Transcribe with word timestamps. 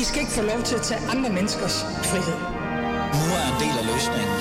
I 0.00 0.04
skal 0.04 0.20
ikke 0.20 0.32
få 0.32 0.42
lov 0.42 0.62
til 0.62 0.74
at 0.74 0.82
tage 0.82 1.00
andre 1.00 1.30
menneskers 1.30 1.82
frihed. 1.82 2.38
Nu 3.18 3.26
er 3.38 3.44
en 3.52 3.58
del 3.62 3.74
af 3.80 3.86
løsningen. 3.92 4.36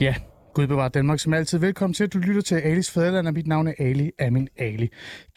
Ja, 0.00 0.14
Gud 0.54 0.66
bevarer 0.66 0.88
Danmark 0.88 1.20
som 1.20 1.34
altid. 1.34 1.58
Velkommen 1.58 1.94
til, 1.94 2.04
at 2.04 2.12
du 2.12 2.18
lytter 2.18 2.42
til 2.42 2.54
Alis 2.54 2.90
Fæderland, 2.90 3.26
og 3.26 3.32
mit 3.32 3.46
navn 3.46 3.68
er 3.68 3.72
Ali 3.78 4.10
Amin 4.20 4.48
Ali. 4.58 4.88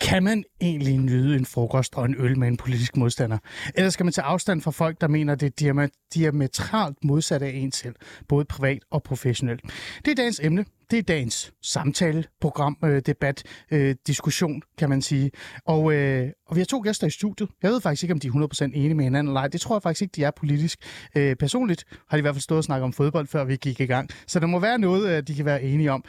Kan 0.02 0.24
man 0.24 0.44
egentlig 0.62 0.98
nyde 0.98 1.36
en 1.36 1.46
frokost 1.46 1.96
og 1.96 2.06
en 2.06 2.16
øl 2.20 2.40
med 2.40 2.48
en 2.48 2.58
politisk 2.58 2.98
modstander? 2.98 3.38
Eller 3.76 3.90
skal 3.90 4.04
man 4.04 4.14
tage 4.14 4.26
afstand 4.26 4.62
fra 4.62 4.72
folk, 4.72 5.02
der 5.02 5.08
mener, 5.08 5.36
det 5.36 5.62
er 5.62 5.88
diametralt 6.14 6.98
modsat 7.04 7.42
af 7.42 7.52
en 7.56 7.72
selv, 7.72 7.96
både 8.28 8.46
privat 8.46 8.80
og 8.92 9.04
professionelt? 9.04 9.62
Det 10.06 10.12
er 10.12 10.16
dagens 10.16 10.40
emne. 10.44 10.66
Det 10.92 11.00
er 11.00 11.04
dagens 11.04 11.54
samtale, 11.62 12.24
program, 12.42 12.78
øh, 12.84 13.02
debat, 13.06 13.44
øh, 13.72 13.96
diskussion, 14.08 14.62
kan 14.78 14.90
man 14.90 15.02
sige. 15.02 15.32
Og, 15.66 15.94
øh, 15.94 16.30
og 16.48 16.56
vi 16.56 16.62
har 16.62 16.66
to 16.66 16.82
gæster 16.84 17.08
i 17.08 17.10
studiet. 17.10 17.50
Jeg 17.64 17.72
ved 17.72 17.82
faktisk 17.82 18.04
ikke, 18.04 18.14
om 18.14 18.20
de 18.20 18.28
er 18.28 18.32
100% 18.32 18.64
enige 18.76 18.94
med 18.94 19.04
hinanden 19.04 19.30
eller 19.30 19.42
ej. 19.42 19.48
Det 19.48 19.62
tror 19.62 19.76
jeg 19.76 19.82
faktisk 19.82 20.02
ikke, 20.02 20.14
de 20.16 20.24
er 20.24 20.32
politisk. 20.32 20.80
Øh, 21.16 21.36
personligt 21.36 21.86
har 22.10 22.18
de 22.18 22.20
i 22.20 22.22
hvert 22.22 22.36
fald 22.36 22.42
stået 22.42 22.58
og 22.58 22.64
snakket 22.64 22.84
om 22.84 22.94
fodbold, 22.94 23.28
før 23.28 23.44
vi 23.44 23.56
gik 23.56 23.80
i 23.80 23.86
gang. 23.86 24.10
Så 24.28 24.40
der 24.40 24.48
må 24.48 24.60
være 24.60 24.80
noget, 24.80 25.18
øh, 25.18 25.24
de 25.24 25.36
kan 25.36 25.46
være 25.46 25.64
enige 25.64 25.92
om. 25.92 26.04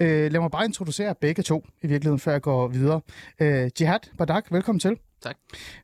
Øh, 0.00 0.32
lad 0.32 0.40
mig 0.40 0.50
bare 0.50 0.64
introducere 0.64 1.14
begge 1.20 1.42
to 1.42 1.66
i 1.82 1.86
virkeligheden, 1.86 2.20
før 2.20 2.32
jeg 2.32 2.42
går 2.42 2.68
videre. 2.68 3.00
Øh, 3.40 3.70
Jihad 3.80 4.00
Badak, 4.18 4.52
velkommen 4.52 4.80
til. 4.80 4.96
Tak. 5.24 5.36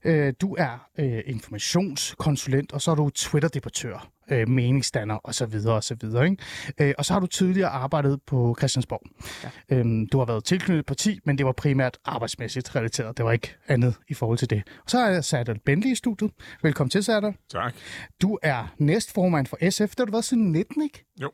Øh, 0.05 0.33
du 0.41 0.55
er 0.59 0.89
øh, 0.99 1.23
informationskonsulent, 1.27 2.73
og 2.73 2.81
så 2.81 2.91
er 2.91 2.95
du 2.95 3.11
Twitter-debattør, 3.11 4.11
øh, 4.31 4.49
meningsdanner 4.49 5.19
osv. 5.25 5.55
osv. 5.67 5.93
Ikke? 6.25 6.37
Øh, 6.81 6.95
og 6.99 7.05
så 7.05 7.13
har 7.13 7.21
du 7.21 7.27
tidligere 7.27 7.69
arbejdet 7.69 8.23
på 8.27 8.55
Christiansborg. 8.59 9.03
Ja. 9.45 9.77
Øhm, 9.77 10.09
du 10.09 10.19
har 10.19 10.25
været 10.25 10.45
tilknyttet 10.45 10.87
parti, 10.87 11.21
men 11.25 11.39
det 11.39 11.47
var 11.47 11.53
primært 11.53 11.99
arbejdsmæssigt 12.05 12.77
relateret. 12.77 13.17
Det 13.17 13.25
var 13.25 13.33
ikke 13.33 13.57
andet 13.69 13.95
i 14.09 14.15
forhold 14.15 14.39
til 14.39 14.51
det. 14.51 14.63
Og 14.85 14.91
så 14.91 14.99
er 14.99 15.11
jeg 15.11 15.25
Sardal 15.25 15.59
Bentley 15.59 15.93
i 15.93 15.95
studiet. 15.95 16.31
Velkommen 16.63 16.91
til, 16.91 17.05
Sardal. 17.05 17.35
Tak. 17.51 17.75
Du 18.23 18.39
er 18.43 18.75
næstformand 18.79 19.47
for 19.47 19.71
SF. 19.71 19.91
Det 19.91 19.99
har 19.99 20.05
du 20.05 20.13
været 20.13 20.25
siden 20.25 20.53
19, 20.53 20.83
ikke? 20.83 21.05
Jo. 21.23 21.31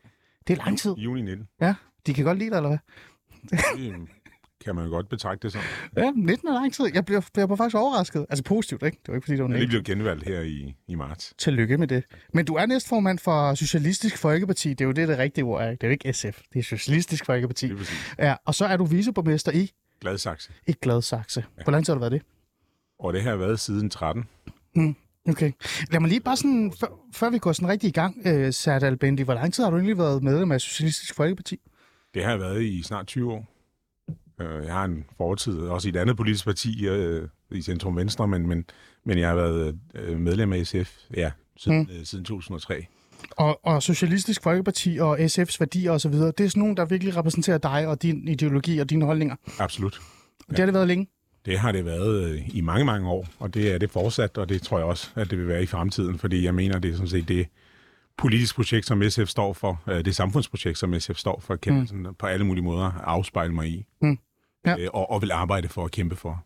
Det 0.46 0.58
er 0.58 0.64
lang 0.64 0.78
tid. 0.78 0.92
Juni 0.92 1.22
19. 1.22 1.48
Ja, 1.60 1.74
de 2.06 2.14
kan 2.14 2.24
godt 2.24 2.38
lide 2.38 2.50
dig, 2.50 2.56
eller 2.56 2.68
hvad? 2.68 2.78
Kan 4.66 4.74
man 4.74 4.84
jo 4.84 4.90
godt 4.90 5.08
betragte 5.08 5.42
det 5.42 5.52
som. 5.52 5.60
Ja, 5.96 6.10
19 6.16 6.48
er 6.48 6.52
lang 6.52 6.74
tid. 6.74 6.84
Jeg 6.94 7.04
bliver, 7.04 7.20
jeg 7.36 7.46
bliver 7.48 7.56
faktisk 7.56 7.76
overrasket. 7.76 8.26
Altså 8.30 8.44
positivt, 8.44 8.82
ikke? 8.82 8.98
Det 9.02 9.08
var 9.08 9.14
ikke, 9.14 9.24
fordi 9.24 9.36
det 9.36 9.42
var 9.44 9.48
Jeg 9.48 9.54
er 9.54 9.58
lige 9.58 9.68
blevet 9.68 9.84
genvalgt 9.86 10.24
her 10.24 10.40
i, 10.40 10.74
i 10.88 10.94
marts. 10.94 11.34
Tillykke 11.38 11.78
med 11.78 11.88
det. 11.88 12.04
Men 12.34 12.44
du 12.44 12.54
er 12.54 12.66
næstformand 12.66 13.18
for 13.18 13.54
Socialistisk 13.54 14.18
Folkeparti. 14.18 14.68
Det 14.68 14.80
er 14.80 14.84
jo 14.84 14.92
det, 14.92 15.08
det 15.08 15.18
rigtige 15.18 15.44
ord 15.44 15.62
er. 15.62 15.70
Det 15.70 15.82
er 15.82 15.88
jo 15.88 15.92
ikke 15.92 16.12
SF. 16.12 16.42
Det 16.52 16.58
er 16.58 16.62
Socialistisk 16.62 17.26
Folkeparti. 17.26 17.66
Det 17.66 17.72
er 17.72 17.76
præcis. 17.78 18.14
Ja, 18.18 18.34
og 18.44 18.54
så 18.54 18.64
er 18.64 18.76
du 18.76 18.84
viceborgmester 18.84 19.52
i, 19.52 19.72
Gladsaxe. 20.00 20.52
i 20.66 20.72
Gladsaxe. 20.72 21.44
Hvor 21.64 21.70
lang 21.70 21.84
tid 21.86 21.92
har 21.92 21.94
du 21.94 22.00
været 22.00 22.12
det? 22.12 22.22
Og 22.98 23.12
det 23.12 23.22
her 23.22 23.30
har 23.30 23.36
været 23.36 23.60
siden 23.60 23.90
13. 23.90 24.24
Okay. 25.28 25.52
Lad 25.90 26.00
mig 26.00 26.08
lige 26.08 26.20
bare 26.20 26.36
sådan, 26.36 26.72
før, 26.80 26.86
før 27.12 27.30
vi 27.30 27.38
går 27.38 27.52
sådan 27.52 27.68
rigtig 27.68 27.88
i 27.88 27.92
gang, 27.92 28.22
øh, 28.26 28.52
Sardal 28.52 28.96
Bendy, 28.96 29.20
hvor 29.24 29.34
lang 29.34 29.54
tid 29.54 29.64
har 29.64 29.70
du 29.70 29.76
egentlig 29.76 29.98
været 29.98 30.22
medlem 30.22 30.52
af 30.52 30.60
Socialistisk 30.60 31.14
Folkeparti? 31.14 31.60
Det 32.14 32.24
har 32.24 32.30
jeg 32.30 32.40
været 32.40 32.62
i 32.62 32.82
snart 32.82 33.06
20 33.06 33.32
år. 33.32 33.55
Øh, 34.40 34.64
Jeg 34.64 34.72
har 34.72 34.84
en 34.84 35.04
fortid, 35.16 35.58
også 35.58 35.88
i 35.88 35.90
et 35.90 35.96
andet 35.96 36.16
politisk 36.16 36.44
parti, 36.44 36.86
øh, 36.88 37.28
i 37.50 37.62
Centrum 37.62 37.96
Venstre, 37.96 38.28
men, 38.28 38.46
men, 38.46 38.64
men 39.04 39.18
jeg 39.18 39.28
har 39.28 39.34
været 39.36 39.78
øh, 39.94 40.18
medlem 40.18 40.52
af 40.52 40.66
SF 40.66 40.96
ja, 41.16 41.30
siden, 41.56 41.78
mm. 41.98 42.04
siden 42.04 42.24
2003. 42.24 42.86
Og, 43.30 43.60
og 43.66 43.82
Socialistisk 43.82 44.42
Folkeparti 44.42 44.98
og 45.00 45.18
SF's 45.18 45.56
værdier 45.60 45.90
osv., 45.90 46.12
det 46.12 46.40
er 46.40 46.48
sådan 46.48 46.60
nogen, 46.60 46.76
der 46.76 46.84
virkelig 46.84 47.16
repræsenterer 47.16 47.58
dig 47.58 47.86
og 47.88 48.02
din 48.02 48.28
ideologi 48.28 48.78
og 48.78 48.90
dine 48.90 49.04
holdninger. 49.04 49.36
Absolut. 49.58 50.00
Ja. 50.48 50.50
Det 50.50 50.58
har 50.58 50.66
det 50.66 50.74
været 50.74 50.88
længe. 50.88 51.06
Det 51.46 51.58
har 51.58 51.72
det 51.72 51.84
været 51.84 52.42
i 52.48 52.60
mange, 52.60 52.84
mange 52.84 53.08
år, 53.08 53.26
og 53.38 53.54
det 53.54 53.72
er 53.74 53.78
det 53.78 53.90
fortsat, 53.90 54.38
og 54.38 54.48
det 54.48 54.62
tror 54.62 54.78
jeg 54.78 54.86
også, 54.86 55.10
at 55.14 55.30
det 55.30 55.38
vil 55.38 55.48
være 55.48 55.62
i 55.62 55.66
fremtiden, 55.66 56.18
fordi 56.18 56.44
jeg 56.44 56.54
mener, 56.54 56.78
det 56.78 56.90
er 56.90 56.94
sådan 56.94 57.08
set 57.08 57.28
det 57.28 57.46
politisk 58.18 58.54
projekt, 58.54 58.86
som 58.86 59.02
SF 59.10 59.26
står 59.26 59.52
for, 59.52 59.82
det 59.86 60.16
samfundsprojekt, 60.16 60.78
som 60.78 61.00
SF 61.00 61.16
står 61.16 61.40
for, 61.40 61.56
kan 61.56 61.78
mm. 61.78 61.86
sådan, 61.86 62.06
på 62.18 62.26
alle 62.26 62.46
mulige 62.46 62.64
måder 62.64 62.92
afspejle 63.04 63.54
mig 63.54 63.68
i, 63.68 63.86
Mm. 64.02 64.18
Ja. 64.66 64.76
øh, 64.78 64.88
og, 64.92 65.10
og 65.10 65.22
vil 65.22 65.32
arbejde 65.32 65.68
for 65.68 65.84
at 65.84 65.90
kæmpe 65.90 66.16
for. 66.16 66.44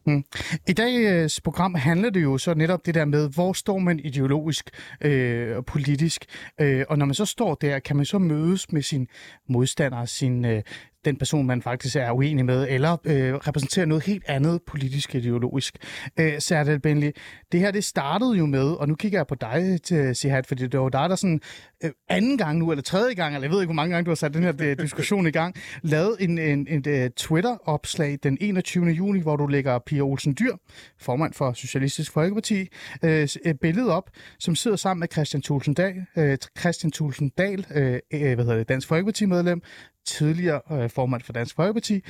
I 0.69 0.73
dagens 0.73 1.41
program 1.41 1.75
handler 1.75 2.11
det 2.11 2.23
jo 2.23 2.39
så 2.39 2.55
netop 2.55 2.87
det 2.87 2.95
der 2.95 3.05
med, 3.05 3.31
hvor 3.35 3.53
står 3.53 3.79
man 3.79 3.99
ideologisk 3.99 4.71
øh, 5.01 5.57
og 5.57 5.67
politisk, 5.67 6.25
øh, 6.61 6.85
og 6.89 6.99
når 6.99 7.07
man 7.07 7.15
så 7.15 7.25
står 7.25 7.55
der, 7.55 7.79
kan 7.79 7.97
man 7.97 8.05
så 8.05 8.19
mødes 8.19 8.73
med 8.73 8.83
sin 8.83 9.09
modstander, 9.49 10.05
sin, 10.05 10.45
øh, 10.45 10.63
den 11.05 11.17
person, 11.17 11.47
man 11.47 11.63
faktisk 11.63 11.97
er 11.97 12.13
uenig 12.13 12.45
med, 12.45 12.67
eller 12.69 12.97
øh, 13.05 13.35
repræsentere 13.35 13.87
noget 13.87 14.05
helt 14.05 14.25
andet 14.27 14.61
politisk 14.67 15.15
ideologisk. 15.15 15.77
Øh, 16.21 16.33
Serdal 16.39 16.81
Benli, 16.81 17.11
det 17.53 17.61
her 17.61 17.71
det 17.71 17.85
startede 17.85 18.39
jo 18.39 18.47
med, 18.47 18.73
og 18.73 18.89
nu 18.89 18.95
kigger 18.95 19.19
jeg 19.19 19.27
på 19.27 19.35
dig, 19.35 19.83
til 19.83 20.17
Sihat, 20.17 20.47
fordi 20.47 20.67
det 20.67 20.81
var 20.81 20.89
dig, 20.89 21.09
der 21.09 21.17
sådan 21.17 21.41
øh, 21.85 21.91
anden 22.09 22.39
gang 22.39 22.59
nu, 22.59 22.71
eller 22.71 22.83
tredje 22.83 23.15
gang, 23.15 23.35
eller 23.35 23.49
jeg 23.49 23.53
ved 23.53 23.61
ikke, 23.61 23.67
hvor 23.67 23.75
mange 23.75 23.95
gange 23.95 24.05
du 24.05 24.11
har 24.11 24.15
sat 24.15 24.35
den 24.35 24.43
her 24.43 24.53
øh, 24.61 24.79
diskussion 24.83 25.27
i 25.27 25.31
gang, 25.31 25.55
lavede 25.83 26.17
en, 26.21 26.39
en, 26.39 26.67
en, 26.69 26.89
en 26.89 27.13
Twitter-opslag 27.13 28.19
den 28.23 28.39
21. 28.41 28.87
juni, 28.87 29.21
hvor 29.21 29.37
du 29.37 29.47
lægger 29.47 29.79
Pia 29.79 30.01
Olsen 30.01 30.37
Dyr, 30.39 30.57
formand 30.99 31.35
for 31.35 31.53
Socialistisk 31.53 32.13
Folkeparti, 32.13 32.67
øh, 33.05 33.29
et 33.45 33.61
billede 33.61 33.97
op, 33.97 34.11
som 34.39 34.55
sidder 34.55 34.77
sammen 34.77 35.01
med 35.01 35.09
Christian 35.13 35.43
Thulsen 35.43 35.75
Dahl, 35.75 36.07
øh, 36.17 36.39
Christian 36.59 36.93
Thulsen 36.93 37.29
Dahl 37.39 37.67
øh, 37.75 37.99
øh, 38.13 38.35
hvad 38.35 38.45
hedder 38.45 38.57
det, 38.57 38.69
Dansk 38.69 38.89
Folkeparti-medlem, 38.89 39.63
tidligere 40.07 40.61
øh, 40.73 40.91
formand 40.91 41.23
for 41.23 41.33
Dansk 41.33 41.57
Folkeparti. 41.57 42.01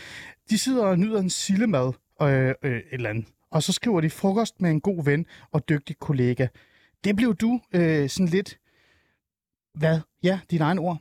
De 0.50 0.58
sidder 0.58 0.84
og 0.84 0.98
nyder 0.98 1.20
en 1.20 1.30
sillemad 1.30 1.92
øh, 2.22 2.54
øh, 2.62 2.76
et 2.76 2.82
eller 2.92 3.10
andet. 3.10 3.26
Og 3.50 3.62
så 3.62 3.72
skriver 3.72 4.00
de 4.00 4.10
frokost 4.10 4.60
med 4.60 4.70
en 4.70 4.80
god 4.80 5.04
ven 5.04 5.26
og 5.52 5.68
dygtig 5.68 5.98
kollega. 5.98 6.46
Det 7.04 7.16
blev 7.16 7.34
du 7.34 7.60
øh, 7.72 8.08
sådan 8.08 8.28
lidt... 8.28 8.58
Hvad? 9.74 10.00
Ja, 10.22 10.40
dine 10.50 10.64
egne 10.64 10.80
ord. 10.80 10.98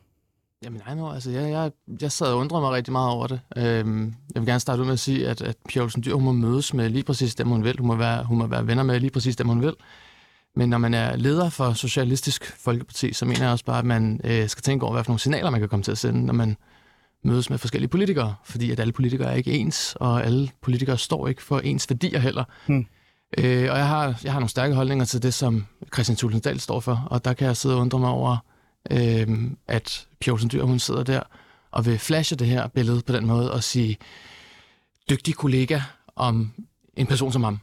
Ja, 0.64 0.70
mine 0.70 0.84
egne 0.86 1.04
ord. 1.04 1.14
altså, 1.14 1.32
jeg, 1.32 1.52
jeg, 1.52 1.72
jeg 2.02 2.12
sad 2.12 2.28
og 2.28 2.38
undrede 2.38 2.62
mig 2.62 2.72
rigtig 2.72 2.92
meget 2.92 3.12
over 3.12 3.28
det. 3.28 3.42
Øhm, 3.58 4.16
jeg 4.34 4.42
vil 4.42 4.48
gerne 4.48 4.60
starte 4.60 4.82
ud 4.82 4.86
med 4.86 4.94
at 4.94 5.00
sige, 5.00 5.28
at, 5.28 5.42
at 5.42 5.58
Pia 5.68 5.82
Olsen 5.82 6.04
Dyr, 6.04 6.14
hun 6.14 6.24
må 6.24 6.32
mødes 6.32 6.74
med 6.74 6.90
lige 6.90 7.04
præcis 7.04 7.36
dem, 7.36 7.48
hun 7.48 7.64
vil. 7.64 7.78
Hun 7.80 7.88
må, 7.88 7.96
være, 7.96 8.24
hun 8.24 8.38
må 8.38 8.48
være 8.48 8.68
venner 8.68 8.84
med 8.84 9.00
lige 9.00 9.12
præcis 9.12 9.36
dem, 9.36 9.48
hun 9.48 9.62
vil. 9.62 9.76
Men 10.56 10.70
når 10.70 10.78
man 10.78 10.94
er 10.94 11.16
leder 11.16 11.50
for 11.50 11.74
Socialistisk 11.74 12.58
Folkeparti, 12.58 13.14
så 13.14 13.26
mener 13.26 13.42
jeg 13.42 13.52
også 13.52 13.66
bare, 13.66 13.80
at 13.80 13.86
man 13.86 14.22
øh, 14.24 14.50
skal 14.50 14.64
tænke 14.64 14.86
over, 14.86 14.94
hvad 14.94 15.04
for 15.04 15.12
nogle 15.12 15.20
signaler, 15.20 15.50
man 15.50 15.60
kan 15.60 15.70
komme 15.70 15.84
til 15.84 15.92
at 15.92 15.98
sende, 15.98 16.26
når 16.26 16.34
man 16.34 16.58
mødes 17.24 17.50
med 17.50 17.58
forskellige 17.58 17.90
politikere. 17.90 18.36
Fordi 18.44 18.72
at 18.72 18.80
alle 18.80 18.94
politikere 18.94 19.32
er 19.32 19.36
ikke 19.36 19.52
ens, 19.52 19.96
og 20.00 20.26
alle 20.26 20.50
politikere 20.62 20.98
står 20.98 21.28
ikke 21.28 21.44
for 21.44 21.60
ens 21.60 21.90
værdier 21.90 22.20
heller. 22.20 22.44
Hmm. 22.68 22.86
Øh, 23.38 23.72
og 23.72 23.78
jeg 23.78 23.88
har, 23.88 24.20
jeg 24.24 24.32
har 24.32 24.40
nogle 24.40 24.50
stærke 24.50 24.76
holdninger 24.76 25.06
til 25.06 25.24
det, 25.24 25.34
som 25.34 25.66
Christian 25.94 26.16
Tulsendal 26.16 26.60
står 26.60 26.80
for, 26.80 27.08
og 27.12 27.26
der 27.26 27.34
kan 27.34 27.48
jeg 27.48 27.58
sidde 27.58 27.76
og 27.76 27.82
undre 27.82 28.00
mig 28.00 28.10
over, 28.10 28.38
øh, 28.92 29.28
at 29.68 30.08
Pia 30.20 30.34
Olsen 30.34 30.50
Dyr, 30.50 30.64
hun 30.64 30.80
sidder 30.80 31.04
der 31.04 31.22
og 31.72 31.86
vil 31.86 32.00
flashe 32.00 32.36
det 32.36 32.48
her 32.48 32.68
billede 32.68 33.02
på 33.02 33.14
den 33.14 33.26
måde 33.26 33.54
og 33.54 33.64
sige, 33.64 33.98
dygtig 35.10 35.36
kollega 35.36 35.82
om 36.16 36.52
en 36.96 37.08
person 37.08 37.32
som 37.32 37.44
ham. 37.44 37.60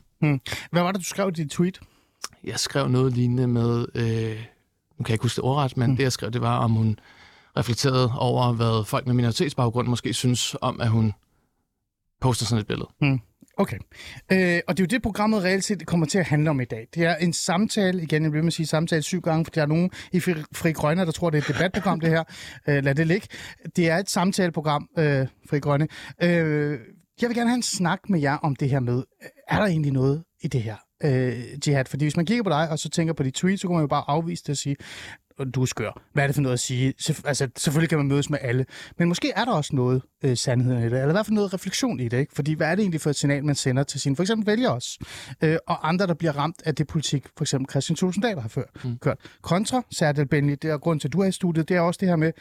Hvad 0.71 0.83
var 0.83 0.93
det, 0.93 1.00
du 1.00 1.05
skrev 1.05 1.28
i 1.28 1.31
dit 1.31 1.50
tweet? 1.50 1.81
Jeg 2.44 2.59
skrev 2.61 2.88
noget 2.88 3.12
lignende 3.12 3.47
med, 3.47 3.87
øh, 3.94 4.37
nu 4.99 5.05
kan 5.05 5.09
jeg 5.09 5.15
ikke 5.15 5.23
huske 5.23 5.37
det 5.37 5.44
ordret, 5.44 5.77
men 5.77 5.91
mm. 5.91 5.97
det 5.97 6.03
jeg 6.03 6.12
skrev, 6.12 6.31
det 6.31 6.41
var, 6.41 6.59
om 6.59 6.71
hun 6.71 6.99
reflekterede 7.56 8.12
over, 8.19 8.53
hvad 8.53 8.84
folk 8.87 9.06
med 9.06 9.15
minoritetsbaggrund 9.15 9.89
måske 9.89 10.15
synes 10.15 10.56
om, 10.61 10.81
at 10.81 10.89
hun 10.89 11.12
poster 12.21 12.47
sådan 12.47 12.61
et 12.61 12.67
billede. 12.67 12.89
Okay. 13.59 13.78
Øh, 14.33 14.61
og 14.69 14.77
det 14.77 14.83
er 14.83 14.84
jo 14.84 14.87
det, 14.91 15.03
programmet 15.03 15.44
reelt 15.44 15.65
set 15.65 15.87
kommer 15.87 16.06
til 16.06 16.19
at 16.19 16.27
handle 16.27 16.50
om 16.50 16.61
i 16.61 16.65
dag. 16.65 16.89
Det 16.94 17.05
er 17.05 17.17
en 17.17 17.32
samtale, 17.32 18.03
igen, 18.03 18.23
jeg 18.23 18.32
vil 18.32 18.44
med 18.44 18.53
sige 18.53 18.67
samtale 18.67 19.03
syv 19.03 19.20
gange, 19.20 19.44
for 19.44 19.50
der 19.50 19.62
er 19.62 19.67
nogen 19.67 19.91
i 20.12 20.20
Fri, 20.20 20.35
Fri 20.53 20.73
Grønne, 20.73 21.06
der 21.06 21.12
tror, 21.12 21.31
det 21.31 21.38
er 21.38 21.43
et 21.43 21.49
debatprogram, 21.49 22.00
det 22.00 22.11
her. 22.11 22.25
Øh, 22.69 22.85
lad 22.85 22.94
det 22.94 23.06
ligge. 23.06 23.29
Det 23.76 23.91
er 23.91 23.97
et 23.97 24.11
samtaleprogram, 24.11 24.88
øh, 24.99 25.26
Fri 25.50 25.59
Grønne. 25.59 25.88
Øh, 26.23 26.79
jeg 27.20 27.29
vil 27.29 27.37
gerne 27.37 27.50
have 27.50 27.56
en 27.56 27.62
snak 27.62 28.00
med 28.09 28.20
jer 28.20 28.37
om 28.37 28.56
det 28.56 28.70
her 28.70 28.81
med, 28.81 28.99
øh, 29.23 29.29
er 29.49 29.59
der 29.59 29.67
egentlig 29.67 29.93
noget 29.93 30.25
i 30.41 30.49
det 30.49 30.62
her, 30.62 30.76
øh, 31.05 31.44
Jihad? 31.67 31.85
Fordi 31.85 32.05
hvis 32.05 32.17
man 32.17 32.26
kigger 32.26 32.43
på 32.44 32.50
dig, 32.50 32.69
og 32.70 32.79
så 32.79 32.88
tænker 32.88 33.14
på 33.14 33.23
dit 33.23 33.35
tweet, 33.35 33.61
så 33.61 33.69
kan 33.69 33.75
man 33.75 33.81
jo 33.81 33.87
bare 33.87 34.05
afvise 34.06 34.43
det 34.43 34.50
og 34.50 34.56
sige, 34.56 34.76
du 35.44 35.62
er 35.62 35.67
skør. 35.67 36.03
Hvad 36.12 36.23
er 36.23 36.27
det 36.27 36.35
for 36.35 36.43
noget 36.43 36.53
at 36.53 36.61
sige? 36.61 36.94
Altså, 37.25 37.49
selvfølgelig 37.56 37.88
kan 37.88 37.99
man 37.99 38.06
mødes 38.06 38.31
med 38.31 38.38
alle. 38.43 38.67
Men 38.99 39.09
måske 39.09 39.33
er 39.37 39.44
der 39.44 39.53
også 39.53 39.77
noget 39.77 40.03
øh, 40.25 40.37
sandhed 40.37 40.79
i 40.79 40.83
det, 40.83 40.85
eller 40.85 41.09
i 41.09 41.12
hvert 41.12 41.27
fald 41.27 41.35
noget 41.35 41.55
refleksion 41.55 42.00
i 42.00 42.09
det. 42.09 42.19
Ikke? 42.19 42.35
Fordi 42.35 42.55
hvad 42.55 42.67
er 42.67 42.75
det 42.75 42.83
egentlig 42.83 43.00
for 43.00 43.11
et 43.11 43.17
signal, 43.17 43.44
man 43.44 43.55
sender 43.55 43.83
til 43.83 44.00
sine 44.00 44.17
for 44.17 44.23
eksempel 44.23 44.47
vælgere 44.47 44.73
også? 44.73 44.99
Øh, 45.43 45.56
og 45.67 45.88
andre, 45.88 46.06
der 46.06 46.15
bliver 46.15 46.33
ramt 46.33 46.62
af 46.65 46.75
det 46.75 46.87
politik, 46.87 47.27
for 47.37 47.44
eksempel 47.44 47.71
Christian 47.71 47.97
Tulsendal 47.97 48.41
har 48.41 48.49
før, 48.49 48.65
mm. 48.85 48.99
kørt. 48.99 49.19
Kontra, 49.43 49.83
Serdal 49.91 50.29
Benli, 50.29 50.55
det 50.55 50.71
er 50.71 50.79
grund 50.79 51.00
til, 51.00 51.09
at 51.09 51.12
du 51.12 51.21
er 51.21 51.27
i 51.27 51.33
studiet, 51.33 51.69
det 51.69 51.77
er 51.77 51.81
også 51.81 51.99
det 51.99 52.09
her 52.09 52.17
med, 52.17 52.33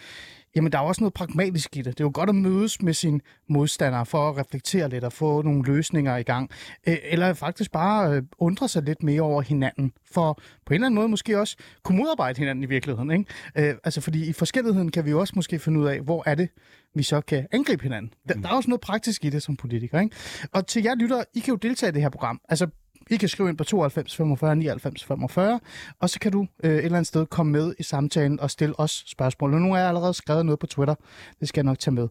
jamen 0.56 0.72
der 0.72 0.78
er 0.78 0.82
også 0.82 1.02
noget 1.02 1.14
pragmatisk 1.14 1.78
i 1.78 1.82
det. 1.82 1.86
Det 1.86 2.00
er 2.00 2.06
jo 2.06 2.12
godt 2.14 2.30
at 2.30 2.36
mødes 2.36 2.82
med 2.82 2.94
sine 2.94 3.20
modstandere 3.50 4.06
for 4.06 4.30
at 4.30 4.38
reflektere 4.38 4.90
lidt 4.90 5.04
og 5.04 5.14
få 5.14 5.42
nogle 5.42 5.64
løsninger 5.64 6.18
i 6.18 6.24
gang. 6.24 6.50
Øh, 6.88 6.98
eller 7.04 7.34
faktisk 7.34 7.72
bare 7.72 8.12
øh, 8.12 8.24
undre 8.38 8.68
sig 8.68 8.84
lidt 8.84 9.04
mere 9.04 9.22
over 9.22 9.42
hinanden, 9.42 9.94
for 10.12 10.34
på 10.66 10.74
en 10.74 10.76
eller 10.76 10.86
anden 10.86 10.96
måde 10.96 11.08
måske 11.08 11.40
også 11.40 11.58
kunne 11.84 11.98
modarbejde 11.98 12.40
hinanden 12.40 12.64
i 12.64 12.68
virkeligheden. 12.68 13.12
Ikke? 13.12 13.26
Øh, 13.70 13.76
altså 13.84 14.02
fordi 14.02 14.30
i 14.30 14.34
forskelligheden 14.34 14.92
kan 14.92 15.06
vi 15.06 15.10
jo 15.10 15.20
også 15.20 15.34
måske 15.36 15.60
finde 15.60 15.80
ud 15.80 15.86
af, 15.86 16.00
hvor 16.00 16.24
er 16.26 16.36
det, 16.36 16.50
vi 16.96 17.04
så 17.04 17.22
kan 17.22 17.48
angribe 17.52 17.84
hinanden. 17.84 18.14
Der, 18.28 18.34
der 18.34 18.50
er 18.50 18.54
også 18.54 18.70
noget 18.70 18.82
praktisk 18.82 19.26
i 19.26 19.30
det 19.30 19.44
som 19.44 19.56
politiker. 19.56 20.00
Ikke? 20.00 20.16
Og 20.54 20.68
til 20.68 20.84
jer 20.84 20.96
lytter, 20.96 21.24
I 21.34 21.40
kan 21.40 21.52
jo 21.52 21.56
deltage 21.58 21.90
i 21.90 21.94
det 21.94 22.02
her 22.02 22.10
program. 22.10 22.42
Altså 22.50 22.68
i 23.10 23.18
kan 23.18 23.30
skrive 23.30 23.50
ind 23.50 23.58
på 23.58 23.64
92 23.64 24.16
45 24.16 24.56
99 24.56 25.04
45, 25.04 25.60
og 26.00 26.10
så 26.10 26.20
kan 26.20 26.32
du 26.32 26.48
øh, 26.64 26.72
et 26.72 26.78
eller 26.78 26.98
andet 26.98 27.08
sted 27.08 27.26
komme 27.26 27.52
med 27.52 27.74
i 27.80 27.84
samtalen 27.84 28.40
og 28.40 28.52
stille 28.52 28.80
os 28.80 29.04
spørgsmål. 29.08 29.54
Og 29.54 29.62
nu 29.62 29.72
har 29.72 29.80
jeg 29.80 29.88
allerede 29.88 30.14
skrevet 30.14 30.46
noget 30.46 30.60
på 30.60 30.68
Twitter. 30.68 30.96
Det 31.40 31.48
skal 31.48 31.60
jeg 31.60 31.66
nok 31.66 31.80
tage 31.80 31.94
med. 31.94 32.08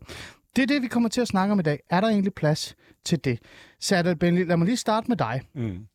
Det 0.56 0.62
er 0.62 0.66
det, 0.66 0.82
vi 0.82 0.86
kommer 0.86 1.08
til 1.08 1.20
at 1.20 1.28
snakke 1.28 1.52
om 1.52 1.60
i 1.60 1.62
dag. 1.62 1.80
Er 1.90 2.00
der 2.00 2.08
egentlig 2.08 2.34
plads 2.34 2.76
til 3.04 3.24
det? 3.24 3.38
Serdal 3.80 4.16
Benli, 4.16 4.44
lad 4.44 4.56
mig 4.56 4.66
lige 4.66 4.76
starte 4.76 5.08
med 5.08 5.16
dig. 5.16 5.42
Mm. 5.54 5.86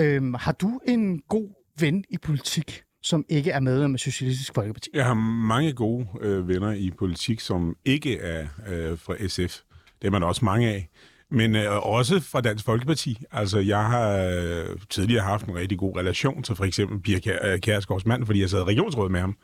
Øhm, 0.00 0.34
har 0.34 0.52
du 0.52 0.80
en 0.86 1.22
god 1.28 1.48
ven 1.80 2.04
i 2.10 2.18
politik, 2.18 2.82
som 3.02 3.24
ikke 3.28 3.50
er 3.50 3.60
medlem 3.60 3.94
af 3.94 4.00
Socialistisk 4.00 4.54
Folkeparti? 4.54 4.90
Jeg 4.94 5.04
har 5.04 5.14
mange 5.46 5.72
gode 5.72 6.06
øh, 6.20 6.48
venner 6.48 6.72
i 6.72 6.90
politik, 6.98 7.40
som 7.40 7.76
ikke 7.84 8.18
er 8.18 8.46
øh, 8.68 8.98
fra 8.98 9.28
SF. 9.28 9.60
Det 10.02 10.06
er 10.06 10.10
man 10.10 10.22
også 10.22 10.44
mange 10.44 10.68
af. 10.68 10.88
Men 11.30 11.56
øh, 11.56 11.86
også 11.86 12.20
fra 12.20 12.40
Dansk 12.40 12.64
Folkeparti. 12.64 13.22
Altså, 13.32 13.58
jeg 13.58 13.84
har 13.84 14.10
øh, 14.10 14.76
tidligere 14.90 15.24
haft 15.24 15.46
en 15.46 15.54
rigtig 15.54 15.78
god 15.78 15.96
relation 15.96 16.42
til 16.42 16.56
for 16.56 16.64
eksempel 16.64 17.00
Pia 17.00 17.18
Kjær, 17.18 17.52
øh, 17.52 17.58
Kjærsgaards 17.58 18.06
mand, 18.06 18.26
fordi 18.26 18.40
jeg 18.40 18.50
sad 18.50 18.60
i 18.60 18.64
regionsrådet 18.64 19.12
med 19.12 19.20
ham, 19.20 19.36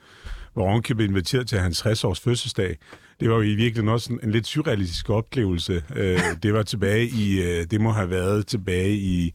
hvor 0.52 0.72
hun 0.72 0.82
blev 0.82 1.08
inviteret 1.08 1.48
til 1.48 1.58
hans 1.58 1.86
60-års 1.86 2.20
fødselsdag. 2.20 2.76
Det 3.20 3.30
var 3.30 3.36
jo 3.36 3.42
i 3.42 3.54
virkeligheden 3.54 3.88
også 3.88 4.12
en, 4.12 4.20
en 4.22 4.30
lidt 4.30 4.46
surrealistisk 4.46 5.10
oplevelse. 5.10 5.84
Øh, 5.96 6.20
det 6.42 6.54
var 6.54 6.62
tilbage 6.62 7.06
i, 7.06 7.42
øh, 7.42 7.66
det 7.70 7.80
må 7.80 7.90
have 7.90 8.10
været 8.10 8.46
tilbage 8.46 8.94
i 8.94 9.34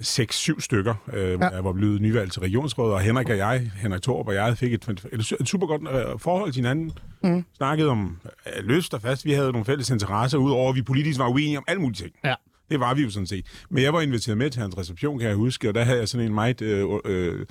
6-7 0.00 0.60
stykker, 0.60 0.94
øh, 1.12 1.38
ja. 1.40 1.48
jeg 1.48 1.64
var 1.64 1.72
blevet 1.72 2.00
nyvalgt 2.00 2.32
til 2.32 2.42
regionsrådet, 2.42 2.94
og 2.94 3.00
Henrik 3.00 3.28
og 3.28 3.36
jeg, 3.36 3.70
Henrik 3.76 4.02
Torp 4.02 4.28
og 4.28 4.34
jeg, 4.34 4.58
fik 4.58 4.74
et, 4.74 4.88
et, 4.88 5.32
et 5.40 5.48
super 5.48 5.66
godt 5.66 5.82
øh, 5.82 6.18
forhold 6.18 6.52
til 6.52 6.60
hinanden. 6.60 6.92
Mm. 7.22 7.44
Snakkede 7.56 7.88
om 7.88 8.18
øh, 8.46 8.64
løst 8.64 8.94
og 8.94 9.02
fast. 9.02 9.24
Vi 9.24 9.32
havde 9.32 9.52
nogle 9.52 9.64
fælles 9.64 9.90
interesser, 9.90 10.38
udover 10.38 10.70
at 10.70 10.76
vi 10.76 10.82
politisk 10.82 11.18
var 11.18 11.28
uenige 11.28 11.58
om 11.58 11.64
alle 11.68 11.80
mulige 11.80 12.04
ting. 12.04 12.14
Ja. 12.24 12.34
Det 12.70 12.80
var 12.80 12.94
vi 12.94 13.02
jo 13.02 13.10
sådan 13.10 13.26
set. 13.26 13.46
Men 13.70 13.82
jeg 13.82 13.92
var 13.92 14.00
inviteret 14.00 14.38
med 14.38 14.50
til 14.50 14.62
hans 14.62 14.78
reception, 14.78 15.18
kan 15.18 15.28
jeg 15.28 15.36
huske, 15.36 15.68
og 15.68 15.74
der 15.74 15.84
havde 15.84 15.98
jeg 15.98 16.08
sådan 16.08 16.26
en 16.26 16.34
meget 16.34 16.62
øh, 16.62 16.88
øh, 17.04 17.46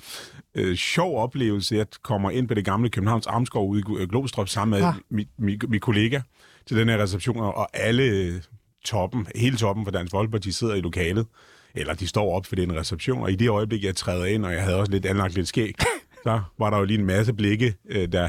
øh, 0.54 0.76
sjov 0.76 1.22
oplevelse. 1.22 1.76
Jeg 1.76 1.86
kommer 2.02 2.30
ind 2.30 2.48
på 2.48 2.54
det 2.54 2.64
gamle 2.64 2.88
Københavns 2.88 3.26
Armskov 3.26 3.68
ude 3.68 4.02
i 4.02 4.06
Globestrup 4.06 4.48
sammen 4.48 4.80
med 4.80 4.86
ja. 4.86 4.94
min, 5.10 5.26
min, 5.38 5.60
min 5.68 5.80
kollega 5.80 6.20
til 6.66 6.76
den 6.76 6.88
her 6.88 7.02
reception, 7.02 7.36
og 7.40 7.68
alle 7.72 8.42
toppen, 8.84 9.26
hele 9.34 9.56
toppen 9.56 9.84
for 9.84 9.92
Dansk 9.92 10.10
Folkeparti 10.10 10.52
sidder 10.52 10.74
i 10.74 10.80
lokalet 10.80 11.26
eller 11.74 11.94
de 11.94 12.06
står 12.06 12.36
op 12.36 12.46
for 12.46 12.56
den 12.56 12.76
reception, 12.76 13.22
og 13.22 13.32
i 13.32 13.34
det 13.34 13.48
øjeblik, 13.48 13.84
jeg 13.84 13.96
træder 13.96 14.24
ind, 14.24 14.44
og 14.44 14.52
jeg 14.52 14.62
havde 14.62 14.76
også 14.76 14.92
lidt 14.92 15.06
anlagt 15.06 15.34
lidt 15.34 15.48
skæg, 15.48 15.74
så 16.24 16.40
var 16.58 16.70
der 16.70 16.78
jo 16.78 16.84
lige 16.84 16.98
en 16.98 17.06
masse 17.06 17.32
blikke, 17.32 17.74
øh, 17.88 18.08
der, 18.12 18.28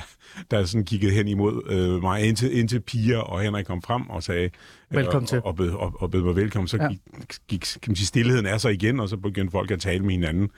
der 0.52 0.66
sådan 0.66 0.86
kiggede 0.86 1.14
hen 1.14 1.28
imod 1.28 1.62
øh, 1.70 2.02
mig, 2.02 2.28
indtil, 2.28 2.58
indtil 2.58 2.80
Pia 2.80 3.18
og 3.18 3.42
Henrik 3.42 3.66
kom 3.66 3.82
frem 3.82 4.10
og 4.10 4.24
sagde... 4.24 4.44
Øh, 4.44 4.98
velkommen 4.98 5.28
til. 5.28 5.38
Og, 5.38 5.46
og, 5.46 5.56
bød, 5.56 5.72
og, 5.72 5.94
og 6.00 6.12
bød 6.12 6.24
mig 6.24 6.36
velkommen. 6.36 6.68
Så 6.68 6.78
ja. 6.78 6.88
gik, 6.88 7.00
gik 7.48 7.62
kan 7.62 7.92
man 7.92 7.96
sige, 7.96 8.08
stillheden 8.08 8.46
er 8.46 8.58
så 8.58 8.70
igen, 8.70 9.00
og 9.00 9.10
så 9.10 9.18
begyndte 9.18 9.52
folk 9.52 9.72
at 9.72 9.80
tale 9.80 10.04
med 10.04 10.12
hinanden. 10.12 10.50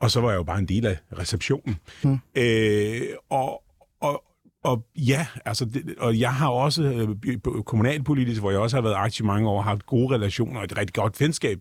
Og 0.00 0.10
så 0.10 0.20
var 0.20 0.30
jeg 0.30 0.36
jo 0.36 0.42
bare 0.42 0.58
en 0.58 0.68
del 0.68 0.86
af 0.86 0.98
receptionen. 1.18 1.76
Hmm. 2.02 2.18
Øh, 2.34 3.00
og, 3.30 3.62
og, 4.00 4.24
og 4.64 4.86
ja, 4.96 5.26
altså, 5.44 5.64
det, 5.64 5.94
og 5.98 6.20
jeg 6.20 6.34
har 6.34 6.48
også 6.48 6.82
øh, 6.82 7.38
kommunalpolitisk, 7.62 8.40
hvor 8.40 8.50
jeg 8.50 8.60
også 8.60 8.76
har 8.76 8.82
været 8.82 8.94
aktiv 8.94 9.26
mange 9.26 9.48
år, 9.48 9.62
haft 9.62 9.86
gode 9.86 10.14
relationer 10.14 10.58
og 10.58 10.64
et 10.64 10.78
rigtig 10.78 10.94
godt 10.94 11.20
venskab 11.20 11.58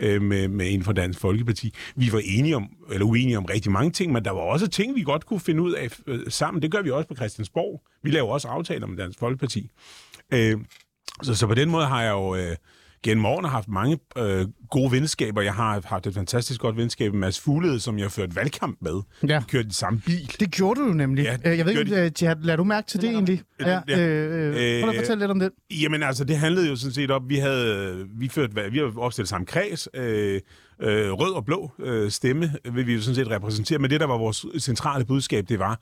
øh, 0.00 0.22
med, 0.22 0.48
med 0.48 0.74
en 0.74 0.82
fra 0.82 0.92
Dansk 0.92 1.20
Folkeparti. 1.20 1.74
Vi 1.96 2.12
var 2.12 2.22
enige 2.24 2.56
om, 2.56 2.68
eller 2.92 3.06
uenige 3.06 3.38
om 3.38 3.44
rigtig 3.44 3.72
mange 3.72 3.90
ting, 3.90 4.12
men 4.12 4.24
der 4.24 4.30
var 4.30 4.40
også 4.40 4.68
ting, 4.68 4.96
vi 4.96 5.02
godt 5.02 5.26
kunne 5.26 5.40
finde 5.40 5.62
ud 5.62 5.72
af 5.72 5.88
øh, 6.06 6.20
sammen. 6.28 6.62
Det 6.62 6.70
gør 6.70 6.82
vi 6.82 6.90
også 6.90 7.08
på 7.08 7.14
Christiansborg. 7.14 7.82
Vi 8.02 8.10
laver 8.10 8.28
også 8.28 8.48
aftaler 8.48 8.86
med 8.86 8.96
Dansk 8.96 9.18
Folkeparti. 9.18 9.70
Øh, 10.32 10.58
så, 11.22 11.34
så 11.34 11.46
på 11.46 11.54
den 11.54 11.70
måde 11.70 11.86
har 11.86 12.02
jeg 12.02 12.10
jo... 12.10 12.34
Øh, 12.34 12.56
gennem 13.02 13.24
årene 13.24 13.48
haft 13.48 13.68
mange 13.68 13.98
øh, 14.18 14.46
gode 14.70 14.92
venskaber. 14.92 15.42
Jeg 15.42 15.54
har 15.54 15.82
haft 15.84 16.06
et 16.06 16.14
fantastisk 16.14 16.60
godt 16.60 16.76
venskab 16.76 17.12
med 17.12 17.20
Mads 17.20 17.40
Fuglede, 17.40 17.80
som 17.80 17.98
jeg 17.98 18.04
har 18.04 18.10
ført 18.10 18.36
valgkamp 18.36 18.78
med. 18.80 19.02
Ja. 19.28 19.38
Vi 19.38 19.44
kørte 19.48 19.68
i 19.68 19.72
samme 19.72 20.00
bil. 20.06 20.36
Det 20.40 20.50
gjorde 20.50 20.80
du 20.80 20.86
jo 20.86 20.92
nemlig. 20.92 21.24
Ja, 21.24 21.36
øh, 21.50 21.58
jeg 21.58 21.66
ved 21.66 21.78
ikke, 21.78 22.04
de... 22.04 22.12
Jihad, 22.20 22.36
lader 22.42 22.56
du 22.56 22.64
mærke 22.64 22.86
til 22.88 23.00
det 23.00 23.10
egentlig? 23.10 23.42
Ja, 23.60 23.80
ja. 23.88 24.00
Øh, 24.00 24.76
øh, 24.76 24.82
prøv 24.82 24.90
at 24.90 24.96
fortælle 24.96 25.22
lidt 25.22 25.30
om 25.30 25.38
det. 25.38 25.50
Jamen 25.70 26.02
altså, 26.02 26.24
det 26.24 26.36
handlede 26.36 26.68
jo 26.68 26.76
sådan 26.76 26.94
set 26.94 27.10
om, 27.10 27.28
vi 27.28 27.36
havde, 27.36 28.06
vi 28.18 28.28
førte, 28.28 28.70
vi 28.72 28.78
har 28.78 28.92
opstillet 28.98 29.28
samme 29.28 29.46
kreds, 29.46 29.88
øh, 29.94 30.40
øh, 30.82 31.12
rød 31.12 31.32
og 31.32 31.44
blå 31.44 31.70
øh, 31.78 32.10
stemme, 32.10 32.50
vil 32.72 32.86
vi 32.86 32.94
jo 32.94 33.00
sådan 33.00 33.14
set 33.14 33.30
repræsentere. 33.30 33.78
Men 33.78 33.90
det, 33.90 34.00
der 34.00 34.06
var 34.06 34.18
vores 34.18 34.46
centrale 34.58 35.04
budskab, 35.04 35.48
det 35.48 35.58
var, 35.58 35.80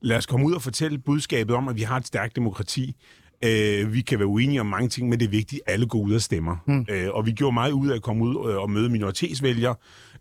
lad 0.00 0.16
os 0.16 0.26
komme 0.26 0.46
ud 0.46 0.52
og 0.52 0.62
fortælle 0.62 0.98
budskabet 0.98 1.56
om, 1.56 1.68
at 1.68 1.76
vi 1.76 1.82
har 1.82 1.96
et 1.96 2.06
stærkt 2.06 2.36
demokrati. 2.36 2.96
Øh, 3.44 3.92
vi 3.92 4.00
kan 4.00 4.18
være 4.18 4.26
uenige 4.26 4.60
om 4.60 4.66
mange 4.66 4.88
ting, 4.88 5.08
men 5.08 5.20
det 5.20 5.26
er 5.26 5.30
vigtigt, 5.30 5.62
at 5.66 5.72
alle 5.72 5.86
går 5.86 5.98
ud 5.98 6.14
og 6.14 6.22
stemmer. 6.22 6.56
Mm. 6.66 6.86
Øh, 6.90 7.08
og 7.10 7.26
vi 7.26 7.32
gjorde 7.32 7.54
meget 7.54 7.72
ud 7.72 7.88
af 7.88 7.94
at 7.94 8.02
komme 8.02 8.24
ud 8.24 8.50
øh, 8.50 8.56
og 8.56 8.70
møde 8.70 8.88
minoritetsvælgere, 8.88 9.74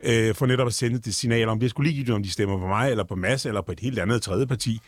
øh, 0.04 0.36
for 0.36 0.46
netop 0.46 0.68
at 0.68 0.74
sende 0.74 1.00
det 1.00 1.16
signal 1.16 1.48
om, 1.48 1.60
det 1.60 1.66
er 1.66 1.70
sgu 1.70 1.82
ligegyldigt, 1.82 2.16
om 2.16 2.24
de 2.24 2.32
stemmer 2.32 2.60
på 2.60 2.68
mig, 2.68 2.92
eller 2.92 3.04
på 3.04 3.16
Mads, 3.16 3.46
eller 3.46 3.62
på 3.62 3.72
et 3.72 3.80
helt 3.80 4.00
andet 4.00 4.22
tredje 4.22 4.48
parti. 4.48 4.80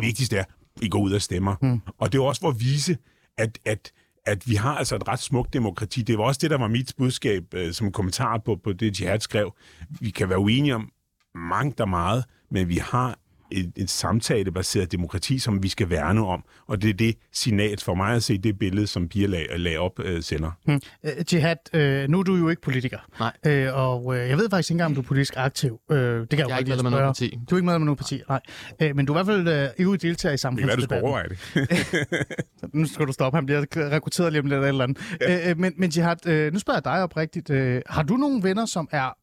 Det 0.00 0.06
vigtigste 0.06 0.36
er, 0.36 0.40
at 0.76 0.82
I 0.82 0.88
går 0.88 1.00
ud 1.00 1.12
og 1.12 1.22
stemmer. 1.22 1.56
Mm. 1.62 1.80
Og 1.98 2.12
det 2.12 2.18
er 2.18 2.22
også 2.22 2.40
for 2.40 2.48
at 2.48 2.60
vise, 2.60 2.96
at, 3.38 3.58
at 3.64 3.92
at 4.26 4.48
vi 4.48 4.54
har 4.54 4.76
altså 4.76 4.96
et 4.96 5.08
ret 5.08 5.18
smukt 5.18 5.52
demokrati. 5.52 6.02
Det 6.02 6.18
var 6.18 6.24
også 6.24 6.38
det, 6.42 6.50
der 6.50 6.58
var 6.58 6.68
mit 6.68 6.92
budskab 6.98 7.44
øh, 7.54 7.72
som 7.72 7.92
kommentar 7.92 8.38
på, 8.38 8.56
på 8.64 8.72
det, 8.72 9.00
Jihad 9.00 9.20
skrev. 9.20 9.52
Vi 10.00 10.10
kan 10.10 10.28
være 10.28 10.38
uenige 10.38 10.74
om 10.74 10.90
mangt 11.34 11.80
og 11.80 11.88
meget, 11.88 12.24
men 12.50 12.68
vi 12.68 12.76
har 12.76 13.18
et, 13.54 13.72
et 13.76 13.90
samtalebaseret 13.90 14.92
demokrati, 14.92 15.38
som 15.38 15.62
vi 15.62 15.68
skal 15.68 15.90
værne 15.90 16.26
om. 16.26 16.44
Og 16.66 16.82
det 16.82 16.90
er 16.90 16.94
det 16.94 17.16
signal 17.32 17.80
for 17.80 17.94
mig 17.94 18.14
at 18.14 18.22
se, 18.22 18.38
det 18.38 18.58
billede, 18.58 18.86
som 18.86 19.08
Pia 19.08 19.26
lag, 19.26 19.46
lag 19.56 19.78
op, 19.78 20.00
øh, 20.00 20.22
sender. 20.22 20.50
Hmm. 20.64 20.80
Uh, 21.02 21.34
Jihad, 21.34 21.74
øh, 21.74 22.08
nu 22.08 22.18
er 22.18 22.22
du 22.22 22.36
jo 22.36 22.48
ikke 22.48 22.62
politiker. 22.62 22.98
Nej. 23.20 23.32
Øh, 23.46 23.74
og 23.74 24.16
øh, 24.16 24.28
jeg 24.28 24.38
ved 24.38 24.50
faktisk 24.50 24.70
ikke 24.70 24.74
engang, 24.74 24.88
om 24.88 24.94
du 24.94 25.00
er 25.00 25.04
politisk 25.04 25.34
aktiv. 25.36 25.80
Øh, 25.90 25.96
det 25.96 26.28
kan 26.30 26.38
jeg, 26.38 26.48
jeg 26.48 26.54
er 26.54 26.58
ikke 26.58 26.68
medlem 26.68 26.86
af 26.86 26.92
noget 26.92 27.06
parti. 27.06 27.38
Du 27.50 27.54
er 27.54 27.58
ikke 27.58 27.66
medlem 27.66 27.82
af 27.82 27.86
noget 27.86 27.98
parti, 27.98 28.22
nej. 28.28 28.40
Øh, 28.82 28.96
men 28.96 29.06
du 29.06 29.12
er 29.12 29.22
i 29.22 29.24
hvert 29.24 29.46
fald 29.46 29.48
øh, 29.48 29.68
ivrig 29.78 30.02
deltager 30.02 30.32
i 30.32 30.36
samfundsdebatten. 30.36 30.80
Det 30.80 30.88
kan 30.88 31.02
være, 31.02 31.28
du 31.28 31.34
skal 31.34 32.62
det. 32.62 32.74
nu 32.74 32.86
skal 32.86 33.06
du 33.06 33.12
stoppe, 33.12 33.36
han 33.36 33.46
bliver 33.46 33.64
rekrutteret 33.76 34.32
lige 34.32 34.40
om 34.40 34.46
lidt 34.46 34.64
eller 34.64 34.84
andet. 34.84 34.98
Ja. 35.20 35.50
Øh, 35.50 35.58
men, 35.58 35.72
men 35.76 35.90
Jihad, 35.90 36.26
øh, 36.26 36.52
nu 36.52 36.58
spørger 36.58 36.76
jeg 36.76 36.84
dig 36.84 37.02
oprigtigt. 37.02 37.50
Øh, 37.50 37.82
har 37.86 38.02
du 38.02 38.16
nogle 38.16 38.42
venner, 38.42 38.66
som 38.66 38.88
er 38.90 39.16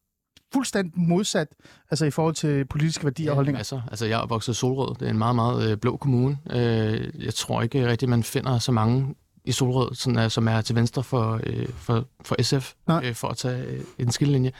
fuldstændig 0.52 0.92
modsat, 0.96 1.48
altså 1.90 2.04
i 2.04 2.10
forhold 2.10 2.34
til 2.34 2.64
politiske 2.64 3.04
værdier 3.04 3.24
ja, 3.24 3.30
og 3.30 3.34
holdninger? 3.34 3.58
Altså, 3.58 3.80
altså 3.90 4.06
jeg 4.06 4.14
er 4.14 4.18
opvokset 4.18 4.52
i 4.52 4.56
Solrød. 4.56 4.94
Det 4.94 5.06
er 5.06 5.10
en 5.10 5.18
meget, 5.18 5.36
meget 5.36 5.70
øh, 5.70 5.76
blå 5.76 5.96
kommune. 5.96 6.38
Øh, 6.50 7.24
jeg 7.24 7.34
tror 7.34 7.62
ikke 7.62 7.88
rigtigt, 7.88 8.08
man 8.08 8.22
finder 8.22 8.58
så 8.58 8.72
mange 8.72 9.14
i 9.44 9.52
Solrød, 9.52 9.94
sådan, 9.94 10.18
er, 10.18 10.28
som 10.28 10.48
er 10.48 10.60
til 10.60 10.74
venstre 10.74 11.02
for, 11.02 11.40
øh, 11.46 11.68
for, 11.68 12.06
for 12.24 12.42
SF, 12.42 12.72
øh, 12.90 13.14
for 13.14 13.28
at 13.28 13.36
tage 13.36 13.64
øh, 13.64 13.80
en 13.98 14.12
skillelinje. 14.12 14.52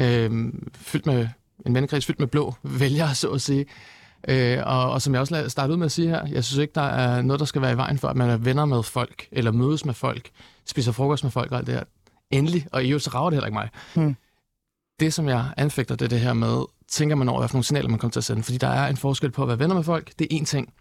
Øh, 0.00 0.52
fyldt 0.74 1.06
med, 1.06 1.28
en 1.66 1.74
vennekreds 1.74 2.06
fyldt 2.06 2.20
med 2.20 2.28
blå 2.28 2.54
vælgere, 2.80 3.14
så 3.14 3.28
at 3.28 3.42
sige. 3.42 3.66
Øh, 4.28 4.58
og, 4.66 4.90
og 4.90 5.02
som 5.02 5.14
jeg 5.14 5.20
også 5.20 5.44
startede 5.48 5.72
ud 5.72 5.78
med 5.78 5.86
at 5.86 5.92
sige 5.92 6.08
her, 6.08 6.26
jeg 6.26 6.44
synes 6.44 6.58
ikke, 6.58 6.72
der 6.74 6.80
er 6.80 7.22
noget, 7.22 7.40
der 7.40 7.46
skal 7.46 7.62
være 7.62 7.72
i 7.72 7.76
vejen 7.76 7.98
for, 7.98 8.08
at 8.08 8.16
man 8.16 8.30
er 8.30 8.36
venner 8.36 8.64
med 8.64 8.82
folk, 8.82 9.28
eller 9.32 9.50
mødes 9.50 9.84
med 9.84 9.94
folk, 9.94 10.30
spiser 10.66 10.92
frokost 10.92 11.24
med 11.24 11.30
folk 11.30 11.52
og 11.52 11.58
alt 11.58 11.66
det 11.66 11.74
her. 11.74 11.84
Endelig, 12.30 12.66
og 12.72 12.84
i 12.84 12.88
øvrigt 12.88 13.04
så 13.04 13.10
rager 13.10 13.30
det 13.30 13.36
heller 13.36 13.46
ikke 13.46 13.54
mig. 13.54 13.68
Hmm 13.94 14.16
det, 15.00 15.14
som 15.14 15.28
jeg 15.28 15.44
anfægter, 15.56 15.96
det 15.96 16.04
er 16.04 16.08
det 16.08 16.20
her 16.20 16.32
med, 16.32 16.64
tænker 16.88 17.16
man 17.16 17.28
over, 17.28 17.38
hvad 17.38 17.48
for 17.48 17.54
nogle 17.54 17.64
signaler 17.64 17.88
man 17.88 17.98
kommer 17.98 18.12
til 18.12 18.20
at 18.20 18.24
sende. 18.24 18.42
Fordi 18.42 18.58
der 18.58 18.68
er 18.68 18.88
en 18.88 18.96
forskel 18.96 19.30
på 19.30 19.42
at 19.42 19.48
være 19.48 19.58
venner 19.58 19.74
med 19.74 19.84
folk, 19.84 20.12
det 20.18 20.26
er 20.30 20.40
én 20.40 20.44
ting. 20.44 20.72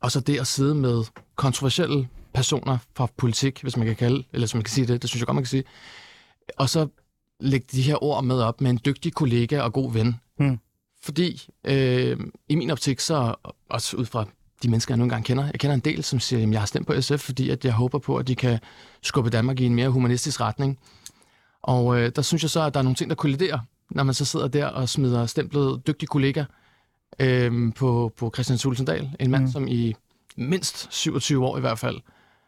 Og 0.00 0.12
så 0.12 0.20
det 0.20 0.40
at 0.40 0.46
sidde 0.46 0.74
med 0.74 1.04
kontroversielle 1.36 2.08
personer 2.34 2.78
fra 2.96 3.08
politik, 3.16 3.62
hvis 3.62 3.76
man 3.76 3.86
kan 3.86 3.96
kalde, 3.96 4.24
eller 4.32 4.46
som 4.46 4.58
man 4.58 4.64
kan 4.64 4.72
sige 4.72 4.86
det, 4.86 5.02
det 5.02 5.10
synes 5.10 5.20
jeg 5.20 5.26
godt, 5.26 5.34
man 5.34 5.44
kan 5.44 5.48
sige. 5.48 5.64
Og 6.56 6.68
så 6.68 6.88
lægge 7.40 7.66
de 7.72 7.82
her 7.82 8.02
ord 8.02 8.24
med 8.24 8.40
op 8.42 8.60
med 8.60 8.70
en 8.70 8.80
dygtig 8.84 9.12
kollega 9.12 9.60
og 9.60 9.72
god 9.72 9.92
ven. 9.92 10.20
Hmm. 10.38 10.58
Fordi 11.02 11.48
øh, 11.64 12.16
i 12.48 12.54
min 12.54 12.70
optik, 12.70 13.00
så 13.00 13.34
også 13.70 13.96
ud 13.96 14.06
fra 14.06 14.24
de 14.62 14.70
mennesker, 14.70 14.94
jeg 14.94 14.98
nogle 14.98 15.10
gange 15.10 15.24
kender, 15.24 15.44
jeg 15.44 15.60
kender 15.60 15.74
en 15.74 15.80
del, 15.80 16.04
som 16.04 16.20
siger, 16.20 16.42
at 16.42 16.50
jeg 16.50 16.60
har 16.60 16.66
stemt 16.66 16.86
på 16.86 17.00
SF, 17.00 17.20
fordi 17.20 17.50
at 17.50 17.64
jeg 17.64 17.72
håber 17.72 17.98
på, 17.98 18.16
at 18.16 18.28
de 18.28 18.34
kan 18.34 18.58
skubbe 19.02 19.30
Danmark 19.30 19.60
i 19.60 19.66
en 19.66 19.74
mere 19.74 19.88
humanistisk 19.88 20.40
retning. 20.40 20.78
Og 21.62 22.00
øh, 22.00 22.12
der 22.16 22.22
synes 22.22 22.42
jeg 22.42 22.50
så, 22.50 22.62
at 22.62 22.74
der 22.74 22.80
er 22.80 22.84
nogle 22.84 22.96
ting, 22.96 23.10
der 23.10 23.16
kolliderer, 23.16 23.58
når 23.90 24.02
man 24.02 24.14
så 24.14 24.24
sidder 24.24 24.48
der 24.48 24.66
og 24.66 24.88
smider 24.88 25.26
stemplet 25.26 25.86
dygtig 25.86 26.08
kollega 26.08 26.44
øh, 27.18 27.74
på, 27.74 28.12
på 28.16 28.30
Christian 28.34 28.58
Sulsendal. 28.58 29.10
En 29.20 29.30
mand, 29.30 29.44
mm. 29.44 29.50
som 29.50 29.68
i 29.68 29.94
mindst 30.36 30.92
27 30.92 31.46
år 31.46 31.56
i 31.56 31.60
hvert 31.60 31.78
fald 31.78 32.00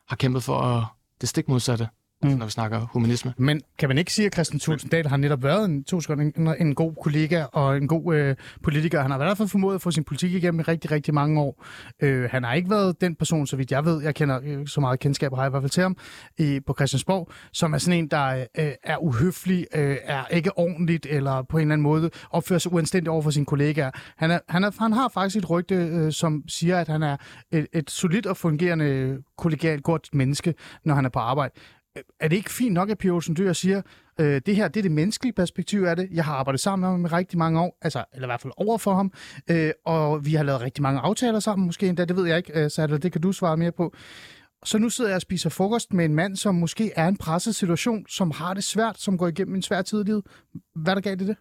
har 0.08 0.16
kæmpet 0.16 0.42
for 0.42 0.60
at 0.60 0.84
det 1.20 1.28
stik 1.28 1.48
modsatte 1.48 1.88
mm. 2.22 2.30
når 2.30 2.44
vi 2.44 2.50
snakker 2.50 2.80
humanisme. 2.92 3.34
Men 3.36 3.60
kan 3.78 3.88
man 3.88 3.98
ikke 3.98 4.12
sige, 4.12 4.26
at 4.26 4.34
Christian 4.34 4.60
Tulsendal 4.60 5.06
har 5.06 5.16
netop 5.16 5.42
været 5.42 5.64
en, 5.64 5.84
to 5.84 6.00
en, 6.12 6.54
en 6.60 6.74
god 6.74 6.94
kollega 7.02 7.44
og 7.44 7.76
en 7.76 7.88
god 7.88 8.14
øh, 8.14 8.36
politiker? 8.62 9.02
Han 9.02 9.10
har 9.10 9.18
i 9.18 9.24
hvert 9.24 9.36
fald 9.36 9.48
formået 9.48 9.74
at 9.74 9.82
få 9.82 9.90
sin 9.90 10.04
politik 10.04 10.34
igennem 10.34 10.60
i 10.60 10.62
rigtig, 10.62 10.90
rigtig 10.90 11.14
mange 11.14 11.40
år. 11.40 11.64
Øh, 12.00 12.30
han 12.30 12.44
har 12.44 12.54
ikke 12.54 12.70
været 12.70 13.00
den 13.00 13.14
person, 13.14 13.46
så 13.46 13.56
vidt 13.56 13.70
jeg 13.70 13.84
ved, 13.84 14.02
jeg 14.02 14.14
kender 14.14 14.40
øh, 14.44 14.66
så 14.66 14.80
meget 14.80 15.00
kendskab, 15.00 15.34
har 15.34 15.42
jeg 15.42 15.48
i 15.48 15.50
hvert 15.50 15.62
fald 15.62 15.70
til 15.70 15.82
ham, 15.82 15.96
i, 16.38 16.60
på 16.66 16.74
Christiansborg, 16.74 17.30
som 17.52 17.72
er 17.72 17.78
sådan 17.78 17.98
en, 17.98 18.08
der 18.08 18.46
øh, 18.58 18.72
er 18.84 18.96
uhøflig, 18.96 19.66
øh, 19.74 19.96
er 20.02 20.26
ikke 20.26 20.58
ordentligt, 20.58 21.06
eller 21.10 21.42
på 21.42 21.56
en 21.56 21.60
eller 21.60 21.72
anden 21.72 21.82
måde 21.82 22.10
opfører 22.30 22.58
sig 22.58 22.72
uanstændigt 22.72 23.08
over 23.08 23.22
for 23.22 23.30
sine 23.30 23.46
kollegaer. 23.46 23.90
Han, 24.16 24.30
er, 24.30 24.38
han, 24.48 24.64
er, 24.64 24.70
han 24.78 24.92
har 24.92 25.08
faktisk 25.08 25.36
et 25.36 25.50
rygte, 25.50 25.74
øh, 25.74 26.12
som 26.12 26.42
siger, 26.48 26.78
at 26.78 26.88
han 26.88 27.02
er 27.02 27.16
et, 27.52 27.66
et 27.72 27.90
solidt 27.90 28.26
og 28.26 28.36
fungerende 28.36 29.18
kollegialt 29.38 29.82
godt 29.82 30.08
menneske, 30.12 30.54
når 30.84 30.94
han 30.94 31.04
er 31.04 31.08
på 31.08 31.18
arbejde. 31.18 31.54
Er 32.20 32.28
det 32.28 32.36
ikke 32.36 32.50
fint 32.50 32.74
nok, 32.74 32.90
at 32.90 32.98
Pia 32.98 33.10
Olsen 33.10 33.36
Dyr 33.36 33.52
siger, 33.52 33.82
øh, 34.20 34.40
det 34.46 34.56
her 34.56 34.68
det 34.68 34.80
er 34.80 34.82
det 34.82 34.92
menneskelige 34.92 35.32
perspektiv 35.32 35.82
af 35.82 35.96
det. 35.96 36.08
Jeg 36.12 36.24
har 36.24 36.34
arbejdet 36.34 36.60
sammen 36.60 36.80
med 36.80 36.88
ham 36.90 37.04
i 37.04 37.08
rigtig 37.18 37.38
mange 37.38 37.60
år, 37.60 37.78
altså, 37.82 38.04
eller 38.12 38.26
i 38.26 38.30
hvert 38.30 38.40
fald 38.40 38.52
over 38.56 38.78
for 38.78 38.94
ham, 38.94 39.12
øh, 39.50 39.70
og 39.84 40.24
vi 40.24 40.34
har 40.34 40.44
lavet 40.44 40.60
rigtig 40.60 40.82
mange 40.82 41.00
aftaler 41.00 41.40
sammen, 41.40 41.66
måske 41.66 41.88
endda, 41.88 42.04
det 42.04 42.16
ved 42.16 42.26
jeg 42.26 42.36
ikke, 42.36 42.64
øh, 42.64 42.70
så 42.70 42.86
det 42.86 43.12
kan 43.12 43.20
du 43.20 43.32
svare 43.32 43.56
mere 43.56 43.72
på. 43.72 43.94
Så 44.64 44.78
nu 44.78 44.88
sidder 44.88 45.10
jeg 45.10 45.16
og 45.16 45.22
spiser 45.22 45.50
frokost 45.50 45.92
med 45.92 46.04
en 46.04 46.14
mand, 46.14 46.36
som 46.36 46.54
måske 46.54 46.92
er 46.96 47.04
i 47.04 47.08
en 47.08 47.16
presset 47.16 47.54
situation, 47.54 48.06
som 48.08 48.30
har 48.30 48.54
det 48.54 48.64
svært, 48.64 49.00
som 49.00 49.18
går 49.18 49.28
igennem 49.28 49.54
en 49.54 49.62
svær 49.62 49.82
tid 49.82 50.00
i 50.00 50.04
livet. 50.04 50.22
Hvad 50.74 50.94
der 50.94 51.00
gav 51.00 51.14
det 51.14 51.28
det? 51.28 51.36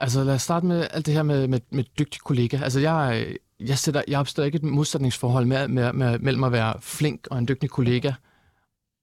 Altså 0.00 0.24
lad 0.24 0.34
os 0.34 0.42
starte 0.42 0.66
med 0.66 0.86
alt 0.90 1.06
det 1.06 1.14
her 1.14 1.22
med, 1.22 1.48
med, 1.48 1.60
med 1.72 1.84
dygtig 1.98 2.20
kollega. 2.20 2.58
Altså 2.62 2.80
jeg, 2.80 3.26
jeg, 3.60 3.78
sætter, 3.78 4.02
jeg 4.08 4.20
opstår 4.20 4.44
ikke 4.44 4.56
et 4.56 4.62
modsætningsforhold 4.62 5.46
med, 5.46 5.68
med, 5.68 5.92
med, 5.92 6.18
mellem 6.18 6.44
at 6.44 6.52
være 6.52 6.74
flink 6.80 7.26
og 7.30 7.38
en 7.38 7.48
dygtig 7.48 7.70
kollega, 7.70 8.12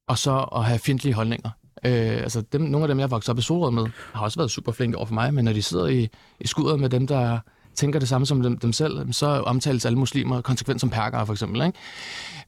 og 0.08 0.18
så 0.18 0.50
at 0.56 0.66
have 0.66 0.80
fjendtlige 0.80 1.14
holdninger. 1.14 1.50
Øh, 1.86 2.18
altså 2.18 2.42
dem, 2.42 2.62
nogle 2.62 2.84
af 2.84 2.88
dem, 2.88 3.00
jeg 3.00 3.12
vokset 3.12 3.30
op 3.30 3.38
i 3.38 3.42
Solrød 3.42 3.72
med, 3.72 3.86
har 4.14 4.24
også 4.24 4.40
været 4.40 4.52
super 4.52 4.72
flinke 4.72 4.98
over 4.98 5.06
for 5.06 5.14
mig, 5.14 5.34
men 5.34 5.46
når 5.46 5.54
de 5.54 5.62
sidder 5.62 5.88
i, 5.88 6.10
i 6.40 6.48
skuddet 6.48 6.80
med 6.80 6.90
dem, 6.90 7.08
der 7.08 7.40
tænker 7.76 8.00
det 8.00 8.10
samme 8.10 8.28
som 8.28 8.42
dem, 8.42 8.58
dem 8.58 8.74
selv, 8.74 9.14
så 9.14 9.26
omtales 9.28 9.86
alle 9.86 10.00
muslimer 10.00 10.42
konsekvent 10.42 10.82
som 10.82 10.90
perkere, 10.90 11.26
for 11.26 11.34
eksempel. 11.34 11.62
Ikke? 11.62 11.80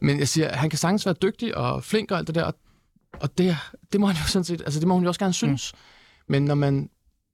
Men 0.02 0.20
jeg 0.20 0.28
siger, 0.28 0.56
han 0.56 0.70
kan 0.70 0.80
sagtens 0.80 1.06
være 1.06 1.16
dygtig 1.22 1.58
og 1.58 1.84
flink 1.84 2.12
og 2.12 2.18
alt 2.18 2.28
det 2.28 2.36
der, 2.36 2.52
og 3.14 3.38
det, 3.38 3.58
det 3.92 4.00
må 4.00 4.08
han 4.08 4.16
jo 4.16 4.28
sådan 4.28 4.44
set, 4.44 4.62
altså 4.62 4.80
det 4.80 4.88
må 4.88 4.94
hun 4.94 5.04
jo 5.04 5.08
også 5.08 5.20
gerne 5.20 5.34
synes. 5.34 5.74
Mm. 5.74 5.80
Men 6.34 6.46
når 6.46 6.56
man 6.56 6.90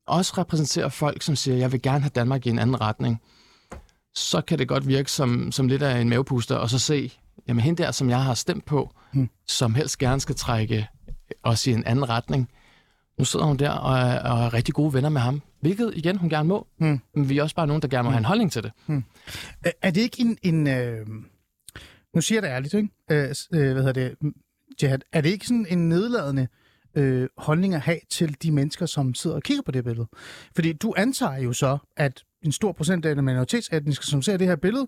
også 0.08 0.34
repræsenterer 0.38 0.89
folk, 0.89 1.22
som 1.22 1.36
siger, 1.36 1.58
jeg 1.58 1.72
vil 1.72 1.82
gerne 1.82 2.01
have 2.01 2.12
Danmark 2.15 2.46
i 2.46 2.50
en 2.50 2.60
anden 2.60 2.82
retning, 2.82 3.22
så 4.15 4.42
kan 4.42 4.60
det 4.60 4.68
godt 4.68 4.88
virke 4.88 5.12
som, 5.12 5.51
som 5.51 5.68
lidt 5.68 5.84
af 5.84 6.01
en 6.01 6.10
mavepuster, 6.10 6.56
og 6.56 6.70
så 6.70 6.80
se, 6.80 7.12
jamen 7.47 7.63
hende 7.63 7.83
der, 7.83 7.91
som 7.91 8.09
jeg 8.09 8.23
har 8.23 8.33
stemt 8.33 8.65
på, 8.65 8.95
hmm. 9.13 9.29
som 9.47 9.75
helst 9.75 9.97
gerne 9.97 10.21
skal 10.21 10.35
trække 10.35 10.87
os 11.43 11.67
i 11.67 11.71
en 11.71 11.83
anden 11.85 12.09
retning, 12.09 12.49
nu 13.17 13.25
sidder 13.25 13.45
hun 13.45 13.57
der 13.57 13.69
og 13.69 13.97
er, 13.97 14.19
og 14.19 14.45
er 14.45 14.53
rigtig 14.53 14.73
gode 14.73 14.93
venner 14.93 15.09
med 15.09 15.21
ham. 15.21 15.41
Hvilket, 15.61 15.91
igen, 15.95 16.17
hun 16.17 16.29
gerne 16.29 16.49
må. 16.49 16.67
Hmm. 16.79 16.99
Men 17.15 17.29
vi 17.29 17.37
er 17.37 17.43
også 17.43 17.55
bare 17.55 17.67
nogen, 17.67 17.81
der 17.81 17.87
gerne 17.87 18.03
må 18.03 18.09
hmm. 18.09 18.13
have 18.13 18.19
en 18.19 18.25
holdning 18.25 18.51
til 18.51 18.63
det. 18.63 18.71
Hmm. 18.85 19.03
Er, 19.65 19.71
er 19.81 19.91
det 19.91 20.01
ikke 20.01 20.21
en... 20.21 20.37
en 20.43 20.67
øh... 20.67 21.07
Nu 22.15 22.21
siger 22.21 22.37
jeg 22.37 22.43
det 22.43 22.49
ærligt, 22.49 22.73
ikke? 22.73 22.89
Øh, 23.11 23.35
øh, 23.53 23.71
hvad 23.73 23.83
hedder 23.83 23.91
det? 23.91 24.15
Jihad. 24.81 24.99
Er 25.11 25.21
det 25.21 25.29
ikke 25.29 25.47
sådan 25.47 25.65
en 25.69 25.89
nedladende 25.89 26.47
øh, 26.95 27.29
holdning 27.37 27.75
at 27.75 27.81
have 27.81 27.99
til 28.09 28.37
de 28.43 28.51
mennesker, 28.51 28.85
som 28.85 29.13
sidder 29.13 29.35
og 29.35 29.43
kigger 29.43 29.63
på 29.63 29.71
det 29.71 29.83
billede? 29.83 30.07
Fordi 30.55 30.73
du 30.73 30.93
antager 30.97 31.37
jo 31.37 31.53
så, 31.53 31.77
at 31.97 32.23
en 32.43 32.51
stor 32.51 32.71
procent 32.71 33.05
af 33.05 33.23
minoritetsetniske, 33.23 34.05
som 34.05 34.21
ser 34.21 34.38
det 34.38 34.47
her 34.47 34.55
billede, 34.55 34.88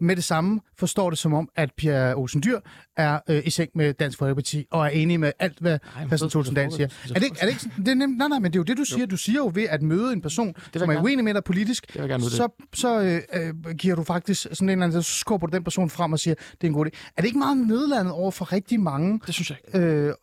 med 0.00 0.16
det 0.16 0.24
samme 0.24 0.60
forstår 0.78 1.10
det 1.10 1.18
som 1.18 1.34
om, 1.34 1.48
at 1.56 1.70
Pia 1.76 2.14
Olsen 2.14 2.42
Dyr 2.42 2.58
er 2.96 3.18
øh, 3.28 3.42
i 3.46 3.50
seng 3.50 3.70
med 3.74 3.94
Dansk 3.94 4.18
Folkeparti 4.18 4.66
og 4.70 4.84
er 4.84 4.88
enig 4.88 5.20
med 5.20 5.32
alt, 5.38 5.58
hvad 5.58 5.78
Christian 6.06 6.30
Tulsendal 6.30 6.72
siger. 6.72 6.88
Er 7.10 7.14
det, 7.14 7.24
ikke, 7.24 7.36
er 7.40 7.46
det 7.46 7.52
ikke 7.52 7.70
det 7.76 7.88
er 7.88 7.94
nemt, 7.94 8.18
nej, 8.18 8.28
nej, 8.28 8.38
men 8.38 8.52
det 8.52 8.56
er 8.56 8.60
jo 8.60 8.64
det, 8.64 8.76
du 8.76 8.84
siger. 8.84 9.06
Du 9.06 9.16
siger 9.16 9.36
jo 9.36 9.50
ved 9.54 9.66
at 9.70 9.82
møde 9.82 10.12
en 10.12 10.20
person, 10.20 10.54
som 10.76 10.90
er 10.90 11.02
uenig 11.02 11.24
med 11.24 11.34
dig 11.34 11.44
politisk, 11.44 11.96
så, 12.30 12.48
så 12.74 13.00
øh, 13.00 13.20
øh, 13.66 13.74
giver 13.74 13.94
du 13.94 14.02
faktisk 14.02 14.42
sådan 14.42 14.68
en 14.68 14.70
eller 14.70 14.84
anden, 14.84 15.02
så 15.02 15.12
skubber 15.18 15.46
du 15.46 15.56
den 15.56 15.64
person 15.64 15.90
frem 15.90 16.12
og 16.12 16.18
siger, 16.18 16.34
det 16.34 16.62
er 16.62 16.66
en 16.66 16.72
god 16.72 16.86
idé. 16.86 16.90
Er 17.16 17.22
det 17.22 17.26
ikke 17.26 17.38
meget 17.38 17.56
nedlandet 17.56 18.12
over 18.12 18.30
for 18.30 18.52
rigtig 18.52 18.80
mange? 18.80 19.20
Det 19.26 19.34
synes 19.34 19.50
jeg 19.50 19.58
ikke. 19.66 19.78
Øh, 19.78 20.14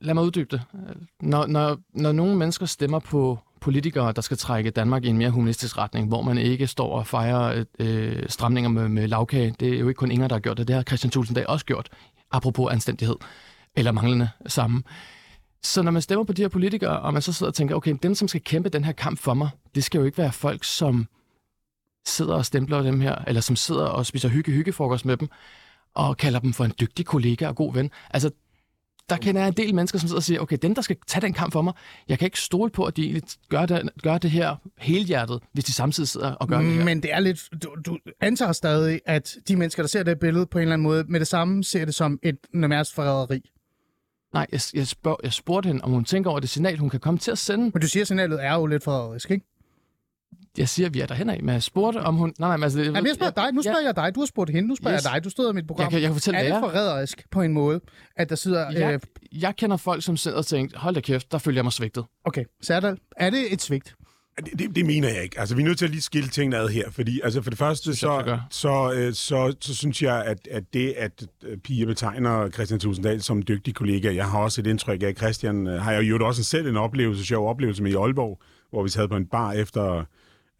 Lad 0.00 0.14
mig 0.14 0.24
uddybe 0.24 0.48
det. 0.50 0.62
Når, 1.20 1.46
når, 1.46 1.78
når 1.94 2.12
nogle 2.12 2.36
mennesker 2.36 2.66
stemmer 2.66 2.98
på 2.98 3.38
politikere, 3.60 4.12
der 4.12 4.22
skal 4.22 4.36
trække 4.36 4.70
Danmark 4.70 5.04
i 5.04 5.08
en 5.08 5.18
mere 5.18 5.30
humanistisk 5.30 5.78
retning, 5.78 6.08
hvor 6.08 6.22
man 6.22 6.38
ikke 6.38 6.66
står 6.66 6.98
og 6.98 7.06
fejrer 7.06 7.64
øh, 7.78 8.22
stramninger 8.28 8.70
med, 8.70 8.88
med 8.88 9.08
lavkage. 9.08 9.54
Det 9.60 9.74
er 9.74 9.78
jo 9.78 9.88
ikke 9.88 9.98
kun 9.98 10.10
Inger, 10.10 10.28
der 10.28 10.34
har 10.34 10.40
gjort 10.40 10.58
det. 10.58 10.68
Det 10.68 10.76
har 10.76 10.82
Christian 10.82 11.10
Tulsendal 11.10 11.46
også 11.48 11.64
gjort, 11.64 11.88
apropos 12.30 12.72
anstændighed, 12.72 13.16
eller 13.76 13.92
manglende 13.92 14.28
sammen. 14.46 14.84
Så 15.62 15.82
når 15.82 15.90
man 15.90 16.02
stemmer 16.02 16.24
på 16.24 16.32
de 16.32 16.42
her 16.42 16.48
politikere, 16.48 17.00
og 17.00 17.12
man 17.12 17.22
så 17.22 17.32
sidder 17.32 17.50
og 17.50 17.54
tænker, 17.54 17.74
okay, 17.74 17.96
dem, 18.02 18.14
som 18.14 18.28
skal 18.28 18.40
kæmpe 18.40 18.68
den 18.68 18.84
her 18.84 18.92
kamp 18.92 19.18
for 19.18 19.34
mig, 19.34 19.50
det 19.74 19.84
skal 19.84 19.98
jo 19.98 20.04
ikke 20.04 20.18
være 20.18 20.32
folk, 20.32 20.64
som 20.64 21.06
sidder 22.06 22.34
og 22.34 22.46
stempler 22.46 22.82
dem 22.82 23.00
her, 23.00 23.14
eller 23.26 23.40
som 23.40 23.56
sidder 23.56 23.86
og 23.86 24.06
spiser 24.06 24.28
hygge-hyggefrokost 24.28 25.04
med 25.04 25.16
dem, 25.16 25.28
og 25.94 26.16
kalder 26.16 26.38
dem 26.38 26.52
for 26.52 26.64
en 26.64 26.72
dygtig 26.80 27.06
kollega 27.06 27.48
og 27.48 27.56
god 27.56 27.74
ven. 27.74 27.90
Altså, 28.10 28.30
der 29.10 29.16
kender 29.16 29.40
jeg 29.40 29.48
en 29.48 29.54
del 29.54 29.74
mennesker, 29.74 29.98
som 29.98 30.08
sidder 30.08 30.18
og 30.18 30.22
siger, 30.22 30.40
okay, 30.40 30.58
dem, 30.62 30.74
der 30.74 30.82
skal 30.82 30.96
tage 31.06 31.20
den 31.20 31.32
kamp 31.32 31.52
for 31.52 31.62
mig, 31.62 31.72
jeg 32.08 32.18
kan 32.18 32.26
ikke 32.26 32.40
stole 32.40 32.70
på, 32.70 32.84
at 32.84 32.96
de 32.96 33.02
egentlig 33.02 33.22
gør 33.48 33.66
det, 33.66 33.90
gør 34.02 34.18
det 34.18 34.30
her 34.30 34.56
helhjertet, 34.78 35.40
hvis 35.52 35.64
de 35.64 35.72
samtidig 35.72 36.08
sidder 36.08 36.32
og 36.32 36.48
gør 36.48 36.58
det 36.58 36.72
her. 36.72 36.84
Men 36.84 37.02
det 37.02 37.12
er 37.12 37.20
lidt, 37.20 37.48
du, 37.62 37.76
du 37.86 37.98
antager 38.20 38.52
stadig, 38.52 39.00
at 39.06 39.36
de 39.48 39.56
mennesker, 39.56 39.82
der 39.82 39.88
ser 39.88 40.02
det 40.02 40.18
billede 40.18 40.46
på 40.46 40.58
en 40.58 40.62
eller 40.62 40.72
anden 40.72 40.82
måde, 40.82 41.04
med 41.08 41.20
det 41.20 41.28
samme 41.28 41.64
ser 41.64 41.84
det 41.84 41.94
som 41.94 42.18
et 42.22 42.36
nærmest 42.54 42.94
forræderi. 42.94 43.50
Nej, 44.34 44.46
jeg, 44.52 44.60
jeg, 44.74 44.86
spørg, 44.86 45.20
jeg 45.22 45.32
spurgte 45.32 45.66
hende, 45.66 45.84
om 45.84 45.90
hun 45.90 46.04
tænker 46.04 46.30
over 46.30 46.40
det 46.40 46.48
signal, 46.48 46.78
hun 46.78 46.90
kan 46.90 47.00
komme 47.00 47.18
til 47.18 47.30
at 47.30 47.38
sende. 47.38 47.64
Men 47.74 47.80
du 47.80 47.88
siger, 47.88 48.02
at 48.02 48.06
signalet 48.06 48.44
er 48.44 48.54
jo 48.54 48.66
lidt 48.66 48.84
forræderisk, 48.84 49.30
ikke? 49.30 49.46
Jeg 50.58 50.68
siger, 50.68 50.86
at 50.86 50.94
vi 50.94 51.00
er 51.00 51.06
derhen 51.06 51.30
af, 51.30 51.42
men 51.42 51.52
jeg 51.52 51.62
spurgte, 51.62 51.98
om 51.98 52.14
hun... 52.14 52.34
Nej, 52.38 52.48
nej, 52.48 52.56
men 52.56 52.64
altså... 52.64 52.80
Jamen, 52.82 53.06
jeg 53.06 53.14
spørger 53.14 53.32
dig. 53.32 53.52
Nu 53.52 53.62
spørger 53.62 53.80
ja. 53.80 53.86
jeg 53.86 53.96
dig. 53.96 54.14
Du 54.14 54.20
har 54.20 54.26
spurgt 54.26 54.50
hende. 54.50 54.68
Nu 54.68 54.76
spørger 54.76 54.96
yes. 54.96 55.04
jeg 55.04 55.14
dig. 55.14 55.24
Du 55.24 55.30
stod 55.30 55.52
i 55.52 55.54
mit 55.54 55.66
program. 55.66 55.82
Jeg 55.82 55.90
kan, 55.90 56.00
jeg 56.00 56.08
kan 56.08 56.14
fortælle 56.14 56.40
er 56.40 56.52
det 56.52 56.60
forræderisk 56.60 57.30
på 57.30 57.42
en 57.42 57.52
måde, 57.52 57.80
at 58.16 58.30
der 58.30 58.36
sidder... 58.36 58.70
Jeg, 58.70 58.94
øh... 58.94 59.00
jeg 59.42 59.56
kender 59.56 59.76
folk, 59.76 60.02
som 60.04 60.16
sidder 60.16 60.36
og 60.36 60.46
tænker, 60.46 60.78
hold 60.78 60.94
da 60.94 61.00
kæft, 61.00 61.32
der 61.32 61.38
følger 61.38 61.58
jeg 61.58 61.64
mig 61.64 61.72
svigtet. 61.72 62.04
Okay, 62.24 62.44
Serdal, 62.62 62.98
er 63.16 63.30
det 63.30 63.52
et 63.52 63.62
svigt? 63.62 63.94
Det, 64.44 64.58
det, 64.58 64.76
det 64.76 64.86
mener 64.86 65.08
jeg 65.08 65.22
ikke. 65.22 65.40
Altså, 65.40 65.54
vi 65.54 65.62
er 65.62 65.66
nødt 65.66 65.78
til 65.78 65.84
at 65.84 65.90
lige 65.90 66.02
skille 66.02 66.28
tingene 66.28 66.56
ad 66.56 66.68
her, 66.68 66.90
fordi 66.90 67.20
altså, 67.24 67.42
for 67.42 67.50
det 67.50 67.58
første, 67.58 67.96
så, 67.96 68.38
så, 68.50 68.92
øh, 68.92 69.12
så, 69.12 69.18
så, 69.20 69.56
så 69.60 69.74
synes 69.74 70.02
jeg, 70.02 70.24
at, 70.24 70.48
at 70.50 70.64
det, 70.72 70.94
at 70.96 71.26
øh, 71.44 71.58
Pia 71.58 71.84
betegner 71.84 72.50
Christian 72.50 72.80
Tusinddal 72.80 73.22
som 73.22 73.42
dygtig 73.42 73.74
kollega, 73.74 74.14
jeg 74.14 74.26
har 74.26 74.38
også 74.38 74.60
et 74.60 74.66
indtryk 74.66 75.02
af, 75.02 75.06
at 75.06 75.16
Christian 75.16 75.66
øh, 75.66 75.82
har 75.82 75.92
jo 75.92 76.26
også 76.26 76.44
selv 76.44 76.66
en 76.66 76.76
oplevelse, 76.76 77.26
sjov 77.26 77.48
oplevelse 77.48 77.82
med 77.82 77.90
i 77.90 77.94
Aalborg, 77.94 78.40
hvor 78.70 78.82
vi 78.82 78.88
sad 78.88 79.08
på 79.08 79.16
en 79.16 79.26
bar 79.26 79.52
efter 79.52 80.04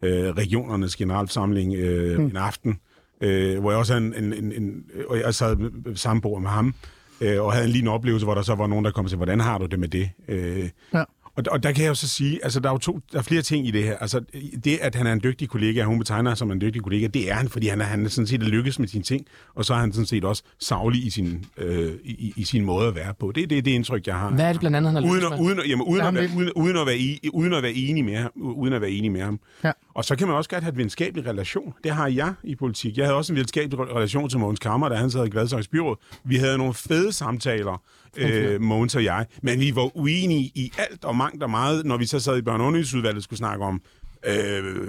øh, 0.01 0.29
regionernes 0.29 0.95
generalforsamling 0.95 1.75
øh, 1.75 2.19
mm. 2.19 2.25
en 2.25 2.37
aften, 2.37 2.79
øh, 3.21 3.59
hvor 3.59 3.71
jeg 3.71 3.79
også 3.79 3.93
havde 3.93 4.05
en, 4.05 4.23
en, 4.23 4.33
en, 4.33 4.51
en 4.51 4.85
og 5.07 5.19
jeg 5.19 5.35
sad 5.35 5.57
samme 5.95 6.21
bord 6.21 6.41
med 6.41 6.49
ham, 6.49 6.75
øh, 7.21 7.43
og 7.43 7.53
havde 7.53 7.65
en 7.65 7.71
lignende 7.71 7.91
oplevelse, 7.91 8.25
hvor 8.25 8.35
der 8.35 8.41
så 8.41 8.55
var 8.55 8.67
nogen, 8.67 8.85
der 8.85 8.91
kom 8.91 9.07
til, 9.07 9.17
hvordan 9.17 9.39
har 9.39 9.57
du 9.57 9.65
det 9.65 9.79
med 9.79 9.87
det? 9.87 10.09
Øh, 10.27 10.69
ja. 10.93 11.03
Og, 11.35 11.43
og 11.51 11.63
der 11.63 11.71
kan 11.71 11.83
jeg 11.83 11.89
jo 11.89 11.95
så 11.95 12.07
sige, 12.07 12.39
altså 12.43 12.59
der 12.59 12.69
er 12.69 12.73
jo 12.73 12.77
to, 12.77 12.99
der 13.11 13.17
er 13.17 13.23
flere 13.23 13.41
ting 13.41 13.67
i 13.67 13.71
det 13.71 13.83
her. 13.83 13.97
Altså 13.97 14.21
det, 14.63 14.77
at 14.81 14.95
han 14.95 15.07
er 15.07 15.13
en 15.13 15.21
dygtig 15.23 15.49
kollega, 15.49 15.83
hun 15.83 15.99
betegner 15.99 16.35
som 16.35 16.51
en 16.51 16.61
dygtig 16.61 16.81
kollega, 16.81 17.07
det 17.07 17.31
er 17.31 17.33
han, 17.33 17.49
fordi 17.49 17.67
han 17.67 17.81
er, 17.81 17.85
han 17.85 18.05
er 18.05 18.09
sådan 18.09 18.27
set 18.27 18.43
lykkes 18.43 18.79
med 18.79 18.87
sine 18.87 19.03
ting, 19.03 19.25
og 19.55 19.65
så 19.65 19.73
er 19.73 19.77
han 19.77 19.93
sådan 19.93 20.05
set 20.05 20.25
også 20.25 20.43
savlig 20.59 21.05
i 21.05 21.09
sin, 21.09 21.45
øh, 21.57 21.93
i, 22.03 22.33
i 22.35 22.43
sin 22.43 22.65
måde 22.65 22.87
at 22.87 22.95
være 22.95 23.13
på. 23.19 23.31
Det 23.35 23.43
er 23.43 23.47
det, 23.47 23.65
det 23.65 23.71
indtryk, 23.71 24.07
jeg 24.07 24.15
har. 24.15 24.29
Hvad 24.29 24.45
er 24.45 24.51
det 24.51 24.59
blandt 24.59 24.77
andet, 24.77 24.93
han 24.93 25.03
har 25.03 25.11
uden, 25.11 25.33
at, 25.33 25.39
uden, 25.39 25.59
jamen, 25.67 25.87
uden, 25.87 26.01
at 26.01 26.13
være, 26.13 26.29
uden, 26.37 26.51
uden, 26.55 26.77
at 26.77 26.87
være, 26.87 27.19
uden 27.33 27.53
at 27.53 27.63
være 27.63 27.73
enig 27.73 28.05
med 28.05 28.15
ham. 28.15 28.31
Uden 28.35 28.73
at 28.73 28.81
være 28.81 28.91
enig 28.91 29.11
med 29.11 29.21
ham. 29.21 29.39
Ja. 29.63 29.71
Og 29.93 30.05
så 30.05 30.15
kan 30.15 30.27
man 30.27 30.35
også 30.35 30.49
godt 30.49 30.63
have 30.63 30.71
et 30.71 30.77
venskabeligt 30.77 31.27
relation. 31.27 31.73
Det 31.83 31.91
har 31.91 32.07
jeg 32.07 32.33
i 32.43 32.55
politik. 32.55 32.97
Jeg 32.97 33.05
havde 33.05 33.17
også 33.17 33.33
en 33.33 33.37
venskabelig 33.37 33.79
relation 33.79 34.29
til 34.29 34.39
Mogens 34.39 34.59
Kammer, 34.59 34.89
da 34.89 34.95
han 34.95 35.11
sad 35.11 35.25
i 35.25 35.29
Gladsaxe 35.29 35.69
Byråd. 35.69 35.95
Vi 36.23 36.35
havde 36.35 36.57
nogle 36.57 36.73
fede 36.73 37.13
samtaler. 37.13 37.81
Øh, 38.17 38.61
Mogens 38.61 38.95
og 38.95 39.03
jeg. 39.03 39.25
Men 39.41 39.59
vi 39.59 39.75
var 39.75 39.97
uenige 39.97 40.51
i 40.55 40.71
alt 40.77 41.05
og 41.05 41.15
mangt 41.15 41.43
og 41.43 41.49
meget, 41.49 41.85
når 41.85 41.97
vi 41.97 42.05
så 42.05 42.19
sad 42.19 42.37
i 42.37 42.41
børne- 42.49 43.15
og 43.15 43.23
skulle 43.23 43.37
snakke 43.37 43.65
om 43.65 43.81
øh, 44.25 44.33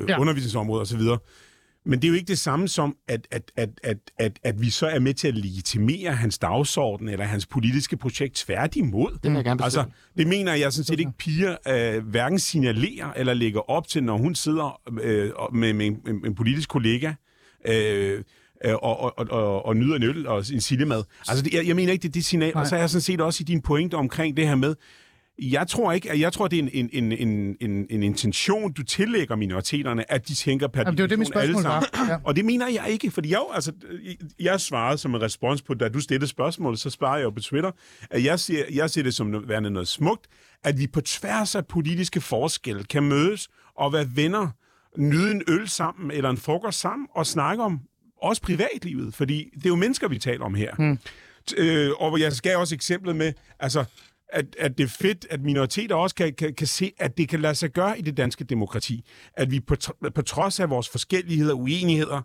ja. 0.08 0.20
undervisningsområdet 0.20 0.82
osv. 0.82 1.00
Men 1.84 1.98
det 2.02 2.04
er 2.04 2.08
jo 2.08 2.14
ikke 2.14 2.28
det 2.28 2.38
samme 2.38 2.68
som, 2.68 2.96
at, 3.08 3.28
at, 3.30 3.52
at, 3.56 3.68
at, 3.82 3.98
at, 4.18 4.38
at 4.42 4.60
vi 4.60 4.70
så 4.70 4.86
er 4.86 4.98
med 4.98 5.14
til 5.14 5.28
at 5.28 5.34
legitimere 5.36 6.12
hans 6.12 6.38
dagsorden 6.38 7.08
eller 7.08 7.24
hans 7.24 7.46
politiske 7.46 7.96
projekt 7.96 8.34
tværtimod. 8.34 9.10
Det 9.12 9.30
vil 9.30 9.32
jeg 9.32 9.44
gerne 9.44 9.64
altså, 9.64 9.84
det 10.16 10.26
mener 10.26 10.54
jeg 10.54 10.72
sådan 10.72 10.84
set 10.84 11.00
ikke 11.00 11.12
piger 11.18 11.56
øh, 11.68 12.06
hverken 12.06 12.38
signalerer 12.38 13.12
eller 13.16 13.34
lægger 13.34 13.70
op 13.70 13.88
til, 13.88 14.04
når 14.04 14.16
hun 14.16 14.34
sidder 14.34 14.80
øh, 15.02 15.30
med, 15.52 15.72
med 15.72 15.86
en, 15.86 16.00
en 16.26 16.34
politisk 16.34 16.68
kollega. 16.68 17.12
Øh, 17.68 18.22
øh, 18.64 18.74
og, 18.74 19.18
og, 19.18 19.26
og, 19.30 19.66
og 19.66 19.76
nyder 19.76 19.96
en 19.96 20.02
øl 20.02 20.26
og 20.26 20.44
en 20.52 20.60
sillemad. 20.60 21.04
Altså, 21.28 21.44
det, 21.44 21.54
jeg, 21.54 21.66
jeg 21.66 21.76
mener 21.76 21.92
ikke, 21.92 22.02
det 22.02 22.08
er 22.08 22.12
det 22.12 22.24
signal. 22.24 22.52
Nej. 22.54 22.60
Og 22.60 22.66
så 22.68 22.76
er 22.76 22.80
jeg 22.80 22.90
sådan 22.90 23.02
set 23.02 23.20
også 23.20 23.38
i 23.42 23.44
din 23.44 23.62
pointe 23.62 23.94
omkring 23.94 24.36
det 24.36 24.48
her 24.48 24.54
med, 24.54 24.74
Jeg 25.38 25.68
tror 25.68 25.92
ikke, 25.92 26.10
at 26.10 26.20
jeg 26.20 26.32
tror, 26.32 26.48
det 26.48 26.58
er 26.58 26.62
en, 26.62 26.70
en, 26.72 26.90
en, 26.92 27.12
en, 27.12 27.56
en, 27.60 27.86
en 27.90 28.02
intention, 28.02 28.72
du 28.72 28.82
tillægger 28.82 29.36
minoriteterne, 29.36 30.12
at 30.12 30.28
de 30.28 30.34
tænker 30.34 30.68
per 30.68 30.80
Jamen, 30.80 30.96
det 30.96 31.02
var 31.02 31.08
det, 31.08 31.18
mit 31.18 31.28
spørgsmål 31.28 31.62
var. 31.62 32.06
Ja. 32.08 32.16
Og 32.24 32.36
det 32.36 32.44
mener 32.44 32.68
jeg 32.68 32.86
ikke, 32.90 33.10
fordi 33.10 33.30
jeg, 33.30 33.40
altså, 33.54 33.72
jeg 34.40 34.60
svarede 34.60 34.98
som 34.98 35.14
en 35.14 35.22
respons 35.22 35.62
på, 35.62 35.74
da 35.74 35.88
du 35.88 36.00
stillede 36.00 36.26
spørgsmålet, 36.26 36.80
så 36.80 36.90
svarede 36.90 37.18
jeg 37.18 37.24
jo 37.24 37.30
på 37.30 37.40
Twitter, 37.40 37.70
at 38.10 38.24
jeg 38.24 38.40
ser, 38.40 38.64
jeg 38.72 38.90
ser 38.90 39.02
det 39.02 39.14
som 39.14 39.48
værende 39.48 39.70
noget 39.70 39.88
smukt, 39.88 40.26
at 40.64 40.78
vi 40.78 40.86
på 40.86 41.00
tværs 41.00 41.54
af 41.54 41.66
politiske 41.66 42.20
forskelle 42.20 42.84
kan 42.84 43.02
mødes 43.02 43.48
og 43.76 43.92
være 43.92 44.06
venner, 44.14 44.48
nyde 44.98 45.30
en 45.30 45.42
øl 45.48 45.68
sammen 45.68 46.10
eller 46.10 46.30
en 46.30 46.36
frokost 46.36 46.80
sammen 46.80 47.06
og 47.14 47.26
snakke 47.26 47.62
om 47.62 47.80
også 48.22 48.42
privatlivet, 48.42 49.14
fordi 49.14 49.50
det 49.54 49.64
er 49.64 49.68
jo 49.68 49.76
mennesker, 49.76 50.08
vi 50.08 50.18
taler 50.18 50.44
om 50.44 50.54
her. 50.54 50.74
Hmm. 50.78 50.98
Øh, 51.56 51.90
og 51.98 52.20
jeg 52.20 52.32
skal 52.32 52.56
også 52.56 52.74
eksemplet 52.74 53.16
med, 53.16 53.32
altså, 53.60 53.84
at, 54.28 54.56
at 54.58 54.78
det 54.78 54.84
er 54.84 54.88
fedt, 54.88 55.26
at 55.30 55.40
minoriteter 55.40 55.94
også 55.94 56.14
kan, 56.14 56.34
kan, 56.34 56.54
kan 56.54 56.66
se, 56.66 56.92
at 56.98 57.18
det 57.18 57.28
kan 57.28 57.40
lade 57.40 57.54
sig 57.54 57.70
gøre 57.70 57.98
i 57.98 58.02
det 58.02 58.16
danske 58.16 58.44
demokrati. 58.44 59.04
At 59.34 59.50
vi 59.50 59.60
på, 59.60 59.76
på 60.14 60.22
trods 60.22 60.60
af 60.60 60.70
vores 60.70 60.88
forskelligheder 60.88 61.54
og 61.54 61.60
uenigheder, 61.60 62.20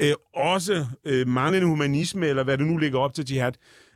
øh, 0.00 0.12
også 0.34 0.86
øh, 1.04 1.28
manglende 1.28 1.66
humanisme, 1.66 2.26
eller 2.26 2.44
hvad 2.44 2.58
det 2.58 2.66
nu 2.66 2.76
ligger 2.76 2.98
op 2.98 3.14
til, 3.14 3.32
jihad, 3.32 3.52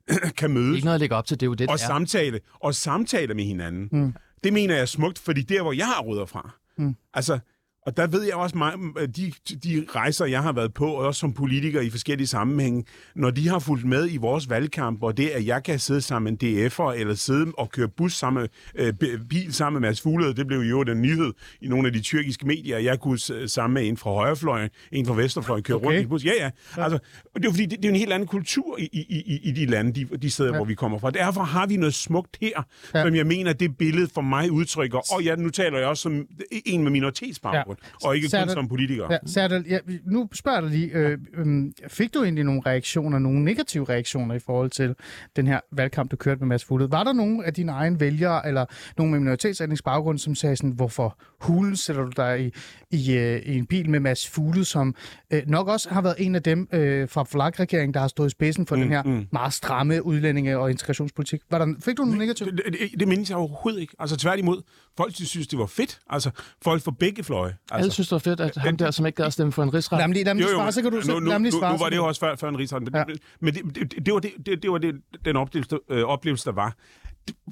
kan 0.38 0.50
mødes 0.50 0.76
Ikke 0.76 0.84
noget 0.84 0.94
at 0.94 1.00
lægge 1.00 1.14
op 1.14 1.26
til, 1.26 1.40
det 1.40 1.46
er 1.46 1.46
jo 1.46 1.54
det, 1.54 1.68
og 1.68 1.78
det 1.78 1.82
er. 1.82 1.86
samtale, 1.86 2.40
og 2.54 2.74
samtale 2.74 3.34
med 3.34 3.44
hinanden. 3.44 3.88
Mm. 3.92 4.14
Det 4.44 4.52
mener 4.52 4.74
jeg 4.74 4.82
er 4.82 4.86
smukt, 4.86 5.18
fordi 5.18 5.42
der, 5.42 5.62
hvor 5.62 5.72
jeg 5.72 5.86
har 5.86 6.02
rødder 6.02 6.26
fra, 6.26 6.54
mm. 6.78 6.96
altså, 7.14 7.38
og 7.86 7.96
der 7.96 8.06
ved 8.06 8.22
jeg 8.22 8.34
også, 8.34 8.58
meget, 8.58 9.16
de, 9.16 9.32
de 9.64 9.86
rejser, 9.94 10.24
jeg 10.24 10.42
har 10.42 10.52
været 10.52 10.74
på, 10.74 10.86
og 10.86 11.06
også 11.06 11.18
som 11.18 11.32
politiker 11.32 11.80
i 11.80 11.90
forskellige 11.90 12.26
sammenhænge, 12.26 12.84
når 13.14 13.30
de 13.30 13.48
har 13.48 13.58
fulgt 13.58 13.84
med 13.84 14.08
i 14.10 14.16
vores 14.16 14.50
valgkamp, 14.50 15.02
og 15.02 15.16
det, 15.16 15.28
at 15.28 15.46
jeg 15.46 15.62
kan 15.62 15.78
sidde 15.78 16.00
sammen 16.00 16.36
med 16.40 16.42
en 16.42 16.66
DF'er, 16.66 16.92
eller 16.92 17.14
sidde 17.14 17.52
og 17.58 17.70
køre 17.70 17.88
bus 17.88 18.12
sammen, 18.12 18.48
øh, 18.74 18.92
bil 19.28 19.54
sammen 19.54 19.80
med 19.80 19.88
Mads 19.88 20.00
Fuglede, 20.00 20.34
det 20.34 20.46
blev 20.46 20.58
jo 20.58 20.82
den 20.82 21.02
nyhed 21.02 21.32
i 21.60 21.68
nogle 21.68 21.86
af 21.86 21.92
de 21.92 22.00
tyrkiske 22.00 22.46
medier, 22.46 22.78
jeg 22.78 23.00
kunne 23.00 23.18
sammen 23.48 23.74
med 23.74 23.88
en 23.88 23.96
fra 23.96 24.10
højrefløjen, 24.10 24.70
en 24.92 25.06
fra 25.06 25.14
vesterfløjen, 25.14 25.62
køre 25.62 25.76
okay. 25.76 25.86
rundt 25.86 26.00
i 26.00 26.06
bus. 26.06 26.24
Ja, 26.24 26.32
ja. 26.40 26.50
Altså, 26.76 26.98
og 27.34 27.42
det 27.42 27.44
er 27.44 27.48
jo 27.48 27.50
fordi, 27.50 27.66
det, 27.66 27.78
det 27.78 27.84
er 27.84 27.88
en 27.88 27.96
helt 27.96 28.12
anden 28.12 28.28
kultur 28.28 28.78
i, 28.78 28.88
i, 28.92 29.00
i, 29.00 29.40
i 29.42 29.50
de 29.50 29.66
lande, 29.66 29.92
de, 29.92 30.16
de 30.16 30.30
steder, 30.30 30.50
ja. 30.50 30.56
hvor 30.56 30.64
vi 30.64 30.74
kommer 30.74 30.98
fra. 30.98 31.10
Derfor 31.10 31.42
har 31.42 31.66
vi 31.66 31.76
noget 31.76 31.94
smukt 31.94 32.36
her, 32.40 32.62
ja. 32.94 33.02
som 33.02 33.14
jeg 33.14 33.26
mener, 33.26 33.52
det 33.52 33.76
billede 33.76 34.08
for 34.14 34.20
mig 34.20 34.50
udtrykker. 34.50 35.14
Og 35.14 35.22
ja, 35.22 35.36
nu 35.36 35.50
taler 35.50 35.78
jeg 35.78 35.88
også 35.88 36.02
som 36.02 36.26
en 36.66 36.82
med 36.82 36.90
minoritetsbaggrund, 36.90 37.75
ja. 37.75 37.75
Og 38.04 38.16
ikke 38.16 38.28
kun 38.32 38.38
Serdal- 38.40 38.52
som 38.52 38.68
politiker. 38.68 39.06
Ja, 39.10 39.18
Serdal, 39.26 39.64
ja, 39.68 39.78
nu 40.04 40.28
spørger 40.32 40.60
jeg 40.60 40.70
dig 40.70 40.78
lige, 40.78 40.90
øh, 40.92 41.18
øh, 41.34 41.72
fik 41.88 42.14
du 42.14 42.22
egentlig 42.22 42.44
nogle 42.44 42.62
reaktioner, 42.66 43.18
nogle 43.18 43.44
negative 43.44 43.84
reaktioner 43.84 44.34
i 44.34 44.38
forhold 44.38 44.70
til 44.70 44.94
den 45.36 45.46
her 45.46 45.60
valgkamp, 45.72 46.10
du 46.10 46.16
kørte 46.16 46.38
med 46.40 46.46
Mads 46.46 46.64
Fuglede? 46.64 46.90
Var 46.90 47.04
der 47.04 47.12
nogen 47.12 47.44
af 47.44 47.54
dine 47.54 47.72
egne 47.72 48.00
vælgere, 48.00 48.48
eller 48.48 48.64
nogen 48.98 49.12
med 49.12 49.20
minoritetsætningsbaggrund, 49.20 50.18
som 50.18 50.34
sagde 50.34 50.56
sådan, 50.56 50.70
hvorfor 50.70 51.18
hulen 51.40 51.76
sætter 51.76 52.02
du 52.02 52.10
dig 52.16 52.40
i, 52.46 52.52
i, 52.90 53.16
øh, 53.16 53.42
i 53.46 53.56
en 53.58 53.66
bil 53.66 53.90
med 53.90 54.00
Mads 54.00 54.28
Fuglede, 54.28 54.64
som 54.64 54.94
øh, 55.32 55.42
nok 55.46 55.68
også 55.68 55.90
har 55.90 56.02
været 56.02 56.16
en 56.18 56.34
af 56.34 56.42
dem 56.42 56.68
øh, 56.72 57.08
fra 57.08 57.24
Flak-regeringen, 57.24 57.94
der 57.94 58.00
har 58.00 58.08
stået 58.08 58.26
i 58.26 58.30
spidsen 58.30 58.66
for 58.66 58.76
mm, 58.76 58.82
den 58.82 58.90
her 58.90 59.02
mm. 59.02 59.26
meget 59.32 59.52
stramme 59.52 60.06
udlændinge- 60.06 60.58
og 60.58 60.70
integrationspolitik. 60.70 61.40
Var 61.50 61.58
der, 61.58 61.74
fik 61.80 61.96
du 61.96 62.04
nogle 62.04 62.18
negative? 62.18 62.50
Det, 62.50 62.62
det, 62.66 63.00
det 63.00 63.08
mindes 63.08 63.30
jeg 63.30 63.38
overhovedet 63.38 63.80
ikke. 63.80 63.94
Altså 63.98 64.16
tværtimod. 64.16 64.62
Folk 64.96 65.14
synes, 65.14 65.46
det 65.46 65.58
var 65.58 65.66
fedt. 65.66 65.98
Altså 66.10 66.30
folk 66.62 66.82
fra 66.82 66.92
begge 66.98 67.24
fløje. 67.24 67.56
Altså, 67.70 67.82
Alle 67.84 67.92
synes, 67.92 68.08
det 68.08 68.12
var 68.12 68.18
fedt, 68.18 68.40
at 68.40 68.56
ham 68.56 68.76
der, 68.76 68.90
som 68.90 69.06
ikke 69.06 69.16
gad 69.16 69.26
at 69.26 69.32
stemme 69.32 69.52
for 69.52 69.62
en 69.62 69.74
rigsret, 69.74 69.98
Lad 69.98 70.08
mig 70.08 70.14
lige, 70.14 70.24
lad 70.24 70.34
mig 70.34 70.42
lige 70.42 70.54
svare, 70.54 70.72
så 70.72 70.82
kan 70.82 70.90
du 70.92 71.00
nu, 71.06 71.20
nu, 71.20 71.38
nu, 71.38 71.50
svare. 71.50 71.72
nu 71.72 71.78
var 71.78 71.88
det 71.88 71.96
jo 71.96 72.06
også 72.06 72.20
før, 72.20 72.36
før 72.36 72.48
en 72.48 72.58
rigsret. 72.58 72.82
Men, 72.82 72.94
Ja. 72.94 73.04
men 73.40 73.54
det, 73.54 73.74
det, 73.74 74.06
det, 74.06 74.14
var 74.14 74.20
det, 74.20 74.30
det, 74.46 74.62
det 74.62 74.70
var 74.70 74.78
det, 74.78 74.94
den 75.24 75.36
oplevelse, 75.36 75.78
øh, 75.90 76.04
oplevelse, 76.04 76.44
der 76.44 76.52
var. 76.52 76.76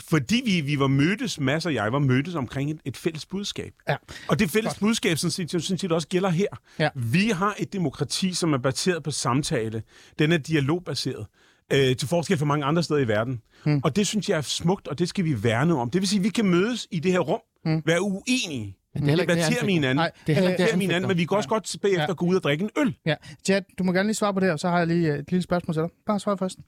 Fordi 0.08 0.42
vi, 0.44 0.60
vi 0.60 0.78
var 0.78 0.86
mødtes, 0.86 1.40
Mads 1.40 1.66
og 1.66 1.74
jeg 1.74 1.92
var 1.92 1.98
mødtes 1.98 2.34
omkring 2.34 2.70
et, 2.70 2.78
et 2.84 2.96
fælles 2.96 3.26
budskab. 3.26 3.72
Ja. 3.88 3.96
Og 4.28 4.38
det 4.38 4.50
fælles 4.50 4.74
budskab, 4.78 5.18
sådan 5.18 5.30
set, 5.30 5.50
sådan 5.50 5.78
set 5.78 5.92
også 5.92 6.08
gælder 6.08 6.28
her. 6.28 6.46
Ja. 6.78 6.88
Vi 6.94 7.28
har 7.28 7.54
et 7.58 7.72
demokrati, 7.72 8.32
som 8.32 8.52
er 8.52 8.58
baseret 8.58 9.02
på 9.02 9.10
samtale. 9.10 9.82
Den 10.18 10.32
er 10.32 10.36
dialogbaseret. 10.38 11.26
Øh, 11.72 11.96
til 11.96 12.08
forskel 12.08 12.38
fra 12.38 12.44
mange 12.44 12.64
andre 12.64 12.82
steder 12.82 13.00
i 13.00 13.08
verden. 13.08 13.40
Hmm. 13.64 13.80
Og 13.84 13.96
det 13.96 14.06
synes 14.06 14.28
jeg 14.28 14.36
er 14.38 14.42
smukt, 14.42 14.88
og 14.88 14.98
det 14.98 15.08
skal 15.08 15.24
vi 15.24 15.42
værne 15.42 15.76
om. 15.76 15.90
Det 15.90 16.00
vil 16.00 16.08
sige, 16.08 16.18
at 16.20 16.24
vi 16.24 16.28
kan 16.28 16.44
mødes 16.46 16.88
i 16.90 16.98
det 17.00 17.12
her 17.12 17.18
rum, 17.20 17.40
hmm. 17.64 17.82
være 17.86 18.02
uenige, 18.02 18.76
Men 18.94 19.02
det 19.02 19.06
er 19.06 19.10
heller 19.10 19.22
ikke 19.22 19.86
det, 19.86 19.96
Nej, 19.96 20.10
det 20.26 20.32
er 20.32 20.34
heller 20.34 20.50
ikke 20.50 20.90
det, 20.98 21.02
men 21.08 21.18
vi 21.18 21.24
kan 21.24 21.36
også 21.36 21.48
godt 21.48 21.76
bagefter 21.82 22.06
Ja. 22.08 22.12
gå 22.12 22.26
ud 22.26 22.36
og 22.36 22.42
drikke 22.42 22.64
en 22.64 22.70
øl. 22.78 22.96
Ja, 23.06 23.14
Chad, 23.46 23.62
du 23.78 23.84
må 23.84 23.92
gerne 23.92 24.06
lige 24.08 24.14
svare 24.16 24.34
på 24.34 24.40
det, 24.40 24.50
og 24.50 24.58
så 24.58 24.68
har 24.68 24.78
jeg 24.78 24.86
lige 24.86 25.12
øh, 25.12 25.18
et 25.18 25.30
lille 25.30 25.42
spørgsmål 25.42 25.74
til 25.74 25.82
dig. 25.82 25.90
Bare 26.06 26.20
svar 26.20 26.36
først. 26.36 26.58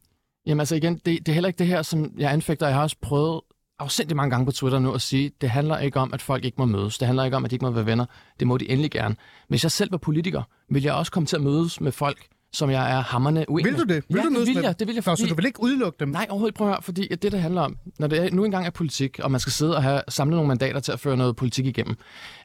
Jamen 0.46 0.60
altså 0.60 0.74
igen, 0.74 0.94
det, 0.94 1.04
det 1.06 1.28
er 1.28 1.32
heller 1.32 1.48
ikke 1.48 1.58
det 1.58 1.66
her, 1.66 1.82
som 1.82 2.12
jeg 2.18 2.32
anfægter. 2.32 2.66
Jeg 2.66 2.74
har 2.76 2.82
også 2.82 2.96
prøvet 3.02 3.40
afsindig 3.78 4.16
mange 4.16 4.30
gange 4.30 4.46
på 4.46 4.52
Twitter 4.52 4.78
nu 4.78 4.92
at 4.94 5.02
sige, 5.02 5.30
det 5.40 5.50
handler 5.50 5.78
ikke 5.78 6.00
om, 6.00 6.12
at 6.14 6.22
folk 6.22 6.44
ikke 6.44 6.54
må 6.58 6.64
mødes. 6.64 6.98
Det 6.98 7.06
handler 7.06 7.24
ikke 7.24 7.36
om, 7.36 7.44
at 7.44 7.50
de 7.50 7.54
ikke 7.54 7.64
må 7.64 7.70
være 7.70 7.86
venner. 7.86 8.06
Det 8.40 8.46
må 8.46 8.56
de 8.58 8.70
endelig 8.70 8.90
gerne. 8.90 9.16
Hvis 9.48 9.62
jeg 9.64 9.70
selv 9.70 9.92
var 9.92 9.98
politiker, 9.98 10.42
ville 10.70 10.86
jeg 10.86 10.94
også 10.94 11.12
komme 11.12 11.26
til 11.26 11.36
at 11.36 11.42
mødes 11.42 11.80
med 11.80 11.92
folk, 11.92 12.26
som 12.56 12.70
jeg 12.70 12.92
er 12.96 13.00
hammerne 13.00 13.50
uenig 13.50 13.72
Vil 13.72 13.78
du 13.78 13.84
det? 13.84 14.04
Vil 14.08 14.16
ja, 14.16 14.22
du 14.22 14.40
det 14.40 14.46
vil 14.46 14.62
jeg. 14.62 14.78
Det 14.78 14.86
vil 14.86 14.94
jeg, 14.94 15.02
Nå, 15.06 15.12
fordi... 15.12 15.22
så 15.22 15.28
du 15.28 15.34
vil 15.34 15.46
ikke 15.46 15.62
udelukke 15.62 15.96
dem? 16.00 16.08
Nej, 16.08 16.26
overhovedet. 16.30 16.54
Prøv 16.54 16.66
at 16.66 16.72
høre, 16.72 16.82
fordi 16.82 17.08
at 17.12 17.22
det, 17.22 17.32
der 17.32 17.38
handler 17.38 17.60
om, 17.62 17.76
når 17.98 18.06
det 18.06 18.18
er, 18.18 18.30
nu 18.30 18.44
engang 18.44 18.66
er 18.66 18.70
politik, 18.70 19.18
og 19.22 19.30
man 19.30 19.40
skal 19.40 19.52
sidde 19.52 19.76
og 19.76 19.82
have 19.82 20.02
samlet 20.08 20.36
nogle 20.36 20.48
mandater 20.48 20.80
til 20.80 20.92
at 20.92 21.00
føre 21.00 21.16
noget 21.16 21.36
politik 21.36 21.66
igennem. 21.66 21.96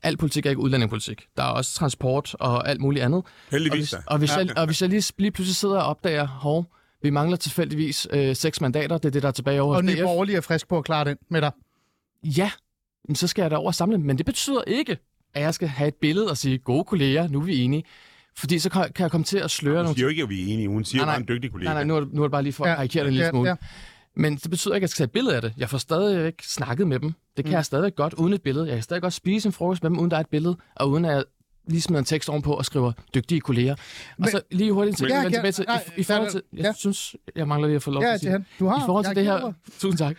Al 0.03 0.17
politik 0.17 0.45
er 0.45 0.49
ikke 0.49 0.61
udlændingepolitik. 0.61 1.25
Der 1.37 1.43
er 1.43 1.47
også 1.47 1.73
transport 1.75 2.35
og 2.39 2.69
alt 2.69 2.81
muligt 2.81 3.05
andet. 3.05 3.17
Og 3.17 3.25
Heldigvis 3.51 3.79
hvis, 3.79 3.89
da. 3.89 3.97
og 4.07 4.17
hvis, 4.17 4.37
jeg, 4.37 4.57
og 4.57 4.65
hvis 4.65 4.81
jeg 4.81 4.89
lige, 4.89 5.11
lige 5.17 5.31
pludselig 5.31 5.55
sidder 5.55 5.79
og 5.79 5.83
opdager, 5.89 6.27
hov, 6.27 6.65
vi 7.01 7.09
mangler 7.09 7.37
tilfældigvis 7.37 8.07
øh, 8.13 8.35
seks 8.35 8.61
mandater, 8.61 8.97
det 8.97 9.05
er 9.05 9.11
det, 9.11 9.21
der 9.21 9.27
er 9.27 9.33
tilbage 9.33 9.61
over 9.61 9.75
Og 9.75 9.83
Nye. 9.83 10.01
Borgerlige 10.01 10.37
er 10.37 10.41
frisk 10.41 10.67
på 10.67 10.77
at 10.77 10.85
klare 10.85 11.05
den 11.05 11.17
med 11.29 11.41
dig. 11.41 11.51
Ja, 12.23 12.51
men 13.07 13.15
så 13.15 13.27
skal 13.27 13.41
jeg 13.41 13.51
derover 13.51 13.71
samle 13.71 13.97
dem. 13.97 14.05
Men 14.05 14.17
det 14.17 14.25
betyder 14.25 14.61
ikke, 14.67 14.97
at 15.33 15.41
jeg 15.41 15.53
skal 15.53 15.67
have 15.67 15.87
et 15.87 15.95
billede 15.95 16.29
og 16.29 16.37
sige, 16.37 16.57
gode 16.57 16.83
kolleger, 16.83 17.27
nu 17.27 17.39
er 17.39 17.43
vi 17.43 17.59
enige. 17.59 17.83
Fordi 18.37 18.59
så 18.59 18.69
kan 18.69 18.91
kan 18.95 19.03
jeg 19.03 19.11
komme 19.11 19.23
til 19.25 19.37
at 19.37 19.51
sløre 19.51 19.75
Hun 19.75 19.83
nogle 19.83 19.95
siger 19.95 20.03
jo 20.05 20.09
ikke, 20.09 20.23
at 20.23 20.29
vi 20.29 20.41
er 20.49 20.53
enige. 20.53 20.67
Hun 20.67 20.85
siger 20.85 20.99
Nej, 21.01 21.05
nej. 21.05 21.13
bare 21.13 21.21
en 21.21 21.27
dygtig 21.27 21.51
kollega. 21.51 21.69
Nej, 21.73 21.73
nej, 21.73 21.83
nu 21.83 21.95
er, 21.95 21.99
det, 21.99 22.13
nu 22.13 22.21
er 22.21 22.25
det 22.27 22.31
bare 22.31 22.43
lige 22.43 22.53
for 22.53 22.63
at 22.65 22.69
Ja, 22.69 22.75
karikere 22.75 23.03
det 23.03 23.07
en 23.07 23.13
lille 23.13 23.25
ja, 23.25 23.29
smule. 23.31 23.49
ja. 23.49 23.55
Men 24.15 24.35
det 24.35 24.49
betyder 24.51 24.73
ikke, 24.75 24.79
at 24.79 24.81
jeg 24.81 24.89
skal 24.89 24.97
tage 24.97 25.05
et 25.05 25.11
billede 25.11 25.35
af 25.35 25.41
det. 25.41 25.53
Jeg 25.57 25.69
får 25.69 25.77
stadig 25.77 26.27
ikke 26.27 26.47
snakket 26.47 26.87
med 26.87 26.99
dem. 26.99 27.13
Det 27.37 27.45
kan 27.45 27.51
mm. 27.51 27.55
jeg 27.55 27.65
stadig 27.65 27.95
godt 27.95 28.13
uden 28.13 28.33
et 28.33 28.41
billede. 28.41 28.67
Jeg 28.67 28.75
kan 28.75 28.83
stadig 28.83 29.01
godt 29.01 29.13
spise 29.13 29.47
en 29.47 29.53
frokost 29.53 29.83
med 29.83 29.89
dem, 29.89 29.99
uden 29.99 30.11
der 30.11 30.17
er 30.17 30.21
et 30.21 30.27
billede, 30.29 30.57
og 30.75 30.89
uden 30.89 31.05
at 31.05 31.11
jeg 31.15 31.23
lige 31.67 31.81
smider 31.81 31.99
en 31.99 32.05
tekst 32.05 32.29
ovenpå 32.29 32.53
og 32.53 32.65
skriver 32.65 32.91
dygtige 33.15 33.41
kolleger. 33.41 33.75
Men- 34.17 34.23
og 34.25 34.31
så 34.31 34.41
lige 34.51 34.71
hurtigt 34.71 34.97
til, 34.97 35.07
Ja, 35.09 35.15
ja, 35.15 35.21
ja, 35.23 35.29
tilbage 35.29 35.51
til 35.51 35.65
nej, 35.67 35.83
i, 35.97 36.01
i 36.01 36.03
forhold 36.03 36.31
til, 36.31 36.41
jeg 36.53 36.63
ja. 36.63 36.73
synes, 36.77 37.15
jeg 37.35 37.47
mangler 37.47 37.67
lige 37.67 37.75
at 37.75 37.83
få 37.83 37.91
lov 37.91 38.03
Ja, 38.03 38.07
til 38.09 38.13
at 38.13 38.19
sige 38.21 38.45
du 38.59 38.67
har. 38.67 38.77
I 38.77 38.85
forhold 38.85 39.05
til 39.05 39.15
det 39.15 39.23
her, 39.23 39.53
tusind 39.81 39.97
tak. 39.97 40.17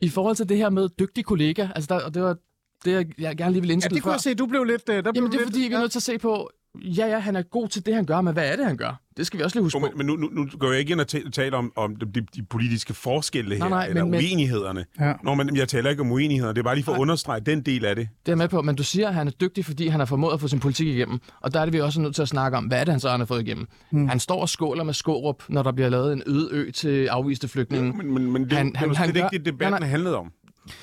I 0.00 0.08
forhold 0.08 0.36
til 0.36 0.48
det 0.48 0.56
her 0.56 0.70
med 0.70 0.88
dygtig 0.98 1.24
kollega, 1.24 1.68
altså 1.74 1.94
der, 1.94 2.00
og 2.04 2.14
det 2.14 2.22
var 2.22 2.36
det, 2.84 2.92
jeg, 2.92 3.06
jeg 3.20 3.36
gerne 3.36 3.52
lige 3.52 3.60
ville 3.60 3.70
Ja, 3.70 3.74
indskyde 3.74 3.94
det 3.94 4.02
kunne 4.02 4.10
før. 4.10 4.14
jeg 4.14 4.20
se. 4.20 4.34
Du 4.34 4.46
blev 4.46 4.64
lidt... 4.64 4.82
øh, 4.88 4.94
Der 4.94 5.02
blev 5.02 5.12
Jamen 5.14 5.30
det 5.32 5.36
er 5.36 5.40
lidt, 5.40 5.48
fordi, 5.48 5.60
vi 5.60 5.66
er 5.66 5.70
ja. 5.70 5.78
nødt 5.78 5.92
til 5.92 5.98
at 5.98 6.02
se 6.02 6.18
på, 6.18 6.50
ja, 6.82 7.06
ja, 7.06 7.18
han 7.18 7.36
er 7.36 7.42
god 7.42 7.68
til 7.68 7.86
det, 7.86 7.94
han 7.94 8.04
gør, 8.04 8.20
men 8.20 8.32
hvad 8.32 8.52
er 8.52 8.56
det, 8.56 8.64
han 8.66 8.76
gør? 8.76 9.00
Det 9.16 9.26
skal 9.26 9.38
vi 9.38 9.44
også 9.44 9.56
lige 9.56 9.62
huske 9.62 9.78
på. 9.80 9.86
men, 9.86 9.96
men 9.96 10.06
nu, 10.06 10.16
nu, 10.16 10.28
nu 10.42 10.48
går 10.58 10.70
jeg 10.70 10.78
ikke 10.80 10.92
ind 10.92 11.00
og 11.00 11.08
taler 11.32 11.56
om, 11.58 11.72
om 11.76 11.96
de, 11.96 12.06
de, 12.36 12.42
politiske 12.50 12.94
forskelle 12.94 13.54
her, 13.54 13.58
Nej, 13.60 13.68
nej, 13.68 13.86
eller 13.86 14.02
men- 14.04 14.10
men- 14.10 14.20
uenighederne. 14.20 14.84
Ja. 15.00 15.12
Nå, 15.24 15.34
men 15.34 15.56
jeg 15.56 15.68
taler 15.68 15.90
ikke 15.90 16.02
om 16.02 16.12
uenigheder. 16.12 16.52
Det 16.52 16.58
er 16.58 16.62
bare 16.64 16.74
lige 16.74 16.84
for 16.84 16.92
at 16.92 16.98
understrege 16.98 17.40
den 17.40 17.60
del 17.62 17.84
af 17.84 17.96
det. 17.96 18.08
Det 18.26 18.32
er 18.32 18.36
med 18.36 18.48
på, 18.48 18.62
men 18.62 18.76
du 18.76 18.82
siger, 18.84 19.08
at 19.08 19.14
han 19.14 19.26
er 19.26 19.30
dygtig, 19.30 19.64
fordi 19.64 19.86
han 19.86 20.00
har 20.00 20.06
formået 20.06 20.32
at 20.34 20.40
få 20.40 20.48
sin 20.48 20.60
politik 20.60 20.86
igennem. 20.88 21.18
Og 21.40 21.54
der 21.54 21.60
er 21.60 21.64
det 21.64 21.72
vi 21.74 21.80
også 21.80 22.00
nødt 22.00 22.14
til 22.14 22.22
at 22.22 22.28
snakke 22.28 22.56
om, 22.58 22.64
hvad 22.64 22.80
er 22.80 22.84
det, 22.84 22.92
han 22.92 23.00
så 23.00 23.08
han 23.10 23.20
har 23.20 23.26
fået 23.26 23.42
igennem. 23.42 23.66
Mm. 23.90 24.08
Han 24.08 24.20
står 24.20 24.40
og 24.40 24.48
skåler 24.48 24.84
med 24.84 24.94
Skårup, 24.94 25.42
når 25.48 25.62
der 25.62 25.72
bliver 25.72 25.88
lavet 25.88 26.12
en 26.12 26.22
øde 26.26 26.48
ø 26.52 26.70
til 26.70 27.06
afviste 27.06 27.48
flygtninge. 27.48 27.92
Men, 27.96 28.14
men, 28.14 28.32
men 28.32 28.44
det, 28.44 28.52
Han- 28.52 28.58
han, 28.58 28.66
det 28.66 28.76
han- 28.78 28.88
han 28.96 29.04
slet 29.12 29.22
gør- 29.22 29.28
ikke 29.32 29.44
det, 29.44 29.52
debatten 29.52 29.72
Nej, 29.72 29.78
nej. 29.80 29.88
handlede 29.88 30.16
om. 30.16 30.30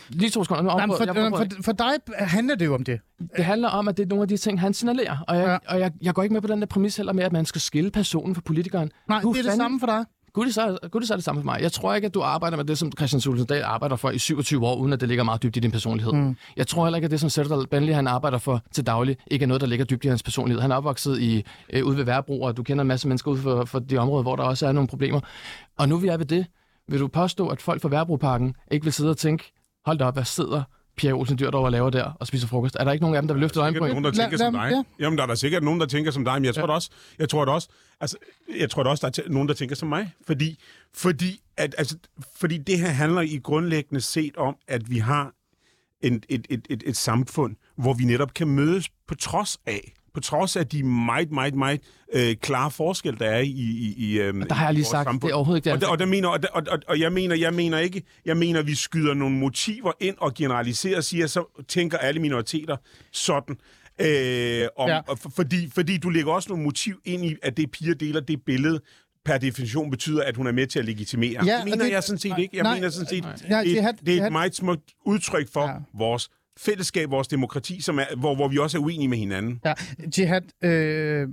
Lige 0.10 0.30
to 0.30 0.44
sekunder. 0.44 0.64
Nu 0.64 0.68
Nej, 0.70 0.86
men 0.86 0.96
afbryder- 0.96 1.14
jeg 1.24 1.32
for, 1.32 1.38
for, 1.56 1.64
for 1.64 1.72
dig 1.72 1.92
handler 2.18 2.56
det 2.56 2.66
jo 2.66 2.74
om 2.76 2.84
det. 2.84 3.00
Det 3.38 3.46
handler 3.46 3.70
om, 3.70 3.88
at 3.88 3.98
det 3.98 4.04
er 4.04 4.08
nogle 4.08 4.22
af 4.22 4.28
de 4.28 4.38
ting, 4.38 4.60
han 4.62 4.74
signalerer. 4.74 5.18
Og 5.28 5.36
jeg, 5.38 5.46
Ja. 5.68 5.74
og 5.74 5.80
jeg, 5.80 5.92
jeg 6.02 6.14
går 6.14 6.24
ikke 6.24 6.34
med 6.34 6.42
på 6.42 6.48
den 6.48 6.60
der 6.60 6.66
præmis 6.68 6.98
heller 6.98 7.14
med, 7.14 7.24
at 7.24 7.32
man 7.34 7.46
skal 7.46 7.62
skille 7.62 7.92
personen 7.92 8.36
fra 8.36 8.42
politikeren. 8.46 8.92
Nej, 9.10 9.22
Du 9.22 9.34
det 9.34 9.40
er 9.40 9.44
det 9.44 9.54
samme 9.54 9.80
for 9.80 9.88
dig. 9.88 10.06
Gud, 10.34 10.46
det 10.46 10.54
så, 10.54 10.78
Gud, 10.92 11.00
det 11.02 11.08
så 11.08 11.14
er 11.14 11.18
det 11.18 11.24
samme 11.26 11.42
for 11.42 11.46
mig. 11.46 11.62
Jeg 11.62 11.72
tror 11.72 11.94
ikke, 11.96 12.06
at 12.06 12.14
du 12.14 12.22
arbejder 12.22 12.58
med 12.58 12.66
det, 12.66 12.78
som 12.78 12.92
Christian 12.98 13.22
Thulesen 13.22 13.48
Dahl 13.48 13.64
arbejder 13.64 13.96
for 13.96 14.10
i 14.12 14.18
27 14.20 14.66
år, 14.68 14.76
uden 14.76 14.94
at 14.94 15.00
det 15.00 15.08
ligger 15.10 15.24
meget 15.24 15.44
dybt 15.44 15.58
i 15.58 15.60
din 15.60 15.72
personlighed. 15.72 16.14
Mm. 16.14 16.36
Jeg 16.58 16.68
tror 16.68 16.86
heller 16.86 16.98
ikke, 16.98 17.06
at 17.06 17.12
det, 17.12 17.20
som 17.20 17.30
Sætter 17.30 17.66
Benley 17.72 17.94
han 17.94 18.08
arbejder 18.08 18.38
for 18.38 18.62
til 18.72 18.86
daglig, 18.86 19.18
ikke 19.32 19.44
er 19.44 19.48
noget, 19.48 19.62
der 19.62 19.68
ligger 19.68 19.86
dybt 19.86 20.06
i 20.06 20.08
hans 20.08 20.24
personlighed. 20.24 20.62
Han 20.62 20.72
er 20.72 20.76
opvokset 20.76 21.20
i, 21.20 21.44
øh, 21.74 21.86
ude 21.86 21.98
ved 21.98 22.04
Værbro, 22.04 22.42
og 22.42 22.58
du 22.58 22.64
kender 22.64 22.82
en 22.82 22.88
masse 22.88 23.08
mennesker 23.08 23.32
ude 23.32 23.42
for, 23.42 23.66
for 23.66 23.80
de 23.80 23.98
områder, 23.98 24.22
hvor 24.24 24.36
der 24.36 24.44
også 24.44 24.68
er 24.68 24.72
nogle 24.72 24.88
problemer. 24.88 25.20
Og 25.78 25.90
nu 25.90 25.98
vi 25.98 26.08
er 26.08 26.18
ved 26.18 26.26
det, 26.26 26.46
vil 26.88 27.00
du 27.00 27.08
påstå, 27.08 27.48
at 27.48 27.62
folk 27.62 27.82
fra 27.82 27.90
Værbroparken 27.90 28.56
ikke 28.72 28.84
vil 28.84 28.94
sidde 28.94 29.10
og 29.10 29.18
tænke, 29.18 29.52
hold 29.86 29.98
da 29.98 30.06
op, 30.06 30.16
hvad 30.16 30.26
sidder 30.26 30.64
Pierre 30.96 31.16
Olsen 31.16 31.40
Dyr 31.40 31.50
derovre 31.50 31.68
og 31.68 31.72
laver 31.72 31.90
der 31.90 32.04
og 32.20 32.28
spiser 32.28 32.48
frokost? 32.48 32.78
Er 32.80 32.84
der 32.84 32.92
ikke 32.92 33.04
nogen 33.04 33.16
af 33.16 33.22
dem, 33.22 33.28
der 33.28 33.34
vil 33.34 33.42
løfte 33.42 33.54
sikkert 33.54 33.82
øjenbryn? 33.82 33.90
nogen, 33.90 34.04
der 34.04 34.12
tænker 34.12 34.38
som 34.38 34.54
dig. 34.54 34.70
ja. 34.72 34.84
Jamen, 35.00 35.18
der 35.18 35.24
er 35.24 35.28
der 35.28 35.36
sikkert 35.36 35.64
nogen, 35.64 35.80
der 35.80 35.86
tænker 35.86 36.12
som 36.12 36.26
dig, 36.26 36.34
men 36.34 36.46
jeg 36.46 36.56
tror 36.56 36.68
da 36.68 36.74
også, 36.74 36.90
jeg 37.20 37.30
tror 37.30 37.46
da 37.46 37.52
også, 37.52 37.68
altså, 38.00 38.18
jeg 38.60 38.70
tror 38.70 38.84
da 38.84 38.90
også, 38.90 39.10
der 39.10 39.24
er 39.24 39.30
nogen, 39.30 39.48
der 39.48 39.54
tænker 39.54 39.76
som 39.76 39.90
mig. 39.90 40.12
Fordi, 40.28 40.60
fordi, 40.94 41.42
at, 41.58 41.76
altså, 41.78 41.98
fordi 42.36 42.58
det 42.58 42.80
her 42.80 42.88
handler 42.88 43.22
i 43.22 43.40
grundlæggende 43.44 44.02
set 44.02 44.38
om, 44.38 44.56
at 44.68 44.90
vi 44.90 44.98
har 44.98 45.34
en, 46.02 46.24
et, 46.30 46.48
et, 46.50 46.68
et, 46.70 46.84
et 46.86 46.98
samfund, 46.98 47.56
hvor 47.76 47.94
vi 47.94 48.04
netop 48.04 48.34
kan 48.34 48.48
mødes 48.48 48.90
på 49.08 49.16
trods 49.16 49.58
af 49.66 49.94
på 50.14 50.20
trods 50.20 50.56
af 50.56 50.68
de 50.68 50.84
meget, 50.84 51.32
meget, 51.32 51.54
meget 51.56 51.80
øh, 52.14 52.36
klare 52.42 52.72
forskel, 52.72 53.20
der 53.20 53.26
er 53.26 53.40
i, 53.40 53.48
i, 53.50 53.94
i 53.98 54.20
øh, 54.20 54.34
Der 54.34 54.54
har 54.54 54.66
jeg 54.66 54.74
lige 54.74 54.86
sagt, 54.86 55.06
samfund. 55.06 55.22
det 55.22 55.30
er 55.32 55.36
overhovedet 55.36 55.60
ikke 55.60 55.66
det. 55.66 55.74
Og, 55.76 55.82
der, 55.82 55.88
og, 55.88 56.00
der 56.00 56.06
mener, 56.06 56.28
og, 56.28 56.42
der, 56.44 56.48
og, 56.54 56.64
og, 56.70 56.80
og 56.88 57.00
jeg 57.00 57.12
mener, 57.14 57.36
jeg 57.36 57.54
mener 57.54 57.78
ikke, 57.80 58.04
jeg 58.26 58.38
mener, 58.38 58.62
vi 58.62 58.76
skyder 58.76 59.14
nogle 59.14 59.36
motiver 59.38 59.92
ind 60.00 60.16
og 60.20 60.34
generaliserer 60.34 60.98
og 60.98 61.04
siger, 61.04 61.28
så 61.28 61.64
tænker 61.68 61.98
alle 61.98 62.22
minoriteter 62.22 62.78
sådan. 63.12 63.56
Øh, 64.02 64.68
om, 64.78 64.90
Ja. 64.90 65.00
og 65.08 65.20
for, 65.20 65.30
fordi, 65.36 65.70
fordi 65.76 65.98
du 65.98 66.10
lægger 66.10 66.32
også 66.32 66.50
nogle 66.50 66.64
motiv 66.64 66.96
ind 67.06 67.26
i, 67.26 67.36
at 67.44 67.58
det 67.58 67.72
piger 67.72 67.94
deler 67.96 68.20
det 68.20 68.40
billede, 68.46 68.80
per 69.26 69.38
definition 69.38 69.92
betyder, 69.92 70.24
at 70.24 70.36
hun 70.38 70.48
er 70.48 70.52
med 70.52 70.68
til 70.68 70.80
at 70.80 70.86
legitimere. 70.86 71.46
Ja, 71.46 71.52
det 71.54 71.60
og 71.62 71.66
mener 71.66 71.84
det- 71.86 71.92
jeg 71.92 72.04
sådan 72.04 72.20
set 72.20 72.30
nej, 72.30 72.40
ikke. 72.40 72.56
Jeg 72.58 72.64
nej, 72.64 72.74
mener 72.76 72.90
sådan 72.90 73.08
set, 73.08 73.24
nej, 73.24 73.34
det, 73.36 73.76
det 73.76 73.84
har- 73.84 73.92
det, 73.92 74.06
det 74.06 74.16
er 74.16 74.20
har- 74.20 74.28
et 74.28 74.32
meget 74.32 74.56
smukt 74.56 74.82
udtryk 75.06 75.54
for 75.54 75.68
ja. 75.68 75.74
vores 75.98 76.30
fællesskab, 76.60 77.10
vores 77.12 77.28
demokrati, 77.28 77.82
som 77.82 78.00
er, 78.00 78.16
hvor, 78.18 78.36
hvor 78.36 78.48
vi 78.48 78.58
også 78.58 78.78
er 78.78 78.82
uenige 78.82 79.08
med 79.08 79.18
hinanden. 79.18 79.62
Ja, 79.66 79.74
Jihad, 80.18 80.42
øh, 80.64 81.28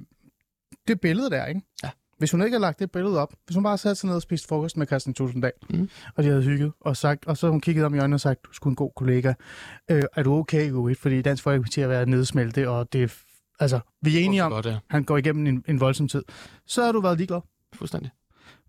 det 0.88 1.00
billede 1.00 1.30
der, 1.30 1.46
ikke? 1.46 1.60
Ja. 1.84 1.90
Hvis 2.18 2.30
hun 2.30 2.42
ikke 2.42 2.54
havde 2.54 2.60
lagt 2.62 2.78
det 2.78 2.90
billede 2.90 3.18
op, 3.18 3.34
hvis 3.46 3.54
hun 3.54 3.64
bare 3.64 3.78
satte 3.78 3.94
sig 4.00 4.06
ned 4.06 4.16
og 4.16 4.22
spiste 4.22 4.48
frokost 4.48 4.76
med 4.76 4.86
Christian 4.86 5.14
Tulsendal, 5.14 5.52
Mm. 5.70 5.88
og 6.16 6.22
de 6.24 6.28
havde 6.28 6.42
hygget, 6.42 6.72
og, 6.80 6.96
sagt, 6.96 7.26
og 7.26 7.36
så 7.36 7.48
hun 7.50 7.60
kigget 7.60 7.84
om 7.84 7.94
i 7.94 7.98
øjnene 7.98 8.16
og 8.16 8.20
sagt, 8.20 8.40
du 8.46 8.52
skulle 8.52 8.72
en 8.72 8.76
god 8.76 8.90
kollega. 8.96 9.32
Øh, 9.90 10.02
er 10.16 10.22
du 10.22 10.34
okay, 10.34 10.70
Uwe? 10.70 10.94
Fordi 10.94 11.22
Dansk 11.22 11.42
Folkeparti 11.42 11.80
har 11.80 11.88
været 11.88 12.08
nedsmelte, 12.08 12.68
og 12.68 12.92
det 12.92 13.02
er, 13.02 13.14
altså, 13.60 13.80
vi 14.02 14.16
er 14.16 14.20
enige 14.24 14.44
om, 14.44 14.52
Godt, 14.52 14.66
ja. 14.66 14.78
han 14.90 15.04
går 15.04 15.16
igennem 15.16 15.46
en, 15.46 15.64
en 15.68 15.80
voldsom 15.80 16.08
tid. 16.08 16.22
Så 16.66 16.84
har 16.84 16.92
du 16.92 17.00
været 17.00 17.16
ligeglad. 17.18 17.40
Fuldstændig. 17.74 18.10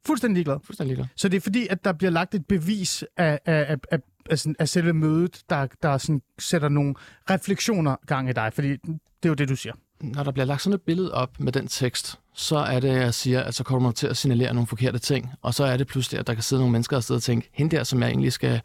Fuldstændig 0.06 0.36
ligeglad. 0.36 0.58
Fuldstændig 0.64 0.90
ligeglad. 0.96 1.08
Så 1.16 1.30
det 1.30 1.38
er 1.38 1.42
fordi, 1.42 1.68
at 1.70 1.86
der 1.86 1.94
bliver 1.94 2.12
lagt 2.12 2.36
et 2.36 2.46
bevis 2.46 3.04
af, 3.18 3.40
af, 3.46 3.66
af, 3.70 3.78
af, 3.92 4.00
af, 4.30 4.40
sådan, 4.40 4.56
af 4.60 4.70
selve 4.70 4.94
mødet, 4.94 5.42
der, 5.50 5.68
der 5.84 5.98
sådan 5.98 6.22
sætter 6.40 6.70
nogle 6.70 6.96
refleksioner 7.30 7.96
gang 8.08 8.30
i 8.30 8.34
dig. 8.34 8.52
Fordi 8.54 8.70
det 8.70 9.00
er 9.24 9.30
jo 9.30 9.34
det, 9.34 9.50
du 9.50 9.56
siger. 9.56 9.74
Når 10.02 10.24
der 10.24 10.32
bliver 10.32 10.46
lagt 10.46 10.62
sådan 10.62 10.76
et 10.76 10.82
billede 10.82 11.14
op 11.14 11.40
med 11.40 11.52
den 11.52 11.68
tekst, 11.68 12.20
så 12.34 12.58
er 12.58 12.80
det, 12.80 12.90
jeg 12.90 13.14
siger, 13.14 13.42
at 13.42 13.54
så 13.56 13.64
kommer 13.64 13.88
man 13.88 13.94
til 13.94 14.08
at 14.08 14.18
signalere 14.18 14.54
nogle 14.54 14.68
forkerte 14.68 15.00
ting. 15.00 15.32
Og 15.42 15.54
så 15.54 15.64
er 15.64 15.78
det 15.78 15.88
pludselig, 15.88 16.20
at 16.20 16.28
der 16.28 16.34
kan 16.34 16.44
sidde 16.44 16.62
nogle 16.62 16.72
mennesker 16.72 16.98
og 16.98 17.04
sidde 17.04 17.18
og 17.18 17.24
tænke, 17.24 17.50
hende 17.54 17.76
der, 17.76 17.84
som 17.84 18.02
jeg 18.02 18.10
egentlig 18.10 18.34
skal, 18.34 18.62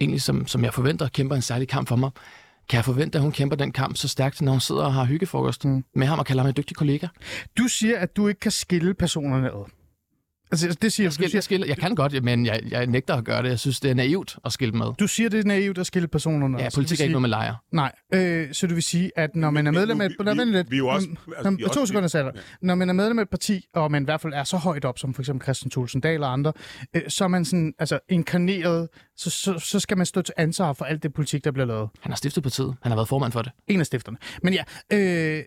egentlig 0.00 0.22
som, 0.22 0.46
som 0.46 0.64
jeg 0.64 0.74
forventer, 0.74 1.08
kæmper 1.08 1.36
en 1.36 1.42
særlig 1.42 1.68
kamp 1.68 1.88
for 1.88 1.96
mig. 1.96 2.10
Kan 2.68 2.76
jeg 2.76 2.84
forvente, 2.84 3.18
at 3.18 3.22
hun 3.22 3.32
kæmper 3.32 3.56
den 3.56 3.72
kamp 3.72 3.96
så 3.96 4.08
stærkt, 4.08 4.42
når 4.42 4.52
hun 4.52 4.60
sidder 4.60 4.82
og 4.82 4.94
har 4.94 5.04
hyggefrokost 5.04 5.64
mm. 5.64 5.84
med 5.94 6.06
ham 6.06 6.18
og 6.18 6.26
kalder 6.26 6.42
ham 6.42 6.48
en 6.48 6.54
dygtig 6.56 6.76
kollega? 6.76 7.06
Du 7.58 7.68
siger, 7.68 7.98
at 7.98 8.16
du 8.16 8.28
ikke 8.28 8.40
kan 8.40 8.50
skille 8.50 8.94
personerne 8.94 9.46
ad. 9.46 9.77
Altså, 10.50 10.76
det 10.82 10.92
siger 10.92 11.04
Jeg, 11.06 11.12
skil, 11.12 11.24
Du 11.24 11.28
siger, 11.30 11.36
jeg, 11.38 11.42
skil, 11.44 11.64
jeg 11.68 11.76
kan 11.76 11.94
godt, 11.94 12.24
men 12.24 12.46
jeg, 12.46 12.60
jeg 12.70 12.86
nægter 12.86 13.14
at 13.14 13.24
gøre 13.24 13.42
det. 13.42 13.48
Jeg 13.48 13.58
synes, 13.58 13.80
det 13.80 13.90
er 13.90 13.94
naivt 13.94 14.36
at 14.44 14.52
skille 14.52 14.72
dem 14.72 14.82
ad. 14.82 14.94
du 14.98 15.06
siger, 15.06 15.28
det 15.28 15.40
er 15.40 15.44
naivt 15.44 15.78
at 15.78 15.86
skille 15.86 16.08
personerne. 16.08 16.58
Ja, 16.62 16.68
politik 16.74 17.00
er 17.00 17.04
ikke 17.04 17.12
noget 17.12 17.22
med 17.22 17.28
lejre. 17.30 17.56
Nej, 17.72 17.92
øh, 18.14 18.48
så 18.52 18.66
du 18.66 18.74
vil 18.74 18.82
sige, 18.82 19.10
at 19.16 19.36
når 19.36 19.50
man 19.50 19.66
er 19.66 19.70
medlem 19.70 20.00
af... 20.00 20.08
Nå, 20.20 20.34
vi- 20.34 20.44
lidt. 20.44 20.70
vi 20.70 20.76
er 20.76 20.78
jo 20.78 20.88
også- 20.88 21.08
Nå, 21.08 21.32
altså, 21.36 21.50
nå, 21.50 21.56
vi 21.56 21.62
er 21.62 21.68
to 21.68 21.86
sekunder, 21.86 22.08
Sander. 22.08 22.32
Når 22.62 22.74
man 22.74 22.88
er 22.88 22.92
medlem 22.92 23.18
af 23.18 23.22
et 23.22 23.28
parti, 23.30 23.64
og 23.74 23.90
man 23.90 24.02
i 24.02 24.04
hvert 24.04 24.20
fald 24.20 24.32
er 24.32 24.44
så 24.44 24.56
højt 24.56 24.84
op, 24.84 24.98
som 24.98 25.14
for 25.14 25.22
eksempel 25.22 25.44
Christian 25.44 25.70
Thulsen 25.70 26.00
Dahl 26.00 26.22
og 26.22 26.32
andre, 26.32 26.52
øh, 26.96 27.02
så 27.08 27.24
er 27.24 27.28
man 27.28 27.44
sådan, 27.44 27.74
altså 27.78 27.98
inkarneret, 28.08 28.88
så, 29.16 29.30
så, 29.30 29.58
så 29.58 29.80
skal 29.80 29.96
man 29.96 30.06
stå 30.06 30.22
til 30.22 30.34
ansvar 30.36 30.72
for 30.72 30.84
alt 30.84 31.02
det 31.02 31.14
politik, 31.14 31.44
der 31.44 31.50
bliver 31.50 31.66
lavet. 31.66 31.88
Han 32.00 32.12
har 32.12 32.16
stiftet 32.16 32.42
partiet. 32.42 32.74
Han 32.82 32.90
har 32.90 32.96
været 32.96 33.08
formand 33.08 33.32
for 33.32 33.42
det. 33.42 33.52
En 33.66 33.80
af 33.80 33.86
stifterne. 33.86 34.18
Men 34.42 34.54
ja, 34.54 34.62
øh, 34.92 35.42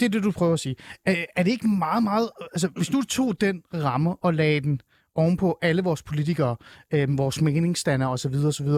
det 0.00 0.06
er 0.06 0.10
det, 0.10 0.22
du 0.22 0.30
prøver 0.30 0.52
at 0.52 0.60
sige. 0.60 0.76
Er, 1.06 1.24
er 1.36 1.42
det 1.42 1.50
ikke 1.50 1.68
meget, 1.68 2.02
meget... 2.02 2.30
Altså, 2.52 2.68
hvis 2.68 2.88
du 2.88 3.02
tog 3.02 3.40
den 3.40 3.62
ramme 3.74 4.16
og 4.24 4.34
lagde 4.34 4.60
den 4.60 4.80
ovenpå 5.14 5.58
alle 5.62 5.82
vores 5.82 6.02
politikere, 6.02 6.56
øh, 6.94 7.18
vores 7.18 7.40
meningsstandere 7.40 8.10
osv., 8.10 8.34
osv., 8.34 8.68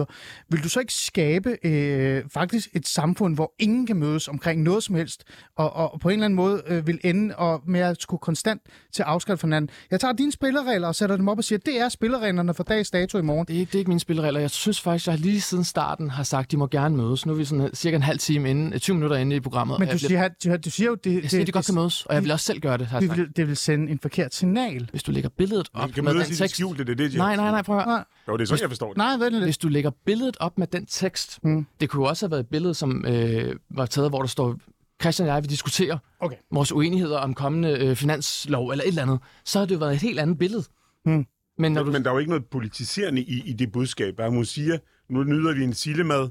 vil 0.49 0.63
du 0.63 0.69
så 0.69 0.79
ikke 0.79 0.93
skabe 0.93 1.57
øh, 1.63 2.23
faktisk 2.33 2.69
et 2.73 2.87
samfund, 2.87 3.35
hvor 3.35 3.53
ingen 3.59 3.87
kan 3.87 3.95
mødes 3.95 4.27
omkring 4.27 4.63
noget 4.63 4.83
som 4.83 4.95
helst, 4.95 5.23
og, 5.57 5.73
og 5.73 5.99
på 5.99 6.09
en 6.09 6.13
eller 6.13 6.25
anden 6.25 6.35
måde 6.35 6.61
øh, 6.67 6.87
vil 6.87 6.99
ende 7.03 7.35
og 7.35 7.61
med 7.67 7.79
at 7.79 8.01
skulle 8.01 8.19
konstant 8.19 8.61
til 8.93 9.03
afskrift 9.03 9.39
for 9.39 9.47
hinanden? 9.47 9.69
Jeg 9.91 9.99
tager 9.99 10.13
dine 10.13 10.31
spilleregler 10.31 10.87
og 10.87 10.95
sætter 10.95 11.17
dem 11.17 11.27
op 11.27 11.37
og 11.37 11.43
siger, 11.43 11.59
det 11.59 11.79
er 11.79 11.89
spillereglerne 11.89 12.53
for 12.53 12.63
dags 12.63 12.91
dato 12.91 13.17
i 13.17 13.21
morgen. 13.21 13.45
Det 13.47 13.55
er, 13.55 13.59
ikke, 13.59 13.69
det 13.69 13.75
er 13.75 13.79
ikke 13.79 13.89
mine 13.89 13.99
spilleregler. 13.99 14.39
Jeg 14.39 14.51
synes 14.51 14.81
faktisk, 14.81 15.07
jeg 15.07 15.19
lige 15.19 15.41
siden 15.41 15.63
starten 15.63 16.09
har 16.09 16.23
sagt, 16.23 16.45
at 16.45 16.51
de 16.51 16.57
må 16.57 16.67
gerne 16.67 16.97
mødes. 16.97 17.25
Nu 17.25 17.31
er 17.31 17.37
vi 17.37 17.45
sådan 17.45 17.69
cirka 17.73 17.95
en 17.95 18.01
halv 18.01 18.19
time 18.19 18.49
inden, 18.49 18.79
20 18.79 18.95
minutter 18.95 19.17
inde 19.17 19.35
i 19.35 19.39
programmet. 19.39 19.79
Men 19.79 19.87
du 19.87 19.97
bliver, 20.07 20.29
siger, 20.43 20.55
du, 20.55 20.61
du 20.65 20.69
siger 20.69 20.87
jo, 20.87 20.95
det, 20.95 21.21
jeg 21.21 21.29
siger, 21.29 21.41
at 21.41 21.47
de 21.47 21.51
godt 21.51 21.65
kan 21.65 21.75
mødes, 21.75 22.05
og 22.05 22.15
jeg 22.15 22.23
vil 22.23 22.31
også 22.31 22.45
selv 22.45 22.59
gøre 22.59 22.77
det. 22.77 22.87
Har 22.87 22.99
det, 22.99 23.17
vil, 23.17 23.27
det 23.35 23.47
vil 23.47 23.57
sende 23.57 23.91
en 23.91 23.99
forkert 23.99 24.33
signal. 24.33 24.87
Hvis 24.91 25.03
du 25.03 25.11
lægger 25.11 25.29
billedet 25.37 25.69
op 25.73 25.89
med 25.97 26.22
mødes 26.23 26.27
den 26.27 26.33
det 26.33 26.37
tekst... 26.39 26.55
skjulte, 26.55 26.83
det 26.83 26.91
er 26.91 26.95
det, 26.95 27.11
de 27.11 27.17
Nej, 27.17 27.35
nej, 27.35 27.51
nej, 27.51 27.61
prøv 27.61 27.77
at 27.77 27.83
høre. 27.83 27.93
Nej, 27.95 28.03
Jo, 28.27 28.37
det 28.37 28.41
er 28.41 28.45
sådan, 28.47 28.61
jeg 28.61 28.69
forstår 28.69 28.87
det. 28.87 28.97
nej 28.97 29.17
vent 29.17 29.31
lidt. 29.33 29.43
Hvis 29.43 29.57
du 29.57 29.67
lægger 29.67 29.91
billedet 30.05 30.37
op 30.39 30.57
med 30.57 30.67
den 30.67 30.85
tekst, 30.85 31.39
Mm. 31.43 31.65
det 31.81 31.89
kunne 31.89 32.03
jo 32.03 32.09
også 32.09 32.25
have 32.25 32.31
været 32.31 32.39
et 32.41 32.47
billede, 32.47 32.73
som 32.73 33.05
øh, 33.07 33.55
var 33.69 33.85
taget, 33.85 34.11
hvor 34.11 34.19
der 34.19 34.27
står, 34.27 34.55
Christian 35.01 35.27
og 35.29 35.33
jeg 35.35 35.43
vil 35.43 35.49
diskutere 35.49 35.99
Okay. 36.19 36.35
vores 36.51 36.71
uenigheder 36.71 37.17
om 37.17 37.33
kommende 37.33 37.69
øh, 37.69 37.95
finanslov 37.95 38.69
eller 38.69 38.83
et 38.83 38.87
eller 38.87 39.01
andet, 39.01 39.19
så 39.45 39.59
havde 39.59 39.69
det 39.69 39.75
jo 39.75 39.79
været 39.79 39.93
et 39.93 40.01
helt 40.01 40.19
andet 40.19 40.37
billede. 40.37 40.63
Mm. 41.05 41.25
Men 41.57 41.71
når 41.71 41.83
du... 41.83 41.91
Men 41.91 42.03
der 42.03 42.09
er 42.09 42.13
jo 42.13 42.19
ikke 42.19 42.29
noget 42.31 42.45
politiserende 42.45 43.21
i, 43.21 43.41
i 43.45 43.53
det 43.53 43.71
budskab. 43.71 44.19
Hun 44.29 44.45
siger, 44.45 44.77
nu 45.09 45.23
nyder 45.23 45.53
vi 45.55 45.63
en 45.63 45.73
sillemad, 45.73 46.29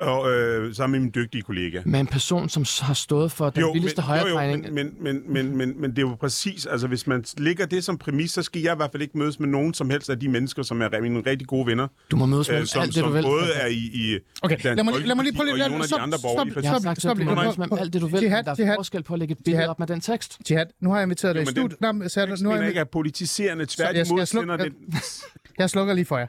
og 0.00 0.32
øh, 0.32 0.74
sammen 0.74 0.92
med 0.92 1.00
min 1.00 1.12
dygtige 1.14 1.42
kollega. 1.42 1.80
med 1.84 2.00
en 2.00 2.06
person, 2.06 2.48
som 2.48 2.64
har 2.80 2.94
stået 2.94 3.32
for 3.32 3.50
den 3.50 3.64
vildeste 3.74 4.02
men, 4.08 4.10
jo, 4.10 4.16
jo, 4.16 4.34
højredrejning. 4.34 4.74
men, 4.74 4.92
men, 5.00 5.22
men, 5.28 5.32
men, 5.32 5.56
men, 5.56 5.80
men 5.80 5.90
det 5.90 5.98
er 5.98 6.02
jo 6.02 6.14
præcis, 6.20 6.66
altså 6.66 6.86
hvis 6.86 7.06
man 7.06 7.24
lægger 7.38 7.66
det 7.66 7.84
som 7.84 7.98
præmis, 7.98 8.30
så 8.30 8.42
skal 8.42 8.62
jeg 8.62 8.72
i 8.72 8.76
hvert 8.76 8.90
fald 8.92 9.02
ikke 9.02 9.18
mødes 9.18 9.40
med 9.40 9.48
nogen 9.48 9.74
som 9.74 9.90
helst 9.90 10.10
af 10.10 10.20
de 10.20 10.28
mennesker, 10.28 10.62
som 10.62 10.82
er 10.82 11.00
mine 11.00 11.22
rigtig 11.26 11.48
gode 11.48 11.66
venner, 11.66 11.88
Du 12.10 12.16
må 12.16 12.26
mødes 12.26 12.48
med 12.48 12.60
øh, 12.60 12.66
som, 12.66 12.82
alt 12.82 12.94
det, 12.94 13.04
du 13.04 13.08
som 13.08 13.14
vil. 13.14 13.22
både 13.22 13.46
er 13.54 13.66
i, 13.66 13.74
i 13.74 14.18
Okay, 14.42 14.56
Dansk 14.62 14.64
lad 14.64 14.84
mig, 14.84 14.94
lad 15.06 15.14
mig 15.14 15.24
lige 15.24 15.34
prøve 15.36 15.44
lige... 15.46 15.54
og 15.54 15.58
i 15.58 15.70
nogle 15.70 15.74
af 15.74 15.80
de 15.82 15.86
stop, 15.88 16.00
andre 16.00 16.18
stop, 16.18 16.28
borgerlige 16.30 16.60
Jeg 16.62 16.70
har 16.70 16.78
sagt, 16.78 17.00
stop, 17.00 17.20
at 17.20 17.20
du 17.20 17.24
må 17.24 17.34
stop, 17.34 17.44
mødes 17.44 17.70
med 17.70 17.78
alt 17.78 17.92
det, 17.92 18.02
du 18.02 18.06
vil. 18.06 18.22
Jihad, 18.22 18.42
Der 18.44 18.50
er 18.50 18.54
Jihad, 18.58 18.74
forskel 18.76 19.02
på 19.02 19.12
at 19.14 19.18
lægge 19.18 19.32
et 19.32 19.38
billede 19.44 19.68
op 19.68 19.78
med 19.78 19.86
den 19.86 20.00
tekst. 20.00 20.38
Jihad, 20.50 20.66
nu 20.80 20.90
har 20.90 20.96
jeg 20.96 21.02
inviteret 21.02 21.34
dig 21.34 21.42
i 21.42 21.44
Jo, 21.44 21.50
studiet. 21.50 21.80
Nej, 21.80 21.92
nu 21.92 22.50
har 22.50 22.56
jeg, 22.56 22.68
ikke 22.68 22.80
er 22.80 22.84
politiserende, 22.84 23.66
tværtimod 23.66 24.18
jeg 25.58 25.70
slukker 25.70 25.94
lige 25.94 26.04
for 26.04 26.18
jer. 26.18 26.26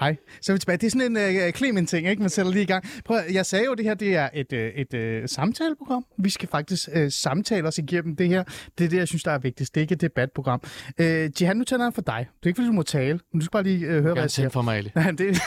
Hej. 0.00 0.16
Så 0.42 0.52
er 0.52 0.54
vi 0.54 0.58
tilbage. 0.58 0.78
Det 0.78 0.86
er 0.86 0.90
sådan 0.90 1.16
en 1.16 1.46
uh, 1.46 1.50
Clement-ting, 1.52 2.08
ikke? 2.08 2.22
Man 2.22 2.30
sætter 2.30 2.52
lige 2.52 2.62
i 2.62 2.66
gang. 2.66 2.84
Prøv, 3.04 3.18
jeg 3.32 3.46
sagde 3.46 3.64
jo, 3.64 3.72
at 3.72 3.78
det 3.78 3.86
her 3.86 3.94
det 3.94 4.16
er 4.16 4.28
et, 4.34 4.52
uh, 4.52 4.58
et 4.58 5.22
uh, 5.22 5.28
samtaleprogram. 5.28 6.04
Vi 6.18 6.30
skal 6.30 6.48
faktisk 6.48 6.88
uh, 6.96 7.02
samtale 7.08 7.68
os 7.68 7.78
igennem 7.78 8.16
det 8.16 8.28
her. 8.28 8.44
Det 8.78 8.84
er 8.84 8.88
det, 8.88 8.96
jeg 8.96 9.08
synes, 9.08 9.22
der 9.22 9.30
er 9.30 9.38
vigtigst. 9.38 9.74
Det 9.74 9.80
er 9.80 9.82
ikke 9.82 9.92
et 9.92 10.00
debatprogram. 10.00 10.60
Uh, 11.00 11.04
Jihad, 11.06 11.54
nu 11.54 11.64
tænder 11.64 11.86
jeg 11.86 11.94
for 11.94 12.02
dig. 12.02 12.26
Det 12.40 12.46
er 12.46 12.46
ikke, 12.48 12.58
fordi 12.58 12.66
du 12.66 12.72
må 12.72 12.82
tale. 12.82 13.20
Men 13.32 13.40
du 13.40 13.44
skal 13.44 13.52
bare 13.52 13.62
lige 13.62 13.86
uh, 13.86 13.92
høre, 13.92 14.00
hvad 14.00 14.12
Jeg 14.12 14.22
jeg 14.22 14.30
siger. 14.30 14.48
for 14.48 14.62
mig. 14.62 14.92
Nej, 14.94 15.10
det, 15.10 15.20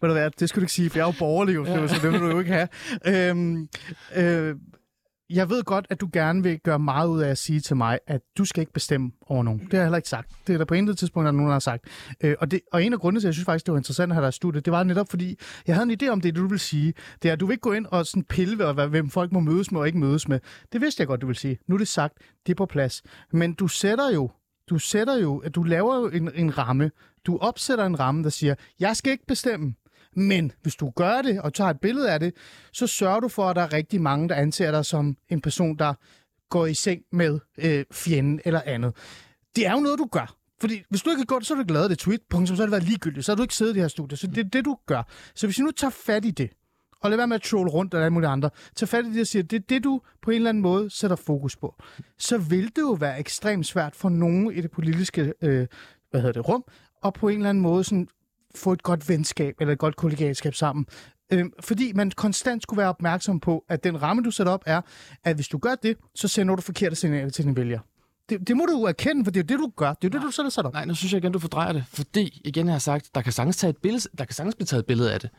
ved 0.00 0.08
du 0.08 0.12
hvad, 0.12 0.30
det 0.40 0.48
skulle 0.48 0.62
du 0.62 0.64
ikke 0.64 0.72
sige, 0.72 0.90
for 0.90 0.98
jeg 0.98 1.02
er 1.04 1.08
jo 1.08 1.14
borgerlig, 1.18 1.56
ja. 1.66 1.88
så 1.88 1.94
det 2.02 2.12
vil 2.12 2.20
du 2.20 2.30
jo 2.30 2.38
ikke 2.38 2.52
have. 2.52 2.68
Øhm, 3.06 3.68
øh, 4.16 4.54
jeg 5.30 5.50
ved 5.50 5.64
godt, 5.64 5.86
at 5.90 6.00
du 6.00 6.08
gerne 6.12 6.42
vil 6.42 6.60
gøre 6.60 6.78
meget 6.78 7.08
ud 7.08 7.20
af 7.20 7.28
at 7.28 7.38
sige 7.38 7.60
til 7.60 7.76
mig, 7.76 7.98
at 8.06 8.20
du 8.38 8.44
skal 8.44 8.60
ikke 8.60 8.72
bestemme 8.72 9.12
over 9.26 9.42
nogen. 9.42 9.60
Det 9.60 9.72
har 9.72 9.78
jeg 9.78 9.86
heller 9.86 9.96
ikke 9.96 10.08
sagt. 10.08 10.30
Det 10.46 10.52
er 10.52 10.58
der 10.58 10.64
på 10.64 10.74
intet 10.74 10.98
tidspunkt, 10.98 11.28
at 11.28 11.34
nogen, 11.34 11.48
der 11.48 11.52
har 11.52 11.60
sagt. 11.60 11.84
Øh, 12.20 12.36
og, 12.40 12.50
det, 12.50 12.60
og 12.72 12.84
en 12.84 12.92
af 12.92 13.00
grundene 13.00 13.20
til, 13.20 13.26
at 13.26 13.28
jeg 13.28 13.34
synes 13.34 13.44
faktisk, 13.44 13.66
det 13.66 13.72
var 13.72 13.78
interessant 13.78 14.12
at 14.12 14.14
have 14.14 14.22
dig 14.22 14.28
i 14.28 14.32
studiet, 14.32 14.64
det 14.64 14.72
var 14.72 14.82
netop 14.82 15.10
fordi, 15.10 15.38
jeg 15.66 15.76
havde 15.76 15.92
en 15.92 15.98
idé 16.02 16.08
om 16.08 16.20
det, 16.20 16.36
du 16.36 16.46
vil 16.46 16.58
sige. 16.58 16.94
Det 17.22 17.28
er, 17.28 17.32
at 17.32 17.40
du 17.40 17.46
vil 17.46 17.52
ikke 17.52 17.62
gå 17.62 17.72
ind 17.72 17.86
og 17.86 18.06
sådan 18.06 18.24
pille 18.24 18.58
ved, 18.58 18.88
hvem 18.88 19.10
folk 19.10 19.32
må 19.32 19.40
mødes 19.40 19.72
med 19.72 19.80
og 19.80 19.86
ikke 19.86 19.98
mødes 19.98 20.28
med. 20.28 20.40
Det 20.72 20.80
vidste 20.80 21.00
jeg 21.00 21.06
godt, 21.06 21.20
du 21.20 21.26
vil 21.26 21.36
sige. 21.36 21.58
Nu 21.66 21.74
er 21.74 21.78
det 21.78 21.88
sagt, 21.88 22.14
det 22.46 22.52
er 22.52 22.56
på 22.56 22.66
plads. 22.66 23.02
Men 23.32 23.54
du 23.54 23.68
sætter 23.68 24.10
jo, 24.14 24.30
du 24.70 24.78
sætter 24.78 25.18
jo, 25.18 25.38
at 25.38 25.54
du 25.54 25.62
laver 25.62 25.96
jo 25.96 26.08
en, 26.08 26.30
en 26.34 26.58
ramme. 26.58 26.90
Du 27.26 27.38
opsætter 27.38 27.86
en 27.86 28.00
ramme, 28.00 28.22
der 28.22 28.30
siger, 28.30 28.54
jeg 28.80 28.96
skal 28.96 29.12
ikke 29.12 29.26
bestemme. 29.26 29.74
Men 30.16 30.52
hvis 30.62 30.76
du 30.76 30.90
gør 30.90 31.22
det 31.22 31.40
og 31.40 31.54
tager 31.54 31.70
et 31.70 31.80
billede 31.80 32.12
af 32.12 32.20
det, 32.20 32.34
så 32.72 32.86
sørger 32.86 33.20
du 33.20 33.28
for, 33.28 33.48
at 33.48 33.56
der 33.56 33.62
er 33.62 33.72
rigtig 33.72 34.02
mange, 34.02 34.28
der 34.28 34.34
anser 34.34 34.70
dig 34.70 34.84
som 34.84 35.16
en 35.28 35.40
person, 35.40 35.76
der 35.76 35.94
går 36.50 36.66
i 36.66 36.74
seng 36.74 37.02
med 37.12 37.38
øh, 37.58 37.84
fjenden 37.92 38.40
eller 38.44 38.62
andet. 38.66 38.96
Det 39.56 39.66
er 39.66 39.72
jo 39.72 39.80
noget, 39.80 39.98
du 39.98 40.08
gør. 40.12 40.36
Fordi 40.60 40.82
hvis 40.90 41.02
du 41.02 41.10
ikke 41.10 41.20
har 41.20 41.26
gjort 41.26 41.40
det, 41.40 41.46
så 41.46 41.54
har 41.54 41.56
du 41.56 41.62
ikke 41.62 41.72
lavet 41.72 41.90
det 41.90 41.98
tweet, 41.98 42.20
punktum, 42.30 42.56
så 42.56 42.62
har 42.62 42.66
det 42.66 42.70
været 42.70 42.82
ligegyldigt. 42.82 43.24
Så 43.26 43.32
har 43.32 43.36
du 43.36 43.42
ikke 43.42 43.54
siddet 43.54 43.72
i 43.72 43.74
det 43.74 43.82
her 43.82 43.88
studie. 43.88 44.16
Så 44.16 44.26
det 44.26 44.38
er 44.38 44.48
det, 44.48 44.64
du 44.64 44.76
gør. 44.86 45.02
Så 45.34 45.46
hvis 45.46 45.56
du 45.56 45.62
nu 45.62 45.70
tager 45.70 45.90
fat 45.90 46.24
i 46.24 46.30
det, 46.30 46.50
og 47.00 47.10
lad 47.10 47.16
være 47.16 47.26
med 47.26 47.36
at 47.36 47.42
trolle 47.42 47.70
rundt 47.70 47.94
eller 47.94 48.04
alle 48.04 48.12
mulige 48.12 48.28
andre, 48.28 48.50
tag 48.76 48.88
fat 48.88 49.04
i 49.06 49.12
det 49.12 49.20
og 49.20 49.26
siger, 49.26 49.42
det 49.42 49.56
er 49.56 49.64
det, 49.68 49.84
du 49.84 50.00
på 50.22 50.30
en 50.30 50.36
eller 50.36 50.48
anden 50.48 50.62
måde 50.62 50.90
sætter 50.90 51.16
fokus 51.16 51.56
på, 51.56 51.74
så 52.18 52.38
vil 52.38 52.64
det 52.64 52.82
jo 52.82 52.92
være 52.92 53.18
ekstremt 53.18 53.66
svært 53.66 53.96
for 53.96 54.08
nogen 54.08 54.52
i 54.52 54.60
det 54.60 54.70
politiske 54.70 55.34
øh, 55.42 55.66
hvad 56.10 56.20
hedder 56.20 56.32
det, 56.32 56.48
rum, 56.48 56.64
og 57.02 57.14
på 57.14 57.28
en 57.28 57.36
eller 57.36 57.50
anden 57.50 57.62
måde 57.62 57.84
sådan, 57.84 58.08
få 58.56 58.72
et 58.72 58.82
godt 58.82 59.08
venskab 59.08 59.54
eller 59.60 59.72
et 59.72 59.78
godt 59.78 59.96
kollegialskab 59.96 60.54
sammen. 60.54 60.86
Øhm, 61.32 61.52
fordi 61.60 61.92
man 61.92 62.10
konstant 62.10 62.62
skulle 62.62 62.78
være 62.78 62.88
opmærksom 62.88 63.40
på, 63.40 63.64
at 63.68 63.84
den 63.84 64.02
ramme, 64.02 64.22
du 64.22 64.30
sætter 64.30 64.52
op, 64.52 64.62
er, 64.66 64.80
at 65.24 65.34
hvis 65.36 65.48
du 65.48 65.58
gør 65.58 65.74
det, 65.82 65.96
så 66.14 66.28
sender 66.28 66.56
du 66.56 66.62
forkerte 66.62 66.96
signaler 66.96 67.30
til 67.30 67.44
dine 67.44 67.56
vælgere. 67.56 67.80
Det, 68.28 68.48
det 68.48 68.56
må 68.56 68.66
du 68.66 68.78
jo 68.78 68.84
erkende, 68.84 69.24
for 69.24 69.30
det 69.30 69.40
er 69.40 69.44
jo 69.44 69.58
det, 69.58 69.64
du 69.64 69.72
gør. 69.76 69.92
Det 69.92 70.04
er 70.04 70.08
jo 70.08 70.08
det, 70.08 70.36
du 70.36 70.42
har 70.42 70.50
sat 70.50 70.66
op. 70.66 70.72
Nej, 70.72 70.84
nu 70.84 70.94
synes 70.94 71.12
jeg 71.12 71.18
igen, 71.18 71.32
du 71.32 71.38
fordrejer 71.38 71.72
det. 71.72 71.84
Fordi, 71.88 72.40
igen 72.44 72.66
jeg 72.66 72.74
har 72.74 72.78
sagt, 72.78 73.14
der 73.14 73.22
kan 73.22 73.32
sagtens, 73.32 73.56
tage 73.56 73.70
et 73.70 73.76
billede, 73.76 74.08
der 74.18 74.24
kan 74.24 74.34
sagtens 74.34 74.54
blive 74.54 74.66
taget 74.66 74.80
et 74.80 74.86
billede 74.86 75.12
af 75.12 75.20
det. 75.20 75.30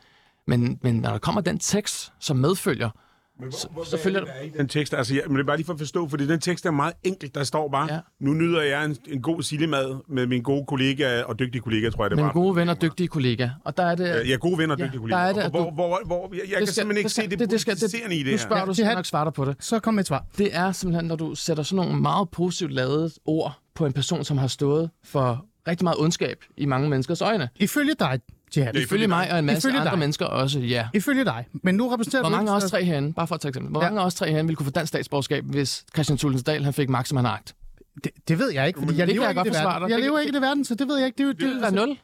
Men, 0.46 0.78
men 0.82 0.94
når 0.94 1.10
der 1.10 1.18
kommer 1.18 1.40
den 1.40 1.58
tekst, 1.58 2.12
som 2.20 2.36
medfølger, 2.36 2.90
Men 3.40 3.52
Så- 3.52 3.68
hvor, 3.72 3.84
så 3.84 3.90
hvad 3.90 3.98
følger 4.00 4.20
er 4.20 4.24
det, 4.24 4.32
der 4.34 4.40
er 4.40 4.44
i 4.44 4.50
den 4.58 4.68
tekst, 4.68 4.94
altså, 4.94 5.14
jeg, 5.14 5.22
men 5.26 5.36
det 5.36 5.42
er 5.42 5.46
bare 5.46 5.56
lige 5.56 5.66
for 5.66 5.72
at 5.72 5.78
forstå, 5.78 6.08
fordi 6.08 6.26
den 6.26 6.40
tekst 6.40 6.66
er 6.66 6.70
meget 6.70 6.92
enkelt. 7.02 7.34
Der 7.34 7.44
står 7.44 7.68
bare, 7.68 7.86
Ja. 7.90 7.94
ja. 7.94 8.00
nu 8.20 8.32
nyder 8.34 8.62
jeg 8.62 8.84
en, 8.84 8.96
en 9.08 9.22
god 9.22 9.42
sillemad 9.42 9.96
med 10.08 10.26
min 10.26 10.42
gode 10.42 10.64
kollega 10.68 11.22
og 11.22 11.38
dygtige 11.38 11.62
kollega, 11.62 11.90
tror 11.90 12.04
jeg, 12.04 12.10
det 12.10 12.18
var. 12.24 12.32
gode 12.32 12.56
venner 12.56 12.74
og 12.74 12.82
dygtige 12.82 13.08
kollegaer. 13.08 13.50
Og 13.64 13.76
der 13.76 13.82
er 13.82 13.94
det... 13.94 14.28
Ja, 14.28 14.34
gode 14.36 14.58
venner 14.58 14.74
og 14.74 14.78
Ja, 14.80 14.84
dygtige 14.84 14.98
der 14.98 15.02
kollegaer. 15.02 15.28
er 15.28 15.32
det, 15.32 15.40
at 15.40 15.50
hvor, 15.50 15.64
du- 15.64 15.74
hvor, 15.74 16.00
hvor, 16.06 16.30
jeg, 16.34 16.42
jeg 16.50 16.58
kan 16.58 16.66
simpelthen 16.66 16.98
ikke 16.98 17.10
se 17.10 17.28
det, 17.28 17.38
det, 17.38 17.50
det 17.50 17.60
skal, 17.60 17.72
politiserende 17.74 18.16
i 18.16 18.18
det 18.18 18.26
Nu 18.26 18.30
her. 18.30 18.38
spørger 18.38 18.64
du, 18.64 18.68
det 18.70 18.76
så 18.76 18.94
nok 18.94 19.06
svare 19.06 19.24
dig 19.24 19.32
på 19.32 19.44
det. 19.44 19.56
Så 19.60 19.78
kom 19.80 19.94
med 19.94 20.00
et 20.02 20.06
svar. 20.06 20.24
Det 20.38 20.56
er 20.56 20.72
simpelthen, 20.72 21.04
når 21.08 21.16
du 21.16 21.34
sætter 21.34 21.62
sådan 21.62 21.84
nogle 21.86 22.00
meget 22.02 22.28
positivt 22.30 22.72
lavede 22.72 23.10
ord 23.24 23.58
på 23.74 23.86
en 23.86 23.92
person, 23.92 24.24
som 24.24 24.38
har 24.38 24.46
stået 24.46 24.90
for 25.04 25.46
rigtig 25.68 25.84
meget 25.84 25.98
ondskab 25.98 26.36
i 26.56 26.66
mange 26.66 26.88
menneskers 26.90 27.20
øjne. 27.22 27.48
Ifølge 27.56 27.94
dig, 27.98 28.20
Jihad. 28.56 28.74
Ja, 28.74 28.80
Ifølge 28.80 29.06
mig 29.08 29.32
og 29.32 29.38
en 29.38 29.44
masse 29.44 29.68
Ifølge 29.68 29.80
andre 29.80 29.90
dig. 29.90 29.98
mennesker 29.98 30.26
også, 30.26 30.58
ja. 30.60 30.88
Ifølge 30.94 31.24
dig. 31.24 31.46
Men 31.62 31.74
nu 31.74 31.88
repræsenterer 31.88 32.22
Hvor 32.22 32.30
mange 32.30 32.50
af 32.50 32.56
os 32.56 32.64
tre 32.70 32.84
herinde, 32.84 33.12
bare 33.12 33.26
for 33.26 33.34
at 33.34 33.40
tage 33.40 33.48
eksempel, 33.48 33.70
hvor 33.70 33.82
Ja. 33.82 33.86
mange 33.88 34.00
af 34.00 34.04
os 34.06 34.14
tre 34.14 34.26
herinde 34.30 34.46
ville 34.46 34.56
kunne 34.56 34.64
få 34.64 34.70
dansk 34.70 34.88
statsborgerskab, 34.88 35.44
hvis 35.44 35.84
Christian 35.94 36.18
Tulsensdal 36.18 36.64
han 36.64 36.72
fik 36.72 36.88
magt, 36.88 37.08
som 37.08 37.16
han 37.16 37.24
har 37.24 37.32
agt? 37.32 37.54
Det, 38.04 38.12
det 38.28 38.38
ved 38.38 38.52
jeg 38.52 38.66
ikke, 38.66 38.78
fordi 38.80 38.98
jeg 38.98 39.06
det 39.06 39.14
lever 39.14 39.24
jeg 39.24 39.30
ikke 39.30 39.38
i 39.38 39.44
godt 39.44 39.54
det 39.54 39.64
verden. 39.64 39.90
Jeg 39.90 39.96
Det- 39.98 40.04
lever 40.04 40.18
ikke 40.18 40.30
i 40.30 40.34
det 40.34 40.42
verden, 40.42 40.64
så 40.64 40.74
det 40.74 40.88
ved 40.88 40.96
jeg 40.96 41.06
ikke. 41.06 41.16
Det, 41.16 41.22
er 41.22 41.26
jo- 41.26 41.32
Det 41.32 41.54
vil 41.54 41.62
være 41.62 41.72
nul. 41.74 41.96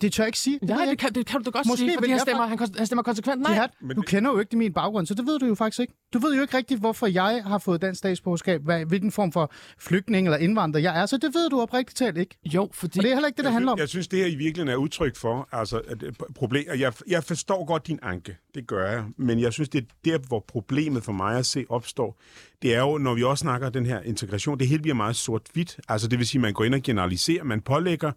Det 0.00 0.12
tør 0.12 0.22
jeg 0.24 0.28
ikke 0.28 0.38
sige. 0.38 0.58
Det 0.62 0.68
jeg 0.68 0.86
det 0.90 0.98
kan, 0.98 1.12
det 1.14 1.26
kan 1.26 1.42
du 1.42 1.50
godt 1.50 1.66
Måske 1.66 1.78
sige, 1.78 1.92
fordi 1.98 2.10
han 2.10 2.20
stemmer, 2.20 2.46
han, 2.46 2.58
han 2.76 2.86
stemmer 2.86 3.02
konsekvent 3.02 3.42
nej. 3.42 3.50
Jihad, 3.52 3.68
Men 3.80 3.96
du 3.96 4.00
det- 4.00 4.08
kender 4.08 4.30
jo 4.30 4.38
ikke 4.38 4.56
min 4.56 4.72
baggrund, 4.72 5.06
så 5.06 5.14
det 5.14 5.26
ved 5.26 5.38
du 5.38 5.46
jo 5.46 5.54
faktisk 5.54 5.80
ikke. 5.80 5.92
Du 6.14 6.18
ved 6.18 6.34
jo 6.36 6.42
ikke 6.42 6.56
rigtigt, 6.56 6.80
hvorfor 6.80 7.06
jeg 7.06 7.42
har 7.46 7.58
fået 7.58 7.82
dansk 7.82 7.98
statsborgerskab, 7.98 8.62
hvad, 8.64 8.84
hvilken 8.84 9.12
form 9.12 9.32
for 9.32 9.52
flygtning 9.78 10.26
eller 10.26 10.38
indvandrer 10.38 10.80
jeg 10.80 11.00
er, 11.00 11.06
så 11.06 11.16
det 11.16 11.34
ved 11.34 11.50
du 11.50 11.60
oprigtigt 11.60 11.98
talt 11.98 12.18
ikke. 12.18 12.38
Jo, 12.44 12.68
fordi... 12.72 12.98
Og 12.98 13.02
det 13.02 13.10
er 13.10 13.14
heller 13.14 13.26
ikke 13.28 13.36
det, 13.36 13.44
det 13.44 13.52
handler 13.52 13.72
om. 13.72 13.78
jeg 13.78 13.88
synes, 13.88 14.08
det 14.08 14.18
her 14.18 14.26
i 14.26 14.34
virkeligheden 14.34 14.68
er 14.68 14.76
udtryk 14.76 15.16
for 15.16 15.48
altså, 15.52 15.78
at 15.88 16.02
er 16.02 16.12
problem. 16.34 16.64
Jeg, 16.78 16.92
jeg 17.08 17.24
forstår 17.24 17.64
godt 17.64 17.86
din 17.86 17.98
anke, 18.02 18.36
det 18.54 18.66
gør 18.66 18.90
jeg, 18.90 19.04
men 19.16 19.40
jeg 19.40 19.52
synes, 19.52 19.68
det 19.68 19.78
er 19.82 19.86
der, 20.04 20.18
hvor 20.18 20.44
problemet 20.48 21.04
for 21.04 21.12
mig 21.12 21.38
at 21.38 21.46
se 21.46 21.64
opstår. 21.68 22.20
Det 22.62 22.74
er 22.74 22.80
jo, 22.80 22.98
når 22.98 23.14
vi 23.14 23.22
også 23.22 23.42
snakker 23.42 23.70
den 23.70 23.86
her 23.86 24.00
integration, 24.00 24.58
det 24.58 24.68
hele 24.68 24.82
bliver 24.82 24.94
meget 24.94 25.16
sort-hvidt. 25.16 25.80
Altså 25.88 26.08
det 26.08 26.18
vil 26.18 26.26
sige, 26.26 26.38
at 26.38 26.42
man 26.42 26.52
går 26.52 26.64
ind 26.64 26.74
og 26.74 26.82
generaliserer, 26.82 27.44
man 27.44 27.60
pålægger 27.60 28.12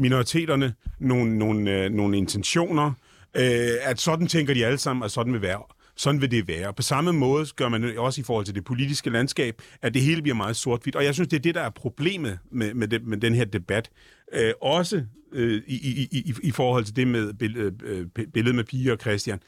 minoriteterne 0.00 0.74
nogle, 0.98 1.38
nogle, 1.38 1.84
øh, 1.84 1.90
nogle 1.90 2.16
intentioner, 2.16 2.92
øh, 3.36 3.68
at 3.82 4.00
sådan 4.00 4.26
tænker 4.26 4.54
de 4.54 4.66
alle 4.66 4.78
sammen, 4.78 5.04
at 5.04 5.10
sådan 5.10 5.32
vil 5.32 5.42
være. 5.42 5.62
Sådan 5.96 6.20
vil 6.20 6.30
det 6.30 6.48
være. 6.48 6.72
På 6.72 6.82
samme 6.82 7.12
måde 7.12 7.46
gør 7.56 7.68
man 7.68 7.98
også 7.98 8.20
i 8.20 8.24
forhold 8.24 8.44
til 8.44 8.54
det 8.54 8.64
politiske 8.64 9.10
landskab, 9.10 9.62
at 9.82 9.94
det 9.94 10.02
hele 10.02 10.22
bliver 10.22 10.34
meget 10.34 10.56
sort-hvidt. 10.56 10.96
Og 10.96 11.04
jeg 11.04 11.14
synes, 11.14 11.28
det 11.28 11.36
er 11.36 11.40
det, 11.42 11.54
der 11.54 11.60
er 11.60 11.70
problemet 11.70 12.38
med, 12.50 12.74
med, 12.74 12.88
det, 12.88 13.06
med 13.06 13.18
den 13.18 13.34
her 13.34 13.44
debat. 13.44 13.90
Øh, 14.32 14.52
også 14.62 15.02
øh, 15.32 15.62
i, 15.66 15.74
i, 15.74 16.08
i, 16.18 16.34
i 16.42 16.50
forhold 16.50 16.84
til 16.84 16.96
det 16.96 17.08
med 17.08 17.32
billede, 17.32 17.72
øh, 17.84 18.06
billedet 18.34 18.54
med 18.54 18.64
piger 18.64 18.92
og 18.92 18.98
Christian. 19.00 19.40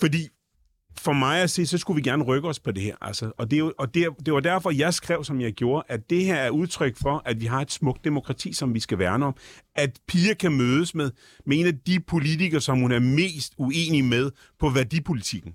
Fordi 0.00 0.28
for 1.00 1.12
mig 1.12 1.42
at 1.42 1.50
se, 1.50 1.66
så 1.66 1.78
skulle 1.78 1.96
vi 1.96 2.10
gerne 2.10 2.24
rykke 2.24 2.48
os 2.48 2.60
på 2.60 2.72
det 2.72 2.82
her. 2.82 2.96
Altså. 3.00 3.32
Og, 3.38 3.50
det, 3.50 3.56
er 3.56 3.60
jo, 3.60 3.72
og 3.78 3.94
det, 3.94 4.08
det 4.26 4.34
var 4.34 4.40
derfor, 4.40 4.70
jeg 4.70 4.94
skrev, 4.94 5.24
som 5.24 5.40
jeg 5.40 5.52
gjorde, 5.52 5.82
at 5.88 6.10
det 6.10 6.24
her 6.24 6.34
er 6.34 6.50
udtryk 6.50 6.96
for, 6.96 7.22
at 7.24 7.40
vi 7.40 7.46
har 7.46 7.60
et 7.60 7.72
smukt 7.72 8.04
demokrati, 8.04 8.52
som 8.52 8.74
vi 8.74 8.80
skal 8.80 8.98
værne 8.98 9.26
om. 9.26 9.36
At 9.74 10.00
piger 10.08 10.34
kan 10.34 10.52
mødes 10.52 10.94
med, 10.94 11.10
med 11.46 11.58
en 11.58 11.66
af 11.66 11.78
de 11.86 12.00
politikere, 12.00 12.60
som 12.60 12.78
hun 12.78 12.92
er 12.92 12.98
mest 12.98 13.54
uenig 13.58 14.04
med 14.04 14.30
på 14.58 14.68
værdipolitikken. 14.68 15.54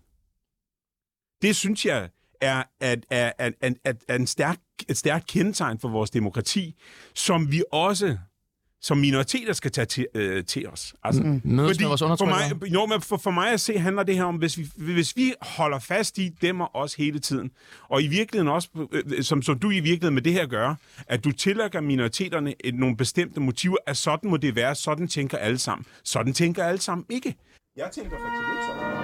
Det 1.42 1.56
synes 1.56 1.86
jeg 1.86 2.10
er, 2.42 2.64
at, 2.82 3.06
er, 3.10 3.32
er, 3.40 3.52
er, 3.62 3.74
er, 3.86 3.94
er 4.08 4.16
en 4.16 4.28
stærk, 4.28 4.60
et 4.90 4.98
stærkt 4.98 5.28
kendetegn 5.28 5.80
for 5.80 5.90
vores 5.90 6.10
demokrati, 6.10 6.76
som 7.16 7.52
vi 7.52 7.64
også 7.72 8.18
som 8.82 8.98
minoriteter 8.98 9.54
skal 9.54 9.72
tage 9.72 9.86
til, 9.86 10.08
øh, 10.16 10.46
til 10.46 10.70
os. 10.70 10.94
Altså, 11.04 11.24
mm. 11.24 11.42
Vores 11.58 11.78
for 12.02 12.26
mig, 12.26 12.74
jo, 12.74 12.86
men 12.86 13.02
for, 13.02 13.18
for 13.18 13.32
mig 13.32 13.52
at 13.52 13.60
se 13.60 13.80
handler 13.80 14.04
det 14.04 14.16
her 14.16 14.24
om, 14.24 14.36
hvis 14.36 14.58
vi, 14.58 14.70
hvis 14.76 15.18
vi 15.18 15.34
holder 15.42 15.80
fast 15.80 16.18
i 16.18 16.30
dem 16.30 16.62
og 16.62 16.76
os 16.76 16.94
hele 16.94 17.20
tiden, 17.20 17.52
og 17.90 18.04
i 18.04 18.08
virkeligheden 18.08 18.48
også, 18.54 18.70
øh, 18.92 19.24
som, 19.24 19.42
som 19.42 19.60
du 19.60 19.72
i 19.72 19.80
virkeligheden 19.80 20.14
med 20.14 20.22
det 20.22 20.34
her 20.34 20.46
gør, 20.46 20.76
at 21.08 21.24
du 21.24 21.32
tillægger 21.32 21.82
minoriteterne 21.82 22.54
et, 22.60 22.76
nogle 22.76 22.98
bestemte 22.98 23.40
motiver, 23.40 23.78
at 23.86 23.98
sådan 23.98 24.30
må 24.30 24.38
det 24.38 24.56
være, 24.56 24.76
sådan 24.76 25.08
tænker 25.08 25.38
alle 25.38 25.58
sammen. 25.58 25.86
Sådan 26.04 26.34
tænker 26.34 26.64
alle 26.64 26.82
sammen 26.82 27.06
ikke. 27.10 27.36
Jeg 27.78 27.90
tænker 27.92 28.12
eksempel 28.16 28.56
ikke 28.56 28.66
sådan. 28.68 29.01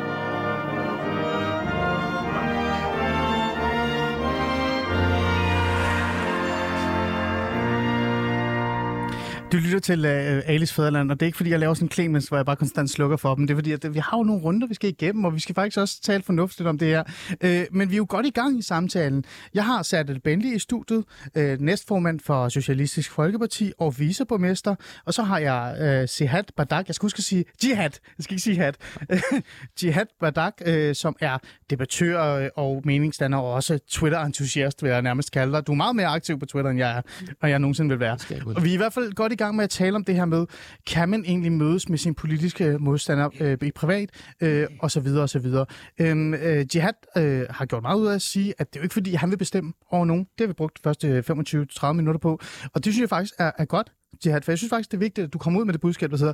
Du 9.51 9.57
lytter 9.57 9.79
til 9.79 10.05
uh, 10.05 10.49
Alice 10.49 10.73
Fæderland, 10.73 11.11
og 11.11 11.19
det 11.19 11.25
er 11.25 11.27
ikke 11.27 11.35
fordi, 11.35 11.49
jeg 11.49 11.59
laver 11.59 11.73
sådan 11.73 11.85
en 11.85 11.91
Clemens, 11.91 12.27
hvor 12.27 12.37
jeg 12.37 12.45
bare 12.45 12.55
konstant 12.55 12.89
slukker 12.89 13.17
for 13.17 13.35
dem. 13.35 13.47
Det 13.47 13.53
er 13.53 13.57
fordi, 13.57 13.71
at 13.71 13.93
vi 13.93 13.99
har 13.99 14.17
jo 14.17 14.23
nogle 14.23 14.41
runder, 14.41 14.67
vi 14.67 14.73
skal 14.73 14.89
igennem, 14.89 15.25
og 15.25 15.35
vi 15.35 15.39
skal 15.39 15.55
faktisk 15.55 15.77
også 15.77 16.01
tale 16.01 16.23
fornuftigt 16.23 16.69
om 16.69 16.77
det 16.77 16.87
her. 16.87 17.03
Uh, 17.43 17.75
men 17.77 17.89
vi 17.89 17.95
er 17.95 17.97
jo 17.97 18.05
godt 18.09 18.25
i 18.25 18.29
gang 18.29 18.59
i 18.59 18.61
samtalen. 18.61 19.23
Jeg 19.53 19.65
har 19.65 19.83
Serdal 19.83 20.19
Benli 20.19 20.55
i 20.55 20.59
studiet, 20.59 21.03
uh, 21.37 21.43
næstformand 21.59 22.19
for 22.19 22.49
Socialistisk 22.49 23.11
Folkeparti 23.11 23.71
og 23.79 23.99
viceborgmester. 23.99 24.75
Og 25.05 25.13
så 25.13 25.23
har 25.23 25.37
jeg 25.37 25.99
uh, 26.01 26.09
Sihat 26.09 26.51
Badak, 26.57 26.87
jeg 26.87 26.95
skal 26.95 27.05
huske 27.05 27.19
at 27.19 27.23
sige 27.23 27.45
Jihad, 27.63 27.91
jeg 28.17 28.23
skal 28.23 28.33
ikke 28.33 28.43
sige 28.43 28.57
hat. 28.57 28.77
Jihad 29.83 30.05
Badak, 30.19 30.53
uh, 30.67 30.73
som 30.93 31.15
er 31.19 31.37
debattør 31.69 32.23
øh, 32.23 32.49
og 32.55 32.81
meningsdanner, 32.85 33.37
og 33.37 33.53
også 33.53 33.79
Twitter-entusiast, 33.89 34.83
vil 34.83 34.91
jeg 34.91 35.01
nærmest 35.01 35.31
kalde 35.31 35.53
dig. 35.53 35.67
Du 35.67 35.71
er 35.71 35.75
meget 35.75 35.95
mere 35.95 36.07
aktiv 36.07 36.39
på 36.39 36.45
Twitter, 36.45 36.71
end 36.71 36.79
jeg 36.79 36.97
er, 36.97 37.01
og 37.41 37.49
jeg 37.49 37.59
nogensinde 37.59 37.89
vil 37.89 37.99
være. 37.99 38.17
Og 38.55 38.63
vi 38.63 38.69
er 38.69 38.73
i 38.73 38.77
hvert 38.77 38.93
fald 38.93 39.13
godt 39.13 39.33
i 39.33 39.35
gang 39.37 39.55
med 39.55 39.63
at 39.63 39.69
tale 39.69 39.95
om 39.95 40.03
det 40.03 40.15
her 40.15 40.25
med, 40.25 40.45
kan 40.87 41.09
man 41.09 41.25
egentlig 41.25 41.51
mødes 41.51 41.89
med 41.89 41.97
sin 41.97 42.15
politiske 42.15 42.77
modstander 42.79 43.29
øh, 43.39 43.57
i 43.61 43.71
privat, 43.71 44.09
øh, 44.41 44.67
og 44.79 44.91
så 44.91 44.99
videre, 44.99 45.23
og 45.23 45.29
så 45.29 45.39
videre. 45.39 45.65
Øhm, 46.01 46.33
øh, 46.33 46.65
Jihad 46.75 46.93
øh, 47.17 47.45
har 47.49 47.65
gjort 47.65 47.81
meget 47.81 47.99
ud 47.99 48.07
af 48.07 48.15
at 48.15 48.21
sige, 48.21 48.53
at 48.57 48.73
det 48.73 48.79
er 48.79 48.81
jo 48.81 48.83
ikke 48.83 48.93
fordi, 48.93 49.13
han 49.13 49.31
vil 49.31 49.37
bestemme 49.37 49.73
over 49.91 50.05
nogen. 50.05 50.23
Det 50.23 50.39
har 50.39 50.47
vi 50.47 50.53
brugt 50.53 50.77
de 50.77 50.81
første 50.83 51.23
25-30 51.89 51.91
minutter 51.93 52.19
på, 52.19 52.39
og 52.73 52.85
det 52.85 52.93
synes 52.93 53.01
jeg 53.01 53.09
faktisk 53.09 53.33
er, 53.39 53.51
er 53.57 53.65
godt, 53.65 53.91
Jihad, 54.25 54.41
for 54.41 54.51
jeg 54.51 54.57
synes 54.57 54.69
faktisk, 54.69 54.91
det 54.91 54.97
er 54.97 54.99
vigtigt, 54.99 55.25
at 55.25 55.33
du 55.33 55.37
kommer 55.37 55.59
ud 55.59 55.65
med 55.65 55.73
det 55.73 55.81
budskab, 55.81 56.11
der 56.11 56.17
hedder, 56.17 56.33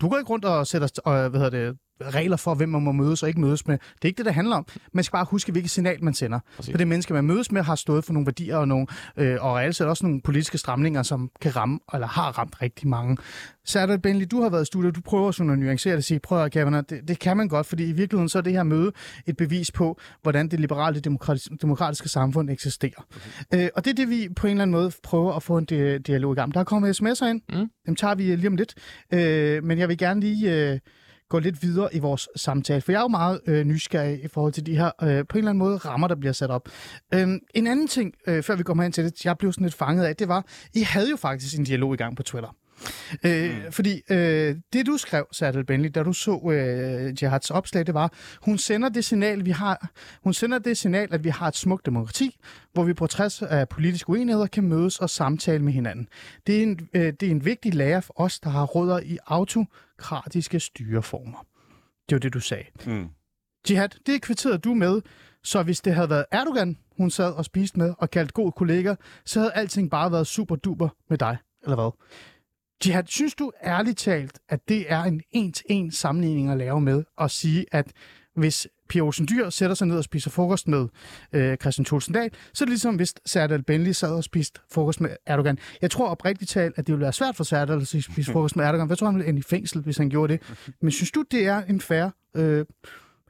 du 0.00 0.08
går 0.08 0.18
ikke 0.18 0.30
rundt 0.30 0.44
og 0.44 0.66
sætter 0.66 0.88
og, 1.04 1.28
hvad 1.28 1.40
hedder 1.40 1.64
det, 1.64 1.78
regler 2.02 2.36
for, 2.36 2.54
hvem 2.54 2.68
man 2.68 2.82
må 2.82 2.92
mødes 2.92 3.22
og 3.22 3.28
ikke 3.28 3.40
mødes 3.40 3.66
med. 3.66 3.78
Det 3.78 4.02
er 4.02 4.06
ikke 4.06 4.18
det, 4.18 4.26
det 4.26 4.34
handler 4.34 4.56
om. 4.56 4.66
Man 4.92 5.04
skal 5.04 5.12
bare 5.12 5.26
huske, 5.30 5.52
hvilket 5.52 5.70
signal 5.70 6.04
man 6.04 6.14
sender. 6.14 6.40
Præcis. 6.56 6.72
For 6.72 6.78
det 6.78 6.88
menneske, 6.88 7.12
man 7.12 7.24
mødes 7.24 7.52
med, 7.52 7.62
har 7.62 7.74
stået 7.74 8.04
for 8.04 8.12
nogle 8.12 8.26
værdier 8.26 8.56
og, 8.56 8.68
nogle, 8.68 8.86
øh, 9.16 9.36
og 9.40 9.56
reelt 9.56 9.76
set 9.76 9.86
også 9.86 10.06
nogle 10.06 10.20
politiske 10.22 10.58
stramninger, 10.58 11.02
som 11.02 11.30
kan 11.40 11.56
ramme, 11.56 11.78
eller 11.94 12.06
har 12.06 12.38
ramt 12.38 12.62
rigtig 12.62 12.88
mange. 12.88 13.16
Så 13.64 13.80
er 13.80 13.86
det, 13.86 14.02
Benli, 14.02 14.24
du 14.24 14.42
har 14.42 14.50
været 14.50 14.62
i 14.62 14.66
studiet, 14.66 14.96
du 14.96 15.00
prøver 15.00 15.30
sådan 15.30 15.52
at 15.52 15.58
nuancere 15.58 15.92
det 15.92 15.98
og 15.98 16.04
sige, 16.04 16.20
prøv 16.20 16.44
at 16.44 16.52
Kavanaugh, 16.52 16.84
det, 16.90 17.08
det 17.08 17.18
kan 17.18 17.36
man 17.36 17.48
godt, 17.48 17.66
fordi 17.66 17.84
i 17.84 17.92
virkeligheden 17.92 18.28
så 18.28 18.38
er 18.38 18.42
det 18.42 18.52
her 18.52 18.62
møde 18.62 18.92
et 19.26 19.36
bevis 19.36 19.70
på, 19.72 20.00
hvordan 20.22 20.48
det 20.48 20.60
liberale 20.60 21.00
demokratiske, 21.00 21.56
demokratiske 21.62 22.08
samfund 22.08 22.50
eksisterer. 22.50 23.06
Øh, 23.54 23.68
og 23.76 23.84
det 23.84 23.90
er 23.90 23.94
det, 23.94 24.10
vi 24.10 24.28
på 24.36 24.46
en 24.46 24.50
eller 24.50 24.62
anden 24.62 24.72
måde 24.72 24.92
prøver 25.02 25.32
at 25.32 25.42
få 25.42 25.58
en 25.58 25.66
di- 25.72 25.98
dialog 25.98 26.32
i 26.32 26.36
gang. 26.36 26.54
Der 26.54 26.60
er 26.60 26.64
kommet 26.64 27.00
sms'er 27.02 27.26
ind, 27.26 27.40
Mm. 27.52 27.70
dem 27.86 27.96
tager 27.96 28.14
vi 28.14 28.22
lige 28.22 28.48
om 28.48 28.56
lidt, 28.56 28.74
øh, 29.12 29.64
men 29.64 29.78
jeg 29.78 29.88
vil 29.88 29.98
gerne 29.98 30.20
lige... 30.20 30.70
Øh, 30.72 30.78
gå 31.30 31.38
lidt 31.38 31.62
videre 31.62 31.94
i 31.94 31.98
vores 31.98 32.28
samtale, 32.36 32.80
for 32.80 32.92
jeg 32.92 32.98
er 32.98 33.02
jo 33.02 33.08
meget 33.08 33.40
øh, 33.46 33.64
nysgerrig 33.64 34.24
i 34.24 34.28
forhold 34.28 34.52
til 34.52 34.66
de 34.66 34.76
her, 34.76 34.90
øh, 35.02 35.08
på 35.08 35.08
en 35.08 35.38
eller 35.38 35.50
anden 35.50 35.58
måde, 35.58 35.76
rammer, 35.76 36.08
der 36.08 36.14
bliver 36.14 36.32
sat 36.32 36.50
op. 36.50 36.68
Øhm, 37.14 37.40
en 37.54 37.66
anden 37.66 37.88
ting, 37.88 38.14
øh, 38.26 38.42
før 38.42 38.56
vi 38.56 38.62
kommer 38.62 38.82
hen 38.82 38.92
til 38.92 39.04
det, 39.04 39.24
jeg 39.24 39.38
blev 39.38 39.52
sådan 39.52 39.64
lidt 39.64 39.74
fanget 39.74 40.04
af, 40.04 40.16
det 40.16 40.28
var, 40.28 40.44
I 40.74 40.82
havde 40.82 41.10
jo 41.10 41.16
faktisk 41.16 41.58
en 41.58 41.64
dialog 41.64 41.94
i 41.94 41.96
gang 41.96 42.16
på 42.16 42.22
Twitter. 42.22 42.56
Øh, 43.24 43.64
mm. 43.64 43.72
Fordi 43.72 44.02
øh, 44.10 44.56
det, 44.72 44.86
du 44.86 44.96
skrev, 44.96 45.26
Serdal 45.32 45.64
Benli, 45.64 45.88
da 45.88 46.02
du 46.02 46.12
så 46.12 46.50
øh, 46.52 47.22
Jihads 47.22 47.50
opslag, 47.50 47.86
det 47.86 47.94
var, 47.94 48.12
hun 48.42 48.58
sender 48.58 48.88
det 48.88 49.04
signal, 49.04 49.44
vi 49.44 49.50
har, 49.50 49.90
hun 50.24 50.32
sender 50.32 50.58
det 50.58 50.76
signal, 50.76 51.08
at 51.14 51.24
vi 51.24 51.28
har 51.28 51.48
et 51.48 51.56
smukt 51.56 51.86
demokrati, 51.86 52.36
hvor 52.72 52.84
vi 52.84 52.92
på 52.92 53.06
trods 53.06 53.42
af 53.42 53.68
politiske 53.68 54.10
uenigheder 54.10 54.46
kan 54.46 54.64
mødes 54.64 54.98
og 54.98 55.10
samtale 55.10 55.62
med 55.62 55.72
hinanden. 55.72 56.08
Det 56.46 56.58
er 56.58 56.62
en, 56.62 56.88
øh, 56.94 57.12
det 57.20 57.22
er 57.22 57.30
en 57.30 57.44
vigtig 57.44 57.74
lære 57.74 58.02
for 58.02 58.20
os, 58.20 58.40
der 58.40 58.50
har 58.50 58.64
rødder 58.64 59.00
i 59.00 59.18
autokratiske 60.00 60.60
styreformer. 60.60 61.46
Det 62.08 62.14
var 62.14 62.18
det, 62.18 62.34
du 62.34 62.40
sagde. 62.40 62.64
Mm. 62.86 63.08
Jihad, 63.70 63.88
det 64.06 64.22
kvitterede 64.22 64.58
du 64.58 64.74
med, 64.74 65.00
så 65.44 65.62
hvis 65.62 65.80
det 65.80 65.94
havde 65.94 66.10
været 66.10 66.24
Erdogan, 66.30 66.78
hun 66.96 67.10
sad 67.10 67.32
og 67.32 67.44
spiste 67.44 67.78
med 67.78 67.94
og 67.98 68.10
kaldte 68.10 68.32
god 68.32 68.52
kollega, 68.52 68.94
så 69.24 69.40
havde 69.40 69.52
alting 69.52 69.90
bare 69.90 70.12
været 70.12 70.26
super 70.26 70.56
duper 70.56 70.88
med 71.08 71.18
dig, 71.18 71.36
eller 71.62 71.76
hvad? 71.76 71.90
Jihad, 72.86 73.04
synes 73.06 73.34
du 73.34 73.52
ærligt 73.62 73.98
talt, 73.98 74.38
at 74.48 74.68
det 74.68 74.92
er 74.92 75.02
en 75.02 75.22
en-til-en 75.30 75.90
sammenligning 75.90 76.50
at 76.50 76.58
lave 76.58 76.80
med 76.80 77.04
at 77.20 77.30
sige, 77.30 77.66
at 77.72 77.92
hvis 78.36 78.68
Pia 78.90 79.02
Olsen 79.02 79.26
Dyr 79.26 79.50
sætter 79.50 79.74
sig 79.74 79.86
ned 79.86 79.96
og 79.96 80.04
spiser 80.04 80.30
frokost 80.30 80.68
med 80.68 80.88
øh, 81.32 81.56
Christian 81.56 81.84
Tulsendal, 81.84 82.30
så 82.52 82.64
er 82.64 82.66
det 82.66 82.70
ligesom 82.70 82.96
hvis 82.96 83.14
Serdal 83.26 83.62
Benli 83.62 83.92
sad 83.92 84.12
og 84.12 84.24
spiste 84.24 84.60
frokost 84.72 85.00
med 85.00 85.10
Erdogan. 85.26 85.58
Jeg 85.82 85.90
tror 85.90 86.08
oprigtigt 86.08 86.50
talt, 86.50 86.78
at 86.78 86.86
det 86.86 86.92
ville 86.92 87.02
være 87.02 87.12
svært 87.12 87.36
for 87.36 87.44
Serdal 87.44 87.80
at 87.80 87.88
spise 87.88 88.24
frokost 88.32 88.56
med 88.56 88.64
Erdogan. 88.64 88.88
Jeg 88.88 88.98
tror, 88.98 89.06
han 89.06 89.14
ville 89.14 89.28
ende 89.28 89.38
i 89.38 89.42
fængsel, 89.42 89.82
hvis 89.82 89.96
han 89.96 90.10
gjorde 90.10 90.32
det. 90.32 90.42
Men 90.82 90.90
synes 90.90 91.10
du, 91.10 91.24
det 91.30 91.46
er 91.46 91.62
en 91.62 91.80
fair 91.80 92.08
øh, 92.36 92.64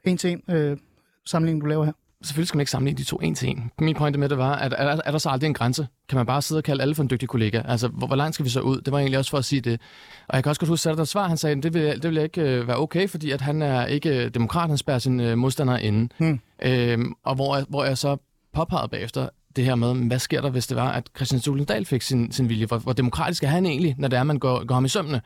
en-til-en 0.03 0.41
øh, 0.55 0.77
sammenligning, 1.25 1.61
du 1.63 1.67
laver 1.67 1.85
her? 1.85 1.93
Selvfølgelig 2.23 2.47
skal 2.47 2.57
man 2.57 2.61
ikke 2.61 2.71
sammenligne 2.71 2.97
de 2.97 3.03
to 3.03 3.17
en 3.17 3.35
til 3.35 3.49
en. 3.49 3.71
Min 3.79 3.95
pointe 3.95 4.19
med 4.19 4.29
det 4.29 4.37
var, 4.37 4.55
at 4.55 4.73
er, 4.77 5.01
er 5.05 5.11
der 5.11 5.17
så 5.17 5.29
aldrig 5.29 5.47
en 5.47 5.53
grænse? 5.53 5.87
Kan 6.09 6.15
man 6.15 6.25
bare 6.25 6.41
sidde 6.41 6.59
og 6.59 6.63
kalde 6.63 6.81
alle 6.81 6.95
for 6.95 7.03
en 7.03 7.09
dygtig 7.09 7.29
kollega? 7.29 7.61
Altså, 7.65 7.87
hvor, 7.87 8.07
hvor 8.07 8.15
langt 8.15 8.33
skal 8.33 8.45
vi 8.45 8.49
så 8.49 8.61
ud? 8.61 8.81
Det 8.81 8.91
var 8.91 8.99
egentlig 8.99 9.17
også 9.17 9.31
for 9.31 9.37
at 9.37 9.45
sige 9.45 9.61
det. 9.61 9.81
Og 10.27 10.35
jeg 10.35 10.43
kan 10.43 10.49
også 10.49 10.59
godt 10.59 10.69
huske, 10.69 10.89
at 10.89 10.97
der 10.97 11.03
svar, 11.03 11.27
han 11.27 11.37
sagde, 11.37 11.57
at 11.57 11.63
det 11.63 11.73
vil, 11.73 12.03
det 12.03 12.09
vil 12.09 12.17
ikke 12.17 12.41
øh, 12.41 12.67
være 12.67 12.77
okay, 12.77 13.09
fordi 13.09 13.31
at 13.31 13.41
han 13.41 13.61
er 13.61 13.85
ikke 13.85 14.29
demokrat, 14.29 14.69
han 14.69 14.77
spærrer 14.77 14.99
sin 14.99 15.19
øh, 15.19 15.37
modstander 15.37 15.77
inde. 15.77 16.09
Hmm. 16.17 16.39
Øhm, 16.63 17.13
og 17.23 17.35
hvor, 17.35 17.59
hvor 17.69 17.83
jeg 17.83 17.97
så 17.97 18.17
påpegede 18.53 18.87
bagefter, 18.87 19.29
det 19.55 19.65
her 19.65 19.75
med, 19.75 19.95
hvad 20.07 20.19
sker 20.19 20.41
der, 20.41 20.49
hvis 20.49 20.67
det 20.67 20.77
var, 20.77 20.91
at 20.91 21.09
Christian 21.15 21.41
Tulendal 21.41 21.85
fik 21.85 22.01
sin, 22.01 22.31
sin 22.31 22.49
vilje? 22.49 22.65
Hvor, 22.65 22.77
hvor 22.77 22.93
demokratisk 22.93 23.43
er 23.43 23.47
han 23.47 23.65
egentlig, 23.65 23.95
når 23.97 24.07
det 24.07 24.19
er, 24.19 24.23
man 24.23 24.39
går, 24.39 24.65
går 24.65 24.75
ham 24.75 24.85
i 24.85 24.89
sømne? 24.89 25.21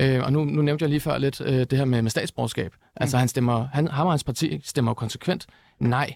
Øh, 0.00 0.22
og 0.22 0.32
nu, 0.32 0.44
nu 0.44 0.62
nævnte 0.62 0.82
jeg 0.82 0.90
lige 0.90 1.00
før 1.00 1.18
lidt 1.18 1.40
øh, 1.40 1.66
det 1.70 1.78
her 1.78 1.84
med, 1.84 2.02
med 2.02 2.10
statsborgerskab. 2.10 2.72
Mm. 2.72 2.88
Altså 2.96 3.18
han 3.18 3.28
stemmer, 3.28 3.68
han, 3.72 3.88
ham 3.88 4.06
og 4.06 4.12
hans 4.12 4.24
parti 4.24 4.60
stemmer 4.64 4.94
konsekvent 4.94 5.46
nej 5.78 6.14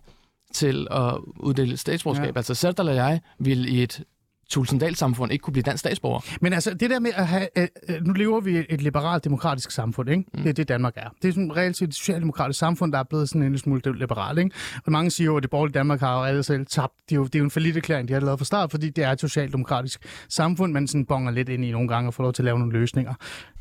til 0.52 0.86
at 0.90 1.14
uddele 1.36 1.76
statsborgerskab. 1.76 2.34
Ja. 2.34 2.38
Altså 2.38 2.54
selv 2.54 2.74
eller 2.78 2.92
jeg 2.92 3.20
vil 3.38 3.74
i 3.74 3.82
et 3.82 4.04
Tulsendal-samfund 4.50 5.32
ikke 5.32 5.42
kunne 5.42 5.52
blive 5.52 5.62
dansk 5.62 5.80
statsborger. 5.80 6.20
Men 6.40 6.52
altså, 6.52 6.74
det 6.74 6.90
der 6.90 7.00
med 7.00 7.10
at 7.14 7.26
have... 7.26 7.48
Øh, 7.56 7.68
nu 8.00 8.12
lever 8.12 8.40
vi 8.40 8.66
et 8.68 8.82
liberalt 8.82 9.24
demokratisk 9.24 9.70
samfund, 9.70 10.10
ikke? 10.10 10.24
Mm. 10.34 10.42
Det 10.42 10.48
er 10.48 10.52
det, 10.52 10.68
Danmark 10.68 10.92
er. 10.96 11.08
Det 11.22 11.28
er 11.28 11.32
sådan 11.32 11.56
reelt 11.56 11.76
set 11.76 11.88
et 11.88 11.94
socialdemokratisk 11.94 12.58
samfund, 12.58 12.92
der 12.92 12.98
er 12.98 13.02
blevet 13.02 13.28
sådan 13.28 13.42
en 13.42 13.48
lille 13.48 13.58
smule 13.58 13.98
liberalt, 13.98 14.38
ikke? 14.38 14.50
Og 14.86 14.92
mange 14.92 15.10
siger 15.10 15.26
jo, 15.26 15.36
at 15.36 15.42
det 15.42 15.50
borgerlige 15.50 15.74
Danmark 15.74 16.00
har 16.00 16.18
jo 16.18 16.24
alle 16.24 16.42
selv 16.42 16.66
tabt. 16.66 16.92
Det 17.08 17.12
er 17.14 17.16
jo, 17.16 17.24
det 17.24 17.34
er 17.34 17.38
jo 17.38 17.44
en 17.44 17.50
forlidt 17.50 17.76
erklæring, 17.76 18.08
de 18.08 18.12
har 18.12 18.20
lavet 18.20 18.38
fra 18.38 18.44
start, 18.44 18.70
fordi 18.70 18.90
det 18.90 19.04
er 19.04 19.10
et 19.10 19.20
socialdemokratisk 19.20 20.06
samfund, 20.28 20.72
man 20.72 20.88
sådan 20.88 21.06
bonger 21.06 21.30
lidt 21.32 21.48
ind 21.48 21.64
i 21.64 21.70
nogle 21.70 21.88
gange 21.88 22.08
og 22.08 22.14
får 22.14 22.22
lov 22.22 22.32
til 22.32 22.42
at 22.42 22.44
lave 22.44 22.58
nogle 22.58 22.72
løsninger. 22.72 23.14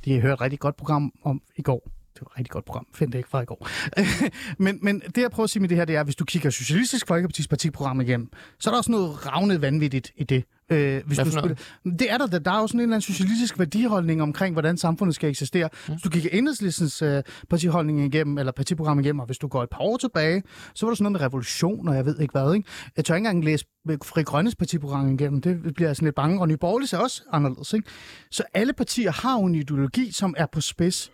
De 0.06 0.14
har 0.14 0.22
hørt 0.22 0.34
et 0.34 0.42
rigtig 0.42 0.60
godt 0.60 0.76
program 0.76 1.12
om 1.24 1.42
i 1.56 1.62
går 1.62 1.99
det 2.20 2.26
var 2.26 2.32
et 2.32 2.38
rigtig 2.38 2.52
godt 2.52 2.66
program. 2.66 2.88
Find 2.94 3.12
det 3.12 3.18
ikke 3.18 3.30
fra 3.30 3.42
i 3.42 3.46
går. 3.46 3.68
men, 4.64 4.80
men 4.82 5.00
det, 5.00 5.18
jeg 5.18 5.32
prøver 5.32 5.44
at 5.44 5.50
sige 5.50 5.62
med 5.62 5.70
det 5.70 5.78
her, 5.78 5.86
det 5.86 5.96
er, 5.96 6.00
at 6.00 6.06
hvis 6.06 6.16
du 6.16 6.26
kigger 6.26 6.50
Socialistisk 6.50 7.08
Folkepartis 7.08 7.48
partiprogram 7.48 8.02
igennem, 8.02 8.30
så 8.60 8.70
er 8.70 8.72
der 8.72 8.78
også 8.78 8.92
noget 8.92 9.26
ravnet 9.26 9.62
vanvittigt 9.62 10.12
i 10.16 10.24
det. 10.24 10.44
Øh, 10.72 11.02
hvis 11.06 11.18
du 11.18 11.32
spiller, 11.32 11.56
det 11.86 12.12
er 12.12 12.18
der, 12.18 12.28
der. 12.28 12.40
Der 12.40 12.52
er 12.52 12.60
jo 12.60 12.68
sådan 12.68 12.80
en 12.80 12.84
eller 12.84 12.96
anden 12.96 13.02
socialistisk 13.02 13.60
værdiholdning 13.60 14.22
omkring, 14.22 14.54
hvordan 14.54 14.78
samfundet 14.78 15.16
skal 15.16 15.30
eksistere. 15.30 15.70
Ja. 15.88 15.94
Hvis 15.94 16.02
du 16.02 16.10
kigger 16.10 16.30
enhedslistens 16.34 17.02
øh, 17.02 17.24
partiholdning 17.50 18.06
igennem, 18.06 18.38
eller 18.38 18.52
partiprogram 18.52 19.00
igennem, 19.00 19.20
og 19.20 19.26
hvis 19.26 19.38
du 19.38 19.48
går 19.48 19.64
et 19.64 19.70
par 19.70 19.80
år 19.80 19.98
tilbage, 19.98 20.44
så 20.76 20.86
var 20.86 20.92
der 20.92 20.96
sådan 20.96 21.04
noget 21.04 21.12
med 21.12 21.22
revolution, 21.22 21.88
og 21.88 21.96
jeg 21.96 22.06
ved 22.06 22.20
ikke 22.20 22.32
hvad. 22.32 22.54
Ikke? 22.54 22.70
Jeg 22.98 23.06
tør 23.06 23.16
ikke 23.16 23.28
engang 23.28 23.46
læse 23.46 23.66
Fri 24.04 24.24
Grønnes 24.24 24.56
partiprogram 24.56 25.14
igennem. 25.14 25.42
Det 25.42 25.74
bliver 25.76 25.90
jeg 25.90 25.96
sådan 25.96 26.06
lidt 26.06 26.16
bange. 26.16 26.42
Og 26.42 26.48
Nye 26.48 26.58
Borgerlige 26.58 26.98
er 26.98 27.02
også 27.02 27.24
anderledes. 27.32 27.74
Ikke? 27.74 27.90
Så 28.32 28.44
alle 28.54 28.74
partier 28.74 29.12
har 29.12 29.40
jo 29.40 29.46
en 29.46 29.56
ideologi, 29.56 30.12
som 30.12 30.36
er 30.38 30.46
på 30.46 30.62
spids. 30.62 31.12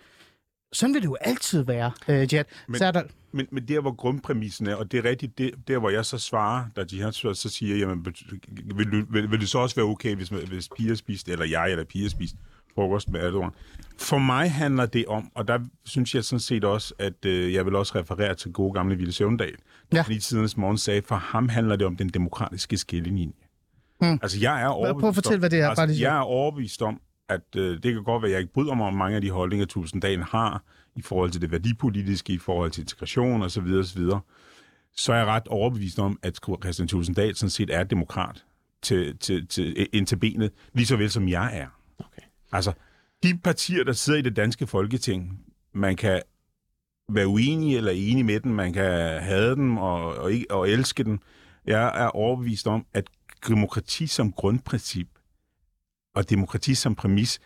Sådan 0.75 0.93
vil 0.93 1.01
det 1.01 1.07
jo 1.07 1.17
altid 1.21 1.61
være, 1.61 1.91
uh, 2.07 2.33
Jet. 2.33 2.45
Men, 2.67 2.77
så 2.77 2.85
er 2.85 2.91
der... 2.91 3.03
men, 3.31 3.47
men 3.51 3.67
der, 3.67 3.79
hvor 3.79 3.91
grundpræmissen 3.91 4.67
er, 4.67 4.75
og 4.75 4.91
det 4.91 4.97
er 4.97 5.09
rigtigt, 5.09 5.37
det, 5.37 5.51
der, 5.67 5.77
hvor 5.77 5.89
jeg 5.89 6.05
så 6.05 6.17
svarer, 6.17 6.65
da 6.75 6.83
de 6.83 7.01
har 7.01 7.11
så 7.11 7.49
siger, 7.49 7.77
jamen, 7.77 8.05
vil, 8.05 8.91
vil, 8.91 9.05
vil, 9.09 9.31
vil 9.31 9.39
det 9.39 9.49
så 9.49 9.59
også 9.59 9.75
være 9.75 9.85
okay, 9.85 10.15
hvis, 10.15 10.29
hvis 10.29 10.69
piger 10.77 10.95
spiste, 10.95 11.31
eller 11.31 11.45
jeg 11.45 11.71
eller 11.71 11.83
piger 11.85 12.09
spiste 12.09 12.37
frokost 12.75 13.09
med 13.09 13.19
Erdogan? 13.19 13.51
For 13.97 14.17
mig 14.17 14.51
handler 14.51 14.85
det 14.85 15.05
om, 15.05 15.31
og 15.35 15.47
der 15.47 15.59
synes 15.85 16.15
jeg 16.15 16.23
sådan 16.23 16.39
set 16.39 16.63
også, 16.63 16.93
at 16.99 17.25
øh, 17.25 17.53
jeg 17.53 17.65
vil 17.65 17.75
også 17.75 17.99
referere 17.99 18.35
til 18.35 18.51
gode 18.53 18.73
gamle 18.73 18.95
Ville 18.95 19.13
Søvndal, 19.13 19.55
ja. 19.93 20.01
fordi 20.01 20.19
tidernes 20.19 20.57
morgen 20.57 20.77
sagde, 20.77 21.01
for 21.01 21.15
ham 21.15 21.49
handler 21.49 21.75
det 21.75 21.87
om 21.87 21.95
den 21.95 22.09
demokratiske 22.09 22.77
skillelinje. 22.77 23.33
Hmm. 24.01 24.19
Altså, 24.21 24.39
jeg 24.41 24.61
er 24.61 24.67
overbevist 24.67 24.99
Prøv 24.99 25.09
at 25.09 25.15
fortælle, 25.15 25.39
hvad 25.39 25.49
det 25.49 25.59
er. 25.59 25.69
Altså, 25.69 26.01
jeg 26.01 26.15
er 26.15 26.21
overbevist 26.21 26.81
om, 26.81 27.01
at 27.29 27.55
øh, 27.55 27.83
det 27.83 27.93
kan 27.93 28.03
godt 28.03 28.21
være, 28.21 28.29
at 28.29 28.33
jeg 28.33 28.41
ikke 28.41 28.53
bryder 28.53 28.73
mig 28.73 28.87
om 28.87 28.93
mange 28.93 29.15
af 29.15 29.21
de 29.21 29.29
holdninger, 29.29 29.65
Tulsendalen 29.65 30.23
har 30.23 30.63
i 30.95 31.01
forhold 31.01 31.31
til 31.31 31.41
det 31.41 31.51
værdipolitiske, 31.51 32.33
i 32.33 32.37
forhold 32.37 32.71
til 32.71 32.81
integration 32.81 33.43
osv. 33.43 33.67
osv. 33.79 34.01
Så 34.95 35.13
er 35.13 35.17
jeg 35.17 35.25
ret 35.25 35.47
overbevist 35.47 35.99
om, 35.99 36.19
at 36.23 36.39
Christian 36.63 36.87
Tulsendal 36.87 37.35
sådan 37.35 37.49
set 37.49 37.69
er 37.69 37.83
demokrat 37.83 38.45
til, 38.81 39.17
til, 39.17 39.47
til, 39.47 39.87
ind 39.93 40.07
til 40.07 40.15
benet, 40.15 40.51
lige 40.73 40.85
så 40.85 40.95
vel 40.95 41.11
som 41.11 41.29
jeg 41.29 41.57
er. 41.57 41.67
Okay. 41.99 42.21
Altså, 42.51 42.73
de 43.23 43.37
partier, 43.43 43.83
der 43.83 43.93
sidder 43.93 44.19
i 44.19 44.21
det 44.21 44.35
danske 44.35 44.67
folketing, 44.67 45.39
man 45.73 45.95
kan 45.95 46.21
være 47.09 47.27
uenig 47.27 47.77
eller 47.77 47.91
enig 47.91 48.25
med 48.25 48.39
dem, 48.39 48.51
man 48.51 48.73
kan 48.73 49.21
have 49.21 49.55
dem 49.55 49.77
og, 49.77 50.15
og, 50.15 50.31
og 50.49 50.69
elske 50.69 51.03
dem. 51.03 51.19
Jeg 51.65 52.03
er 52.03 52.07
overbevist 52.07 52.67
om, 52.67 52.85
at 52.93 53.09
demokrati 53.47 54.07
som 54.07 54.31
grundprincip 54.31 55.07
og 56.15 56.29
demokrati 56.29 56.75
som 56.75 56.95
præmis 56.95 57.39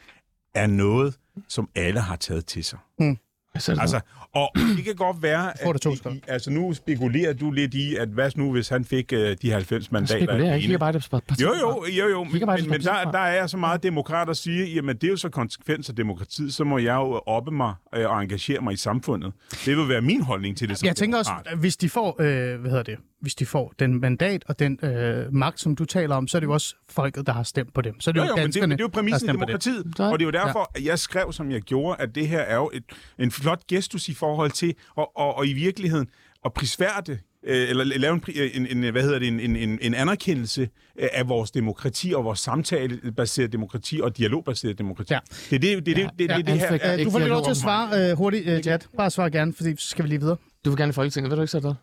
er 0.53 0.67
noget, 0.67 1.17
som 1.47 1.69
alle 1.75 1.99
har 1.99 2.15
taget 2.15 2.45
til 2.45 2.63
sig. 2.63 2.79
Mm. 2.99 3.17
Altså, 3.55 3.99
og 4.33 4.51
det 4.77 4.83
kan 4.83 4.95
godt 4.95 5.21
være, 5.21 5.61
at, 5.61 5.73
det 5.73 5.81
to 5.81 6.09
I, 6.11 6.21
altså 6.27 6.51
nu 6.51 6.73
spekulerer 6.73 7.33
du 7.33 7.51
lidt 7.51 7.73
i, 7.73 7.95
at 7.95 8.09
hvad 8.09 8.31
nu, 8.35 8.51
hvis 8.51 8.69
han 8.69 8.85
fik 8.85 9.13
uh, 9.13 9.19
de 9.19 9.51
90 9.51 9.91
mandater? 9.91 10.15
Jeg 10.15 10.27
spekulerer 10.27 10.55
ikke, 10.55 10.77
bare 10.77 10.91
det 10.91 11.41
Jo, 11.41 11.53
jo, 11.61 11.85
jo, 11.97 12.07
jo, 12.07 12.23
men, 12.23 12.69
men 12.69 12.81
der, 12.81 13.11
der 13.11 13.19
er 13.19 13.47
så 13.47 13.57
meget 13.57 13.83
demokrat 13.83 14.29
at 14.29 14.37
sige, 14.37 14.73
jamen 14.73 14.95
det 14.95 15.03
er 15.03 15.11
jo 15.11 15.17
så 15.17 15.29
konsekvens 15.29 15.89
af 15.89 15.95
demokratiet, 15.95 16.53
så 16.53 16.63
må 16.63 16.77
jeg 16.77 16.95
jo 16.95 17.21
oppe 17.25 17.51
mig 17.51 17.73
uh, 17.97 18.11
og 18.11 18.21
engagere 18.21 18.61
mig 18.61 18.73
i 18.73 18.77
samfundet. 18.77 19.33
Det 19.65 19.77
vil 19.77 19.89
være 19.89 20.01
min 20.01 20.21
holdning 20.21 20.57
til 20.57 20.69
det 20.69 20.77
som 20.77 20.85
Jeg 20.85 20.95
tænker 20.95 21.17
demokrat. 21.17 21.47
også, 21.47 21.57
hvis 21.57 21.77
de 21.77 21.89
får, 21.89 22.21
øh, 22.21 22.59
hvad 22.59 22.69
hedder 22.71 22.83
det, 22.83 22.97
hvis 23.21 23.35
de 23.35 23.45
får 23.45 23.73
den 23.79 23.99
mandat 24.01 24.43
og 24.47 24.59
den 24.59 24.79
øh, 24.83 25.33
magt, 25.33 25.59
som 25.59 25.75
du 25.75 25.85
taler 25.85 26.15
om, 26.15 26.27
så 26.27 26.37
er 26.37 26.39
det 26.39 26.47
jo 26.47 26.53
også 26.53 26.75
folket, 26.89 27.27
der 27.27 27.33
har 27.33 27.43
stemt 27.43 27.73
på 27.73 27.81
dem. 27.81 27.99
Så 27.99 28.09
er 28.09 28.11
det 28.11 28.19
jo, 28.19 28.25
jo, 28.25 28.29
jo 28.29 28.35
danskerne, 28.35 28.67
men 28.67 28.71
det, 28.71 28.77
det 28.77 28.83
er 28.83 28.87
jo 28.87 28.91
præmissen 28.93 29.29
i 29.29 29.33
demokratiet. 29.33 29.85
Det. 29.85 29.99
Og 29.99 30.19
det 30.19 30.25
er 30.25 30.27
jo 30.27 30.45
derfor, 30.45 30.71
ja. 30.75 30.79
at 30.79 30.85
jeg 30.85 30.99
skrev, 30.99 31.33
som 31.33 31.51
jeg 31.51 31.61
gjorde, 31.61 32.01
at 32.01 32.15
det 32.15 32.27
her 32.27 32.39
er 32.39 32.55
jo 32.55 32.71
et, 32.73 32.83
en 33.19 33.31
flot 33.31 33.67
gestus 33.67 34.09
i 34.09 34.13
forhold 34.13 34.51
til, 34.51 34.73
og, 34.95 35.17
og, 35.17 35.37
og 35.37 35.47
i 35.47 35.53
virkeligheden, 35.53 36.07
at 36.45 36.53
prisværde 36.53 37.19
øh, 37.43 37.69
eller 37.69 37.83
lave 37.83 38.13
en, 38.13 38.67
en, 38.67 38.83
en, 38.83 38.91
hvad 38.91 39.01
hedder 39.03 39.19
det, 39.19 39.27
en, 39.27 39.39
en, 39.39 39.79
en 39.81 39.93
anerkendelse 39.93 40.69
af 41.13 41.29
vores 41.29 41.51
demokrati 41.51 42.13
og 42.13 42.25
vores 42.25 42.39
samtalebaseret 42.39 43.51
demokrati 43.51 43.99
og 44.03 44.17
dialogbaseret 44.17 44.77
demokrati. 44.77 45.13
Ja. 45.13 45.19
Det 45.49 45.55
er 45.55 45.59
det, 45.59 45.85
det, 45.85 45.85
det, 45.85 45.95
det, 45.95 46.29
det, 46.29 46.37
det, 46.37 46.47
det 46.47 46.59
her. 46.59 47.03
Du 47.03 47.11
får 47.11 47.19
lige 47.19 47.29
lov 47.29 47.43
til 47.43 47.51
at 47.51 47.57
svare 47.57 48.11
uh, 48.11 48.17
hurtigt, 48.17 48.47
uh, 48.47 48.67
Jad. 48.67 48.79
Bare 48.97 49.09
svar 49.09 49.29
gerne, 49.29 49.53
fordi 49.53 49.75
så 49.77 49.89
skal 49.89 50.03
vi 50.03 50.09
lige 50.09 50.19
videre. 50.19 50.37
Du 50.65 50.69
vil 50.69 50.77
gerne 50.77 50.89
i 50.89 50.93
Folketinget, 50.93 51.29
vil 51.29 51.37
du 51.37 51.41
ikke 51.41 51.51
sætte 51.51 51.67
dig? 51.67 51.75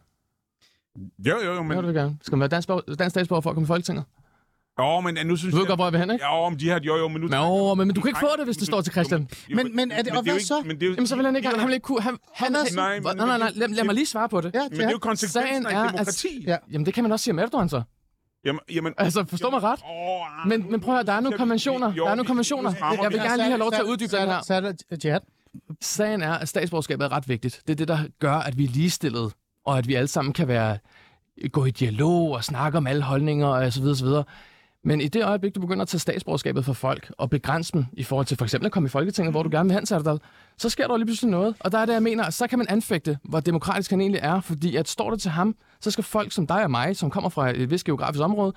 Jo, 1.19 1.37
jo, 1.45 1.55
jo. 1.55 1.63
Men... 1.63 1.77
Det 1.77 1.87
vil 1.87 1.95
gerne. 1.95 2.17
Skal 2.23 2.37
man 2.37 2.41
være 2.41 2.49
dansk, 2.49 2.69
dansk 2.99 3.11
statsborger 3.11 3.41
for 3.41 3.51
at 3.51 3.57
komme 3.57 3.65
i 3.65 3.67
Folketinget? 3.67 4.05
Jo, 4.81 5.01
men 5.01 5.27
nu 5.27 5.37
synes 5.37 5.53
du 5.53 5.57
ved 5.57 5.65
jeg... 5.65 5.69
godt, 5.69 5.79
hvor 5.79 5.85
jeg 5.85 5.93
vil 5.93 6.01
hen, 6.01 6.11
ikke? 6.11 6.25
Jo, 6.25 6.49
men 6.49 6.61
de 6.61 6.65
her, 6.65 6.81
jo, 6.83 6.97
jo, 6.97 7.09
men 7.09 7.21
nu... 7.21 7.29
Nå, 7.29 7.75
men, 7.75 7.87
men 7.87 7.95
du 7.95 8.01
kan 8.01 8.09
ikke 8.09 8.21
få 8.21 8.37
det, 8.39 8.45
hvis 8.45 8.57
det 8.57 8.67
står 8.67 8.81
til 8.81 8.93
Christian. 8.93 9.29
men, 9.55 9.77
men 9.77 9.91
er 9.91 10.03
det, 10.03 10.13
og 10.13 10.23
hvad 10.23 10.41
så? 10.41 10.63
Men 10.65 10.77
det 10.77 10.83
er 10.83 10.87
jo, 10.87 10.93
Jamen, 10.93 11.07
så 11.07 11.17
vil 11.17 11.25
han 11.25 11.37
ikke, 11.37 11.49
han 11.49 11.67
vil 11.67 11.75
ikke 11.75 11.85
kunne... 11.85 12.01
Han, 12.01 12.19
han 12.35 12.55
er, 12.55 12.75
nej, 12.75 12.99
nej, 12.99 13.15
nej, 13.15 13.39
nej, 13.39 13.53
lad, 13.55 13.69
lad 13.69 13.85
mig 13.85 13.95
lige 13.95 14.07
svare 14.07 14.29
på 14.29 14.41
det. 14.41 14.55
Ja, 14.55 14.61
det 14.61 14.71
men 14.71 14.81
det 14.81 14.87
er 14.87 14.91
jo 14.91 14.99
konsekvensen 14.99 15.67
af 15.67 15.89
demokrati. 15.93 16.45
Ja. 16.47 16.57
Jamen, 16.73 16.87
det 16.87 16.95
kan 16.95 17.05
man 17.05 17.13
også 17.13 17.25
sige 17.25 17.33
om 17.33 17.39
Erdogan 17.39 17.69
så. 17.69 17.83
Jamen, 18.45 18.61
jamen, 18.71 18.95
altså, 18.99 19.25
forstå 19.29 19.51
mig 19.51 19.63
ret. 19.63 19.81
Men, 20.47 20.71
men 20.71 20.81
prøv 20.81 20.95
at 20.95 20.99
høre, 20.99 21.07
der 21.07 21.13
er 21.13 21.21
nogle 21.21 21.39
konventioner. 21.39 21.93
Der 21.93 22.11
er 22.11 22.15
nogle 22.15 22.25
konventioner. 22.27 22.73
Jeg 23.03 23.11
vil 23.11 23.19
gerne 23.21 23.37
lige 23.37 23.47
have 23.47 23.59
lov 23.59 23.73
til 23.73 23.81
at 23.81 23.87
uddybe 23.87 24.17
den 24.17 24.29
her. 24.29 24.41
Så 24.43 24.55
er 24.55 24.61
det 24.61 25.05
jihad. 25.05 25.21
Sagen 25.81 26.23
er, 26.23 26.33
at 26.33 26.49
statsborgerskabet 26.49 27.05
er 27.05 27.13
ret 27.13 27.29
vigtigt. 27.29 27.63
Det 27.67 27.73
er 27.73 27.77
det, 27.77 27.89
der 27.89 27.99
gør, 28.21 28.33
at 28.35 28.59
vi 28.59 28.65
er 28.65 28.69
ligestillede, 28.69 29.31
og 29.67 29.79
at 29.79 29.89
vi 29.89 29.95
alle 29.95 30.09
sammen 30.09 30.33
kan 30.33 30.49
være 30.49 30.79
gå 31.53 31.65
i 31.65 31.71
dialog 31.71 32.31
og 32.31 32.45
snakke 32.45 32.79
om 32.79 32.87
alle 32.87 33.03
holdninger 33.03 33.47
og 33.47 33.73
så 33.73 33.81
videre, 33.81 33.97
så 33.97 34.05
videre. 34.05 34.25
Men 34.85 35.01
i 35.01 35.09
det 35.09 35.25
øjeblik, 35.25 35.55
du 35.55 35.61
begynder 35.61 35.83
at 35.83 35.89
tage 35.89 35.99
statsborgerskabet 36.01 36.65
for 36.65 36.73
folk 36.73 37.13
og 37.19 37.31
begrænse 37.31 37.73
dem 37.73 37.85
i 37.93 38.03
forhold 38.03 38.27
til 38.27 38.37
for 38.37 38.45
eksempel 38.45 38.67
at 38.67 38.73
komme 38.73 38.87
i 38.87 38.91
Folketinget, 38.91 39.33
hvor 39.33 39.43
du 39.43 39.49
gerne 39.53 39.69
vil 39.69 39.75
hen, 39.75 40.05
dig, 40.05 40.19
så 40.59 40.69
sker 40.69 40.87
der 40.87 40.97
lige 40.97 41.07
pludselig 41.07 41.31
noget. 41.31 41.55
Og 41.61 41.73
der 41.73 41.79
er 41.79 41.87
det, 41.87 41.93
jeg 41.93 42.03
mener, 42.03 42.31
så 42.31 42.47
kan 42.47 42.59
man 42.59 42.67
anfægte, 42.71 43.19
hvor 43.25 43.41
demokratisk 43.41 43.91
han 43.91 44.01
egentlig 44.01 44.21
er, 44.23 44.41
fordi 44.41 44.77
at 44.77 44.89
står 44.89 45.11
det 45.11 45.21
til 45.21 45.31
ham, 45.31 45.57
så 45.81 45.91
skal 45.91 46.05
folk 46.05 46.33
som 46.33 46.47
dig 46.47 46.63
og 46.63 46.71
mig, 46.71 46.97
som 46.97 47.11
kommer 47.11 47.31
fra 47.31 47.51
et 47.51 47.71
vist 47.71 47.85
geografisk 47.85 48.23
område, 48.23 48.53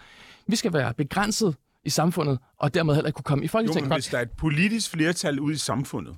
vi 0.47 0.55
skal 0.55 0.73
være 0.73 0.93
begrænset 0.93 1.55
i 1.85 1.89
samfundet, 1.89 2.39
og 2.57 2.73
dermed 2.73 2.95
heller 2.95 3.07
ikke 3.07 3.15
kunne 3.15 3.23
komme 3.23 3.45
i 3.45 3.47
Folketinget. 3.47 3.85
Jo, 3.85 3.89
men 3.89 3.95
hvis 3.95 4.07
der 4.07 4.17
er 4.17 4.21
et 4.21 4.31
politisk 4.31 4.91
flertal 4.91 5.39
ude 5.39 5.53
i 5.53 5.57
samfundet, 5.57 6.15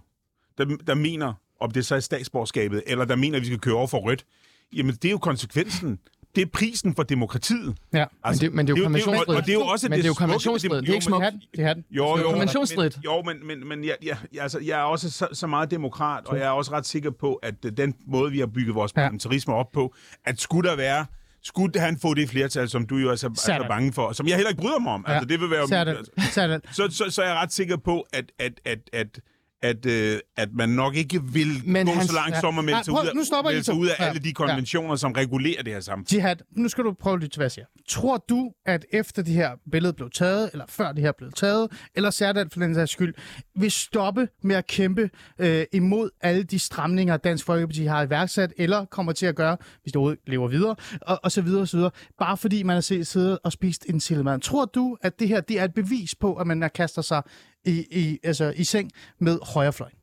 der, 0.57 0.65
der 0.65 0.95
mener, 0.95 1.33
om 1.59 1.71
det 1.71 1.85
så 1.85 1.95
er 1.95 1.99
statsborgerskabet, 1.99 2.83
eller 2.87 3.05
der 3.05 3.15
mener, 3.15 3.35
at 3.35 3.41
vi 3.41 3.47
skal 3.47 3.59
køre 3.59 3.75
over 3.75 3.87
for 3.87 3.97
rødt, 3.97 4.25
jamen 4.73 4.95
det 4.95 5.05
er 5.05 5.11
jo 5.11 5.17
konsekvensen 5.17 5.99
det 6.35 6.41
er 6.41 6.45
prisen 6.53 6.95
for 6.95 7.03
demokratiet. 7.03 7.77
Ja, 7.93 8.05
altså, 8.23 8.49
men, 8.51 8.67
det, 8.67 8.75
det 8.75 8.81
er 8.81 8.83
jo 8.83 8.85
konventionsstridigt. 8.85 9.37
Og 9.37 9.45
det 9.45 9.49
er 9.49 9.53
jo 9.53 9.65
også 9.65 9.89
men 9.89 9.97
det, 9.97 10.05
er 10.05 10.07
jo 10.07 10.13
konventionsstridigt. 10.13 10.81
Det 10.81 10.89
er 10.89 10.93
ikke 10.93 11.05
smukt. 11.05 11.25
Det 11.55 11.65
er 11.65 11.75
Jo, 11.91 12.17
jo, 12.17 12.29
konventionsstridigt. 12.29 12.99
Jo, 13.05 13.21
men, 13.21 13.47
men, 13.47 13.67
men 13.67 13.83
jeg, 13.83 13.95
jeg, 14.03 14.17
altså, 14.41 14.59
jeg 14.59 14.79
er 14.79 14.83
også 14.83 15.11
så, 15.11 15.27
så 15.33 15.47
meget 15.47 15.71
demokrat, 15.71 16.25
og 16.25 16.37
jeg 16.37 16.45
er 16.45 16.49
også 16.49 16.71
ret 16.71 16.85
sikker 16.85 17.11
på, 17.11 17.33
at 17.33 17.53
den 17.77 17.95
måde, 18.07 18.31
vi 18.31 18.39
har 18.39 18.47
bygget 18.47 18.75
vores 18.75 18.93
parlamentarisme 18.93 19.53
op 19.53 19.71
på, 19.71 19.95
at 20.25 20.41
skulle 20.41 20.69
der 20.69 20.75
være 20.75 21.05
skulle 21.43 21.79
han 21.79 21.97
få 21.97 22.13
det 22.13 22.29
flertal, 22.29 22.69
som 22.69 22.85
du 22.85 22.97
jo 22.97 23.09
er 23.09 23.15
så, 23.15 23.27
er 23.27 23.33
så 23.33 23.65
bange 23.67 23.93
for, 23.93 24.11
som 24.11 24.27
jeg 24.27 24.35
heller 24.35 24.49
ikke 24.49 24.61
bryder 24.61 24.79
mig 24.79 24.93
om. 24.93 25.05
Ja. 25.07 25.13
Altså, 25.13 25.27
det 25.27 25.39
vil 25.39 25.49
være... 25.49 25.61
Altså, 25.61 26.59
så, 26.71 26.87
så, 26.91 27.09
så 27.09 27.21
er 27.21 27.27
jeg 27.27 27.35
ret 27.35 27.53
sikker 27.53 27.77
på, 27.77 28.05
at, 28.13 28.25
at, 28.39 28.53
at, 28.65 28.79
at 28.93 29.19
at, 29.61 29.85
øh, 29.85 30.19
at 30.37 30.49
man 30.53 30.69
nok 30.69 30.95
ikke 30.95 31.23
vil 31.23 31.47
Men 31.65 31.85
gå 31.85 31.91
hans, 31.91 32.09
så 32.09 32.15
langt 32.15 32.37
som 32.39 32.59
at 32.59 32.65
melde 32.65 32.83
sig 32.83 32.93
ud 32.93 32.97
af, 32.97 33.73
ud 33.73 33.87
af 33.87 33.95
ja. 33.99 34.05
alle 34.05 34.21
de 34.21 34.33
konventioner, 34.33 34.89
ja. 34.89 34.95
som 34.95 35.11
regulerer 35.11 35.63
det 35.63 35.73
her 35.73 35.79
samfund. 35.79 36.07
Jihad, 36.13 36.35
nu 36.51 36.69
skal 36.69 36.83
du 36.83 36.93
prøve 36.93 37.13
at 37.13 37.19
lytte 37.19 37.33
til, 37.33 37.39
hvad 37.39 37.45
jeg 37.45 37.51
siger. 37.51 37.65
tror 37.89 38.17
du, 38.29 38.51
at 38.65 38.85
efter 38.93 39.21
det 39.21 39.33
her 39.33 39.51
billede 39.71 39.93
blev 39.93 40.09
taget, 40.09 40.49
eller 40.51 40.65
før 40.69 40.91
det 40.91 41.03
her 41.03 41.11
blev 41.11 41.31
taget, 41.31 41.71
eller 41.95 42.09
Særdal 42.09 42.49
for 42.49 42.59
den 42.59 42.75
sags 42.75 42.91
skyld, 42.91 43.13
vil 43.55 43.71
stoppe 43.71 44.27
med 44.43 44.55
at 44.55 44.67
kæmpe 44.67 45.09
øh, 45.39 45.65
imod 45.73 46.09
alle 46.21 46.43
de 46.43 46.59
stramninger, 46.59 47.17
Dansk 47.17 47.45
Folkeparti 47.45 47.85
har 47.85 48.03
iværksat, 48.03 48.53
eller 48.57 48.85
kommer 48.85 49.13
til 49.13 49.25
at 49.25 49.35
gøre, 49.35 49.57
hvis 49.83 49.93
det 49.93 50.17
lever 50.27 50.47
videre, 50.47 50.75
og, 51.01 51.19
og 51.23 51.31
så 51.31 51.41
videre 51.41 51.61
og 51.61 51.67
så 51.67 51.77
videre, 51.77 51.91
bare 52.19 52.37
fordi 52.37 52.63
man 52.63 52.73
har 52.73 52.81
set, 52.81 53.07
siddet 53.07 53.39
og 53.43 53.51
spist 53.51 53.85
en 53.89 53.99
sillemad. 53.99 54.39
Tror 54.39 54.65
du, 54.65 54.97
at 55.01 55.19
det 55.19 55.27
her 55.27 55.41
det 55.41 55.59
er 55.59 55.63
et 55.63 55.73
bevis 55.73 56.15
på, 56.15 56.35
at 56.35 56.47
man 56.47 56.69
kaster 56.75 57.01
sig 57.01 57.21
i, 57.65 57.85
i, 57.91 58.19
altså, 58.23 58.53
i 58.55 58.63
seng 58.63 58.91
med 59.19 59.39
højrefløjen? 59.53 59.95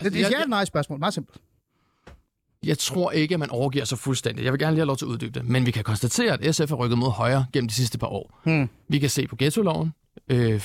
Altså, 0.00 0.10
det 0.10 0.22
er 0.22 0.26
et 0.26 0.30
jeg- 0.32 0.36
eller 0.40 0.46
nej 0.46 0.64
spørgsmål, 0.64 0.98
meget 0.98 1.14
simpelt. 1.14 1.38
Jeg 2.64 2.78
tror 2.78 3.10
ikke, 3.10 3.34
at 3.34 3.38
man 3.40 3.50
overgiver 3.50 3.84
sig 3.84 3.98
fuldstændig. 3.98 4.44
Jeg 4.44 4.52
vil 4.52 4.58
gerne 4.60 4.72
lige 4.72 4.80
have 4.80 4.86
lov 4.86 4.96
til 4.96 5.04
at 5.04 5.08
uddybe 5.08 5.38
det. 5.38 5.48
Men 5.48 5.66
vi 5.66 5.70
kan 5.70 5.84
konstatere, 5.84 6.32
at 6.42 6.54
SF 6.54 6.68
har 6.68 6.76
rykket 6.76 6.98
mod 6.98 7.10
højre 7.10 7.46
gennem 7.52 7.68
de 7.68 7.74
sidste 7.74 7.98
par 7.98 8.06
år. 8.06 8.40
Hmm. 8.44 8.68
Vi 8.88 8.98
kan 8.98 9.10
se 9.10 9.26
på 9.26 9.36
ghetto-loven, 9.36 9.92
øh, 10.28 10.60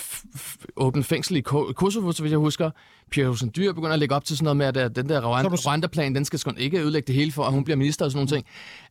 åbent 0.77 1.05
fængsel 1.05 1.35
i 1.35 1.41
Ko- 1.41 1.71
Kosovo, 1.75 2.11
så 2.11 2.23
vidt 2.23 2.31
jeg 2.31 2.39
husker. 2.39 2.71
Pia 3.11 3.27
Olsen 3.27 3.51
Dyr 3.55 3.73
begynder 3.73 3.93
at 3.93 3.99
lægge 3.99 4.15
op 4.15 4.25
til 4.25 4.37
sådan 4.37 4.43
noget 4.55 4.75
med, 4.75 4.83
at 4.83 4.95
den 4.95 5.09
der 5.09 5.21
Rwanda-plan, 5.67 6.15
den 6.15 6.25
skal 6.25 6.39
sgu 6.39 6.51
ikke 6.57 6.79
ødelægge 6.81 7.07
det 7.07 7.15
hele 7.15 7.31
for, 7.31 7.43
at 7.43 7.53
hun 7.53 7.63
bliver 7.63 7.77
minister 7.77 8.05
og 8.05 8.11
sådan 8.11 8.17
nogle 8.17 8.29
ting. 8.37 8.45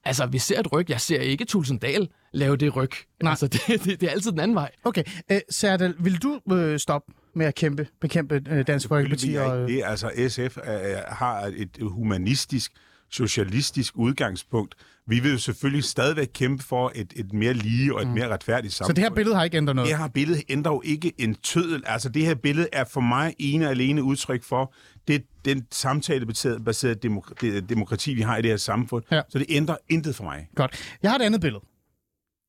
Altså, 0.05 0.27
vi 0.27 0.39
ser 0.39 0.61
et 0.61 0.73
ryg. 0.73 0.91
Jeg 0.91 1.01
ser 1.01 1.21
ikke 1.21 1.45
Tulsendal 1.45 2.09
lave 2.33 2.57
det 2.57 2.77
ryg. 2.77 2.91
Nej. 3.23 3.31
Altså, 3.31 3.47
det, 3.53 3.61
det, 3.67 3.85
det 4.01 4.03
er 4.03 4.11
altid 4.11 4.31
den 4.31 4.41
anden 4.41 4.55
vej. 4.55 4.71
Okay, 4.85 5.03
øh, 5.31 5.41
Særdal, 5.51 5.95
vil 5.99 6.17
du 6.23 6.41
øh, 6.53 6.79
stoppe 6.79 7.13
med 7.35 7.47
at 7.47 7.55
kæmpe, 7.55 7.87
bekæmpe 8.01 8.43
øh, 8.51 8.67
Dansk 8.67 8.89
Folkeparti? 8.89 9.35
Og, 9.35 9.69
Det, 9.69 9.83
altså 9.85 10.11
SF 10.29 10.59
er, 10.65 11.15
har 11.15 11.53
et 11.57 11.79
humanistisk, 11.81 12.73
socialistisk 13.11 13.93
udgangspunkt. 13.97 14.75
Vi 15.07 15.21
vil 15.21 15.33
jo 15.33 15.39
selvfølgelig 15.39 15.85
stadigvæk 15.85 16.29
kæmpe 16.35 16.65
for 16.65 16.93
et, 16.95 17.13
et 17.17 17.33
mere 17.33 17.53
lige 17.53 17.95
og 17.95 18.03
et 18.03 18.09
mere 18.09 18.29
retfærdigt 18.29 18.73
så 18.73 18.77
samfund. 18.77 18.97
det 18.97 19.05
her 19.05 19.11
billede 19.11 19.37
har 19.37 19.45
ikke 19.45 19.57
ændret 19.57 19.77
noget? 19.77 19.91
Det 19.91 19.99
her 19.99 20.09
billede 20.09 20.43
ændrer 20.49 20.73
jo 20.73 20.83
ikke 20.85 21.13
en 21.19 21.35
tødel. 21.35 21.83
Altså, 21.87 22.09
det 22.09 22.27
her 22.27 22.35
billede 22.35 22.69
er 22.73 22.85
for 22.85 23.01
mig 23.01 23.35
ene 23.39 23.65
og 23.67 23.71
alene 23.71 24.03
udtryk 24.03 24.43
for 24.45 24.75
det, 25.09 25.25
den 25.45 25.67
samtalebaserede 25.73 26.99
demok- 27.09 27.33
det 27.41 27.69
demokrati, 27.69 28.15
vi 28.15 28.21
har 28.23 28.37
i 28.37 28.43
det 28.43 28.51
her 28.51 28.57
samfund. 28.57 29.05
Ja. 29.11 29.23
Så 29.29 29.39
det 29.39 29.47
ændrer 29.49 29.77
intet 29.89 30.15
for 30.15 30.25
mig. 30.25 30.49
Godt. 30.55 30.97
Jeg 31.03 31.11
har 31.11 31.19
et 31.19 31.23
andet 31.23 31.41
billede. 31.41 31.65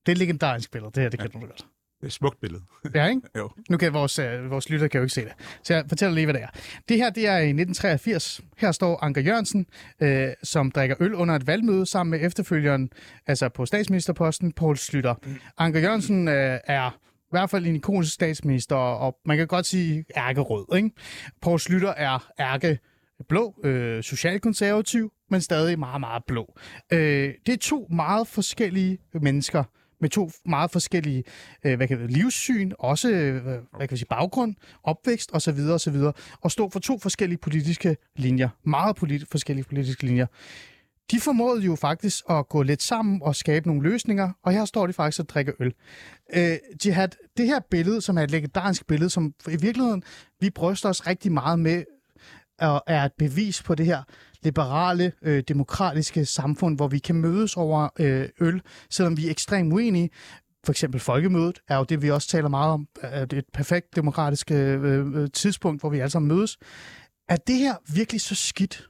Det 0.05 0.11
er 0.11 0.11
et 0.11 0.17
legendarisk 0.17 0.71
billede. 0.71 0.91
Det 0.95 1.03
her, 1.03 1.09
det 1.09 1.19
kender 1.19 1.39
du 1.39 1.45
godt. 1.45 1.65
Det 2.01 2.07
er 2.07 2.11
smukt 2.11 2.41
billede. 2.41 2.61
Ja, 2.95 3.07
ikke? 3.07 3.21
Jo. 3.37 3.49
Nu 3.69 3.77
kan 3.77 3.93
vores, 3.93 4.19
øh, 4.19 4.51
vores 4.51 4.69
lytter 4.69 4.87
kan 4.87 4.97
jo 4.99 5.03
ikke 5.03 5.13
se 5.13 5.21
det. 5.21 5.33
Så 5.63 5.73
jeg 5.73 5.85
fortæller 5.89 6.15
lige, 6.15 6.25
hvad 6.25 6.33
det 6.33 6.43
er. 6.43 6.47
Det 6.89 6.97
her, 6.97 7.09
det 7.09 7.27
er 7.27 7.37
i 7.37 7.49
1983. 7.49 8.41
Her 8.57 8.71
står 8.71 9.03
Anker 9.03 9.21
Jørgensen, 9.21 9.65
øh, 10.01 10.27
som 10.43 10.71
drikker 10.71 10.95
øl 10.99 11.13
under 11.13 11.35
et 11.35 11.47
valgmøde 11.47 11.85
sammen 11.85 12.11
med 12.11 12.27
efterfølgeren, 12.27 12.89
altså 13.27 13.49
på 13.49 13.65
statsministerposten, 13.65 14.51
Poul 14.51 14.77
Slytter. 14.77 15.15
Anker 15.57 15.79
Jørgensen 15.79 16.27
øh, 16.27 16.59
er 16.63 16.89
i 17.19 17.31
hvert 17.31 17.49
fald 17.49 17.65
en 17.65 17.75
ikonisk 17.75 18.13
statsminister, 18.13 18.75
og 18.75 19.17
man 19.25 19.37
kan 19.37 19.47
godt 19.47 19.65
sige 19.65 20.05
ærkerød, 20.17 20.65
ikke? 20.75 20.91
Poul 21.41 21.59
Slytter 21.59 21.93
er 21.93 22.31
ærke 22.39 22.79
blå, 23.29 23.55
øh, 23.63 24.03
socialkonservativ, 24.03 25.11
men 25.29 25.41
stadig 25.41 25.79
meget, 25.79 25.99
meget 25.99 26.23
blå. 26.27 26.57
Øh, 26.93 27.33
det 27.45 27.53
er 27.53 27.57
to 27.61 27.87
meget 27.89 28.27
forskellige 28.27 28.97
mennesker, 29.21 29.63
med 30.01 30.09
to 30.09 30.31
meget 30.45 30.71
forskellige 30.71 31.23
øh, 31.63 31.75
hvad 31.77 31.87
kan, 31.87 32.07
livssyn, 32.07 32.71
også 32.79 33.09
øh, 33.09 33.43
hvad 33.43 33.87
kan 33.87 33.91
vi 33.91 33.97
sige, 33.97 34.07
baggrund, 34.09 34.55
opvækst 34.83 35.29
osv. 35.33 35.59
osv. 35.59 35.95
og 36.41 36.51
stå 36.51 36.69
for 36.69 36.79
to 36.79 36.99
forskellige 36.99 37.37
politiske 37.37 37.97
linjer. 38.15 38.49
Meget 38.63 38.95
politi- 38.97 39.25
forskellige 39.31 39.65
politiske 39.65 40.03
linjer. 40.03 40.25
De 41.11 41.19
formåede 41.19 41.61
jo 41.61 41.75
faktisk 41.75 42.23
at 42.29 42.49
gå 42.49 42.61
lidt 42.61 42.83
sammen 42.83 43.21
og 43.23 43.35
skabe 43.35 43.67
nogle 43.67 43.83
løsninger, 43.83 44.31
og 44.43 44.51
her 44.51 44.65
står 44.65 44.87
de 44.87 44.93
faktisk 44.93 45.19
og 45.19 45.29
drikker 45.29 45.53
øl. 45.59 45.73
Øh, 46.33 46.57
Jihad, 46.85 47.09
det 47.37 47.45
her 47.45 47.59
billede, 47.71 48.01
som 48.01 48.17
er 48.17 48.21
et 48.21 48.31
legendarisk 48.31 48.87
billede, 48.87 49.09
som 49.09 49.33
i 49.47 49.55
virkeligheden 49.61 50.03
vi 50.39 50.49
bryster 50.49 50.89
os 50.89 51.07
rigtig 51.07 51.31
meget 51.31 51.59
med, 51.59 51.83
og 52.59 52.83
er 52.87 53.03
et 53.03 53.13
bevis 53.17 53.63
på 53.63 53.75
det 53.75 53.85
her 53.85 54.03
liberale, 54.43 55.11
øh, 55.21 55.43
demokratiske 55.47 56.25
samfund, 56.25 56.75
hvor 56.75 56.87
vi 56.87 56.99
kan 56.99 57.15
mødes 57.15 57.57
over 57.57 57.89
øh, 57.99 58.29
øl, 58.41 58.61
selvom 58.89 59.17
vi 59.17 59.27
er 59.27 59.31
ekstremt 59.31 59.73
uenige. 59.73 60.09
For 60.65 60.71
eksempel 60.71 60.99
folkemødet 60.99 61.59
er 61.67 61.77
jo 61.77 61.83
det, 61.83 62.01
vi 62.01 62.11
også 62.11 62.27
taler 62.27 62.49
meget 62.49 62.71
om. 62.71 62.87
Er 63.01 63.25
det 63.25 63.39
et 63.39 63.45
perfekt 63.53 63.95
demokratisk 63.95 64.51
øh, 64.51 64.83
øh, 64.83 65.07
øh, 65.15 65.29
tidspunkt, 65.33 65.81
hvor 65.81 65.89
vi 65.89 65.99
alle 65.99 66.09
sammen 66.09 66.37
mødes. 66.37 66.57
Er 67.29 67.35
det 67.35 67.55
her 67.55 67.75
virkelig 67.93 68.21
så 68.21 68.35
skidt? 68.35 68.89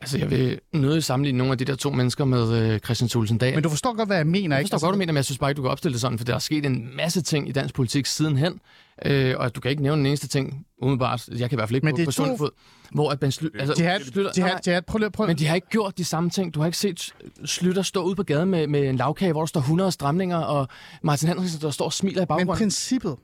Altså, 0.00 0.18
jeg 0.18 0.30
vil 0.30 0.58
nødig 0.72 1.04
sammenligne 1.04 1.38
nogle 1.38 1.52
af 1.52 1.58
de 1.58 1.64
der 1.64 1.74
to 1.74 1.90
mennesker 1.90 2.24
med 2.24 2.52
øh, 2.72 2.78
Christian 2.78 3.08
Thulesen 3.08 3.38
Dahl. 3.38 3.54
Men 3.54 3.62
du 3.62 3.68
forstår 3.68 3.96
godt, 3.96 4.08
hvad 4.08 4.16
jeg 4.16 4.26
mener, 4.26 4.38
Jeg 4.38 4.44
ikke? 4.44 4.54
Altså, 4.56 4.72
forstår 4.74 4.86
godt, 4.88 4.94
du 4.94 4.98
mener, 4.98 5.12
men 5.12 5.16
jeg 5.16 5.24
synes 5.24 5.38
bare 5.38 5.50
ikke, 5.50 5.56
du 5.56 5.62
kan 5.62 5.70
opstille 5.70 5.92
det 5.92 6.00
sådan, 6.00 6.18
for 6.18 6.24
der 6.24 6.34
er 6.34 6.38
sket 6.38 6.66
en 6.66 6.88
masse 6.96 7.22
ting 7.22 7.48
i 7.48 7.52
dansk 7.52 7.74
politik 7.74 8.06
sidenhen, 8.06 8.60
øh, 9.06 9.34
og 9.38 9.44
at 9.46 9.54
du 9.56 9.60
kan 9.60 9.70
ikke 9.70 9.82
nævne 9.82 10.00
en 10.00 10.06
eneste 10.06 10.28
ting, 10.28 10.66
umiddelbart, 10.82 11.28
jeg 11.28 11.38
kan 11.38 11.52
i 11.52 11.54
hvert 11.56 11.68
fald 11.68 11.74
ikke 11.76 11.84
Men 11.84 11.92
på, 11.92 11.96
det 11.96 12.02
er 12.02 12.06
på 12.06 12.12
to- 12.12 12.24
sund 12.26 12.38
fod, 12.38 12.50
hvor 12.92 13.10
at 13.10 13.22
man 13.22 13.32
sly, 13.32 13.46
altså, 13.58 13.74
Jihad, 13.78 14.00
slutter, 14.00 14.30
jihad, 14.36 14.58
jihad, 14.66 14.82
prøv 14.82 14.98
lige 14.98 15.10
prøv. 15.10 15.26
men 15.26 15.38
de 15.38 15.46
har 15.46 15.54
ikke 15.54 15.68
gjort 15.70 15.98
de 15.98 16.04
samme 16.04 16.30
ting. 16.30 16.54
Du 16.54 16.60
har 16.60 16.66
ikke 16.66 16.78
set 16.78 17.14
Slytter 17.44 17.82
stå 17.82 18.02
ude 18.02 18.14
på 18.16 18.22
gaden 18.22 18.50
med, 18.50 18.66
med 18.66 18.88
en 18.88 18.96
lavkage, 18.96 19.32
hvor 19.32 19.40
der 19.40 19.46
står 19.46 19.60
100 19.60 19.92
stramninger, 19.92 20.36
og 20.38 20.68
Martin 21.02 21.28
Henriksen, 21.28 21.60
der 21.60 21.70
står 21.70 21.84
og 21.84 21.92
smiler 21.92 22.16
i 22.16 22.20
Men 22.20 22.26
baggrunden. 22.26 22.56
princippet, 22.56 23.16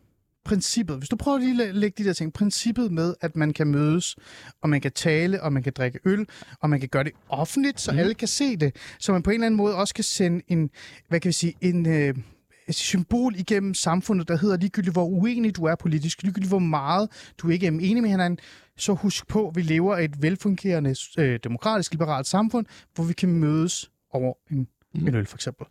princippet, 0.48 0.98
hvis 0.98 1.08
du 1.08 1.16
prøver 1.16 1.38
lige 1.38 1.64
at 1.64 1.74
lægge 1.74 2.02
de 2.02 2.08
der 2.08 2.14
ting, 2.14 2.32
princippet 2.32 2.92
med, 2.92 3.14
at 3.20 3.36
man 3.36 3.52
kan 3.52 3.66
mødes, 3.66 4.16
og 4.62 4.68
man 4.68 4.80
kan 4.80 4.92
tale, 4.92 5.42
og 5.42 5.52
man 5.52 5.62
kan 5.62 5.72
drikke 5.76 5.98
øl, 6.04 6.26
og 6.60 6.70
man 6.70 6.80
kan 6.80 6.88
gøre 6.88 7.04
det 7.04 7.12
offentligt, 7.28 7.80
så 7.80 7.92
mm. 7.92 7.98
alle 7.98 8.14
kan 8.14 8.28
se 8.28 8.56
det, 8.56 8.76
så 8.98 9.12
man 9.12 9.22
på 9.22 9.30
en 9.30 9.34
eller 9.34 9.46
anden 9.46 9.56
måde 9.56 9.74
også 9.74 9.94
kan 9.94 10.04
sende 10.04 10.42
en, 10.48 10.70
hvad 11.08 11.20
kan 11.20 11.28
vi 11.28 11.32
sige, 11.32 11.54
en, 11.60 11.86
øh, 11.86 12.14
et 12.68 12.74
symbol 12.74 13.34
igennem 13.36 13.74
samfundet, 13.74 14.28
der 14.28 14.36
hedder 14.36 14.56
ligegyldigt, 14.56 14.94
hvor 14.94 15.04
uenig 15.04 15.56
du 15.56 15.64
er 15.64 15.74
politisk, 15.74 16.22
ligegyldigt, 16.22 16.50
hvor 16.50 16.58
meget 16.58 17.32
du 17.38 17.48
ikke 17.48 17.66
er 17.66 17.70
enig 17.70 18.02
med 18.02 18.10
hinanden, 18.10 18.38
så 18.76 18.92
husk 18.94 19.26
på, 19.26 19.48
at 19.48 19.56
vi 19.56 19.62
lever 19.62 19.96
i 19.96 20.04
et 20.04 20.22
velfungerende, 20.22 20.94
øh, 21.18 21.40
demokratisk, 21.44 21.92
liberalt 21.92 22.26
samfund, 22.26 22.66
hvor 22.94 23.04
vi 23.04 23.12
kan 23.12 23.28
mødes 23.28 23.90
over 24.12 24.34
en, 24.50 24.68
mm. 24.94 25.06
en 25.06 25.14
øl, 25.14 25.26
for 25.26 25.36
eksempel. 25.36 25.66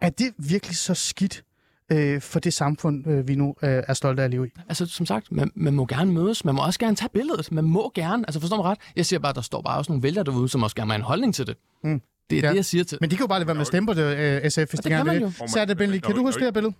Er 0.00 0.10
det 0.10 0.34
virkelig 0.38 0.76
så 0.76 0.94
skidt 0.94 1.44
øh, 1.92 2.20
for 2.20 2.40
det 2.40 2.54
samfund, 2.54 3.06
øh, 3.08 3.28
vi 3.28 3.34
nu 3.34 3.54
øh, 3.62 3.82
er 3.88 3.94
stolte 3.94 4.22
af 4.22 4.24
at 4.24 4.30
leve 4.30 4.46
i? 4.46 4.50
Altså, 4.68 4.86
som 4.86 5.06
sagt, 5.06 5.32
man, 5.32 5.50
man 5.54 5.74
må 5.74 5.86
gerne 5.86 6.12
mødes, 6.12 6.44
man 6.44 6.54
må 6.54 6.62
også 6.66 6.78
gerne 6.78 6.96
tage 6.96 7.08
billedet, 7.14 7.52
man 7.52 7.64
må 7.64 7.92
gerne, 7.94 8.24
altså 8.26 8.40
forstår 8.40 8.56
mig 8.56 8.64
ret, 8.64 8.78
jeg 8.96 9.06
siger 9.06 9.20
bare, 9.20 9.32
der 9.32 9.40
står 9.40 9.62
bare 9.62 9.78
også 9.78 9.92
nogle 9.92 10.02
vælgere 10.02 10.24
derude, 10.24 10.48
som 10.48 10.62
også 10.62 10.76
gerne 10.76 10.90
have 10.92 10.96
en 10.98 11.02
holdning 11.04 11.34
til 11.34 11.46
det. 11.46 11.56
Mm. 11.84 12.02
Det 12.30 12.38
er 12.38 12.42
Ja. 12.42 12.48
det, 12.48 12.56
jeg 12.56 12.64
siger 12.64 12.84
til. 12.84 12.98
Men 13.00 13.10
de 13.10 13.16
kan 13.16 13.22
jo 13.24 13.28
bare 13.28 13.38
lade 13.38 13.46
være 13.46 13.54
med 13.54 13.60
at 13.60 13.66
stemme 13.66 13.86
på 13.86 13.94
det, 13.94 14.16
øh, 14.44 14.50
SF, 14.50 14.56
hvis 14.58 14.74
Og 14.74 14.84
de 14.84 14.88
gerne 14.90 15.04
man 15.04 15.14
vil. 15.14 15.22
jo. 15.22 15.46
Så 15.48 15.60
er 15.60 15.64
det, 15.64 15.76
Bentley, 15.78 15.98
kan 16.00 16.14
du 16.14 16.22
huske 16.22 16.38
det 16.38 16.46
her 16.46 16.52
billede? 16.52 16.74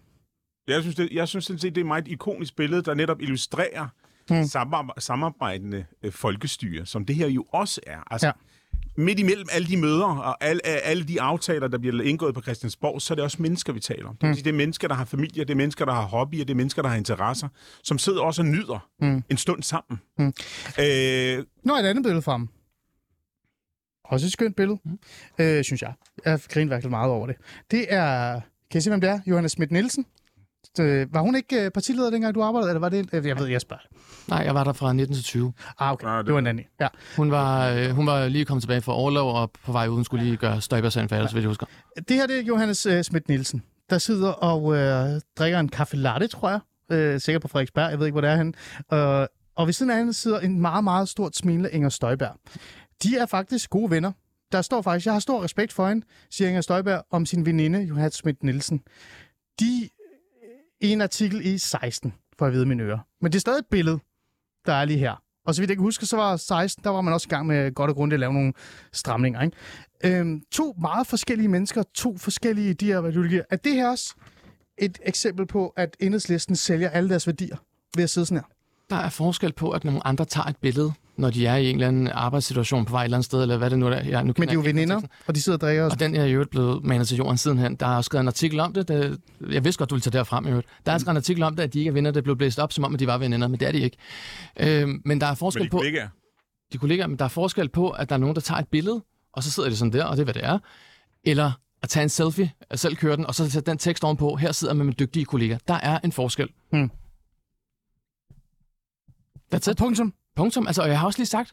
Jeg 0.68 0.82
synes, 0.82 0.96
det, 0.96 1.08
jeg 1.12 1.28
synes 1.28 1.44
sådan 1.44 1.58
set, 1.58 1.74
det 1.74 1.80
er 1.80 1.84
et 1.84 1.88
meget 1.88 2.08
ikonisk 2.08 2.56
billede, 2.56 2.82
der 2.82 2.94
netop 2.94 3.20
illustrerer 3.20 3.86
Hmm. 4.28 4.38
mm. 4.38 4.44
samarbejdende 4.98 5.84
øh, 6.02 6.12
folkestyre, 6.12 6.86
som 6.86 7.04
det 7.06 7.16
her 7.16 7.28
jo 7.28 7.44
også 7.52 7.80
er. 7.86 7.98
Altså, 8.12 8.26
Ja. 8.26 8.32
Midt 9.00 9.18
imellem 9.18 9.46
alle 9.52 9.68
de 9.68 9.76
møder 9.76 10.04
og 10.04 10.44
alle, 10.44 10.66
alle 10.66 11.04
de 11.04 11.20
aftaler, 11.20 11.68
der 11.68 11.78
bliver 11.78 12.02
indgået 12.02 12.34
på 12.34 12.42
Christiansborg, 12.42 13.02
så 13.02 13.14
er 13.14 13.16
det 13.16 13.24
også 13.24 13.42
mennesker, 13.42 13.72
vi 13.72 13.80
taler 13.80 14.08
om. 14.08 14.16
Det, 14.16 14.34
sige, 14.34 14.44
det 14.44 14.50
er 14.50 14.56
mennesker, 14.56 14.88
der 14.88 14.94
har 14.94 15.04
familie, 15.04 15.44
det 15.44 15.50
er 15.50 15.54
mennesker, 15.54 15.84
der 15.84 15.92
har 15.92 16.02
hobbyer, 16.02 16.44
det 16.44 16.50
er 16.50 16.56
mennesker, 16.56 16.82
der 16.82 16.88
har 16.88 16.96
interesser, 16.96 17.48
som 17.84 17.98
sidder 17.98 18.22
også 18.22 18.42
og 18.42 18.48
nyder 18.48 18.88
mm. 19.00 19.22
en 19.30 19.36
stund 19.36 19.62
sammen. 19.62 20.00
Mm. 20.18 20.32
Øh, 20.78 21.44
Nu 21.64 21.74
er 21.74 21.78
et 21.78 21.86
andet 21.86 22.04
billede 22.04 22.22
fra 22.22 22.32
ham. 22.32 22.48
Også 24.04 24.26
et 24.26 24.32
skønt 24.32 24.56
billede, 24.56 24.78
mm. 24.84 24.98
øh, 25.38 25.64
synes 25.64 25.82
jeg. 25.82 25.92
Jeg 26.24 26.40
griner 26.48 26.74
virkelig 26.74 26.90
meget 26.90 27.10
over 27.10 27.26
det. 27.26 27.36
Det 27.70 27.86
er, 27.88 28.40
kan 28.70 28.78
I 28.78 28.80
se, 28.80 28.90
hvem 28.90 29.00
det 29.00 29.10
er? 29.10 29.20
Johannes 29.26 29.52
Schmidt 29.52 29.70
Nielsen. 29.70 30.06
Øh, 30.80 31.14
var 31.14 31.20
hun 31.20 31.36
ikke 31.36 31.64
øh, 31.64 31.70
partileder, 31.70 32.10
dengang 32.10 32.34
du 32.34 32.42
arbejdede, 32.42 32.70
eller 32.70 32.80
var 32.80 32.88
det 32.88 32.98
en? 32.98 33.08
øh, 33.12 33.26
Jeg 33.26 33.38
ved, 33.38 33.46
jeg 33.46 33.60
spørger. 33.60 33.82
Nej, 34.28 34.38
jeg 34.38 34.54
var 34.54 34.64
der 34.64 34.72
fra 34.72 34.92
19 34.92 35.14
til 35.14 35.24
20. 35.24 35.52
Ah, 35.78 35.92
okay. 35.92 36.06
Ah, 36.06 36.18
det, 36.18 36.26
det- 36.26 36.32
var 36.32 36.38
en 36.38 36.46
anden. 36.46 36.64
en. 36.64 36.68
Ja. 36.80 36.88
Hun 37.16 37.30
var, 37.30 37.68
øh, 37.70 37.90
hun 37.90 38.06
var 38.06 38.28
lige 38.28 38.44
kommet 38.44 38.62
tilbage 38.62 38.80
fra 38.80 38.92
overlov, 38.94 39.34
og 39.34 39.50
på 39.64 39.72
vej 39.72 39.88
ud, 39.88 39.94
hun 39.94 40.04
skulle 40.04 40.24
lige 40.24 40.36
gøre 40.36 40.60
Støjberg-sagen 40.60 41.08
færdig, 41.08 41.28
så 41.28 41.34
vidt 41.34 41.42
jeg 41.42 41.48
husker. 41.48 41.66
Det 42.08 42.16
her 42.16 42.26
det 42.26 42.38
er 42.38 42.42
Johannes 42.42 42.86
øh, 42.86 43.02
Schmidt 43.02 43.28
Nielsen, 43.28 43.62
der 43.90 43.98
sidder 43.98 44.30
og 44.32 44.76
øh, 44.76 45.20
drikker 45.38 45.58
en 45.60 45.68
kaffe 45.68 45.96
latte, 45.96 46.26
tror 46.26 46.50
jeg. 46.50 46.60
Øh, 46.92 47.20
sikkert 47.20 47.42
på 47.42 47.48
Frederiksberg, 47.48 47.90
jeg 47.90 47.98
ved 47.98 48.06
ikke, 48.06 48.14
hvor 48.14 48.20
det 48.20 48.30
er 48.30 48.36
henne. 48.36 48.52
Øh, 48.92 49.26
og 49.56 49.66
ved 49.66 49.72
siden 49.72 49.90
af 49.90 49.98
hende 49.98 50.12
sidder 50.12 50.40
en 50.40 50.60
meget, 50.60 50.84
meget 50.84 51.08
stort 51.08 51.36
smilende 51.36 51.70
Inger 51.72 51.88
Støjberg. 51.88 52.36
De 53.02 53.16
er 53.18 53.26
faktisk 53.26 53.70
gode 53.70 53.90
venner. 53.90 54.12
Der 54.52 54.62
står 54.62 54.82
faktisk, 54.82 55.06
jeg 55.06 55.14
har 55.14 55.20
stor 55.20 55.44
respekt 55.44 55.72
for 55.72 55.88
hende, 55.88 56.06
siger 56.30 56.48
Inger 56.48 56.60
Støjberg 56.60 57.02
om 57.10 57.26
sin 57.26 57.46
veninde, 57.46 57.80
Johannes 57.82 58.14
Schmidt 58.14 58.42
Nielsen. 58.42 58.80
De 59.60 59.88
i 60.80 60.92
en 60.92 61.00
artikel 61.00 61.46
i 61.46 61.58
16, 61.58 62.14
for 62.38 62.46
at 62.46 62.52
vide 62.52 62.66
mine 62.66 62.82
ører. 62.82 62.98
Men 63.20 63.32
det 63.32 63.38
er 63.38 63.40
stadig 63.40 63.58
et 63.58 63.66
billede, 63.70 63.98
der 64.66 64.72
er 64.72 64.84
lige 64.84 64.98
her. 64.98 65.22
Og 65.46 65.54
så 65.54 65.62
vidt 65.62 65.68
jeg 65.68 65.76
kan 65.76 65.82
huske, 65.82 66.06
så 66.06 66.16
var 66.16 66.36
16, 66.36 66.84
der 66.84 66.90
var 66.90 67.00
man 67.00 67.14
også 67.14 67.26
i 67.28 67.30
gang 67.30 67.46
med 67.46 67.74
godt 67.74 67.90
og 67.90 67.96
grundigt 67.96 68.16
at 68.16 68.20
lave 68.20 68.32
nogle 68.32 68.52
stramninger. 68.92 69.42
Ikke? 69.42 70.18
Øhm, 70.18 70.42
to 70.52 70.74
meget 70.80 71.06
forskellige 71.06 71.48
mennesker, 71.48 71.82
to 71.94 72.18
forskellige 72.18 72.70
idéer 72.70 72.96
og 72.96 73.08
ideologier. 73.08 73.42
Er 73.50 73.56
det 73.56 73.74
her 73.74 73.88
også 73.88 74.14
et 74.78 74.98
eksempel 75.02 75.46
på, 75.46 75.68
at 75.68 75.96
enhedslisten 76.00 76.56
sælger 76.56 76.88
alle 76.88 77.10
deres 77.10 77.26
værdier 77.26 77.56
ved 77.96 78.04
at 78.04 78.10
sidde 78.10 78.26
sådan 78.26 78.38
her? 78.38 78.48
Der 78.90 78.96
er 78.96 79.08
forskel 79.08 79.52
på, 79.52 79.70
at 79.70 79.84
nogle 79.84 80.06
andre 80.06 80.24
tager 80.24 80.46
et 80.46 80.56
billede, 80.56 80.92
når 81.20 81.30
de 81.30 81.46
er 81.46 81.56
i 81.56 81.70
en 81.70 81.76
eller 81.76 81.88
anden 81.88 82.08
arbejdssituation 82.08 82.84
på 82.84 82.90
vej 82.90 83.02
et 83.02 83.04
eller 83.04 83.16
andet 83.16 83.24
sted, 83.24 83.42
eller 83.42 83.56
hvad 83.56 83.70
det 83.70 83.78
nu 83.78 83.86
er. 83.86 84.04
Ja, 84.04 84.22
nu 84.22 84.32
Men 84.38 84.48
de 84.48 84.52
er 84.52 84.54
jo 84.54 84.60
veninder, 84.60 85.00
og 85.26 85.34
de 85.34 85.42
sidder 85.42 85.56
og 85.56 85.60
drikker. 85.60 85.84
Og 85.84 86.00
den 86.00 86.16
er 86.16 86.24
jo 86.24 86.46
blevet 86.50 86.84
manet 86.84 87.08
til 87.08 87.16
jorden 87.16 87.38
sidenhen. 87.38 87.76
Der 87.76 87.86
er 87.86 87.96
også 87.96 88.08
skrevet 88.08 88.22
en 88.22 88.28
artikel 88.28 88.60
om 88.60 88.72
det. 88.72 88.88
det 88.88 89.20
jeg 89.50 89.64
vidste 89.64 89.78
godt, 89.78 89.90
du 89.90 89.94
ville 89.94 90.02
tage 90.02 90.18
det 90.18 90.26
frem 90.26 90.46
i 90.46 90.50
øvrigt. 90.50 90.68
Der 90.86 90.92
er 90.92 90.98
skrevet 90.98 91.14
en 91.14 91.16
artikel 91.16 91.42
om 91.42 91.56
det, 91.56 91.62
at 91.62 91.72
de 91.72 91.78
ikke 91.78 91.88
er 91.88 91.92
venner. 91.92 92.10
Det 92.10 92.24
blev 92.24 92.36
blæst 92.36 92.58
op, 92.58 92.72
som 92.72 92.84
om 92.84 92.94
at 92.94 93.00
de 93.00 93.06
var 93.06 93.18
veninder, 93.18 93.48
men 93.48 93.60
det 93.60 93.68
er 93.68 93.72
de 93.72 93.80
ikke. 93.80 93.96
Øh, 94.60 94.88
men 95.04 95.20
der 95.20 95.26
er 95.26 95.34
forskel 95.34 95.60
Men 95.60 95.66
de 95.66 95.70
på... 95.70 95.76
kollegaer? 95.76 96.08
De 96.72 96.78
kollegaer, 96.78 97.06
men 97.06 97.18
der 97.18 97.24
er 97.24 97.28
forskel 97.28 97.68
på, 97.68 97.90
at 97.90 98.08
der 98.08 98.14
er 98.14 98.18
nogen, 98.18 98.34
der 98.34 98.40
tager 98.40 98.58
et 98.58 98.68
billede, 98.68 99.04
og 99.32 99.42
så 99.42 99.50
sidder 99.50 99.68
de 99.68 99.76
sådan 99.76 99.92
der, 99.92 100.04
og 100.04 100.16
det 100.16 100.22
er, 100.22 100.24
hvad 100.24 100.34
det 100.34 100.44
er. 100.44 100.58
Eller 101.24 101.52
at 101.82 101.88
tage 101.88 102.02
en 102.02 102.08
selfie, 102.08 102.52
at 102.70 102.78
selv 102.78 102.96
køre 102.96 103.16
den, 103.16 103.26
og 103.26 103.34
så 103.34 103.50
sætte 103.50 103.70
den 103.70 103.78
tekst 103.78 104.04
ovenpå, 104.04 104.36
her 104.36 104.52
sidder 104.52 104.74
man 104.74 104.86
med 104.86 104.94
dygtige 104.94 105.24
kollegaer. 105.24 105.58
Der 105.68 105.74
er 105.74 105.98
en 106.04 106.12
forskel. 106.12 106.48
Hmm. 106.72 106.90
That's 109.54 109.70
it. 109.70 109.76
Punktum. 109.76 110.14
Punktum. 110.40 110.66
Altså, 110.66 110.82
og 110.82 110.88
jeg 110.88 110.98
har 110.98 111.06
også 111.06 111.18
lige 111.18 111.26
sagt, 111.26 111.52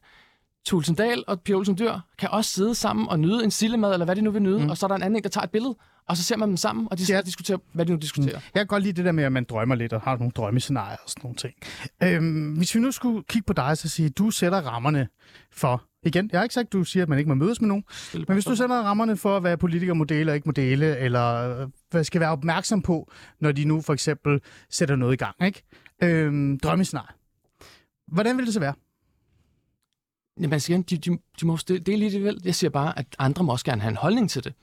Tulsendal 0.65 1.23
og 1.27 1.41
Pia 1.41 1.55
Olsen 1.55 1.77
Dyr 1.77 1.93
kan 2.19 2.29
også 2.31 2.51
sidde 2.51 2.75
sammen 2.75 3.09
og 3.09 3.19
nyde 3.19 3.43
en 3.43 3.51
sillemad, 3.51 3.93
eller 3.93 4.05
hvad 4.05 4.15
de 4.15 4.21
nu 4.21 4.31
vil 4.31 4.41
nyde, 4.41 4.59
mm. 4.63 4.69
og 4.69 4.77
så 4.77 4.85
er 4.85 4.87
der 4.87 4.95
en 4.95 5.01
anden, 5.01 5.17
en, 5.17 5.23
der 5.23 5.29
tager 5.29 5.43
et 5.45 5.49
billede, 5.51 5.75
og 6.09 6.17
så 6.17 6.23
ser 6.23 6.37
man 6.37 6.49
dem 6.49 6.57
sammen, 6.57 6.87
og 6.91 6.97
de 6.97 7.03
skal 7.03 7.13
Ja. 7.13 7.17
ja. 7.17 7.21
diskutere, 7.21 7.59
hvad 7.73 7.85
de 7.85 7.91
nu 7.91 7.97
diskuterer. 7.97 8.37
Mm. 8.37 8.43
Jeg 8.53 8.59
kan 8.59 8.67
godt 8.67 8.83
lide 8.83 8.93
det 8.93 9.05
der 9.05 9.11
med, 9.11 9.23
at 9.23 9.31
man 9.31 9.43
drømmer 9.43 9.75
lidt 9.75 9.93
og 9.93 10.01
har 10.01 10.17
nogle 10.17 10.31
drømmescenarier 10.31 10.97
og 11.03 11.09
sådan 11.09 11.21
nogle 11.23 11.35
ting. 11.35 11.53
Øhm, 12.03 12.53
hvis 12.57 12.75
vi 12.75 12.79
nu 12.79 12.91
skulle 12.91 13.23
kigge 13.29 13.45
på 13.45 13.53
dig, 13.53 13.77
så 13.77 13.89
sige, 13.89 14.09
du 14.09 14.31
sætter 14.31 14.61
rammerne 14.61 15.07
for... 15.51 15.83
Igen, 16.03 16.29
jeg 16.31 16.39
har 16.39 16.43
ikke 16.43 16.53
sagt, 16.53 16.65
at 16.67 16.73
du 16.73 16.83
siger, 16.83 17.03
at 17.03 17.09
man 17.09 17.17
ikke 17.17 17.29
må 17.29 17.35
mødes 17.35 17.61
med 17.61 17.67
nogen, 17.67 17.83
men 18.13 18.33
hvis 18.33 18.45
du 18.45 18.55
sætter 18.55 18.75
rammerne 18.81 19.17
for, 19.17 19.39
hvad 19.39 19.57
politikere 19.57 19.95
må 19.95 20.03
dele 20.03 20.31
og 20.31 20.35
ikke 20.35 20.47
må 20.49 20.51
dele, 20.51 20.97
eller 20.97 21.59
øh, 21.61 21.67
hvad 21.91 22.03
skal 22.03 22.21
være 22.21 22.29
opmærksom 22.31 22.81
på, 22.81 23.11
når 23.39 23.51
de 23.51 23.65
nu 23.65 23.81
for 23.81 23.93
eksempel 23.93 24.39
sætter 24.69 24.95
noget 24.95 25.13
i 25.13 25.17
gang, 25.17 25.35
ikke? 25.45 25.63
Øhm, 26.03 26.59
drømmescenarie. 26.59 27.16
Hvordan 28.07 28.37
vil 28.37 28.45
det 28.45 28.53
så 28.53 28.59
være? 28.59 28.73
Jamen, 30.41 30.61
igen, 30.69 30.81
de, 30.81 30.97
de, 30.97 31.17
de 31.41 31.45
må 31.47 31.57
stille, 31.57 31.79
det 31.79 31.93
er 31.93 31.97
lige 31.97 32.11
det 32.11 32.23
vel. 32.23 32.41
Jeg 32.45 32.55
siger 32.55 32.69
bare, 32.69 32.99
at 32.99 33.05
andre 33.19 33.43
må 33.43 33.51
også 33.51 33.65
gerne 33.65 33.81
have 33.81 33.89
en 33.91 33.97
holdning 33.97 34.29
til 34.29 34.43
det. 34.43 34.53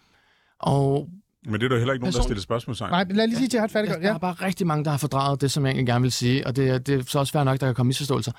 Og 0.59 1.09
Men 1.47 1.55
det 1.55 1.63
er 1.63 1.69
der 1.69 1.79
heller 1.79 1.93
ikke 1.93 2.03
nogen, 2.05 2.13
der 2.13 2.19
Person- 2.19 2.23
stiller 2.29 2.41
spørgsmål 2.43 2.77
Nej, 2.91 3.05
lad 3.11 3.27
lige 3.27 3.37
sige 3.37 3.49
til, 3.49 3.57
at 3.57 3.61
jeg 3.61 3.61
har 3.63 3.67
et 3.67 3.75
Ja, 3.75 3.79
færdigt 3.79 4.03
der 4.03 4.09
ja. 4.09 4.15
er 4.15 4.19
bare 4.19 4.33
rigtig 4.35 4.67
mange, 4.67 4.85
der 4.85 4.91
har 4.91 4.99
fordraget 4.99 5.41
det, 5.41 5.51
som 5.51 5.65
jeg 5.67 5.71
egentlig 5.71 5.87
gerne 5.87 6.03
vil 6.03 6.13
sige, 6.13 6.47
og 6.47 6.57
det, 6.57 6.69
er- 6.69 6.79
det 6.79 6.95
er 7.01 7.03
så 7.07 7.19
også 7.19 7.33
fair 7.33 7.45
nok, 7.45 7.61
der 7.61 7.67
kan 7.67 7.75
komme 7.75 7.89
misforståelser. 7.89 8.33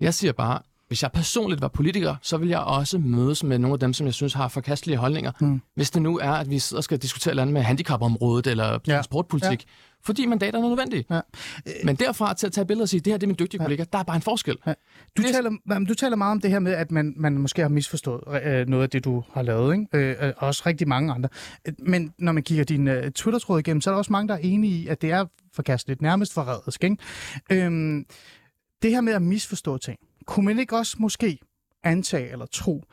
Jeg 0.00 0.14
siger 0.14 0.32
bare, 0.32 0.62
hvis 0.92 1.02
jeg 1.02 1.12
personligt 1.12 1.60
var 1.62 1.68
politiker, 1.68 2.16
så 2.22 2.36
vil 2.36 2.48
jeg 2.48 2.58
også 2.60 2.98
mødes 2.98 3.44
med 3.44 3.58
nogle 3.58 3.72
af 3.74 3.80
dem, 3.80 3.92
som 3.92 4.06
jeg 4.06 4.14
synes 4.14 4.32
har 4.34 4.48
forkastelige 4.48 4.96
holdninger. 4.98 5.32
Mm. 5.40 5.60
Hvis 5.74 5.90
det 5.90 6.02
nu 6.02 6.18
er, 6.18 6.30
at 6.30 6.50
vi 6.50 6.58
sidder 6.58 6.78
og 6.78 6.84
skal 6.84 6.98
diskutere 6.98 7.32
andet 7.32 7.48
med 7.54 7.62
handicapområdet 7.62 8.46
eller 8.46 8.78
Ja. 8.86 8.94
transportpolitik, 8.94 9.64
ja. 9.64 9.70
fordi 10.04 10.26
mandaterne 10.26 10.64
er 10.64 10.68
nødvendige. 10.68 11.04
Ja. 11.10 11.20
Men 11.84 11.96
derfra 11.96 12.34
til 12.34 12.46
at 12.46 12.52
tage 12.52 12.64
billeder 12.66 12.84
og 12.84 12.88
sige, 12.88 13.00
det 13.00 13.12
her 13.12 13.18
det 13.18 13.22
er 13.22 13.28
min 13.28 13.36
dygtige 13.38 13.58
Ja. 13.58 13.62
ja. 13.62 13.66
kollega, 13.66 13.84
der 13.92 13.98
er 13.98 14.02
bare 14.02 14.16
en 14.16 14.22
forskel. 14.22 14.56
Ja. 14.66 14.74
Du, 15.16 15.22
Det- 15.22 15.34
taler, 15.34 15.84
du 15.88 15.94
taler 15.94 16.16
meget 16.16 16.30
om 16.32 16.40
det 16.40 16.50
her 16.50 16.58
med, 16.58 16.72
at 16.72 16.90
man, 16.90 17.14
man 17.16 17.38
måske 17.38 17.62
har 17.62 17.68
misforstået 17.68 18.20
øh, 18.44 18.68
noget 18.68 18.82
af 18.82 18.90
det, 18.90 19.04
du 19.04 19.24
har 19.32 19.42
lavet, 19.42 19.74
ikke? 19.74 19.86
Øh, 19.94 20.16
øh, 20.20 20.32
og 20.36 20.46
også 20.46 20.62
rigtig 20.66 20.88
mange 20.88 21.12
andre. 21.12 21.28
Men 21.78 22.12
når 22.18 22.32
man 22.32 22.42
kigger 22.42 22.64
din 22.64 22.88
øh, 22.88 23.10
Twitter-tråd 23.10 23.58
igennem, 23.58 23.80
så 23.80 23.90
er 23.90 23.94
der 23.94 23.98
også 23.98 24.12
mange, 24.12 24.28
der 24.28 24.34
er 24.34 24.38
enige 24.38 24.72
i, 24.82 24.86
at 24.86 25.02
det 25.02 25.10
er 25.10 25.24
forkasteligt, 25.54 26.02
nærmest 26.02 26.32
forræderisk. 26.34 26.84
Ikke? 26.84 26.96
Øhm, 27.50 28.04
det 28.82 28.90
her 28.90 29.00
med 29.00 29.12
at 29.12 29.22
misforstå 29.22 29.78
ting, 29.78 29.98
kunne 30.26 30.46
man 30.46 30.58
ikke 30.58 30.76
også 30.76 30.96
måske 31.00 31.38
antage 31.84 32.32
eller 32.32 32.46
tro, 32.46 32.84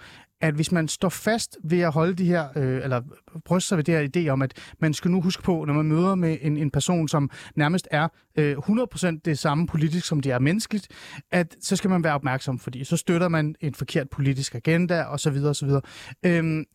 at 0.42 0.54
hvis 0.54 0.72
man 0.72 0.88
står 0.88 1.10
fast 1.10 1.58
ved 1.64 1.80
at 1.80 1.92
holde 1.92 2.14
de 2.14 2.26
her, 2.26 2.50
øh, 2.56 2.84
eller 2.84 3.02
bryste 3.46 3.68
sig 3.68 3.78
ved 3.78 3.84
det 3.84 3.96
her 3.96 4.26
idé 4.26 4.30
om, 4.30 4.42
at 4.42 4.74
man 4.80 4.94
skal 4.94 5.12
nu 5.12 5.22
huske 5.22 5.44
på, 5.44 5.66
når 5.66 5.74
man 5.74 5.86
møder 5.86 6.16
med 6.16 6.38
en, 6.42 6.58
en 6.58 6.72
person, 6.72 7.08
som 7.08 7.30
nærmest 7.56 7.88
er 7.92 8.08
øh, 8.38 8.58
100% 8.58 9.20
det 9.26 9.40
samme 9.40 9.68
politisk, 9.68 10.08
som 10.08 10.20
det 10.20 10.32
er 10.32 10.40
menneskeligt, 10.40 10.88
at 11.32 11.56
så 11.62 11.76
skal 11.76 11.90
man 11.90 12.04
være 12.04 12.14
opmærksom, 12.14 12.60
fordi 12.60 12.84
så 12.84 12.98
støtter 12.98 13.28
man 13.28 13.56
en 13.62 13.74
forkert 13.74 14.10
politisk 14.10 14.56
agenda, 14.56 15.04
og 15.04 15.20
så 15.20 15.30
videre, 15.30 15.50
og 15.50 15.56
så 15.56 15.66
videre. 15.66 15.82
Øhm, 16.26 16.66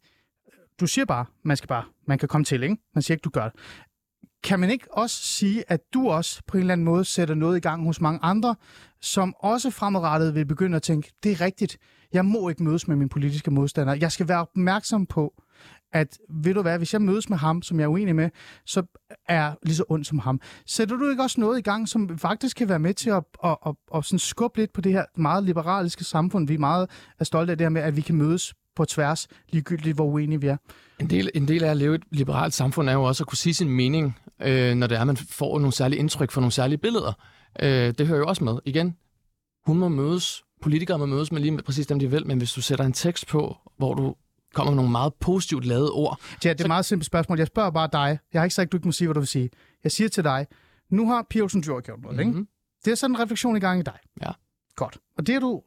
du 0.81 0.87
siger 0.87 1.05
bare, 1.05 1.27
man 1.43 1.57
skal 1.57 1.69
bare, 1.69 1.85
man 2.07 2.19
kan 2.19 2.29
komme 2.29 2.45
til, 2.45 2.63
ikke? 2.63 2.77
Man 2.95 3.03
siger 3.03 3.15
ikke, 3.15 3.23
du 3.23 3.31
gør 3.31 3.45
det. 3.45 3.61
Kan 4.45 4.61
man 4.61 4.71
ikke 4.71 4.87
også 4.93 5.17
sige, 5.17 5.65
at 5.69 5.81
du 5.95 6.09
også 6.09 6.43
på 6.47 6.57
en 6.57 6.61
eller 6.61 6.73
anden 6.73 6.85
måde 6.85 7.05
sætter 7.05 7.35
noget 7.35 7.57
i 7.57 7.61
gang 7.61 7.85
hos 7.85 8.01
mange 8.01 8.21
andre, 8.23 8.55
som 9.01 9.35
også 9.39 9.71
fremadrettet 9.71 10.35
vil 10.35 10.47
begynde 10.47 10.77
at 10.77 10.83
tænke, 10.83 11.13
det 11.23 11.33
er 11.33 11.41
rigtigt, 11.41 11.79
jeg 12.13 12.25
må 12.25 12.49
ikke 12.49 12.63
mødes 12.63 12.89
med 12.89 12.97
min 12.97 13.09
politiske 13.09 13.51
modstander. 13.51 13.95
Jeg 13.95 14.13
skal 14.13 14.29
være 14.29 14.41
opmærksom 14.41 15.07
på, 15.07 15.35
at 15.93 16.19
ved 16.31 16.55
du 16.55 16.63
hvad, 16.63 16.79
hvis 16.79 16.93
jeg 16.93 17.03
mødes 17.03 17.29
med 17.29 17.39
ham, 17.39 17.63
som 17.63 17.79
jeg 17.79 17.85
er 17.85 17.89
uenig 17.89 18.17
med, 18.17 18.31
så 18.67 18.83
er 19.29 19.35
jeg 19.35 19.55
lige 19.63 19.77
så 19.77 19.85
ond 19.89 20.05
som 20.05 20.19
ham. 20.19 20.41
Sætter 20.67 20.97
du 20.97 21.11
ikke 21.11 21.23
også 21.23 21.41
noget 21.41 21.59
i 21.59 21.63
gang, 21.63 21.89
som 21.89 22.19
faktisk 22.19 22.57
kan 22.57 22.69
være 22.69 22.79
med 22.79 22.95
til 22.95 23.11
at, 23.11 23.25
at, 23.45 23.57
at, 23.67 23.75
at 23.95 24.05
sådan 24.05 24.19
skubbe 24.19 24.59
lidt 24.59 24.73
på 24.73 24.81
det 24.81 24.93
her 24.93 25.05
meget 25.17 25.45
liberaliske 25.45 26.05
samfund? 26.05 26.49
Vi 26.49 26.55
er 26.55 26.59
meget 26.59 26.91
er 27.19 27.25
stolte 27.25 27.51
af 27.51 27.59
det 27.59 27.65
her 27.65 27.71
med, 27.71 27.83
at 27.83 27.97
vi 27.97 28.01
kan 28.01 28.15
mødes 28.15 28.55
på 28.77 28.85
tværs, 28.85 29.29
ligegyldigt 29.49 29.95
hvor 29.95 30.05
uenige 30.05 30.41
vi 30.41 30.47
er. 30.47 30.57
En 31.01 31.11
del, 31.11 31.31
en 31.35 31.49
del 31.49 31.65
af 31.65 31.71
at 31.71 31.77
leve 31.77 31.93
i 31.93 31.95
et 31.95 32.03
liberalt 32.11 32.55
samfund 32.55 32.89
er 32.89 32.93
jo 32.93 33.03
også 33.03 33.23
at 33.23 33.29
kunne 33.29 33.39
sige 33.39 33.55
sin 33.55 33.71
mening, 33.71 34.19
øh, 34.43 34.75
når 34.75 34.87
det 34.87 34.97
er, 34.97 35.01
at 35.01 35.07
man 35.07 35.17
får 35.17 35.59
nogle 35.59 35.73
særlige 35.73 35.99
indtryk 35.99 36.31
for 36.31 36.41
nogle 36.41 36.53
særlige 36.53 36.79
billeder. 36.79 37.13
Øh, 37.63 37.95
det 37.99 38.07
hører 38.07 38.19
jo 38.19 38.27
også 38.27 38.45
med. 38.45 38.59
Igen, 38.65 38.97
hun 39.67 39.79
må 39.79 39.89
mødes, 39.89 40.43
politikere 40.63 40.99
må 40.99 41.07
mødes 41.07 41.33
med 41.33 41.41
lige 41.41 41.51
med 41.51 41.63
præcis 41.63 41.87
dem, 41.87 41.99
de 41.99 42.11
vil, 42.11 42.27
men 42.27 42.39
hvis 42.39 42.53
du 42.53 42.63
sætter 42.63 42.85
en 42.85 42.93
tekst 42.93 43.27
på, 43.27 43.57
hvor 43.77 43.95
du 43.95 44.15
kommer 44.55 44.71
med 44.71 44.77
nogle 44.77 44.91
meget 44.91 45.15
positivt 45.15 45.65
lavede 45.65 45.91
ord, 45.93 46.21
Ja, 46.45 46.53
det 46.53 46.61
er 46.61 46.65
et 46.65 46.69
meget 46.69 46.85
simpelt 46.85 47.07
spørgsmål. 47.07 47.39
Jeg 47.39 47.47
spørger 47.47 47.71
bare 47.71 47.89
dig. 47.93 48.19
Jeg 48.33 48.41
har 48.41 48.45
ikke 48.45 48.55
sagt, 48.55 48.67
at 48.67 48.73
du 48.73 48.77
ikke 48.77 48.89
må 48.89 48.93
sige, 48.93 49.09
hvad 49.09 49.15
du 49.15 49.21
vil 49.21 49.29
sige. 49.29 49.51
Jeg 49.85 49.93
siger 49.93 50.09
til 50.09 50.25
dig, 50.25 50.47
nu 50.91 51.09
har 51.09 51.27
Pia 51.31 51.43
Olsen 51.43 51.63
Dyr 51.63 51.81
gjort 51.81 52.03
noget, 52.03 52.17
mm-hmm. 52.17 52.21
ikke? 52.21 52.39
Mhm. 52.39 52.49
Det 52.85 52.91
er 52.91 52.95
sådan 52.95 53.17
en 53.17 53.21
refleksion 53.23 53.57
i 53.57 53.61
gang 53.61 53.81
i 53.81 53.83
dig. 53.83 53.99
Ja. 54.23 54.31
Godt. 54.77 54.99
Og 55.19 55.27
det 55.27 55.35
er 55.35 55.41
du 55.41 55.63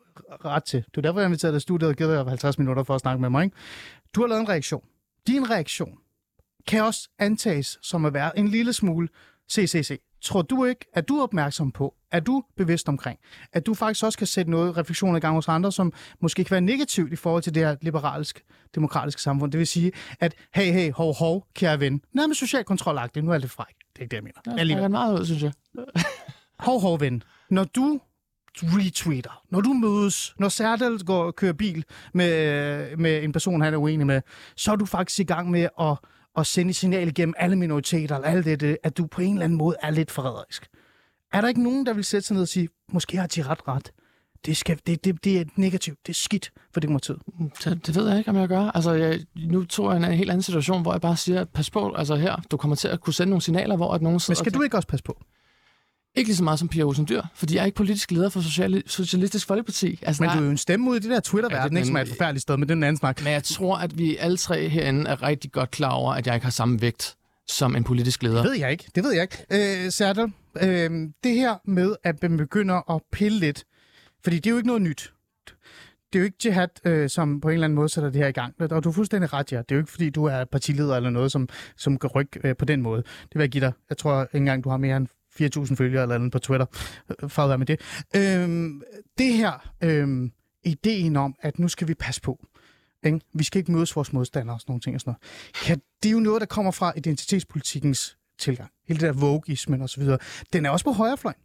ret 0.45 0.64
til. 0.64 0.84
Det 0.86 0.97
er 0.97 1.01
derfor, 1.01 1.20
jeg 1.20 1.28
inviterede 1.28 1.53
dig 1.53 1.58
i 1.58 1.62
studiet 1.62 1.89
og 1.89 1.95
givet 1.95 2.18
dig 2.18 2.28
50 2.28 2.60
minutter 2.60 2.84
for 2.84 2.95
at 2.95 3.01
snakke 3.01 3.22
med 3.22 3.30
mig. 3.30 3.43
Ikke? 3.43 3.55
Du 4.16 4.22
har 4.22 4.28
lavet 4.28 4.41
en 4.41 4.49
reaktion. 4.49 4.84
Din 5.28 5.49
reaktion 5.49 5.97
kan 6.68 6.84
også 6.84 7.10
antages 7.20 7.80
som 7.82 8.05
at 8.05 8.14
være 8.14 8.39
en 8.39 8.47
lille 8.47 8.74
smule 8.74 9.08
CCC. 9.51 9.99
Tror 10.22 10.41
du 10.41 10.66
ikke, 10.66 10.86
at 10.93 11.08
du 11.08 11.18
er 11.18 11.24
opmærksom 11.24 11.72
på, 11.72 11.95
er 12.12 12.20
du 12.20 12.43
bevidst 12.55 12.89
omkring, 12.89 13.20
at 13.53 13.66
du 13.66 13.74
faktisk 13.74 14.05
også 14.05 14.18
kan 14.18 14.28
sætte 14.28 14.51
noget 14.51 14.78
refleksion 14.78 15.16
i 15.16 15.20
gang 15.20 15.36
hos 15.36 15.47
andre, 15.47 15.72
som 15.72 15.93
måske 16.20 16.43
kan 16.43 16.51
være 16.51 16.62
negativt 16.62 17.14
i 17.14 17.16
forhold 17.16 17.43
til 17.43 17.55
det 17.55 17.64
her 17.66 17.76
liberaliske, 17.82 18.41
demokratiske 18.76 19.22
samfund. 19.22 19.51
Det 19.51 19.60
vil 19.60 19.68
sige, 19.68 19.91
at 20.20 20.36
hey, 20.53 20.72
hey, 20.72 20.91
hov, 20.91 21.16
hov, 21.16 21.47
kære 21.53 21.80
ven, 21.80 22.01
nærmest 22.14 22.39
social 22.39 22.64
kontrolagtigt, 22.64 23.26
nu 23.26 23.32
er 23.32 23.38
lidt 23.38 23.51
fræk. 23.51 23.76
Det 23.93 23.99
er 23.99 24.01
ikke 24.01 24.12
det, 24.12 24.18
jeg 24.18 24.24
mener. 24.24 24.58
det 24.78 24.84
er 24.84 24.88
meget 24.88 25.20
ud, 25.20 25.26
synes 25.26 25.43
jeg. 25.43 25.53
Hov, 26.60 26.82
hov, 26.82 26.99
ven. 26.99 27.24
Når 27.49 27.64
du 27.64 27.99
retweeter, 28.64 29.43
når 29.49 29.62
du 29.62 29.74
mødes, 29.74 30.34
når 30.39 30.49
Serdal 30.49 30.99
går 30.99 31.24
og 31.24 31.36
kører 31.36 31.53
bil 31.53 31.86
med, 32.14 32.97
med 32.97 33.24
en 33.24 33.32
person, 33.32 33.62
han 33.62 33.74
er 33.74 33.78
uenig 33.78 34.08
med, 34.08 34.22
så 34.55 34.72
er 34.72 34.76
du 34.76 34.86
faktisk 34.86 35.20
i 35.20 35.24
gang 35.24 35.51
med 35.51 35.68
at, 35.82 35.97
at 36.38 36.47
sende 36.47 36.70
et 36.70 36.76
signal 36.76 37.08
igennem 37.08 37.34
alle 37.38 37.55
minoriteter, 37.55 38.16
eller 38.16 38.28
alt 38.28 38.45
det, 38.45 38.60
det, 38.60 38.78
at 38.84 38.97
du 38.97 39.05
på 39.05 39.22
en 39.22 39.34
eller 39.34 39.43
anden 39.43 39.58
måde 39.58 39.76
er 39.82 39.89
lidt 39.89 40.12
forræderisk. 40.12 40.68
Er 41.34 41.41
der 41.41 41.47
ikke 41.47 41.64
nogen, 41.64 41.86
der 41.86 41.93
vil 41.93 42.03
sætte 42.03 42.28
sig 42.28 42.34
ned 42.34 42.41
og 42.41 42.47
sige, 42.47 42.70
måske 42.93 43.18
har 43.18 43.28
de 43.28 43.41
ret 43.41 43.68
ret? 43.68 43.91
Det, 44.45 44.58
skal, 44.58 44.80
det, 44.88 45.05
det, 45.05 45.24
det 45.24 45.39
er 45.39 45.45
negativt, 45.55 45.97
det 46.05 46.10
er 46.10 46.16
skidt 46.16 46.51
for 46.74 46.80
demokratiet. 46.80 47.20
Det, 47.64 47.88
det 47.88 47.95
ved 47.95 48.10
jeg 48.10 48.18
ikke, 48.18 48.30
om 48.30 48.38
jeg 48.38 48.47
gør. 48.47 48.72
Altså, 48.72 48.91
jeg, 48.91 49.20
nu 49.36 49.66
tror 49.66 49.93
jeg 49.93 50.03
en 50.03 50.18
helt 50.18 50.30
anden 50.30 50.43
situation, 50.43 50.82
hvor 50.82 50.91
jeg 50.93 51.01
bare 51.01 51.18
siger, 51.18 51.43
pas 51.45 51.70
på, 51.70 51.93
altså 51.93 52.16
her, 52.16 52.36
du 52.51 52.58
kommer 52.58 52.76
til 52.76 52.88
at 52.88 53.01
kunne 53.01 53.14
sende 53.14 53.30
nogle 53.30 53.41
signaler, 53.41 53.76
hvor 53.76 53.93
at 53.93 54.01
nogen 54.01 54.20
sidder 54.20 54.39
Men 54.39 54.45
skal 54.45 54.60
du 54.60 54.64
ikke 54.64 54.78
også 54.78 54.88
passe 54.88 55.03
på? 55.03 55.24
Ikke 56.18 56.28
lige 56.28 56.36
så 56.36 56.43
meget 56.43 56.59
som 56.59 56.68
Pia 56.68 56.84
Olsen 56.84 57.05
Dyr, 57.09 57.22
fordi 57.36 57.55
jeg 57.55 57.61
er 57.61 57.65
ikke 57.65 57.76
politisk 57.76 58.11
leder 58.11 58.30
for 58.30 58.41
Social- 58.41 58.84
Socialistisk 58.88 59.47
Folkeparti. 59.47 59.99
Altså, 60.01 60.24
Men 60.24 60.30
der 60.30 60.36
du 60.36 60.41
er- 60.41 60.45
jo 60.45 60.51
en 60.51 60.57
stemme 60.57 60.89
ud 60.89 60.95
i 60.95 60.99
det 60.99 61.09
der 61.09 61.20
Twitter-verden, 61.20 61.74
Ja, 61.74 61.78
ikke, 61.80 61.88
som 61.88 61.95
er 61.95 62.01
et 62.01 62.07
forfærdeligt 62.07 62.41
sted, 62.41 62.57
men 62.57 62.63
det 62.70 62.72
er 62.74 62.76
en 62.78 62.84
anden 62.84 62.97
snak. 62.97 63.24
Men 63.24 63.34
jeg 63.34 63.43
tror, 63.43 63.78
at 63.78 63.97
vi 63.97 64.18
alle 64.18 64.38
tre 64.38 64.70
herinde 64.70 65.09
er 65.09 65.24
rigtig 65.24 65.51
godt 65.51 65.72
klar 65.72 65.91
over, 65.91 66.13
at 66.13 66.28
jeg 66.28 66.36
ikke 66.36 66.45
har 66.45 66.51
samme 66.51 66.82
vægt 66.82 67.15
som 67.47 67.76
en 67.76 67.84
politisk 67.84 68.24
leder. 68.24 68.41
Det 68.41 68.51
ved 68.51 68.57
jeg 68.59 68.72
ikke. 68.72 68.86
Det 68.95 69.03
ved 69.03 69.11
jeg 69.13 69.22
ikke. 69.22 69.86
Øh, 69.86 69.91
Serdal, 69.91 70.32
øh, 70.61 71.09
det 71.24 71.36
her 71.36 71.55
med, 71.65 71.95
at 72.03 72.22
man 72.24 72.38
begynder 72.38 72.91
at 72.95 73.01
pille 73.11 73.39
lidt, 73.39 73.63
fordi 74.24 74.36
det 74.36 74.45
er 74.45 74.51
jo 74.51 74.57
ikke 74.57 74.68
noget 74.68 74.82
nyt. 74.82 75.13
Det 76.13 76.15
er 76.15 76.20
jo 76.20 76.26
ikke 76.26 76.38
jihad, 76.45 76.68
øh, 76.86 77.09
som 77.09 77.41
på 77.41 77.47
en 77.49 77.53
eller 77.53 77.65
anden 77.65 77.76
måde 77.76 77.89
sætter 77.89 78.09
det 78.09 78.22
her 78.22 78.28
i 78.28 78.32
gang. 78.32 78.53
Og 78.59 78.84
du 78.84 78.89
er 78.89 78.93
fuldstændig 78.93 79.34
ret, 79.34 79.51
ja. 79.51 79.57
Det 79.57 79.72
er 79.72 79.76
jo 79.76 79.80
ikke, 79.80 79.91
fordi 79.91 80.09
du 80.09 80.26
er 80.26 80.45
partileder 80.45 80.95
eller 80.95 81.09
noget, 81.09 81.32
som, 81.32 81.49
som 81.78 81.97
kan 81.99 82.09
rykke 82.09 82.39
øh, 82.43 82.55
på 82.55 82.65
den 82.65 82.82
måde. 82.82 83.01
Det 83.01 83.36
vil 83.36 83.39
jeg 83.41 83.49
give 83.49 83.61
dig. 83.65 83.72
Jeg 83.89 83.97
tror 83.97 84.22
ikke 84.24 84.38
engang, 84.38 84.63
du 84.63 84.70
har 84.70 84.78
mere 84.78 84.97
end 84.97 85.07
4.000 85.42 85.76
følgere 85.76 86.02
eller 86.02 86.16
andet 86.16 86.32
på 86.32 86.40
Twitter. 86.40 86.66
Fred 87.28 87.48
være 87.48 87.58
med 87.58 87.66
det. 87.66 87.82
Øhm, 88.16 88.82
det 89.18 89.34
her, 89.34 89.72
øhm, 89.84 90.32
ideen 90.64 91.16
om, 91.16 91.36
at 91.42 91.60
nu 91.60 91.68
skal 91.68 91.88
vi 91.88 91.94
passe 91.94 92.22
på. 92.22 92.46
Ikke? 93.06 93.20
Vi 93.34 93.44
skal 93.44 93.60
ikke 93.60 93.72
mødes 93.72 93.96
vores 93.96 94.14
modstandere 94.14 94.56
og 94.56 94.62
sådan 94.62 94.72
nogle 94.72 94.82
ting 94.82 94.96
og 94.96 95.02
sådan 95.02 95.12
noget. 95.12 95.66
Kan, 95.66 95.82
det 96.04 96.10
er 96.10 96.14
jo 96.14 96.20
noget, 96.20 96.42
der 96.42 96.48
kommer 96.48 96.72
fra 96.72 96.94
identitetspolitikkens 96.96 98.18
tilgang. 98.40 98.72
Hele 98.88 99.00
det 99.00 99.08
der 99.08 99.20
vogismen 99.20 99.82
og 99.82 99.90
så 99.90 100.00
videre. 100.00 100.18
Den 100.54 100.66
er 100.66 100.70
også 100.70 100.86
på 100.86 100.92
højrefløjen. 100.92 101.40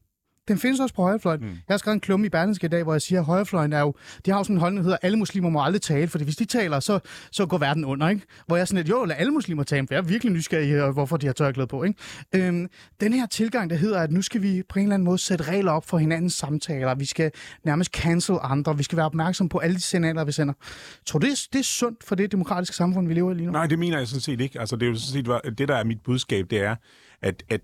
Den 0.48 0.58
findes 0.58 0.80
også 0.80 0.94
på 0.94 1.02
højrefløjen. 1.02 1.40
Mm. 1.40 1.46
Jeg 1.46 1.58
har 1.68 1.76
skrevet 1.76 1.94
en 1.94 2.00
klumme 2.00 2.26
i 2.26 2.28
Berlingske 2.28 2.64
i 2.64 2.68
dag, 2.68 2.82
hvor 2.82 2.94
jeg 2.94 3.02
siger, 3.02 3.20
at 3.20 3.26
højrefløjen 3.26 3.72
er 3.72 3.80
jo... 3.80 3.94
De 4.26 4.30
har 4.30 4.38
jo 4.38 4.44
sådan 4.44 4.56
en 4.56 4.60
holdning, 4.60 4.78
der 4.78 4.82
hedder, 4.82 4.96
at 4.96 5.04
alle 5.04 5.18
muslimer 5.18 5.50
må 5.50 5.64
aldrig 5.64 5.82
tale, 5.82 6.08
fordi 6.08 6.24
hvis 6.24 6.36
de 6.36 6.44
taler, 6.44 6.80
så, 6.80 6.98
så 7.30 7.46
går 7.46 7.58
verden 7.58 7.84
under, 7.84 8.08
ikke? 8.08 8.22
Hvor 8.46 8.56
jeg 8.56 8.68
sådan 8.68 8.84
lidt, 8.84 8.90
jo, 8.90 9.04
lad 9.04 9.16
alle 9.18 9.32
muslimer 9.32 9.62
tale, 9.62 9.86
for 9.86 9.94
jeg 9.94 9.98
er 9.98 10.04
virkelig 10.04 10.32
nysgerrig 10.32 10.92
hvorfor 10.92 11.16
de 11.16 11.26
har 11.26 11.32
tørklæde 11.32 11.66
på, 11.66 11.82
ikke? 11.82 11.98
Øhm, 12.34 12.68
den 13.00 13.12
her 13.12 13.26
tilgang, 13.26 13.70
der 13.70 13.76
hedder, 13.76 14.00
at 14.00 14.10
nu 14.10 14.22
skal 14.22 14.42
vi 14.42 14.62
på 14.68 14.78
en 14.78 14.82
eller 14.82 14.94
anden 14.94 15.04
måde 15.04 15.18
sætte 15.18 15.44
regler 15.44 15.72
op 15.72 15.88
for 15.88 15.98
hinandens 15.98 16.34
samtaler. 16.34 16.94
Vi 16.94 17.04
skal 17.04 17.30
nærmest 17.64 17.92
cancel 17.92 18.36
andre. 18.42 18.76
Vi 18.76 18.82
skal 18.82 18.96
være 18.96 19.06
opmærksom 19.06 19.48
på 19.48 19.58
alle 19.58 19.76
de 19.76 19.80
signaler, 19.80 20.24
vi 20.24 20.32
sender. 20.32 20.54
Tror 21.06 21.18
du, 21.18 21.26
det 21.26 21.32
er, 21.32 21.48
det 21.52 21.58
er 21.58 21.62
sundt 21.64 22.04
for 22.04 22.14
det 22.14 22.32
demokratiske 22.32 22.76
samfund, 22.76 23.08
vi 23.08 23.14
lever 23.14 23.30
i 23.30 23.34
lige 23.34 23.46
nu? 23.46 23.52
Nej, 23.52 23.66
det 23.66 23.78
mener 23.78 23.98
jeg 23.98 24.08
sådan 24.08 24.20
set 24.20 24.40
ikke. 24.40 24.60
Altså, 24.60 24.76
det 24.76 24.86
er 24.86 24.90
jo 24.90 24.96
sådan 24.96 25.42
set, 25.44 25.58
det 25.58 25.68
der 25.68 25.76
er 25.76 25.84
mit 25.84 26.00
budskab, 26.04 26.50
det 26.50 26.64
er, 26.64 26.76
at, 27.22 27.42
at 27.50 27.60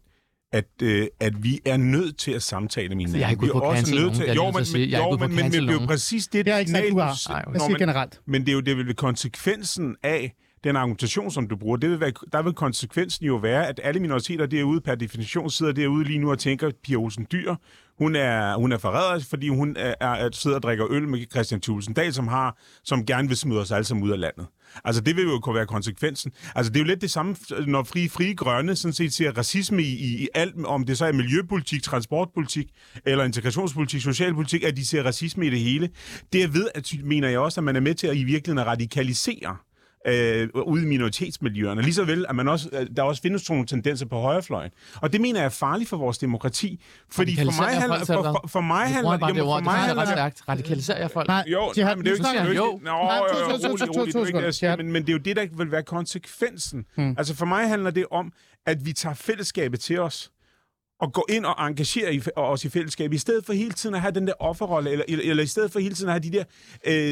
at, 0.52 0.68
øh, 0.82 1.06
at 1.20 1.42
vi 1.42 1.60
er 1.64 1.76
nødt 1.76 2.18
til 2.18 2.32
at 2.32 2.42
samtale 2.42 2.88
med 2.88 2.96
hinanden. 2.96 3.20
Jeg 3.20 3.26
er 3.26 3.30
ikke 3.30 3.42
vi 3.42 3.46
er 3.48 3.54
jo, 3.54 3.72
nødt 3.72 3.86
til 3.86 3.94
men, 3.94 4.64
sige. 4.66 4.86
men, 4.86 4.94
er 4.94 4.98
ikke 4.98 5.04
jo, 5.04 5.10
men, 5.10 5.28
men, 5.28 5.36
men 5.36 5.52
det 5.52 5.68
er 5.68 5.72
jo 5.80 5.86
præcis 5.86 6.26
det, 6.26 6.46
Det 6.46 6.52
jeg 6.52 6.60
ikke 6.60 6.70
sagt, 6.70 6.78
signal, 6.84 6.92
du 6.92 6.98
har. 6.98 7.58
Nej, 7.58 7.68
men- 7.68 7.78
generelt. 7.78 8.20
Men 8.26 8.40
det 8.40 8.48
er 8.48 8.52
jo 8.52 8.60
det 8.60 8.76
vil 8.76 8.86
være 8.86 8.94
konsekvensen 8.94 9.96
af 10.02 10.34
den 10.64 10.76
argumentation, 10.76 11.30
som 11.30 11.48
du 11.48 11.56
bruger. 11.56 11.76
Det 11.76 11.90
vil 11.90 12.00
være, 12.00 12.12
der 12.32 12.42
vil 12.42 12.52
konsekvensen 12.52 13.26
jo 13.26 13.36
være, 13.36 13.66
at 13.68 13.80
alle 13.84 14.00
minoriteter 14.00 14.46
derude 14.46 14.80
per 14.80 14.94
definition 14.94 15.50
sidder 15.50 15.72
derude 15.72 16.04
lige 16.04 16.18
nu 16.18 16.30
og 16.30 16.38
tænker, 16.38 16.70
Pia 16.82 16.96
Olsen 16.96 17.26
Dyr, 17.32 17.54
hun 17.98 18.16
er, 18.16 18.56
hun 18.56 18.72
er 18.72 18.78
forræderisk, 18.78 19.30
fordi 19.30 19.48
hun 19.48 19.76
er, 19.76 19.94
er, 20.00 20.28
sidder 20.32 20.56
og 20.56 20.62
drikker 20.62 20.86
øl 20.90 21.08
med 21.08 21.26
Christian 21.30 21.60
Thulesen 21.60 21.94
Dahl, 21.94 22.14
som, 22.14 22.28
har, 22.28 22.58
som 22.84 23.06
gerne 23.06 23.28
vil 23.28 23.36
smide 23.36 23.60
os 23.60 23.70
alle 23.70 23.84
sammen 23.84 24.04
ud 24.04 24.10
af 24.10 24.20
landet. 24.20 24.46
Altså, 24.84 25.02
det 25.02 25.16
vil 25.16 25.24
jo 25.24 25.38
kunne 25.40 25.54
være 25.54 25.66
konsekvensen. 25.66 26.32
Altså, 26.54 26.72
det 26.72 26.76
er 26.76 26.84
jo 26.84 26.86
lidt 26.86 27.00
det 27.00 27.10
samme, 27.10 27.36
når 27.66 27.82
Fri, 27.82 28.08
frie 28.08 28.34
Grønne 28.34 28.76
sådan 28.76 28.92
set 28.92 29.12
ser 29.12 29.32
racisme 29.38 29.82
i, 29.82 29.86
i, 29.86 30.22
i 30.22 30.28
alt, 30.34 30.54
om 30.64 30.84
det 30.84 30.98
så 30.98 31.06
er 31.06 31.12
miljøpolitik, 31.12 31.82
transportpolitik, 31.82 32.66
eller 33.06 33.24
integrationspolitik, 33.24 34.02
socialpolitik, 34.02 34.64
at 34.64 34.76
de 34.76 34.86
ser 34.86 35.02
racisme 35.02 35.46
i 35.46 35.50
det 35.50 35.60
hele. 35.60 35.88
Det 36.32 36.54
ved, 36.54 36.68
at, 36.74 36.92
mener 37.04 37.28
jeg 37.28 37.38
også, 37.38 37.60
at 37.60 37.64
man 37.64 37.76
er 37.76 37.80
med 37.80 37.94
til 37.94 38.06
at 38.06 38.16
i 38.16 38.24
virkeligheden 38.24 38.58
at 38.58 38.66
radikalisere 38.66 39.56
øh, 40.08 40.48
ude 40.66 40.82
i 40.82 40.86
minoritetsmiljøerne. 40.86 41.82
Lige 41.82 41.94
så 41.94 42.04
vel, 42.04 42.26
at 42.28 42.36
man 42.36 42.48
også, 42.48 42.68
øh, 42.72 42.86
der 42.96 43.02
også 43.02 43.22
findes 43.22 43.42
sådan 43.42 43.54
nogle 43.54 43.66
tendenser 43.66 44.06
på 44.06 44.20
højrefløjen. 44.20 44.70
Og 44.94 45.12
det 45.12 45.20
mener 45.20 45.40
jeg 45.40 45.44
er 45.44 45.50
farligt 45.50 45.90
for 45.90 45.96
vores 45.96 46.18
demokrati. 46.18 46.80
Fordi 47.10 47.36
for 47.36 47.62
mig 47.62 47.68
handler, 47.68 47.98
for, 47.98 48.04
for, 48.04 48.44
for 48.48 48.60
mig 48.60 48.86
handler, 48.86 49.12
det 49.12 49.20
jamen, 49.20 49.36
for 49.36 49.60
mig 49.60 49.72
er 49.72 49.76
handler 49.76 50.02
ret 50.02 50.08
det 50.08 50.14
stærkt. 50.14 50.42
Radikaliserer 50.48 50.98
jeg 50.98 51.10
folk? 51.10 51.28
Nej, 51.28 51.44
jo, 51.46 51.72
men 51.76 52.04
det 52.04 52.06
er 52.06 52.42
jo 52.44 52.48
ikke, 52.48 52.56
jo 52.56 52.80
Nå, 52.82 52.90
jo, 52.90 54.76
men 54.92 55.02
det 55.02 55.08
er 55.08 55.12
jo 55.12 55.18
det, 55.18 55.36
der 55.36 55.46
vil 55.56 55.72
være 55.72 55.82
konsekvensen. 55.82 56.84
Hmm. 56.96 57.14
Altså 57.18 57.34
for 57.34 57.46
mig 57.46 57.68
handler 57.68 57.90
det 57.90 58.06
om, 58.10 58.32
at 58.66 58.86
vi 58.86 58.92
tager 58.92 59.14
fællesskabet 59.14 59.80
til 59.80 60.00
os, 60.00 60.30
og 61.00 61.12
gå 61.12 61.26
ind 61.28 61.44
og 61.44 61.66
engagere 61.68 62.14
i, 62.14 62.22
os 62.36 62.64
i 62.64 62.68
fællesskab, 62.68 63.12
i 63.12 63.18
stedet 63.18 63.46
for 63.46 63.52
hele 63.52 63.72
tiden 63.72 63.94
at 63.94 64.00
have 64.00 64.12
den 64.12 64.26
der 64.26 64.32
offerrolle, 64.38 64.90
eller, 64.90 65.04
eller, 65.08 65.30
eller 65.30 65.42
i 65.42 65.46
stedet 65.46 65.72
for 65.72 65.78
hele 65.80 65.94
tiden 65.94 66.08
at 66.08 66.12
have 66.24 66.32
de 66.32 66.38
der 66.38 66.44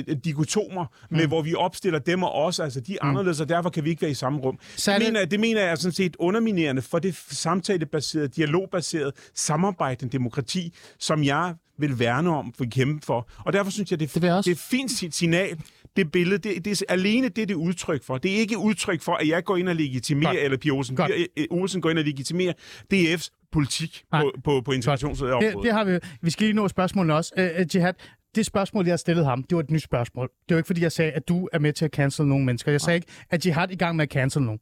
øh, 0.08 0.16
dikotomer, 0.24 0.86
med, 1.10 1.20
Hmm. 1.20 1.28
hvor 1.28 1.42
vi 1.42 1.54
opstiller 1.54 1.98
dem 1.98 2.22
og 2.22 2.34
os, 2.34 2.60
altså 2.60 2.80
de 2.80 2.92
er 2.94 3.04
anderledes, 3.04 3.40
og 3.40 3.48
derfor 3.48 3.70
kan 3.70 3.84
vi 3.84 3.90
ikke 3.90 4.02
være 4.02 4.10
i 4.10 4.14
samme 4.14 4.38
rum. 4.40 4.58
Så 4.76 4.92
det, 4.92 5.00
det- 5.00 5.08
mener, 5.08 5.20
jeg- 5.20 5.30
det 5.30 5.40
mener 5.40 5.60
jeg 5.60 5.70
er 5.70 5.74
sådan 5.74 5.92
set 5.92 6.16
underminerende 6.18 6.82
for 6.82 6.98
det 6.98 7.14
samtalebaserede, 7.30 8.28
dialogbaserede, 8.28 9.12
samarbejdende 9.34 10.12
demokrati, 10.12 10.72
som 10.98 11.24
jeg 11.24 11.54
vil 11.78 11.98
værne 11.98 12.30
om, 12.36 12.54
vil 12.58 12.70
kæmpe 12.70 13.06
for. 13.06 13.28
Og 13.38 13.52
derfor 13.52 13.70
synes 13.70 13.90
jeg, 13.90 14.00
det, 14.00 14.14
Det 14.14 14.32
også. 14.32 14.50
det 14.50 14.56
er 14.56 14.60
fint 14.60 14.90
si- 14.90 15.10
signal, 15.10 15.56
det 15.96 16.12
billede, 16.12 16.38
det, 16.48 16.64
det 16.64 16.80
er 16.82 16.84
alene 16.92 17.28
det, 17.28 17.36
det 17.36 17.50
er 17.50 17.54
udtryk 17.54 18.04
for. 18.04 18.18
Det 18.18 18.32
er 18.32 18.36
ikke 18.36 18.58
udtryk 18.58 19.00
for, 19.02 19.12
at 19.14 19.28
jeg 19.28 19.44
går 19.44 19.56
ind 19.56 19.68
og 19.68 19.74
legitimerer, 19.76 20.32
Godt. 20.32 20.42
eller 20.44 20.58
Pia 20.58 20.72
Olsen. 20.72 20.96
Pia, 20.96 21.06
øh, 21.36 21.44
Olsen 21.50 21.80
går 21.80 21.90
ind 21.90 21.98
og 21.98 22.04
legitimerer 22.04 22.52
DF's 22.94 23.45
politik 23.56 24.04
Nej. 24.12 24.22
på, 24.22 24.32
på, 24.44 24.60
på 24.60 24.72
integrationsområdet. 24.72 25.54
Det, 25.54 25.62
det 25.62 25.72
har 25.72 25.84
vi. 25.84 25.98
Vi 26.20 26.30
skal 26.30 26.44
lige 26.46 26.56
nå 26.56 26.68
spørgsmålene 26.68 27.14
også. 27.14 27.32
Uh, 27.38 27.60
uh, 27.60 27.76
Jihad, 27.76 27.94
det 28.34 28.46
spørgsmål, 28.46 28.84
jeg 28.84 28.92
har 28.92 28.96
stillet 28.96 29.24
ham, 29.24 29.42
det 29.42 29.56
var 29.56 29.62
et 29.62 29.70
nyt 29.70 29.82
spørgsmål. 29.82 30.30
Det 30.48 30.54
var 30.54 30.58
ikke, 30.58 30.66
fordi 30.66 30.82
jeg 30.82 30.92
sagde, 30.92 31.12
at 31.12 31.28
du 31.28 31.48
er 31.52 31.58
med 31.58 31.72
til 31.72 31.84
at 31.84 31.90
cancel 31.90 32.26
nogle 32.26 32.44
mennesker. 32.44 32.70
Jeg 32.70 32.80
sagde 32.80 32.96
ikke, 32.96 33.08
at 33.30 33.46
Jihad 33.46 33.68
er 33.68 33.72
i 33.72 33.76
gang 33.76 33.96
med 33.96 34.02
at 34.02 34.10
cancel 34.10 34.42
nogen. 34.42 34.60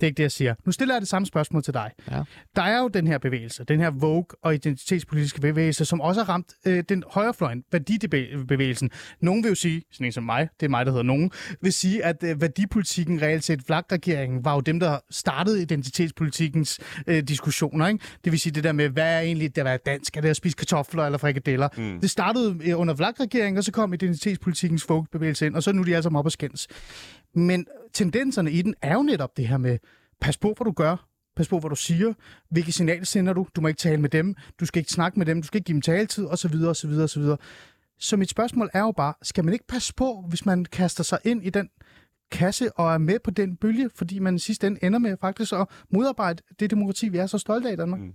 Det 0.00 0.02
er 0.02 0.06
ikke 0.06 0.16
det, 0.16 0.22
jeg 0.22 0.32
siger. 0.32 0.54
Nu 0.64 0.72
stiller 0.72 0.94
jeg 0.94 1.00
det 1.00 1.08
samme 1.08 1.26
spørgsmål 1.26 1.62
til 1.62 1.74
dig. 1.74 1.90
Ja. 2.10 2.22
Der 2.56 2.62
er 2.62 2.78
jo 2.78 2.88
den 2.88 3.06
her 3.06 3.18
bevægelse, 3.18 3.64
den 3.64 3.80
her 3.80 3.90
Vogue 3.90 4.26
og 4.42 4.54
identitetspolitiske 4.54 5.40
bevægelse, 5.40 5.84
som 5.84 6.00
også 6.00 6.24
har 6.24 6.32
ramt 6.32 6.52
øh, 6.66 6.84
den 6.88 7.04
højrefløjen, 7.10 7.64
værdibevægelsen. 7.72 8.90
Nogen 9.20 9.42
vil 9.42 9.48
jo 9.48 9.54
sige, 9.54 9.82
sådan 9.92 10.06
en 10.06 10.12
som 10.12 10.24
mig, 10.24 10.48
det 10.60 10.66
er 10.66 10.70
mig, 10.70 10.86
der 10.86 10.92
hedder 10.92 11.04
nogen, 11.04 11.30
vil 11.60 11.72
sige, 11.72 12.04
at 12.04 12.22
øh, 12.22 12.40
værdipolitikken, 12.40 13.22
reelt 13.22 13.44
set 13.44 13.62
flagregeringen, 13.66 14.44
var 14.44 14.54
jo 14.54 14.60
dem, 14.60 14.80
der 14.80 14.98
startede 15.10 15.62
identitetspolitikkens 15.62 16.80
øh, 17.06 17.22
diskussioner. 17.22 17.88
Ikke? 17.88 18.04
Det 18.24 18.32
vil 18.32 18.40
sige 18.40 18.52
det 18.52 18.64
der 18.64 18.72
med, 18.72 18.88
hvad 18.88 19.14
er 19.14 19.20
egentlig 19.20 19.56
det 19.56 19.60
at 19.60 19.64
være 19.64 19.78
dansk? 19.86 20.16
Er 20.16 20.20
det 20.20 20.28
at 20.28 20.36
spise 20.36 20.56
kartofler 20.56 21.04
eller 21.04 21.18
frikadeller? 21.18 21.68
Mm. 21.76 22.00
Det 22.00 22.10
startede 22.10 22.58
øh, 22.64 22.80
under 22.80 22.96
flagregeringen, 22.96 23.58
og 23.58 23.64
så 23.64 23.72
kom 23.72 23.94
identitetspolitikkens 23.94 24.88
Vogue-bevægelse 24.88 25.46
ind, 25.46 25.56
og 25.56 25.62
så 25.62 25.72
nu 25.72 25.80
er 25.80 25.84
de 25.84 26.02
sammen 26.02 26.18
op 26.18 26.24
og 26.24 26.32
skændes. 26.32 26.68
Men 27.34 27.66
tendenserne 27.96 28.50
i 28.50 28.62
den 28.62 28.74
er 28.82 28.94
jo 28.94 29.02
netop 29.02 29.36
det 29.36 29.48
her 29.48 29.56
med, 29.56 29.78
pas 30.20 30.36
på, 30.36 30.54
hvad 30.56 30.64
du 30.64 30.72
gør, 30.72 31.08
pas 31.36 31.48
på, 31.48 31.58
hvad 31.58 31.70
du 31.70 31.76
siger, 31.76 32.12
hvilke 32.50 32.72
signaler 32.72 33.04
sender 33.04 33.32
du, 33.32 33.46
du 33.56 33.60
må 33.60 33.68
ikke 33.68 33.78
tale 33.78 34.00
med 34.00 34.10
dem, 34.10 34.34
du 34.60 34.66
skal 34.66 34.80
ikke 34.80 34.92
snakke 34.92 35.18
med 35.18 35.26
dem, 35.26 35.42
du 35.42 35.46
skal 35.46 35.58
ikke 35.58 35.66
give 35.66 35.74
dem 35.74 35.82
taletid, 35.82 36.26
osv., 36.26 36.54
osv., 36.66 36.90
osv. 36.90 37.22
Så 37.98 38.16
mit 38.16 38.30
spørgsmål 38.30 38.70
er 38.72 38.80
jo 38.80 38.92
bare, 38.92 39.14
skal 39.22 39.44
man 39.44 39.52
ikke 39.52 39.66
passe 39.66 39.94
på, 39.94 40.24
hvis 40.28 40.46
man 40.46 40.64
kaster 40.64 41.04
sig 41.04 41.18
ind 41.24 41.44
i 41.44 41.50
den 41.50 41.68
kasse 42.30 42.78
og 42.78 42.94
er 42.94 42.98
med 42.98 43.18
på 43.24 43.30
den 43.30 43.56
bølge, 43.56 43.90
fordi 43.94 44.18
man 44.18 44.34
i 44.36 44.38
sidste 44.38 44.66
ende 44.66 44.84
ender 44.84 44.98
med 44.98 45.16
faktisk 45.20 45.52
at 45.52 45.66
modarbejde 45.90 46.42
det 46.60 46.70
demokrati, 46.70 47.08
vi 47.08 47.18
er 47.18 47.26
så 47.26 47.38
stolte 47.38 47.68
af 47.68 47.72
i 47.72 47.76
Danmark? 47.76 48.00
Mm. 48.00 48.14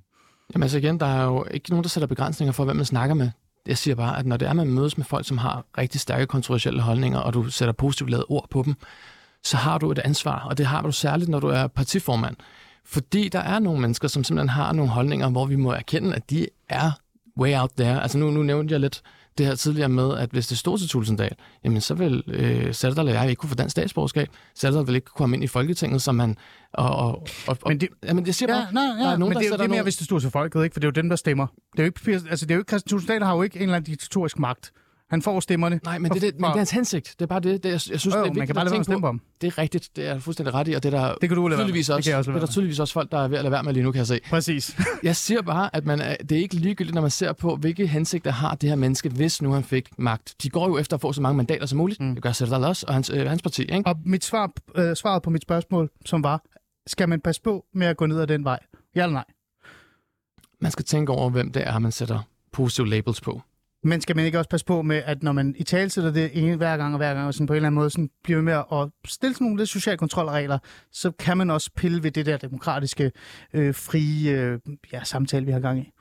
Jamen 0.54 0.64
altså 0.64 0.78
igen, 0.78 1.00
der 1.00 1.06
er 1.06 1.24
jo 1.24 1.46
ikke 1.52 1.70
nogen, 1.70 1.84
der 1.84 1.90
sætter 1.90 2.08
begrænsninger 2.08 2.54
for, 2.54 2.66
hvem 2.66 2.76
man 2.76 2.86
snakker 2.86 3.16
med. 3.16 3.30
Jeg 3.68 3.78
siger 3.78 3.96
bare, 3.96 4.20
at 4.20 4.26
når 4.26 4.38
det 4.38 4.48
er, 4.48 4.54
man 4.54 4.68
mødes 4.68 4.98
med 4.98 5.06
folk, 5.06 5.28
som 5.28 5.38
har 5.38 5.66
rigtig 5.78 6.02
stærke 6.02 6.26
kontroversielle 6.26 6.82
holdninger, 6.82 7.20
og 7.20 7.34
du 7.34 7.50
sætter 7.50 7.74
positivt 7.74 8.10
lavet 8.10 8.26
ord 8.30 8.48
på 8.50 8.64
dem, 8.66 8.76
så 9.44 9.58
har 9.58 9.78
du 9.78 9.92
et 9.92 10.00
ansvar, 10.00 10.40
og 10.40 10.58
det 10.58 10.66
har 10.66 10.82
du 10.82 10.92
særligt, 10.92 11.30
når 11.30 11.40
du 11.40 11.48
er 11.48 11.68
partiformand. 11.68 12.36
Fordi 12.86 13.30
der 13.30 13.40
er 13.40 13.60
nogle 13.60 13.82
mennesker, 13.82 14.08
som 14.08 14.24
simpelthen 14.24 14.50
har 14.50 14.74
nogle 14.74 14.92
holdninger, 14.92 15.30
hvor 15.30 15.46
vi 15.46 15.56
må 15.56 15.72
erkende, 15.72 16.16
at 16.16 16.30
de 16.30 16.48
er 16.70 16.92
way 17.40 17.58
out 17.60 17.70
there. 17.78 18.02
Altså 18.02 18.18
nu, 18.18 18.32
nu 18.32 18.44
nævnte 18.44 18.72
jeg 18.72 18.80
lidt 18.80 19.02
det 19.38 19.46
her 19.46 19.56
tidligere 19.56 19.90
med, 19.90 20.18
at 20.18 20.30
hvis 20.32 20.48
det 20.48 20.58
stod 20.58 20.78
til 20.78 20.90
Tulsendal, 20.90 21.36
jamen 21.64 21.82
så 21.82 21.94
vil 21.94 22.24
øh, 22.28 22.74
Sætter 22.74 23.04
og 23.04 23.10
jeg 23.10 23.30
ikke 23.30 23.40
kunne 23.40 23.50
få 23.50 23.56
dansk 23.56 23.72
statsborgerskab. 23.72 24.28
Sætter 24.56 24.84
vil 24.84 24.96
ikke 24.96 25.06
kunne 25.06 25.18
komme 25.18 25.36
ind 25.36 25.44
i 25.44 25.48
Folketinget, 25.48 26.02
som 26.02 26.16
man... 26.16 26.38
Og, 26.74 26.96
og, 26.96 27.28
og, 27.48 27.58
Men 27.68 27.82
det- 27.82 27.90
jamen, 28.04 28.26
jeg 28.26 28.36
siger 28.36 28.48
bare, 28.54 28.58
Ja, 28.58 28.72
nej, 28.72 28.84
der 28.84 28.96
ja, 29.08 29.14
er 29.14 29.18
nogen, 29.18 29.20
men 29.20 29.32
der 29.34 29.40
det 29.40 29.46
er 29.46 29.50
jo 29.50 29.52
det 29.52 29.54
er 29.54 29.58
mere, 29.58 29.68
nogle- 29.68 29.84
hvis 29.84 29.96
det 29.98 30.06
stod 30.06 30.22
til 30.22 30.30
folket, 30.32 30.64
ikke? 30.64 30.74
For 30.74 30.80
det 30.80 30.86
er 30.86 30.88
jo 30.88 31.02
dem, 31.02 31.10
der 31.10 31.16
stemmer. 31.16 31.48
Det 31.72 31.80
er 31.80 31.84
jo 31.84 31.92
ikke, 32.08 32.30
altså, 32.30 32.46
det 32.46 32.52
er 32.52 32.56
jo 32.56 32.62
ikke 32.62 32.70
Christian 32.70 32.90
Tulsendal 32.90 33.24
har 33.24 33.36
jo 33.36 33.42
ikke 33.42 33.56
en 33.56 33.62
eller 33.62 33.76
anden 33.76 33.92
diktatorisk 33.92 34.40
magt. 34.40 34.72
Han 35.12 35.22
får 35.22 35.40
stemmerne. 35.40 35.80
Nej, 35.84 35.98
men 36.00 36.12
det, 36.12 36.22
det, 36.22 36.34
men 36.40 36.44
det 36.44 36.54
er 36.54 36.58
hans 36.58 36.72
hensigt. 36.72 37.16
Det 37.20 37.22
er 37.22 37.28
bare 37.28 37.40
det. 37.40 37.64
det 37.64 37.70
jeg, 37.70 37.72
jeg 37.72 37.80
synes, 37.82 38.06
Jo, 38.06 38.10
det 38.12 38.16
er 38.16 38.20
man 38.20 38.26
vigtigt 38.26 38.46
kan 38.46 38.56
bare 38.56 38.70
lade 38.70 38.84
stemme 38.84 39.02
på. 39.02 39.08
ham. 39.08 39.22
Det 39.42 39.48
er 39.48 39.58
rigtigt. 39.58 39.90
Det 39.96 40.08
er 40.08 40.20
fuldstændig 40.20 40.54
ret 40.54 40.68
i, 40.68 40.74
og 40.74 40.84
det 40.84 40.94
er 40.94 41.00
der 41.00 41.16
Det 41.22 41.30
kan 41.30 41.36
du 41.36 41.50
tydeligvis 41.50 41.86
Det 41.86 41.96
også, 41.96 42.08
kan 42.08 42.12
jeg 42.12 42.18
også 42.18 42.32
det 42.32 42.36
er 42.38 42.40
der 42.40 42.52
tydeligvis 42.52 42.80
også 42.80 42.94
folk, 42.94 43.12
der 43.12 43.18
er 43.18 43.28
ved 43.28 43.38
at 43.38 43.44
lade 43.44 43.52
være 43.52 43.64
med 43.64 43.74
lige 43.74 43.84
nu, 43.84 43.92
kan 43.92 44.00
jeg 44.00 44.08
se. 44.08 44.20
Præcis. 44.30 44.78
Jeg 45.04 45.16
siger 45.16 45.42
bare, 45.42 45.76
at 45.76 45.86
man 45.86 46.02
er, 46.02 46.16
det 46.16 46.38
er 46.38 46.42
ikke 46.42 46.56
ligegyldigt, 46.56 46.96
når 46.96 47.02
man 47.02 47.12
ser 47.12 47.34
på, 47.34 47.56
hvilke 47.56 47.88
hensigter 47.88 48.32
har 48.32 48.56
det 48.56 48.70
her 48.70 48.76
menneske, 48.76 49.10
hvis 49.10 49.42
nu 49.42 49.52
han 49.52 49.64
fik 49.64 49.90
magt. 49.98 50.36
De 50.44 50.50
går 50.50 50.68
jo 50.68 50.78
efter 50.78 50.98
at 50.98 51.02
få 51.02 51.14
så 51.14 51.22
mange 51.22 51.38
mandater 51.38 51.66
som 51.66 51.78
muligt. 51.78 52.02
Mm. 52.02 52.14
Det 52.14 52.24
gør 52.24 52.32
Sætter 52.32 52.68
også, 52.68 52.86
og 52.88 52.94
hans, 52.94 53.10
øh, 53.10 53.28
hans 53.28 53.42
parti. 53.42 53.62
Ikke? 53.62 53.84
Og 53.86 53.96
mit 54.06 54.24
svar, 54.26 54.52
øh, 54.76 54.96
svaret 54.96 55.22
på 55.22 55.30
mit 55.30 55.42
spørgsmål, 55.42 55.90
som 56.06 56.24
var, 56.24 56.42
skal 56.88 57.10
man 57.10 57.22
passe 57.22 57.42
på 57.42 57.66
med 57.74 57.88
at 57.88 57.98
gå 57.98 58.06
ned 58.06 58.22
ad 58.22 58.28
den 58.28 58.44
vej? 58.44 58.60
Ja 58.96 59.04
eller 59.04 59.14
nej? 59.14 59.26
Man 60.62 60.72
skal 60.72 60.86
tænke 60.86 61.12
over, 61.12 61.30
hvem 61.30 61.52
det 61.52 61.68
er, 61.68 61.80
man 61.80 61.92
sætter 61.92 62.20
positive 62.52 62.90
labels 62.90 63.22
på. 63.22 63.42
Men 63.84 64.02
skal 64.02 64.16
man 64.16 64.26
ikke 64.26 64.38
også 64.38 64.50
passe 64.50 64.66
på 64.66 64.82
med, 64.82 65.02
at 65.06 65.24
når 65.24 65.32
man 65.32 65.56
i 65.58 65.64
tale 65.64 65.90
sætter 65.90 66.12
det 66.12 66.30
ene 66.34 66.56
hver 66.56 66.78
gang 66.78 66.94
og 66.94 66.98
hver 66.98 67.14
gang, 67.14 67.28
og 67.28 67.34
sådan 67.34 67.48
på 67.48 67.54
en 67.54 67.56
eller 67.56 67.68
anden 67.68 67.76
måde 67.80 67.90
sådan 67.90 68.10
bliver 68.24 68.42
med 68.42 68.54
at 68.54 68.90
stille 69.12 69.34
sådan 69.34 69.46
nogle 69.46 69.62
lidt 69.62 69.70
social 69.70 69.98
kontrolregler, 69.98 70.60
så 70.92 71.12
kan 71.12 71.38
man 71.38 71.50
også 71.50 71.70
pille 71.76 72.04
ved 72.04 72.12
det 72.12 72.26
der 72.26 72.38
demokratiske, 72.38 73.12
øh, 73.54 73.76
frie 73.76 74.32
øh, 74.32 74.60
ja, 74.94 75.04
samtale, 75.04 75.46
vi 75.46 75.52
har 75.52 75.60
gang 75.60 75.80
i. 75.80 75.92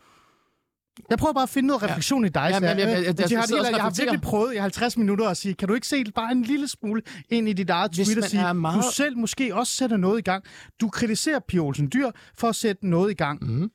Jeg 1.11 1.19
prøver 1.19 1.33
bare 1.33 1.43
at 1.43 1.49
finde 1.49 1.67
noget 1.67 1.83
refleksion 1.83 2.23
ja. 2.25 2.27
i 2.29 2.31
dig. 2.31 2.49
Ja, 2.51 2.61
men 2.61 2.69
jeg- 2.69 2.79
jeg- 2.79 2.89
jeg- 2.89 3.05
jeg- 3.07 3.31
jeg 3.31 3.39
har, 3.39 3.71
jeg, 3.71 3.81
har 3.83 3.91
virkelig 3.99 4.21
prøvet 4.21 4.55
i 4.55 4.57
50 4.57 4.97
minutter 4.97 5.29
at 5.29 5.37
sige, 5.37 5.55
kan 5.55 5.69
du 5.69 5.75
ikke 5.75 5.87
se 5.89 6.05
bare 6.15 6.33
en 6.33 6.43
lille 6.43 6.69
smule 6.69 7.03
ind 7.29 7.49
i 7.49 7.53
dit 7.53 7.71
eget 7.71 7.91
tweet 7.93 8.19
og 8.19 8.25
sige, 8.25 8.55
meget- 8.55 8.77
du 8.77 8.83
selv 8.95 9.17
måske 9.19 9.55
også 9.55 9.73
sætter 9.73 9.97
noget 9.97 10.19
i 10.19 10.23
gang. 10.23 10.45
Du 10.81 10.89
kritiserer 10.89 11.39
Pia 11.49 11.61
Olsen 11.61 11.91
Dyr 11.95 12.11
for 12.35 12.49
at 12.49 12.57
sætte 12.57 12.87
noget 12.87 13.11
i 13.11 13.15
gang. 13.15 13.43
Mm. 13.51 13.71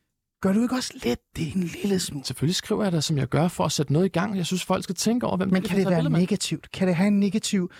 Gør 0.45 0.53
du 0.53 0.61
ikke 0.61 0.75
også 0.75 0.93
lidt 1.03 1.19
det 1.35 1.53
en 1.53 1.63
lille 1.63 1.99
smule? 1.99 2.25
Selvfølgelig 2.25 2.55
skriver 2.55 2.83
jeg 2.83 2.91
det, 2.91 3.03
som 3.03 3.17
jeg 3.17 3.27
gør, 3.27 3.47
for 3.47 3.65
at 3.65 3.71
sætte 3.71 3.93
noget 3.93 4.05
i 4.05 4.09
gang. 4.09 4.37
Jeg 4.37 4.45
synes, 4.45 4.65
folk 4.65 4.83
skal 4.83 4.95
tænke 4.95 5.27
over, 5.27 5.37
hvem 5.37 5.49
Men 5.49 5.63
de 5.63 5.67
kan 5.67 5.77
det 5.77 5.87
være 5.89 6.09
negativt? 6.09 6.71
Kan 6.71 6.87
det 6.87 6.95
have 6.95 7.07
en 7.07 7.19
negativ... 7.19 7.71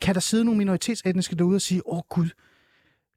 Kan 0.00 0.14
der 0.14 0.20
sidde 0.20 0.44
nogle 0.44 0.58
minoritetsetniske 0.58 1.36
derude 1.36 1.56
og 1.56 1.60
sige, 1.60 1.88
åh 1.88 1.96
oh, 1.96 2.02
gud, 2.08 2.28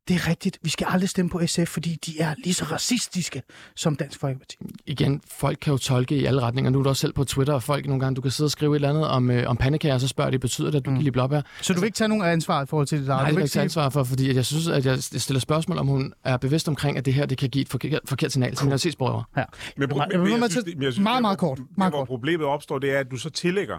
det 0.07 0.15
er 0.15 0.27
rigtigt, 0.27 0.57
vi 0.61 0.69
skal 0.69 0.87
aldrig 0.89 1.09
stemme 1.09 1.29
på 1.29 1.41
SF, 1.47 1.67
fordi 1.67 1.97
de 2.05 2.19
er 2.19 2.35
lige 2.43 2.53
så 2.53 2.65
racistiske 2.65 3.41
som 3.75 3.95
Dansk 3.95 4.19
Folkeparti. 4.19 4.57
Igen, 4.85 5.21
folk 5.39 5.57
kan 5.61 5.71
jo 5.71 5.77
tolke 5.77 6.15
i 6.15 6.25
alle 6.25 6.41
retninger. 6.41 6.71
Nu 6.71 6.79
er 6.79 6.83
du 6.83 6.89
også 6.89 6.99
selv 7.01 7.13
på 7.13 7.23
Twitter, 7.23 7.53
og 7.53 7.63
folk 7.63 7.85
nogle 7.85 7.99
gange, 7.99 8.15
du 8.15 8.21
kan 8.21 8.31
sidde 8.31 8.47
og 8.47 8.51
skrive 8.51 8.71
et 8.71 8.75
eller 8.75 8.89
andet 8.89 9.07
om, 9.07 9.31
øh, 9.31 9.49
om 9.49 9.57
pandekager, 9.57 9.93
og 9.95 10.01
så 10.01 10.07
spørger 10.07 10.31
de, 10.31 10.39
betyder 10.39 10.71
det, 10.71 10.77
at 10.79 10.85
du 10.85 10.89
mm. 10.89 10.95
kan 10.95 11.03
lide 11.03 11.11
blåbær? 11.11 11.41
Så 11.61 11.73
du 11.73 11.79
vil 11.79 11.85
ikke 11.87 11.95
tage 11.95 12.07
nogen 12.07 12.25
ansvar 12.25 12.63
i 12.63 12.65
forhold 12.65 12.87
til 12.87 12.97
det 12.99 13.07
der? 13.07 13.13
Nej, 13.13 13.21
du 13.21 13.25
det 13.27 13.35
vil 13.35 13.39
ikke 13.41 13.45
ikke 13.45 13.51
tage 13.53 13.63
ansvar 13.63 13.89
for, 13.89 14.03
fordi 14.03 14.35
jeg 14.35 14.45
synes, 14.45 14.67
at 14.67 14.85
jeg 14.85 15.03
stiller 15.03 15.39
spørgsmål, 15.39 15.77
om 15.77 15.87
hun 15.87 16.13
er 16.23 16.37
bevidst 16.37 16.67
omkring, 16.67 16.97
at 16.97 17.05
det 17.05 17.13
her 17.13 17.25
det 17.25 17.37
kan 17.37 17.49
give 17.49 17.61
et 17.61 17.69
forkert, 17.69 17.99
forkert 18.05 18.31
signal 18.31 18.55
til 18.55 18.65
minoritetsborgere. 18.65 19.23
Ja. 19.37 19.43
Men, 19.77 19.89
vil 19.89 19.97
men 20.19 20.21
med 20.23 20.31
jeg 20.39 20.49
synes, 20.51 20.65
det- 20.65 20.75
men 20.77 20.83
jeg 20.83 20.93
synes, 20.93 21.03
meget, 21.03 21.21
meget 21.21 21.37
kort. 21.37 21.59
Meget 21.77 21.91
hvor 21.91 21.99
kort. 21.99 22.07
problemet 22.07 22.45
opstår, 22.47 22.79
det 22.79 22.95
er, 22.95 22.99
at 22.99 23.07
du 23.11 23.17
så 23.17 23.29
tillægger, 23.29 23.77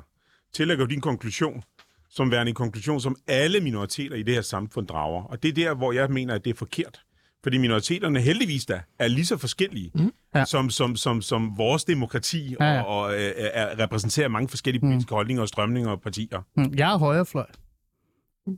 tillægger 0.54 0.86
din 0.86 1.00
konklusion 1.00 1.62
som 2.10 2.30
værende 2.30 2.50
en 2.50 2.54
konklusion, 2.54 3.00
som 3.00 3.16
alle 3.26 3.60
minoriteter 3.60 4.16
i 4.16 4.22
det 4.22 4.34
her 4.34 4.42
samfund 4.42 4.86
drager. 4.86 5.22
Og 5.22 5.42
det 5.42 5.48
er 5.48 5.52
der, 5.52 5.74
hvor 5.74 5.92
jeg 5.92 6.10
mener, 6.10 6.34
at 6.34 6.44
det 6.44 6.50
er 6.50 6.54
forkert. 6.54 7.00
Fordi 7.42 7.58
minoriteterne 7.58 8.20
heldigvis 8.20 8.66
da 8.66 8.80
er 8.98 9.08
lige 9.08 9.26
så 9.26 9.36
forskellige, 9.36 9.90
mm. 9.94 10.12
Ja. 10.34 10.44
som, 10.44 10.70
som, 10.70 10.96
som, 10.96 11.22
som 11.22 11.58
vores 11.58 11.84
demokrati, 11.84 12.56
Ja, 12.60 12.64
ja. 12.74 12.82
og, 12.82 13.00
og 13.02 13.14
øh, 13.14 13.32
er, 13.36 13.78
repræsenterer 13.78 14.28
mange 14.28 14.48
forskellige 14.48 14.80
politiske 14.80 15.10
mm. 15.10 15.14
holdninger 15.14 15.42
og 15.42 15.48
strømninger 15.48 15.90
og 15.90 16.00
partier. 16.00 16.42
Mm, 16.56 16.74
Jeg 16.76 16.92
er 16.92 16.98
højrefløj. 16.98 17.46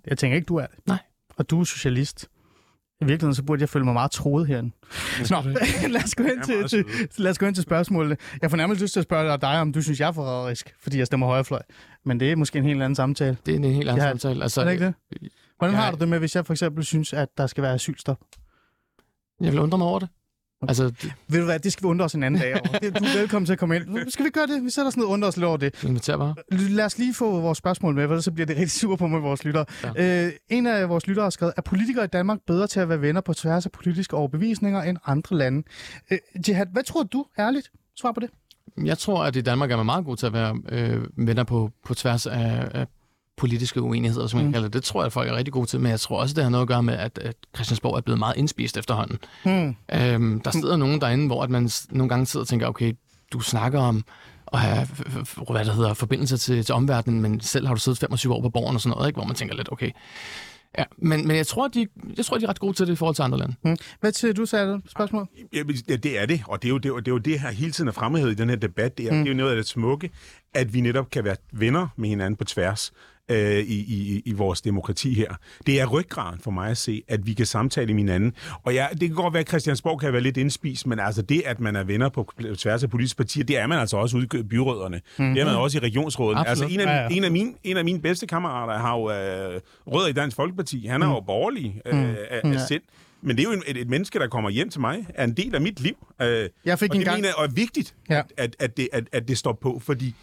Jeg 0.06 0.18
tænker 0.18 0.36
ikke, 0.36 0.46
du 0.46 0.56
er 0.56 0.66
det. 0.66 0.86
Nej. 0.86 0.98
Og 1.36 1.50
du 1.50 1.60
er 1.60 1.64
socialist. 1.64 2.28
I 3.00 3.04
virkeligheden 3.04 3.34
så 3.34 3.42
burde 3.42 3.60
jeg 3.60 3.68
føle 3.68 3.84
mig 3.84 3.94
meget 3.94 4.10
troet 4.10 4.46
herinde. 4.46 4.70
Nå, 5.30 5.40
lad 5.94 6.04
os 6.04 6.14
gå 6.14 6.22
hen 6.22 6.38
er 6.38 6.42
til, 6.42 6.68
til, 6.68 6.84
lad 7.18 7.30
os 7.30 7.38
gå 7.38 7.46
hen 7.46 7.54
til 7.54 7.62
spørgsmålene. 7.62 8.16
Jeg 8.42 8.50
får 8.50 8.56
nærmest 8.56 8.80
lyst 8.80 8.92
til 8.92 9.00
at 9.00 9.04
spørge 9.04 9.38
dig, 9.38 9.60
om 9.60 9.72
du 9.72 9.82
synes, 9.82 10.00
jeg 10.00 10.08
er 10.08 10.12
forræderisk, 10.12 10.74
fordi 10.82 10.98
jeg 10.98 11.06
stemmer 11.06 11.26
højrefløj. 11.26 11.62
Men 12.04 12.20
det 12.20 12.32
er 12.32 12.36
måske 12.36 12.58
en 12.58 12.64
helt 12.64 12.82
anden 12.82 12.96
samtale. 12.96 13.36
Det 13.46 13.52
er 13.52 13.56
en 13.58 13.64
helt 13.64 13.88
anden 13.88 14.02
Ja. 14.02 14.08
samtale. 14.10 14.42
Altså, 14.42 14.60
Er 14.60 14.64
det 14.64 14.72
ikke 14.72 14.84
det? 14.84 14.94
Hvordan 15.58 15.74
jeg- 15.74 15.82
har 15.84 15.90
du 15.90 15.96
det 16.00 16.08
med, 16.08 16.18
hvis 16.18 16.36
jeg 16.36 16.46
for 16.46 16.52
eksempel 16.52 16.84
synes, 16.84 17.12
at 17.12 17.28
der 17.38 17.46
skal 17.46 17.62
være 17.62 17.72
asylstop? 17.74 18.18
Jeg 19.40 19.52
vil 19.52 19.60
undre 19.60 19.78
mig 19.78 19.86
over 19.86 19.98
det. 19.98 20.08
Altså, 20.68 20.84
det, 20.84 21.12
Ved 21.28 21.38
du 21.38 21.44
hvad, 21.44 21.58
det 21.58 21.72
skal 21.72 21.82
vi 21.82 21.88
undre 21.88 22.04
os 22.04 22.14
en 22.14 22.22
anden 22.22 22.40
dag 22.40 22.52
over. 22.54 22.78
Det- 22.78 22.98
Du 22.98 23.04
er 23.04 23.18
velkommen 23.18 23.46
til 23.46 23.52
at 23.52 23.58
komme 23.58 23.76
ind. 23.76 24.10
Skal 24.10 24.24
vi 24.24 24.30
gøre 24.30 24.46
det? 24.46 24.64
Vi 24.64 24.70
sætter 24.70 24.86
os 24.88 24.96
ned 24.96 25.04
og 25.04 25.10
undrer 25.10 25.28
os 25.28 25.36
lidt 25.36 25.44
over 25.44 25.56
det. 25.56 25.74
jeg 25.82 25.88
inviterer 25.88 26.16
bare. 26.16 26.34
Lad 26.50 26.84
os 26.84 26.98
lige 26.98 27.14
få 27.14 27.40
vores 27.40 27.58
spørgsmål 27.58 27.94
med, 27.94 28.08
for 28.08 28.20
så 28.20 28.32
bliver 28.32 28.46
det 28.46 28.56
rigtig 28.56 28.70
sur 28.70 28.96
på 28.96 29.06
med 29.06 29.20
vores 29.20 29.44
lyttere. 29.44 29.64
Ja. 29.96 30.26
Øh, 30.26 30.32
en 30.48 30.66
af 30.66 30.88
vores 30.88 31.06
lyttere 31.06 31.22
har 31.22 31.30
skrevet, 31.30 31.54
er 31.56 31.62
politikere 31.62 32.04
i 32.04 32.08
Danmark 32.08 32.38
bedre 32.46 32.66
til 32.66 32.80
at 32.80 32.88
være 32.88 33.00
venner 33.00 33.20
på 33.20 33.34
tværs 33.34 33.66
af 33.66 33.72
politiske 33.72 34.16
overbevisninger 34.16 34.82
end 34.82 34.98
andre 35.06 35.36
lande? 35.36 35.62
Øh, 36.10 36.18
Jihad, 36.48 36.66
hvad 36.72 36.82
tror 36.82 37.02
du, 37.02 37.26
ærligt? 37.38 37.70
Svar 37.96 38.12
på 38.12 38.20
det. 38.20 38.30
Jeg 38.84 38.98
tror, 38.98 39.24
at 39.24 39.36
i 39.36 39.40
Danmark 39.40 39.70
er 39.70 39.76
man 39.76 39.86
meget 39.86 40.04
god 40.04 40.16
til 40.16 40.26
at 40.26 40.32
være 40.32 40.56
øh, 40.68 41.04
venner 41.16 41.44
på, 41.44 41.70
på 41.86 41.94
tværs 41.94 42.26
af, 42.26 42.68
af 42.74 42.86
politiske 43.40 43.82
uenigheder, 43.82 44.26
som 44.26 44.36
man 44.36 44.46
Mm. 44.46 44.52
kalder 44.52 44.68
det. 44.68 44.74
Det 44.74 44.84
tror 44.84 45.00
jeg, 45.00 45.06
at 45.06 45.12
folk 45.12 45.28
er 45.28 45.36
rigtig 45.36 45.52
gode 45.52 45.66
til, 45.66 45.80
men 45.80 45.90
jeg 45.90 46.00
tror 46.00 46.20
også, 46.20 46.34
det 46.34 46.42
har 46.44 46.50
noget 46.50 46.62
at 46.62 46.68
gøre 46.68 46.82
med, 46.82 46.94
at, 46.94 47.18
at 47.18 47.34
Christiansborg 47.54 47.96
er 47.96 48.00
blevet 48.00 48.18
meget 48.18 48.36
indspist 48.36 48.76
efterhånden. 48.76 49.18
Hmm. 49.44 49.76
Øhm, 49.94 50.40
der 50.40 50.50
sidder 50.50 50.76
nogen 50.76 51.00
derinde, 51.00 51.26
hvor 51.26 51.42
at 51.42 51.50
man 51.50 51.70
nogle 51.90 52.08
gange 52.08 52.26
sidder 52.26 52.44
og 52.44 52.48
tænker, 52.48 52.66
okay, 52.66 52.92
du 53.32 53.40
snakker 53.40 53.80
om 53.80 54.04
at 54.52 54.58
have 54.58 54.86
hvad 55.50 55.64
der 55.64 55.72
hedder, 55.72 55.94
forbindelser 55.94 56.36
til, 56.36 56.64
til 56.64 56.74
omverdenen, 56.74 57.20
men 57.22 57.40
selv 57.40 57.66
har 57.66 57.74
du 57.74 57.80
siddet 57.80 57.98
25 58.00 58.34
år 58.34 58.42
på 58.42 58.50
borgen 58.50 58.74
og 58.74 58.80
sådan 58.80 58.96
noget, 58.96 59.08
ikke? 59.08 59.16
hvor 59.16 59.26
man 59.26 59.36
tænker 59.36 59.56
lidt, 59.56 59.72
okay. 59.72 59.90
Ja, 60.78 60.84
men, 60.98 61.26
men 61.28 61.36
jeg, 61.36 61.46
tror, 61.46 61.68
de, 61.68 61.86
jeg 62.16 62.24
tror, 62.24 62.38
de 62.38 62.44
er 62.44 62.48
ret 62.48 62.58
gode 62.58 62.72
til 62.72 62.86
det 62.86 62.92
i 62.92 62.96
forhold 62.96 63.14
til 63.14 63.22
andre 63.22 63.38
lande. 63.38 63.54
Hmm. 63.62 63.76
Hvad 64.00 64.12
siger 64.12 64.32
du, 64.32 64.46
Satte? 64.46 64.80
Spørgsmål? 64.88 65.28
Ja, 65.52 65.62
det 65.62 66.02
det 66.04 66.18
er 66.22 66.26
det, 66.26 66.42
og 66.48 66.62
det 66.62 66.68
er 66.68 66.72
jo 66.72 66.78
det, 66.78 66.88
er 66.90 66.96
det, 66.96 67.08
er 67.08 67.12
jo 67.12 67.18
det 67.18 67.40
her 67.40 67.50
hele 67.50 67.72
tiden 67.72 67.88
er 67.88 67.92
fremhævet 67.92 68.30
i 68.30 68.34
den 68.34 68.48
her 68.48 68.56
debat. 68.56 68.98
Det 68.98 69.06
er, 69.06 69.12
mm. 69.12 69.18
det 69.18 69.26
er 69.26 69.32
jo 69.32 69.36
noget 69.36 69.50
af 69.50 69.56
det 69.56 69.66
smukke, 69.68 70.10
at 70.54 70.74
vi 70.74 70.80
netop 70.80 71.10
kan 71.10 71.24
være 71.24 71.36
venner 71.52 71.88
med 71.96 72.08
hinanden 72.08 72.36
på 72.36 72.44
tværs 72.44 72.92
øh, 73.30 73.58
i, 73.58 73.74
i, 73.78 74.22
i 74.24 74.32
vores 74.32 74.60
demokrati 74.60 75.14
her. 75.14 75.34
Det 75.66 75.80
er 75.80 75.86
ryggraden 75.86 76.40
for 76.40 76.50
mig 76.50 76.70
at 76.70 76.76
se, 76.78 77.02
at 77.08 77.26
vi 77.26 77.32
kan 77.34 77.46
samtale 77.46 77.86
med 77.94 78.00
hinanden. 78.02 78.34
Og 78.62 78.74
ja, 78.74 78.86
det 78.90 79.00
kan 79.00 79.14
godt 79.14 79.34
være, 79.34 79.40
at 79.40 79.48
Christiansborg 79.48 80.00
kan 80.00 80.12
være 80.12 80.22
lidt 80.22 80.36
indspist, 80.36 80.86
men 80.86 80.98
altså 81.00 81.22
det, 81.22 81.42
at 81.46 81.60
man 81.60 81.76
er 81.76 81.84
venner 81.84 82.08
på 82.08 82.32
tværs 82.58 82.82
af 82.82 82.90
politiske 82.90 83.16
partier, 83.16 83.44
det 83.44 83.58
er 83.58 83.66
man 83.66 83.78
altså 83.78 83.96
også 83.96 84.16
ude 84.16 84.26
i 84.38 84.42
byrødderne. 84.42 85.00
Mm. 85.18 85.34
Det 85.34 85.40
er 85.40 85.44
man 85.44 85.54
også 85.54 85.78
i 85.78 85.80
regionsrådet. 85.80 86.42
Altså 86.46 86.64
en 86.66 86.80
af, 86.80 86.84
Ja, 86.86 87.02
ja. 87.02 87.08
en, 87.10 87.24
af 87.24 87.30
mine, 87.30 87.52
en 87.64 87.76
af 87.76 87.84
mine 87.84 88.00
bedste 88.00 88.26
kammerater 88.26 88.78
har 88.78 88.96
jo 88.98 89.10
øh, 89.10 89.60
rødder 89.86 90.08
i 90.08 90.12
Dansk 90.12 90.36
Folkeparti. 90.36 90.86
Han 90.86 91.02
er 91.02 91.06
jo 91.06 91.20
borgerlig 91.20 91.80
øh, 91.86 92.04
af, 92.08 92.16
af 92.44 92.52
Ja. 92.52 92.66
sind. 92.66 92.82
Men 93.22 93.36
det 93.36 93.42
er 93.46 93.48
jo 93.48 93.54
en- 93.56 93.62
et, 93.66 93.76
et 93.76 93.88
menneske, 93.88 94.18
der 94.18 94.26
kommer 94.28 94.50
hjem 94.50 94.70
til 94.70 94.80
mig, 94.80 95.06
er 95.14 95.24
en 95.24 95.32
del 95.32 95.54
af 95.54 95.60
mit 95.60 95.80
liv. 95.80 95.94
Øh, 96.22 96.48
Jeg 96.64 96.78
fik 96.78 96.90
og 96.90 96.94
det 96.94 97.00
engang- 97.00 97.16
mener 97.16 97.28
jeg 97.28 97.36
og 97.36 97.44
er 97.44 97.48
vigtigt, 97.48 97.94
Ja. 98.10 98.22
at, 98.36 98.56
at, 98.58 98.76
det, 98.76 98.88
at, 98.92 99.04
at 99.12 99.28
det 99.28 99.38
står 99.38 99.52
på, 99.62 99.80
fordi 99.84 100.14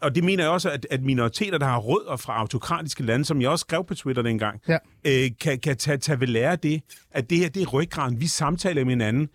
og 0.00 0.14
det 0.14 0.24
mener 0.24 0.44
jeg 0.44 0.50
også, 0.50 0.70
at, 0.70 0.86
at 0.90 1.02
minoriteter, 1.02 1.58
der 1.58 1.66
har 1.66 1.78
rødder 1.78 2.16
fra 2.16 2.38
autokratiske 2.40 3.02
lande, 3.02 3.24
som 3.24 3.40
jeg 3.42 3.50
også 3.50 3.60
skrev 3.68 3.84
på 3.84 3.94
Twitter 3.94 4.22
dengang, 4.22 4.60
Ja. 4.68 4.78
øh, 5.06 5.30
kan, 5.40 5.58
kan 5.58 5.76
tage, 5.76 5.96
tage 5.98 6.20
ved 6.20 6.26
lære 6.26 6.50
af 6.52 6.58
det, 6.58 6.82
at 7.10 7.30
det 7.30 7.38
her, 7.38 7.48
det 7.48 7.62
er 7.62 7.66
ryggraden. 7.66 8.20
Vi 8.20 8.26
samtaler 8.26 8.84
med 8.84 8.92
hinanden, 8.92 9.28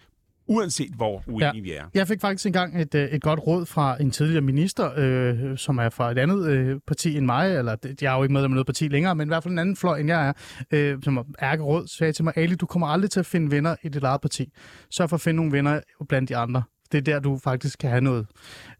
uanset 0.48 0.92
hvor 0.96 1.24
uenige 1.28 1.54
ja. 1.56 1.62
vi 1.62 1.72
er. 1.72 1.84
Jeg 1.94 2.08
fik 2.08 2.22
faktisk 2.22 2.46
engang 2.46 2.82
et, 2.82 2.96
øh, 2.96 3.10
et 3.10 3.22
godt 3.22 3.40
råd 3.48 3.66
fra 3.66 4.02
en 4.02 4.12
tidligere 4.12 4.42
minister, 4.42 4.92
øh, 4.98 5.58
som 5.58 5.78
er 5.78 5.90
fra 5.90 6.12
et 6.12 6.18
andet 6.18 6.48
øh, 6.48 6.80
parti 6.88 7.18
end 7.18 7.26
mig, 7.26 7.56
eller 7.58 7.76
jeg 8.02 8.14
er 8.14 8.18
jo 8.18 8.24
ikke 8.24 8.34
medlem 8.34 8.52
af 8.52 8.56
noget 8.56 8.66
parti 8.66 8.88
længere, 8.88 9.16
men 9.16 9.28
i 9.28 9.30
hvert 9.30 9.44
fald 9.44 9.52
en 9.52 9.60
anden 9.60 9.76
fløj, 9.76 10.00
end 10.00 10.10
jeg 10.10 10.28
er, 10.28 10.34
øh, 10.72 10.98
som 11.04 11.18
er 11.18 11.24
ærkeråd, 11.42 11.88
sagde 11.88 12.14
til 12.14 12.24
mig, 12.24 12.34
Ali, 12.38 12.56
du 12.56 12.66
kommer 12.66 12.88
aldrig 12.88 13.12
til 13.12 13.20
at 13.20 13.26
finde 13.26 13.52
venner 13.52 13.76
i 13.84 13.90
dit 13.90 14.04
eget 14.04 14.22
parti. 14.22 14.54
Sørg 14.92 15.10
for 15.10 15.18
at 15.18 15.22
finde 15.22 15.38
nogle 15.38 15.52
venner 15.52 15.80
blandt 16.10 16.30
de 16.30 16.38
andre. 16.38 16.64
Det 16.92 16.98
er 16.98 17.02
der, 17.02 17.20
du 17.20 17.40
faktisk 17.44 17.80
kan 17.80 17.90
have 17.90 18.02
noget, 18.02 18.28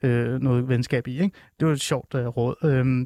øh, 0.06 0.42
noget 0.42 0.70
venskab 0.70 1.08
i. 1.08 1.12
Ikke? 1.22 1.36
Det 1.60 1.68
var 1.68 1.74
et 1.74 1.82
sjovt 1.82 2.16
øh, 2.16 2.26
råd. 2.28 2.56
Øhm, 2.64 3.06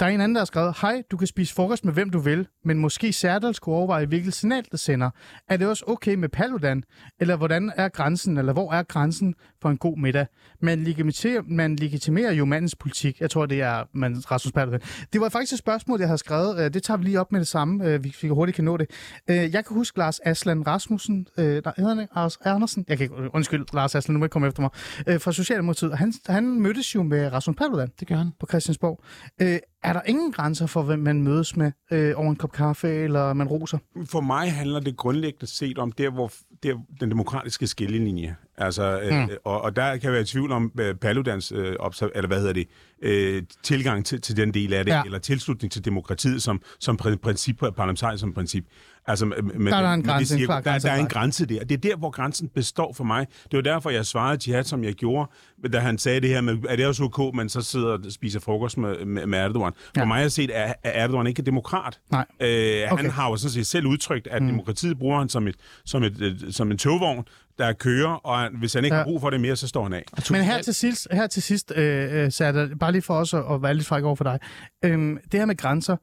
der 0.00 0.06
er 0.06 0.10
en 0.10 0.20
anden, 0.20 0.34
der 0.34 0.40
har 0.40 0.44
skrevet, 0.46 0.74
Hej, 0.80 1.02
du 1.10 1.16
kan 1.16 1.26
spise 1.26 1.54
frokost 1.54 1.84
med 1.84 1.92
hvem 1.92 2.10
du 2.10 2.18
vil, 2.18 2.46
men 2.64 2.78
måske 2.78 3.12
særligt 3.12 3.56
skulle 3.56 3.76
overveje, 3.76 4.06
hvilket 4.06 4.34
signal 4.34 4.64
det 4.72 4.80
sender. 4.80 5.10
Er 5.48 5.56
det 5.56 5.66
også 5.68 5.84
okay 5.86 6.14
med 6.14 6.28
Paludan? 6.28 6.82
Eller 7.20 7.36
hvordan 7.36 7.72
er 7.76 7.88
grænsen, 7.88 8.36
eller 8.38 8.52
hvor 8.52 8.72
er 8.72 8.82
grænsen 8.82 9.34
for 9.62 9.70
en 9.70 9.76
god 9.76 9.98
middag? 9.98 10.26
Man 10.60 10.84
legitimerer, 10.84 11.42
man 11.48 11.76
legitimerer 11.76 12.32
jo 12.32 12.44
mandens 12.44 12.74
politik. 12.74 13.20
Jeg 13.20 13.30
tror, 13.30 13.46
det 13.46 13.60
er 13.62 13.84
man, 13.94 14.30
Rasmus 14.30 14.52
Paludan. 14.52 14.80
Det 15.12 15.20
var 15.20 15.28
faktisk 15.28 15.52
et 15.52 15.58
spørgsmål, 15.58 15.98
jeg 16.00 16.08
havde 16.08 16.18
skrevet. 16.18 16.58
Øh, 16.64 16.74
Det 16.74 16.82
tager 16.82 16.98
vi 16.98 17.04
lige 17.04 17.20
op 17.20 17.32
med 17.32 17.40
det 17.40 17.48
samme. 17.48 17.84
Øh, 17.88 18.04
Vi 18.04 18.14
vi 18.22 18.28
hurtigt 18.28 18.56
kan 18.56 18.64
nå 18.64 18.76
det. 18.76 18.86
Øh, 19.30 19.36
Jeg 19.36 19.64
kan 19.64 19.74
huske 19.76 19.98
Lars 19.98 20.20
Aslan 20.24 20.66
Rasmussen. 20.66 21.26
Øh, 21.38 21.44
nej, 21.64 21.72
hedder 21.76 21.88
han 21.94 22.00
ikke? 22.00 22.14
Lars 22.16 22.36
Andersen? 22.44 22.84
Jeg 22.88 22.96
kan 22.98 23.04
ikke, 23.04 23.34
undskyld, 23.34 23.64
Lars 23.74 23.94
Aslan, 23.94 24.12
nu 24.14 24.18
må 24.18 24.24
jeg 24.24 24.26
ikke 24.26 24.32
komme 24.32 24.48
efter 24.48 24.62
mig. 24.62 24.70
Øh, 25.06 25.20
Fra 25.20 25.32
Socialdemokratiet. 25.32 25.98
Han, 25.98 26.12
han 26.36 26.60
mødtes 26.60 26.94
jo 26.94 27.02
med 27.02 27.32
Rasmus 27.32 27.56
Paludan 27.56 27.88
Det 28.00 28.08
gør 28.08 28.16
han. 28.16 28.30
på 28.40 28.46
Christiansborg. 28.50 29.02
Øh, 29.42 29.58
er 29.82 29.92
der 29.92 30.00
ingen 30.06 30.32
grænser 30.32 30.66
for, 30.66 30.82
hvem 30.82 30.98
man 30.98 31.22
mødes 31.22 31.56
med 31.56 31.72
øh, 31.92 32.12
over 32.16 32.30
en 32.30 32.36
kop 32.36 32.52
kaffe, 32.52 32.88
eller 32.88 33.32
man 33.32 33.46
roser? 33.48 33.78
For 34.10 34.20
mig 34.20 34.52
handler 34.52 34.80
det 34.80 34.96
grundlæggende 34.96 35.46
set 35.46 35.78
om 35.78 35.92
der, 35.92 36.10
hvor 36.10 36.32
der, 36.62 36.74
den 37.00 37.10
demokratiske 37.10 37.66
skillelinje. 37.66 38.36
Altså, 38.58 39.00
mm. 39.10 39.16
øh, 39.16 39.28
og, 39.44 39.60
og 39.62 39.76
der 39.76 39.96
kan 39.96 40.12
være 40.12 40.20
i 40.20 40.24
tvivl 40.24 40.52
om 40.52 40.72
øh, 40.80 40.94
Paludans 40.94 41.52
øh, 41.52 41.76
observ- 41.80 42.10
eller 42.14 42.26
hvad 42.28 42.38
hedder 42.38 42.52
det, 42.52 42.68
øh, 43.02 43.42
tilgang 43.62 44.04
til, 44.04 44.20
til 44.20 44.36
den 44.36 44.54
del 44.54 44.72
af 44.72 44.84
det, 44.84 44.92
Ja. 44.92 45.02
eller 45.04 45.18
tilslutning 45.18 45.72
til 45.72 45.84
demokratiet 45.84 46.42
som, 46.42 46.60
som 46.80 46.98
prin- 47.02 47.16
princip, 47.16 47.58
parlamentarisk 47.58 48.20
som 48.20 48.34
princip. 48.34 48.64
Altså, 49.08 49.24
men, 49.26 49.66
Der 49.66 49.76
er 49.76 49.82
der 49.82 49.92
en 49.92 50.02
grænse, 50.02 50.38
klar 50.44 50.60
der, 50.60 50.78
der 50.78 50.90
er 50.90 50.96
en 50.96 51.06
grænse. 51.06 51.46
der. 51.46 51.64
Det 51.64 51.72
er 51.72 51.90
der, 51.90 51.96
hvor 51.96 52.10
grænsen 52.10 52.48
består 52.48 52.92
for 52.92 53.04
mig. 53.04 53.26
Det 53.50 53.56
var 53.56 53.60
derfor, 53.62 53.90
jeg 53.90 54.06
svarede 54.06 54.38
Jihad, 54.46 54.64
som 54.64 54.84
jeg 54.84 54.94
gjorde, 54.94 55.30
da 55.72 55.78
han 55.78 55.98
sagde 55.98 56.20
det 56.20 56.28
her 56.30 56.40
med, 56.40 56.56
er 56.68 56.76
det 56.76 56.86
også 56.86 57.02
ok, 57.04 57.34
man 57.34 57.48
så 57.48 57.60
sidder 57.60 57.86
og 57.88 58.00
spiser 58.10 58.40
frokost 58.40 58.78
med, 58.78 59.04
med, 59.04 59.26
med 59.26 59.38
Erdogan. 59.38 59.72
For 59.76 60.00
Ja. 60.00 60.04
mig 60.04 60.22
at 60.22 60.32
set, 60.32 60.50
er, 60.54 60.72
er 60.84 60.90
Erdogan 61.04 61.26
ikke 61.26 61.42
demokrat. 61.42 61.98
Nej. 62.10 62.24
Øh, 62.40 62.46
Okay. 62.92 63.02
Han 63.02 63.10
har 63.10 63.30
jo 63.30 63.36
sådan 63.36 63.50
set 63.50 63.66
selv 63.66 63.86
udtrykt, 63.86 64.26
at 64.26 64.42
mm. 64.42 64.48
demokratiet 64.48 64.98
bruger 64.98 65.18
han 65.18 65.28
som, 65.28 65.48
et, 65.48 65.54
som, 65.84 66.02
et, 66.02 66.46
som 66.50 66.70
en 66.70 66.78
togvogn, 66.78 67.24
der 67.58 67.72
kører, 67.72 68.08
og 68.26 68.48
hvis 68.58 68.74
han 68.74 68.84
ikke 68.84 68.94
Ja. 68.94 68.98
ja. 68.98 69.04
har 69.04 69.10
brug 69.10 69.20
for 69.20 69.30
det 69.30 69.40
mere, 69.40 69.56
så 69.56 69.68
står 69.68 69.82
han 69.82 69.92
af. 69.92 70.02
Men 70.30 70.42
her 70.42 70.62
til 70.62 70.74
sidst, 70.74 71.08
her 71.12 71.26
til 71.26 71.42
sidst 71.42 71.72
øh, 71.76 72.24
øh, 72.24 72.32
Sata, 72.32 72.68
bare 72.80 72.92
lige 72.92 73.02
for 73.02 73.14
os 73.14 73.34
at, 73.34 73.42
at 73.50 73.62
være 73.62 73.74
lidt 73.74 73.86
fræk 73.86 74.04
over 74.04 74.16
for 74.16 74.24
dig. 74.24 74.38
Øhm, 74.84 75.18
det 75.32 75.40
her 75.40 75.46
med 75.46 75.56
grænser. 75.56 75.96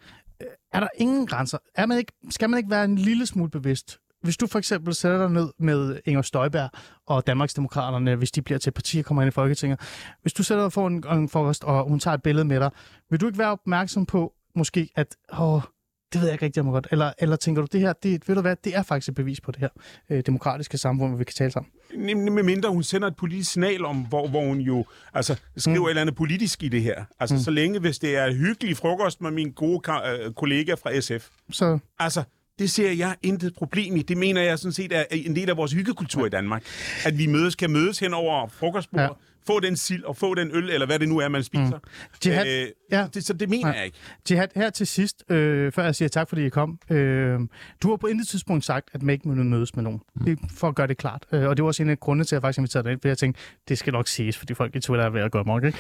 Er 0.74 0.80
der 0.80 0.88
ingen 0.98 1.28
grænser? 1.28 1.58
Er 1.76 1.86
man 1.86 1.98
ikke, 1.98 2.12
skal 2.30 2.50
man 2.50 2.58
ikke 2.58 2.70
være 2.70 2.86
en 2.86 2.96
lille 2.96 3.26
smule 3.26 3.50
bevidst? 3.50 4.00
Hvis 4.22 4.38
du 4.38 4.48
for 4.48 4.60
eksempel 4.60 4.96
sætter 4.96 5.18
dig 5.18 5.30
ned 5.30 5.50
med 5.60 6.00
Inger 6.06 6.22
Støjberg 6.22 6.70
og 7.08 7.28
Danmarksdemokraterne, 7.28 8.16
hvis 8.16 8.32
de 8.32 8.42
bliver 8.42 8.58
til 8.58 8.72
parti 8.72 9.00
og 9.00 9.06
kommer 9.06 9.22
ind 9.22 9.28
i 9.28 9.32
Folketinget. 9.32 9.80
Hvis 10.22 10.34
du 10.34 10.44
sætter 10.44 10.64
dig 10.64 10.74
for 10.74 10.88
en, 10.88 11.04
en 11.12 11.30
frokost, 11.30 11.64
og 11.64 11.90
hun 11.90 12.00
tager 12.00 12.16
et 12.16 12.24
billede 12.24 12.46
med 12.46 12.60
dig, 12.60 12.72
vil 13.10 13.22
du 13.22 13.26
ikke 13.28 13.40
være 13.40 13.52
opmærksom 13.52 14.06
på, 14.06 14.34
måske, 14.56 14.90
at 14.96 15.16
åh, 15.40 15.62
det 16.14 16.22
ved 16.22 16.28
jeg 16.28 16.34
ikke 16.34 16.46
rigtig 16.46 16.64
om 16.64 16.72
godt. 16.72 16.88
Eller, 16.92 17.14
eller 17.18 17.36
tænker 17.36 17.62
du, 17.62 17.68
det 17.72 17.80
her, 17.80 17.94
det, 17.94 18.28
ved 18.28 18.36
du 18.36 18.42
hvad, 18.42 18.56
det 18.64 18.76
er 18.76 18.84
faktisk 18.84 19.10
et 19.10 19.16
bevis 19.16 19.42
på 19.42 19.52
det 19.52 19.60
her 19.60 19.70
øh, 20.10 20.24
demokratiske 20.26 20.78
samfund, 20.78 21.10
hvor 21.10 21.18
vi 21.18 21.24
kan 21.24 21.34
tale 21.34 21.52
sammen. 21.52 21.72
Med 21.98 22.44
mindre 22.44 22.70
hun 22.70 22.84
sender 22.84 23.08
et 23.08 23.16
politisk 23.16 23.52
signal 23.52 23.86
om, 23.86 23.98
hvor, 23.98 24.28
hvor 24.28 24.46
hun 24.46 24.60
jo 24.60 24.86
altså, 25.14 25.40
skriver 25.58 25.80
mm. 25.80 25.86
et 25.86 25.90
eller 25.90 26.02
andet 26.02 26.16
politisk 26.16 26.64
i 26.64 26.68
det 26.68 26.82
her. 26.82 27.04
Altså, 27.20 27.36
mm. 27.36 27.42
så 27.42 27.52
længe, 27.52 27.80
hvis 27.80 28.00
det 28.00 28.18
er 28.18 28.34
hyggelig 28.34 28.78
frokost 28.78 29.22
med 29.22 29.32
min 29.32 29.52
gode 29.52 29.82
øh, 29.92 30.34
kollega 30.34 30.74
fra 30.74 31.00
SF. 31.00 31.30
Så 31.52 31.80
Altså, 32.00 32.24
det 32.60 32.72
ser 32.72 32.92
jeg 32.92 33.16
intet 33.24 33.54
problem 33.56 33.96
i. 33.96 34.02
Det 34.02 34.18
mener 34.18 34.42
jeg 34.42 34.60
sådan 34.60 34.74
set 34.74 34.92
er 34.92 35.04
en 35.12 35.36
del 35.36 35.50
af 35.50 35.58
vores 35.58 35.72
hyggekultur 35.72 36.22
ja. 36.22 36.26
i 36.26 36.30
Danmark. 36.30 36.64
At 37.06 37.18
vi 37.18 37.28
mødes, 37.28 37.56
kan 37.56 37.72
mødes 37.72 38.00
hen 38.00 38.14
over 38.14 38.48
frokostbordet, 38.48 39.06
Ja. 39.06 39.10
Få 39.48 39.60
den 39.60 39.78
sild 39.78 40.04
og 40.04 40.18
få 40.18 40.34
den 40.36 40.50
øl, 40.54 40.70
eller 40.70 40.86
hvad 40.86 41.00
det 41.00 41.10
nu 41.10 41.18
er, 41.20 41.28
man 41.28 41.44
spiser. 41.44 41.66
Mm. 41.66 42.20
Jihad, 42.26 42.48
Øh, 42.48 42.68
ja. 42.92 43.08
det, 43.14 43.26
så 43.26 43.34
det 43.34 43.50
mener 43.50 43.68
Ja. 43.70 43.74
jeg 43.76 43.86
ikke. 43.86 43.98
Jihad, 44.32 44.48
her 44.56 44.70
til 44.70 44.88
sidst, 44.88 45.24
øh, 45.30 45.72
før 45.72 45.84
jeg 45.84 45.96
siger 45.96 46.10
tak, 46.10 46.30
fordi 46.30 46.46
I 46.46 46.50
kom. 46.50 46.80
Øh, 46.90 47.40
du 47.84 47.90
har 47.90 47.98
på 47.98 48.08
intet 48.08 48.28
tidspunkt 48.28 48.66
sagt, 48.66 48.90
at 48.94 49.04
man 49.04 49.14
ikke 49.14 49.28
må 49.28 49.34
mødes 49.36 49.76
med 49.76 49.84
nogen. 49.84 50.02
Mm. 50.16 50.26
Det 50.26 50.40
for 50.56 50.68
at 50.68 50.76
gøre 50.76 50.88
det 50.88 50.98
klart. 50.98 51.26
Øh, 51.32 51.44
og 51.48 51.58
det 51.58 51.64
var 51.64 51.68
også 51.68 51.84
en 51.84 51.90
af 51.90 52.00
grundene 52.00 52.26
til, 52.26 52.36
at 52.36 52.38
jeg 52.38 52.42
faktisk 52.42 52.58
inviterede 52.58 52.84
dig 52.86 52.92
ind, 52.94 53.02
for 53.02 53.08
jeg 53.08 53.18
tænkte, 53.18 53.42
det 53.68 53.78
skal 53.78 53.94
nok 53.94 54.08
siges, 54.08 54.38
fordi 54.38 54.54
folk 54.54 54.76
i 54.76 54.80
Twitter 54.80 55.06
er 55.06 55.10
ved 55.10 55.22
at 55.22 55.32
gå 55.32 55.40
amok. 55.40 55.64
Ikke? 55.64 55.78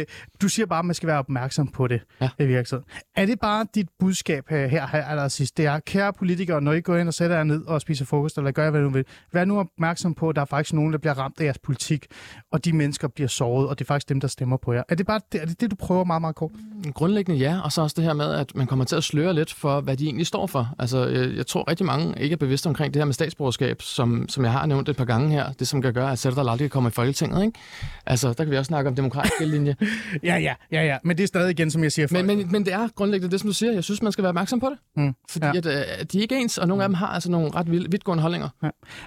Øh, 0.00 0.04
du 0.42 0.48
siger 0.48 0.66
bare, 0.66 0.78
at 0.78 0.84
man 0.84 0.94
skal 0.94 1.06
være 1.06 1.18
opmærksom 1.18 1.68
på 1.68 1.86
det 1.88 2.00
Ja. 2.20 2.28
i 2.38 2.46
virkeligheden. 2.46 2.84
Er 3.16 3.26
det 3.26 3.40
bare 3.40 3.66
dit 3.74 3.86
budskab 3.98 4.44
her, 4.50 4.66
her, 4.66 4.86
her 4.86 5.04
allersidst? 5.04 5.56
Det 5.56 5.66
er, 5.66 5.80
kære 5.80 6.12
politikere, 6.12 6.60
når 6.60 6.72
I 6.72 6.80
går 6.80 6.96
ind 6.96 7.08
og 7.08 7.14
sætter 7.14 7.36
jer 7.36 7.44
ned 7.44 7.64
og 7.66 7.80
spiser 7.80 8.04
frokost, 8.04 8.38
eller 8.38 8.50
gør 8.50 8.70
hvad 8.70 8.80
du 8.80 8.88
vil, 8.88 9.04
vær 9.32 9.44
nu 9.44 9.58
opmærksom 9.58 10.14
på, 10.14 10.28
at 10.28 10.36
der 10.36 10.42
er 10.42 10.46
faktisk 10.46 10.72
nogen, 10.74 10.92
der 10.92 10.98
bliver 10.98 11.14
ramt 11.18 11.40
af 11.40 11.44
jeres 11.44 11.58
politik, 11.58 12.06
og 12.52 12.64
de 12.64 12.72
mennesker 12.72 12.95
bliver 13.14 13.28
såret, 13.28 13.68
og 13.68 13.78
det 13.78 13.84
er 13.84 13.86
faktisk 13.86 14.08
dem, 14.08 14.20
der 14.20 14.28
stemmer 14.28 14.56
på 14.56 14.72
jer. 14.72 14.82
Er 14.88 14.94
det 14.94 15.06
bare 15.06 15.20
det, 15.32 15.42
er 15.42 15.46
det, 15.46 15.60
det 15.60 15.70
du 15.70 15.76
prøver 15.76 16.04
meget, 16.04 16.20
meget 16.20 16.36
kort? 16.36 16.50
Grundlæggende 16.94 17.40
ja, 17.40 17.60
og 17.64 17.72
så 17.72 17.82
også 17.82 17.94
det 17.96 18.04
her 18.04 18.12
med, 18.12 18.34
at 18.34 18.54
man 18.54 18.66
kommer 18.66 18.84
til 18.84 18.96
at 18.96 19.04
sløre 19.04 19.34
lidt 19.34 19.52
for, 19.52 19.80
hvad 19.80 19.96
de 19.96 20.04
egentlig 20.04 20.26
står 20.26 20.46
for. 20.46 20.74
Altså, 20.78 21.06
jeg, 21.06 21.36
jeg 21.36 21.46
tror 21.46 21.70
rigtig 21.70 21.86
mange 21.86 22.22
ikke 22.22 22.32
er 22.32 22.36
bevidste 22.36 22.66
omkring 22.66 22.94
det 22.94 23.00
her 23.00 23.04
med 23.04 23.14
statsborgerskab, 23.14 23.82
som, 23.82 24.28
som 24.28 24.44
jeg 24.44 24.52
har 24.52 24.66
nævnt 24.66 24.88
et 24.88 24.96
par 24.96 25.04
gange 25.04 25.30
her. 25.30 25.52
Det, 25.52 25.68
som 25.68 25.82
kan 25.82 25.92
gøre, 25.92 26.12
at 26.12 26.18
Sætter 26.18 26.50
aldrig 26.50 26.70
kommer 26.70 26.90
i 26.90 26.92
Folketinget, 26.92 27.44
ikke? 27.44 27.58
Altså, 28.06 28.28
der 28.28 28.44
kan 28.44 28.50
vi 28.50 28.56
også 28.56 28.68
snakke 28.68 28.88
om 28.88 28.96
demokratisk 28.96 29.34
linje. 29.40 29.76
Ja, 30.22 30.36
ja, 30.36 30.54
ja, 30.72 30.84
ja. 30.84 30.96
Men 31.04 31.16
det 31.16 31.22
er 31.22 31.26
stadig 31.26 31.50
igen, 31.50 31.70
som 31.70 31.82
jeg 31.82 31.92
siger, 31.92 32.08
Men, 32.10 32.26
men, 32.26 32.52
men 32.52 32.64
det 32.64 32.72
er 32.72 32.88
grundlæggende 32.94 33.32
det, 33.32 33.40
som 33.40 33.48
du 33.48 33.54
siger. 33.54 33.72
Jeg 33.72 33.84
synes, 33.84 34.02
man 34.02 34.12
skal 34.12 34.22
være 34.22 34.28
opmærksom 34.28 34.60
på 34.60 34.66
det. 34.70 34.78
Mm, 34.96 35.14
Fordi 35.30 35.46
ja. 35.46 35.52
ja. 35.52 35.58
at, 35.58 35.66
øh, 36.00 36.06
de 36.12 36.18
er 36.18 36.22
ikke 36.22 36.36
ens, 36.36 36.58
og 36.58 36.68
nogle 36.68 36.82
af 36.82 36.88
dem 36.88 36.94
har 36.94 37.06
altså 37.06 37.30
nogle 37.30 37.50
ret 37.54 37.70
vild, 37.70 37.90
vidtgående 37.90 38.22
holdninger. 38.22 38.48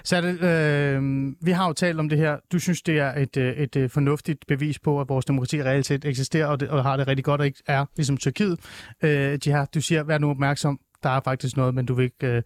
Så 0.04 0.16
er 0.16 0.20
det, 0.20 0.42
øh, 0.42 1.32
vi 1.40 1.50
har 1.50 1.66
jo 1.66 1.72
talt 1.72 2.00
om 2.00 2.08
det 2.08 2.18
her. 2.18 2.36
Du 2.52 2.58
synes, 2.58 2.82
det 2.82 2.98
er 2.98 3.14
et, 3.14 3.36
øh, 3.36 3.56
et, 3.56 3.76
et 3.84 3.90
fornuftigt 3.90 4.46
bevis 4.46 4.78
på, 4.78 5.00
at 5.00 5.08
vores 5.08 5.24
demokrati 5.24 5.62
reelt 5.62 5.86
set 5.86 6.04
eksisterer, 6.04 6.46
og, 6.46 6.60
det, 6.60 6.68
og 6.68 6.82
har 6.82 6.96
det 6.96 7.08
rigtig 7.08 7.24
godt, 7.24 7.40
og 7.40 7.46
ikke 7.46 7.62
er 7.66 7.84
ligesom 7.96 8.16
Tyrkiet. 8.16 8.58
Øh, 9.02 9.38
Jihad, 9.46 9.66
du 9.74 9.80
siger, 9.80 10.02
vær 10.02 10.18
nu 10.18 10.30
opmærksom. 10.30 10.80
Der 11.02 11.10
er 11.10 11.20
faktisk 11.24 11.56
noget, 11.56 11.74
men 11.74 11.86
du 11.86 11.94
vil 11.94 12.04
ikke... 12.04 12.26
Øh, 12.26 12.42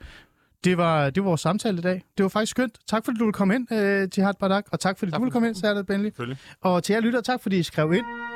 det 0.64 0.76
var, 0.76 1.11
det 1.11 1.22
var 1.22 1.28
vores 1.28 1.41
samtale 1.41 1.78
i 1.78 1.80
dag. 1.80 2.03
Det 2.16 2.22
var 2.22 2.28
faktisk 2.28 2.51
skønt. 2.51 2.78
Tak 2.89 3.05
fordi 3.05 3.18
du 3.18 3.24
ville 3.24 3.32
komme 3.32 3.55
ind, 3.55 3.72
øh, 3.72 4.09
Jihad 4.16 4.35
Badak, 4.41 4.64
og 4.72 4.80
tak 4.80 4.99
fordi 4.99 5.11
tak 5.11 5.18
du 5.18 5.24
ville 5.24 5.32
komme 5.32 5.49
ind, 5.49 5.55
Særligt 5.55 5.87
Benli. 5.87 6.11
Og 6.61 6.82
til 6.82 6.93
jer 6.93 7.01
lytter, 7.01 7.20
tak 7.20 7.43
fordi 7.43 7.59
I 7.59 7.62
skrev 7.62 7.93
ind. 7.93 8.34